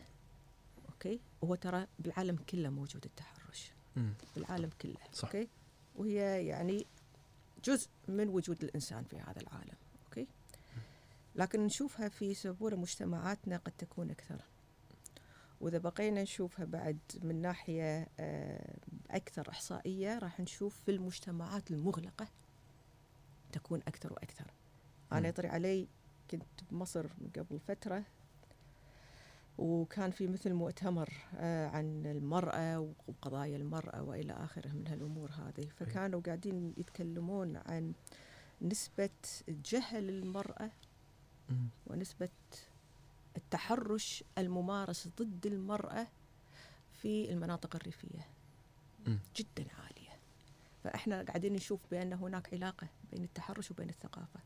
okay 0.89 1.19
هو 1.43 1.55
ترى 1.55 1.87
بالعالم 1.99 2.35
كله 2.35 2.69
موجود 2.69 3.05
التحرش. 3.05 3.71
بالعالم 4.35 4.69
كله 4.81 4.95
صح. 5.13 5.27
okay 5.27 5.47
وهي 5.95 6.45
يعني 6.45 6.85
جزء 7.63 7.89
من 8.07 8.29
وجود 8.29 8.63
الإنسان 8.63 9.03
في 9.03 9.19
هذا 9.19 9.41
العالم 9.41 9.75
okay؟ 10.05 10.27
لكن 11.35 11.65
نشوفها 11.65 12.09
في 12.09 12.33
صورة 12.33 12.75
مجتمعاتنا 12.75 13.57
قد 13.57 13.71
تكون 13.71 14.11
أكثر. 14.11 14.41
وإذا 15.61 15.77
بقينا 15.77 16.21
نشوفها 16.21 16.65
بعد 16.65 16.99
من 17.21 17.41
ناحية 17.41 18.07
آه، 18.19 18.77
أكثر 19.09 19.49
إحصائية 19.49 20.19
راح 20.19 20.39
نشوف 20.39 20.79
في 20.85 20.91
المجتمعات 20.91 21.71
المغلقة 21.71 22.27
تكون 23.51 23.79
أكثر 23.87 24.13
وأكثر. 24.13 24.45
مم. 25.11 25.17
أنا 25.17 25.27
يطري 25.27 25.47
علي 25.47 25.87
كنت 26.31 26.43
بمصر 26.71 27.03
من 27.17 27.29
قبل 27.35 27.59
فترة 27.59 28.03
وكان 29.57 30.11
في 30.11 30.27
مثل 30.27 30.53
مؤتمر 30.53 31.09
آه، 31.35 31.67
عن 31.67 32.05
المرأة 32.05 32.93
وقضايا 33.07 33.57
المرأة 33.57 34.03
وإلى 34.03 34.33
آخره 34.33 34.69
من 34.69 34.87
هالأمور 34.87 35.31
هذه. 35.31 35.67
فكانوا 35.79 36.21
قاعدين 36.21 36.73
يتكلمون 36.77 37.57
عن 37.57 37.93
نسبة 38.61 39.09
جهل 39.47 40.09
المرأة. 40.09 40.71
ونسبة 41.87 42.29
التحرش 43.37 44.23
الممارس 44.37 45.07
ضد 45.19 45.45
المرأة 45.45 46.07
في 46.93 47.31
المناطق 47.31 47.75
الريفية. 47.75 48.27
جدا 49.35 49.65
عالية. 49.79 50.19
فإحنا 50.83 51.23
قاعدين 51.23 51.53
نشوف 51.53 51.81
بأن 51.91 52.13
هناك 52.13 52.53
علاقة 52.53 52.87
بين 53.11 53.23
التحرش 53.23 53.71
وبين 53.71 53.89
الثقافة. 53.89 54.39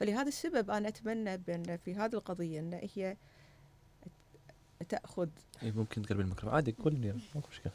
فلهذا 0.00 0.28
السبب 0.28 0.70
أنا 0.70 0.88
أتمنى 0.88 1.36
بأن 1.36 1.76
في 1.76 1.94
هذه 1.94 2.14
القضية 2.14 2.60
أن 2.60 2.88
هي 2.94 3.16
تأخذ. 4.82 5.28
إيه 5.62 5.72
ممكن 5.72 6.02
تقرب 6.02 6.20
الميكروفون. 6.20 6.54
عادي 6.54 6.74
لي 6.86 7.12
ماكو 7.34 7.48
مشكلة. 7.50 7.72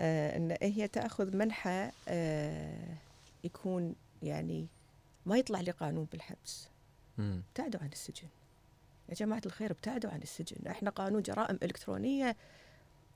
آه، 0.00 0.36
إن 0.36 0.56
هي 0.62 0.88
تأخذ 0.88 1.36
منحى 1.36 1.90
آه، 2.08 2.96
يكون 3.44 3.94
يعني 4.22 4.66
ما 5.26 5.38
يطلع 5.38 5.60
لي 5.60 5.70
قانون 5.70 6.08
بالحبس. 6.12 6.68
ابتعدوا 7.18 7.80
عن 7.80 7.88
السجن. 7.88 8.28
يا 9.08 9.14
جماعة 9.14 9.42
الخير 9.46 9.70
ابتعدوا 9.70 10.10
عن 10.10 10.22
السجن. 10.22 10.66
إحنا 10.66 10.90
قانون 10.90 11.22
جرائم 11.22 11.58
إلكترونية 11.62 12.36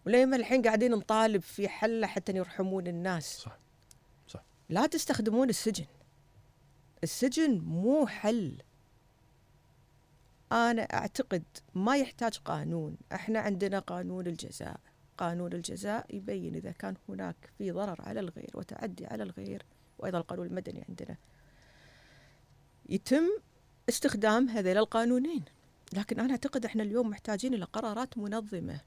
ولما 0.06 0.36
الحين 0.36 0.62
قاعدين 0.62 0.90
نطالب 0.90 1.42
في 1.42 1.68
حلة 1.68 2.06
حتى 2.06 2.32
يرحمون 2.32 2.86
الناس. 2.86 3.38
صح 3.38 3.58
صح. 4.28 4.42
لا 4.68 4.86
تستخدمون 4.86 5.48
السجن. 5.48 5.86
السجن 7.02 7.58
مو 7.58 8.06
حل. 8.06 8.62
أنا 10.52 10.82
أعتقد 10.82 11.42
ما 11.74 11.96
يحتاج 11.96 12.38
قانون. 12.38 12.96
إحنا 13.12 13.40
عندنا 13.40 13.78
قانون 13.78 14.26
الجزاء. 14.26 14.80
قانون 15.18 15.52
الجزاء 15.52 16.16
يبين 16.16 16.54
إذا 16.54 16.70
كان 16.70 16.94
هناك 17.08 17.36
في 17.58 17.70
ضرر 17.70 18.02
على 18.02 18.20
الغير 18.20 18.50
وتعدي 18.54 19.06
على 19.06 19.22
الغير 19.22 19.62
وأيضا 19.98 20.18
القانون 20.18 20.46
المدني 20.46 20.84
عندنا. 20.88 21.16
يتم 22.88 23.28
استخدام 23.88 24.48
هذين 24.48 24.76
القانونين. 24.76 25.44
لكن 25.92 26.20
أنا 26.20 26.30
أعتقد 26.30 26.64
إحنا 26.64 26.82
اليوم 26.82 27.10
محتاجين 27.10 27.54
إلى 27.54 27.64
قرارات 27.64 28.18
منظمة. 28.18 28.80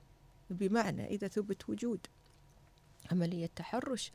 بمعنى 0.50 1.06
إذا 1.06 1.28
ثبت 1.28 1.70
وجود 1.70 2.08
عملية 3.12 3.50
تحرش 3.56 4.12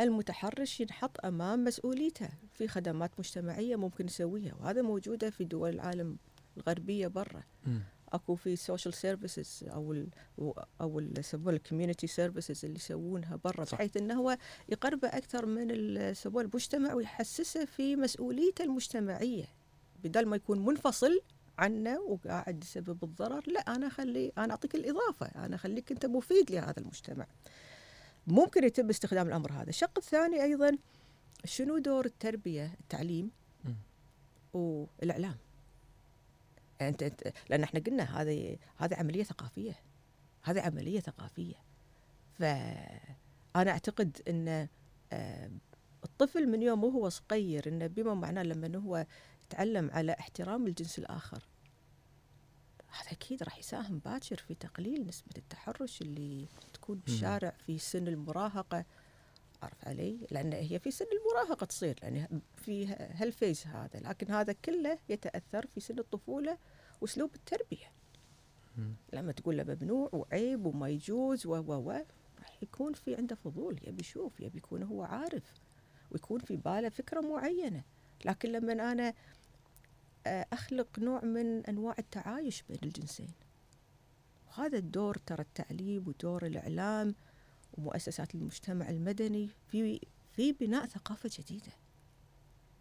المتحرش 0.00 0.80
ينحط 0.80 1.24
أمام 1.24 1.64
مسؤوليته 1.64 2.28
في 2.54 2.68
خدمات 2.68 3.10
مجتمعية 3.18 3.76
ممكن 3.76 4.06
يسويها 4.06 4.54
وهذا 4.60 4.82
موجودة 4.82 5.30
في 5.30 5.44
دول 5.44 5.70
العالم 5.70 6.16
الغربيه 6.56 7.06
برا. 7.06 7.42
أكو 8.12 8.34
في 8.34 8.56
social 8.56 8.94
services 8.94 9.64
أو 9.68 10.04
أو 10.80 10.98
ال 10.98 11.18
يسموها 11.18 11.54
ال 11.54 11.59
community 11.59 12.06
services 12.06 12.64
اللي 12.64 12.76
يسوونها 12.76 13.36
برا. 13.44 13.64
بحيث 13.64 13.96
إنه 13.96 14.14
هو 14.14 14.38
يقربه 14.68 15.08
أكثر 15.08 15.46
من 15.46 15.70
المجتمع 15.70 16.94
ويحسسه 16.94 17.64
في 17.64 17.96
مسؤوليته 17.96 18.64
المجتمعية 18.64 19.44
بدل 20.04 20.26
ما 20.26 20.36
يكون 20.36 20.64
منفصل 20.64 21.20
عنه 21.58 22.00
وقاعد 22.00 22.64
يسبب 22.64 23.04
الضرر 23.04 23.42
لا 23.46 23.60
أنا 23.60 23.86
أخلي 23.86 24.32
أنا 24.38 24.50
أعطيك 24.50 24.74
الإضافة 24.74 25.26
أنا 25.26 25.54
أخليك 25.56 25.92
أنت 25.92 26.06
مفيد 26.06 26.50
لهذا 26.50 26.80
المجتمع 26.80 27.26
ممكن 28.26 28.64
يتم 28.64 28.88
استخدام 28.88 29.28
الأمر 29.28 29.52
هذا 29.52 29.68
الشق 29.68 29.98
الثاني 29.98 30.42
أيضا 30.42 30.78
شنو 31.44 31.78
دور 31.78 32.04
التربية 32.04 32.74
التعليم. 32.80 33.30
والإعلام 34.52 35.36
أنت 36.80 37.04
أنت- 37.04 37.32
لأن 37.50 37.62
إحنا 37.62 37.80
قلنا 37.80 38.22
هذه 38.22 38.58
هذه 38.76 38.94
عملية 38.94 39.22
ثقافية. 39.24 39.76
هذه 40.42 40.60
عملية 40.60 41.00
ثقافية. 41.00 41.54
فانا 42.38 43.70
أعتقد 43.70 44.20
إن 44.28 44.68
آه، 45.12 45.50
الطفل 46.04 46.46
من 46.46 46.62
يوم 46.62 46.84
وهو 46.84 47.08
صغير 47.08 47.68
انه 47.68 47.86
بما 47.86 48.14
معناه 48.14 48.42
لما 48.42 48.78
هو 48.78 49.06
يتعلم 49.44 49.90
على 49.90 50.12
احترام 50.12 50.66
الجنس 50.66 50.98
الآخر 50.98 51.44
هذا 52.88 53.12
أكيد 53.12 53.42
راح 53.42 53.58
يساهم 53.58 53.98
باكر 53.98 54.36
في 54.36 54.54
تقليل 54.54 55.06
نسبة 55.06 55.30
التحرش 55.36 56.02
اللي 56.02 56.48
تكون 56.74 56.98
بالشارع 56.98 57.50
في 57.50 57.78
سن 57.78 58.08
المراهقة. 58.08 58.84
عرف 59.64 59.88
علي؟ 59.88 60.26
لأن 60.30 60.52
هي 60.52 60.78
في 60.78 60.90
سن 60.90 61.06
المراهقة 61.12 61.66
تصير 61.66 61.98
لأن 62.02 62.40
في 62.56 62.86
هالفيز 62.86 63.66
هذا 63.66 64.00
لكن 64.00 64.30
هذا 64.30 64.52
كله 64.52 64.98
يتأثر 65.08 65.66
في 65.66 65.80
سن 65.80 65.98
الطفولة 65.98 66.58
وأسلوب 67.00 67.34
التربية 67.34 67.92
مم. 68.76 68.94
لما 69.12 69.32
تقول 69.32 69.56
له 69.56 69.64
ممنوع 69.64 70.10
وعيب 70.12 70.66
وما 70.66 70.88
يجوز 70.88 71.46
و 71.46 71.50
و 71.50 71.72
و 71.72 71.90
راح 72.38 72.62
يكون 72.62 72.92
في 72.92 73.14
عنده 73.16 73.34
فضول 73.34 73.80
يبي 73.82 74.00
يشوف 74.00 74.40
يبي 74.40 74.58
يكون 74.58 74.82
هو 74.82 75.02
عارف 75.02 75.54
ويكون 76.10 76.40
في 76.40 76.56
باله 76.56 76.88
فكرة 76.88 77.20
معينة 77.20 77.84
لكن 78.24 78.52
لما 78.52 78.92
أنا 78.92 79.14
آه، 80.26 80.46
أخلق 80.52 80.98
نوع 80.98 81.24
من 81.24 81.66
أنواع 81.66 81.94
التعايش 81.98 82.62
بين 82.62 82.78
الجنسين 82.82 83.32
وهذا 84.48 84.78
الدور 84.78 85.16
ترى 85.26 85.42
التعليم 85.42 86.08
ودور 86.08 86.46
الإعلام 86.46 87.14
ومؤسسات 87.78 88.34
المجتمع 88.34 88.90
المدني 88.90 89.48
في 89.68 90.00
في 90.32 90.52
بناء 90.52 90.86
ثقافة 90.86 91.30
جديدة. 91.38 91.72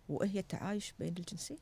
وهي 0.09 0.39
التعايش 0.39 0.93
بين 0.99 1.07
الجنسين. 1.17 1.57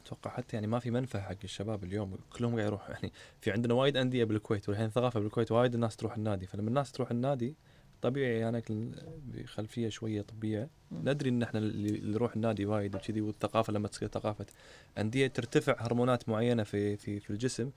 أتوقع 0.00 0.30
حتى 0.30 0.56
يعني 0.56 0.66
ما 0.66 0.78
في 0.78 0.90
منفعة 0.90 1.22
حق 1.22 1.36
الشباب 1.44 1.84
اليوم 1.84 2.18
كلهم 2.32 2.54
قاعد 2.54 2.66
يروح 2.66 2.90
يعني 2.90 3.12
في 3.40 3.50
عندنا 3.50 3.74
وايد 3.74 3.96
أندية 3.96 4.24
بالكويت 4.24 4.68
والحين 4.68 4.90
ثقافة 4.90 5.20
بالكويت 5.20 5.52
وايد 5.52 5.74
الناس 5.74 5.96
تروح 5.96 6.16
النادي. 6.16 6.46
فلما 6.46 6.68
الناس 6.68 6.92
تروح 6.92 7.10
النادي 7.10 7.54
طبيعي 8.02 8.48
أنا 8.48 8.60
كل- 8.60 8.94
بخلفية 9.26 9.88
شوية 9.88 10.22
طبيه. 10.22 10.68
ندري 10.92 11.30
إن 11.30 11.42
إحنا 11.42 11.58
اللي 11.60 12.12
يروح 12.12 12.34
النادي 12.34 12.66
وايد 12.66 12.94
وكذي 12.96 13.20
والثقافة 13.20 13.72
لما 13.72 13.88
تصير 13.88 14.08
ثقافة 14.08 14.46
أندية 14.98 15.26
ترتفع 15.26 15.76
هرمونات 15.78 16.28
معينة 16.28 16.62
في 16.62 16.96
في 16.96 17.20
في 17.20 17.30
الجسم. 17.30 17.70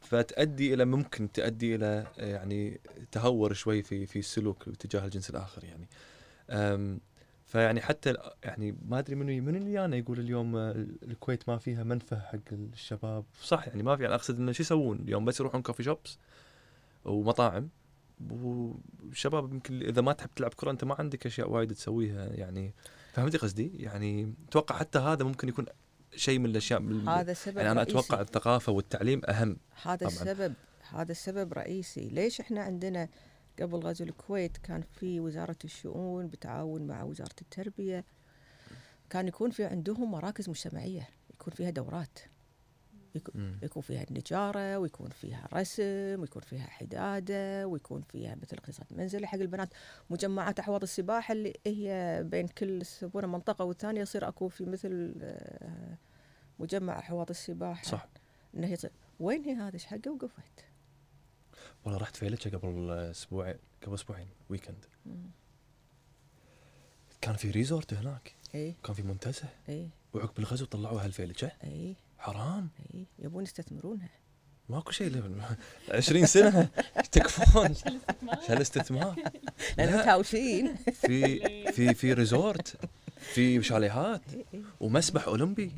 فتؤدي 0.00 0.74
إلى 0.74 0.84
ممكن 0.84 1.32
تؤدي 1.32 1.74
إلى 1.74 2.06
آه، 2.18 2.26
يعني 2.26 2.80
تهور 3.12 3.52
شوي 3.52 3.82
في 3.82 4.06
في 4.06 4.18
السلوك 4.18 4.68
تجاه 4.68 5.04
الجنس 5.04 5.30
الآخر 5.30 5.64
يعني. 5.64 5.88
فيعني 7.46 7.80
حتى 7.80 8.14
يعني 8.44 8.76
ما 8.88 8.98
أدري 8.98 9.14
منو 9.14 9.44
من 9.44 9.56
اللي 9.56 9.84
أنا 9.84 9.96
يقول 9.96 10.18
اليوم 10.20 10.56
آه، 10.56 10.86
الكويت 11.02 11.48
ما 11.48 11.58
فيها 11.58 11.84
منفى 11.84 12.16
حق 12.16 12.52
الشباب. 12.52 13.24
صح 13.42 13.68
يعني 13.68 13.82
ما 13.82 13.96
في 13.96 14.02
يعني 14.02 14.14
أقصد 14.14 14.38
إنه 14.38 14.52
شو 14.52 14.62
يسوون؟ 14.62 15.00
اليوم 15.00 15.24
بس 15.24 15.40
يروحون 15.40 15.62
كوفي 15.62 15.82
شوبس 15.82 16.18
ومطاعم. 17.04 17.68
والشباب 18.30 19.52
يمكن 19.52 19.82
إذا 19.82 20.02
ما 20.02 20.12
تحب 20.12 20.30
تلعب 20.36 20.54
كرة 20.54 20.70
أنت 20.70 20.84
ما 20.84 20.94
عندك 20.98 21.26
أشياء 21.26 21.50
وايد 21.50 21.72
تسويها 21.72 22.26
يعني. 22.26 22.74
فهمتي 23.12 23.38
قصدي؟ 23.38 23.72
يعني 23.74 24.34
أتوقع 24.48 24.76
حتى 24.76 24.98
هذا 24.98 25.24
ممكن 25.24 25.48
يكون 25.48 25.66
شيء 26.16 26.38
من 26.38 26.46
الأشياء 26.46 26.80
من 26.80 27.08
هذا 27.08 27.32
سبب 27.32 27.56
يعني 27.56 27.70
أنا 27.70 27.82
رئيسي. 27.82 27.98
أتوقع 27.98 28.20
الثقافة 28.20 28.72
والتعليم 28.72 29.20
أهم 29.28 29.56
هذا 29.82 29.96
طبعاً. 29.96 30.08
السبب 30.12 30.54
هذا 30.90 31.12
السبب 31.12 31.52
رئيسي 31.52 32.08
ليش 32.08 32.40
إحنا 32.40 32.62
عندنا 32.62 33.08
قبل 33.60 33.78
غزو 33.78 34.04
الكويت 34.04 34.56
كان 34.56 34.82
في 34.82 35.20
وزارة 35.20 35.56
الشؤون 35.64 36.26
بتعاون 36.26 36.86
مع 36.86 37.02
وزارة 37.02 37.34
التربية 37.42 38.04
كان 39.10 39.28
يكون 39.28 39.50
في 39.50 39.64
عندهم 39.64 40.10
مراكز 40.10 40.48
مجتمعية 40.48 41.08
يكون 41.34 41.52
فيها 41.54 41.70
دورات 41.70 42.18
يكون, 43.14 43.82
فيها 43.82 44.04
النجارة 44.10 44.78
ويكون 44.78 45.10
فيها 45.10 45.48
رسم 45.52 46.20
ويكون 46.20 46.42
فيها 46.42 46.66
حدادة 46.66 47.66
ويكون 47.66 48.02
فيها 48.02 48.34
مثل 48.34 48.56
اقتصاد 48.56 48.86
منزلي 48.90 49.26
حق 49.26 49.38
البنات. 49.38 49.68
مجمعات 50.10 50.58
أحواض 50.58 50.82
السباحة 50.82 51.32
اللي 51.32 51.52
هي 51.66 52.20
بين 52.24 52.48
كل 52.48 52.86
سبورة 52.86 53.26
منطقة 53.26 53.64
والثانية 53.64 54.00
يصير 54.00 54.28
أكو 54.28 54.48
في 54.48 54.64
مثل 54.64 55.14
آه، 55.22 55.98
مجمع 56.58 56.98
أحواض 56.98 57.30
السباحة. 57.30 57.82
صح. 57.82 58.08
إنه 58.54 58.72
يصير. 58.72 58.90
وين 59.20 59.44
هي 59.44 59.54
هذا 59.54 59.74
إيش 59.74 59.84
حقه؟ 59.84 60.10
وقفت. 60.10 60.64
والله 61.84 61.98
رحت 61.98 62.16
فيلچا 62.16 62.50
قبل 62.50 62.90
أسبوع 62.90 63.54
قبل 63.82 63.94
أسبوعين 63.94 64.28
weekend 64.48 64.84
كان 67.20 67.34
في 67.34 67.50
resort 67.50 67.94
هناك. 67.94 68.34
اي 68.54 68.74
كان 68.84 68.94
في 68.94 69.02
منتزه. 69.02 69.48
اي 69.68 69.90
وعقب 70.14 70.38
الغزو 70.38 70.64
طلعوها 70.64 71.06
الفيلچا 71.06 71.50
اي 71.64 71.96
حرام؟ 72.24 72.68
اي 72.94 73.06
يبون 73.18 73.42
يستثمرونها. 73.42 74.08
ماكو 74.68 74.90
شيء 74.90 75.10
له- 75.10 75.56
20 75.90 76.26
سنة؟ 76.36 76.68
تكفون؟ 77.12 77.74
شو 77.74 77.82
الاستثمار؟ 77.88 78.40
شو 78.46 78.52
هالاستثمار 78.52 79.14
لأن 79.78 79.88
لا. 79.88 79.96
متهاوشين 79.96 80.74
في 80.76 81.38
في 81.72 81.94
في 81.94 82.12
resort 82.12 82.76
في 83.18 83.62
شاليهات 83.62 84.22
إي 84.34 84.44
إي. 84.54 84.62
ومسبح 84.80 85.26
أولمبي. 85.28 85.72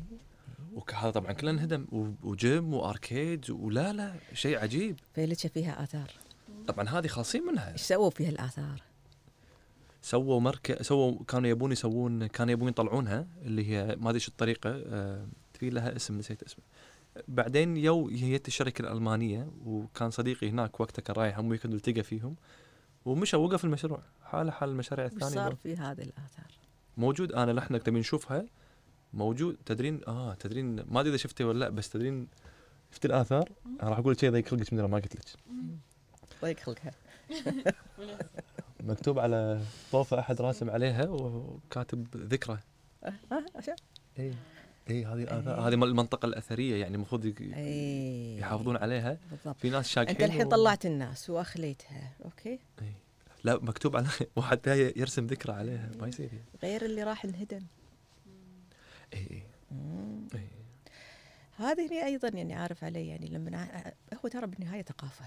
وهذا 0.73 1.09
طبعا 1.11 1.31
كله 1.33 1.51
انهدم 1.51 1.85
و 2.23 2.36
gym 2.36 2.73
و 2.73 2.84
arcade 2.84 3.49
ولا 3.51 3.93
لا 3.93 4.13
شيء 4.33 4.57
عجيب. 4.59 4.99
فيلچا 5.15 5.49
فيها 5.49 5.83
آثار. 5.83 6.11
طبعا 6.67 6.89
هذه 6.89 7.07
خالصين 7.07 7.43
منها. 7.43 7.71
إيش 7.73 7.81
سووا 7.81 8.09
فيها 8.09 8.29
الاثار؟ 8.29 8.81
سووا 10.01 10.39
مركز 10.39 10.75
سووا 10.85 11.23
كانوا 11.27 11.49
يبون 11.49 11.71
يسوون 11.71 12.27
كانوا 12.27 12.51
يبون 12.51 12.69
يطلعونها 12.69 13.27
اللي 13.45 13.65
هي 13.69 13.95
ما 13.99 14.09
أدري 14.09 14.19
شو 14.19 14.31
الطريقة 14.31 14.69
آه، 14.69 15.27
في 15.57 15.69
لها 15.69 15.95
اسم 15.95 16.17
نسيت 16.17 16.43
اسمه. 16.43 16.63
بعدين 17.27 17.77
يو 17.77 18.07
هي 18.07 18.41
الشركة 18.47 18.81
الألمانية 18.81 19.51
وكان 19.65 20.11
صديقي 20.11 20.49
هناك 20.49 20.79
وقتها 20.79 21.01
كان 21.01 21.15
رايح 21.15 21.39
هم 21.39 21.49
ويكند 21.49 21.73
التقى 21.73 22.03
فيهم. 22.03 22.35
ومشى 23.05 23.37
وقف 23.37 23.65
المشروع. 23.65 24.01
حاله 24.23 24.51
حال 24.51 24.69
المشاريع 24.69 25.05
الثانية 25.05 25.35
صار 25.35 25.55
في 25.63 25.75
هذه 25.75 26.01
الآثار؟ 26.01 26.51
موجود. 26.97 27.31
أنا 27.31 27.51
لحنا 27.51 27.77
تبين 27.77 27.99
نشوفها. 27.99 28.45
موجود. 29.13 29.57
تدرين؟ 29.65 30.01
آه 30.07 30.33
تدرين. 30.33 30.75
ما 30.75 30.99
أدري 30.99 31.09
إذا 31.09 31.17
شفتي 31.17 31.43
ولا 31.43 31.59
لأ 31.59 31.69
بس 31.69 31.89
تدرين. 31.89 32.27
شفت 32.91 33.05
الآثار؟ 33.05 33.49
أنا 33.65 33.89
راح 33.89 33.97
أقول 33.97 34.13
لك 34.13 34.19
شيء 34.19 34.31
ضيق 34.31 34.47
خلقك 34.47 34.73
من 34.73 34.83
ما 34.83 34.97
قلت 34.97 35.15
لك. 35.15 35.25
ضيق 36.41 36.59
خلقها. 36.59 36.91
مكتوب 38.83 39.19
على 39.19 39.61
طوفة 39.91 40.19
أحد 40.19 40.41
راسم 40.41 40.69
عليها 40.69 41.09
وكاتب 41.09 42.07
ذكرى. 42.15 42.59
ها 43.03 43.45
عشان 43.55 43.75
اي 44.89 45.05
هذه 45.05 45.19
إيه. 45.19 45.67
هذه 45.67 45.73
المنطقة 45.73 46.25
الأثرية 46.25 46.75
يعني 46.81 46.95
المفروض 46.95 47.25
اي 47.41 48.37
يحافظون 48.39 48.77
عليها. 48.77 49.17
بالضبط. 49.31 49.59
في 49.59 49.69
ناس 49.69 49.87
شاكحين 49.87 50.15
أنت 50.15 50.25
الحين 50.25 50.45
و- 50.45 50.49
طلعت 50.49 50.85
الناس 50.85 51.29
وأخليتها 51.29 52.13
أوكي؟ 52.25 52.59
إي. 52.81 52.93
لا 53.43 53.55
مكتوب 53.55 53.95
على 53.95 54.07
واحد 54.35 54.67
يرسم 54.95 55.25
ذكرى 55.27 55.53
عليها 55.53 55.89
ما 55.99 56.07
يصير 56.07 56.25
يعني. 56.33 56.45
غير 56.63 56.85
اللي 56.85 57.03
راح 57.03 57.25
انهدم. 57.25 57.63
اي 59.13 59.19
اي. 59.31 59.43
اي 60.35 60.47
هذه 61.57 61.91
هي 61.93 62.05
أيضا 62.05 62.27
يعني 62.27 62.53
عارف 62.53 62.83
علي 62.83 63.07
يعني 63.07 63.27
لما 63.27 63.93
هو 64.23 64.27
ترى 64.29 64.47
بالنهاية 64.47 64.81
ثقافة. 64.81 65.25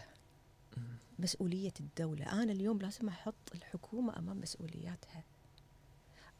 مسؤولية 1.18 1.72
الدولة. 1.80 2.42
أنا 2.42 2.52
اليوم 2.52 2.78
لازم 2.78 3.08
أحط 3.08 3.34
الحكومة 3.54 4.18
أمام 4.18 4.40
مسؤولياتها. 4.40 5.24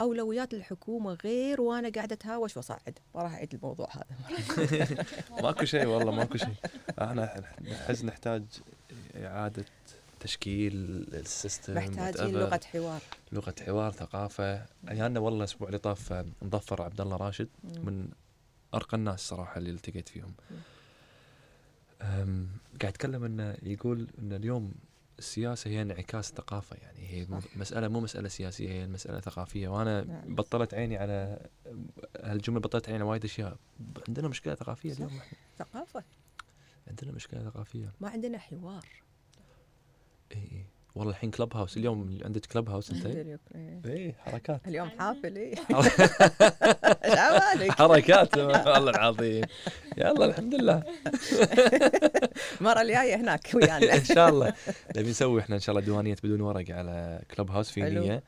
أولويات 0.01 0.53
الحكومة 0.53 1.13
غير 1.13 1.61
وأنا 1.61 1.89
قاعدة 1.89 2.13
أتهاوش 2.13 2.57
وأصعد. 2.57 2.99
ما 3.15 3.21
راح 3.21 3.33
أعيد 3.33 3.53
الموضوع 3.53 3.89
هذا. 3.91 4.05
ماكو 5.43 5.65
شيء 5.65 5.85
والله 5.85 6.11
ماكو 6.11 6.37
شيء. 6.37 6.55
إحنا 6.99 7.43
نحس 7.61 8.03
نحتاج 8.03 8.43
إعادة 9.15 9.65
تشكيل 10.19 10.73
السيستم 11.13 11.75
محتاجين. 11.75 12.33
لغة 12.33 12.61
حوار. 12.65 13.01
لغة 13.31 13.55
حوار 13.65 13.91
ثقافة. 13.91 14.65
عيالنا 14.87 15.19
والله 15.19 15.39
الأسبوع 15.39 15.67
اللي 15.67 15.79
طاف 15.79 16.25
مظفر 16.41 16.81
عبد 16.81 17.01
الله 17.01 17.15
راشد. 17.15 17.49
من 17.63 18.09
أرقى 18.73 18.97
الناس 18.97 19.19
صراحة 19.19 19.57
اللي 19.57 19.69
التقيت 19.69 20.09
فيهم. 20.09 20.33
قاعد 22.81 22.93
يتكلم 22.93 23.23
إنه 23.23 23.57
يقول 23.63 24.07
ان 24.19 24.33
اليوم 24.33 24.73
السياسة 25.21 25.69
هي 25.69 25.81
انعكاس 25.81 26.31
ثقافة 26.31 26.75
يعني. 26.75 27.07
هي 27.09 27.25
صح. 27.25 27.57
مسألة 27.57 27.87
مو 27.87 27.99
مسألة 27.99 28.27
سياسية 28.27 28.69
هي 28.69 28.87
مسألة 28.87 29.19
ثقافية. 29.19 29.67
وأنا 29.67 30.03
نعم. 30.03 30.35
بطلت 30.35 30.73
عيني 30.73 30.97
على 30.97 31.47
هالجملة 32.21 32.59
بطلت 32.59 32.89
عيني 32.89 32.99
على 32.99 33.09
وايد 33.09 33.23
أشياء. 33.23 33.57
عندنا 34.07 34.27
مشكلة 34.27 34.55
ثقافية 34.55 34.91
اليوم. 34.93 35.19
ثقافة. 35.57 36.03
عندنا 36.87 37.11
مشكلة 37.11 37.43
ثقافية. 37.43 37.91
ما 38.01 38.09
عندنا 38.09 38.37
حوار. 38.37 38.85
إي 40.31 40.37
إي. 40.37 40.65
والله 40.95 41.11
الحين 41.11 41.31
كلب 41.31 41.57
هاوس 41.57 41.77
اليوم 41.77 42.17
عندك 42.25 42.45
كلب 42.45 42.69
هاوس 42.69 42.91
انت؟ 42.91 43.05
إيه. 43.05 43.39
اي 43.85 44.13
حركات. 44.19 44.61
اليوم 44.67 44.89
حافل 44.89 45.55
عمالك 47.03 47.71
حركات. 47.79 48.37
والله 48.67 48.89
العظيم. 48.91 49.43
يلا 49.97 50.25
الحمد 50.25 50.55
لله. 50.55 50.83
المره 52.61 52.81
الجاية 52.81 53.15
هناك 53.15 53.49
ويانا. 53.53 53.95
إن 53.95 54.03
شاء 54.03 54.29
الله. 54.29 54.53
نبي 54.97 55.09
نسوي 55.09 55.41
إحنا 55.41 55.55
إن 55.55 55.61
شاء 55.61 55.75
الله 55.75 55.85
ديوانية 55.85 56.15
بدون 56.23 56.41
ورق 56.41 56.71
على 56.71 57.21
كلب 57.37 57.51
هاوس 57.51 57.71
في. 57.71 57.81
نيه. 57.81 58.23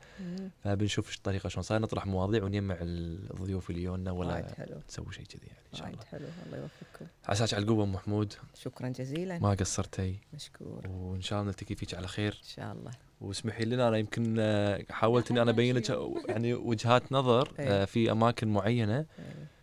فبنشوف 0.64 1.08
إيش 1.08 1.16
الطريقة 1.16 1.48
شلون 1.48 1.62
صار 1.62 1.80
نطرح 1.80 2.06
مواضيع 2.06 2.44
ونجمع 2.44 2.76
الضيوف 2.80 3.70
اللي 3.70 3.88
وايد 3.88 4.08
ولا 4.08 4.44
نسوي 4.88 5.12
شيء 5.12 5.24
كذي 5.24 5.42
يعني 5.46 5.58
إن 5.72 5.78
شاء 5.78 5.86
وايد 5.86 5.94
الله. 5.94 6.04
حلو 6.10 6.26
الله 6.46 6.58
يوفقكم. 6.58 7.06
عساك 7.28 7.54
على 7.54 7.62
القوة 7.62 7.84
أم 7.84 7.92
محمود. 7.92 8.32
شكرا 8.62 8.88
جزيلا. 8.88 9.38
ما 9.38 9.50
قصرتي. 9.54 10.16
مشكور. 10.34 10.86
وإن 10.88 11.20
شاء 11.20 11.38
الله 11.40 11.50
نلتقي 11.50 11.74
فيك 11.74 11.94
على 11.94 12.08
خير. 12.08 12.40
شاء 12.56 12.72
الله. 12.72 12.90
واسمحي 13.20 13.64
لنا 13.64 13.88
أنا 13.88 13.96
يمكن 13.96 14.36
آه، 14.38 14.84
حاولت 14.90 15.30
إني 15.30 15.42
أنا 15.42 15.50
أبين 15.50 15.76
لك 15.76 15.98
يعني 16.28 16.54
وجهات 16.54 17.12
نظر 17.12 17.52
آه، 17.58 17.78
إيه. 17.80 17.84
في 17.84 18.10
أماكن 18.10 18.48
معينة. 18.48 19.06
إيه. 19.18 19.54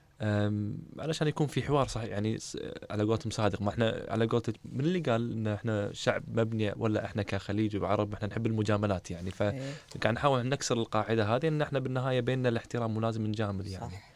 علشان 0.99 1.27
يكون 1.27 1.47
في 1.47 1.61
حوار 1.61 1.87
صحيح 1.87 2.09
يعني 2.09 2.37
على 2.89 3.03
قولتهم 3.03 3.31
صادق 3.31 3.61
ما 3.61 3.69
إحنا 3.69 4.05
على 4.09 4.25
قولتك 4.25 4.53
من 4.65 4.79
اللي 4.79 4.99
قال 4.99 5.31
إن 5.31 5.47
إحنا 5.47 5.93
شعب 5.93 6.23
مبني 6.39 6.73
ولا 6.77 7.05
إحنا 7.05 7.23
كخليج 7.23 7.77
وعرب 7.77 8.13
إحنا 8.13 8.27
نحب 8.27 8.45
المجاملات 8.45 9.11
يعني. 9.11 9.31
فقاعد 9.31 9.61
إيه. 10.05 10.11
نحاول 10.11 10.49
نكسر 10.49 10.77
القاعدة 10.77 11.35
هذه 11.35 11.47
إن 11.47 11.61
إحنا 11.61 11.79
بالنهاية 11.79 12.19
بيننا 12.19 12.49
الاحترام 12.49 12.97
ولازم 12.97 13.27
نجامل 13.27 13.67
يعني. 13.67 13.91
صح 13.91 14.11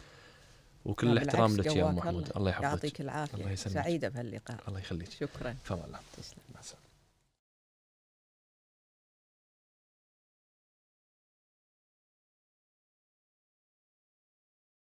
وكل 0.86 1.08
لا، 1.08 1.14
الاحترام 1.14 1.58
لك 1.58 1.66
يا 1.66 1.90
ام 1.90 1.96
محمود. 1.96 2.16
الله. 2.16 2.38
الله 2.38 2.50
يحفظك. 2.50 2.64
يعطيك 2.64 3.02
العافية. 3.02 3.38
الله 3.38 3.52
يسلمك. 3.52 3.74
سعيدة 3.74 4.10
بهاللقاء. 4.10 4.58
الله 4.68 4.80
يخليك. 4.80 5.12
شكرا. 5.12 5.56
فما 5.64 5.86
الله 5.86 6.00
تسلم. 6.18 6.40
مع 6.54 6.60
السلامة. 6.60 6.85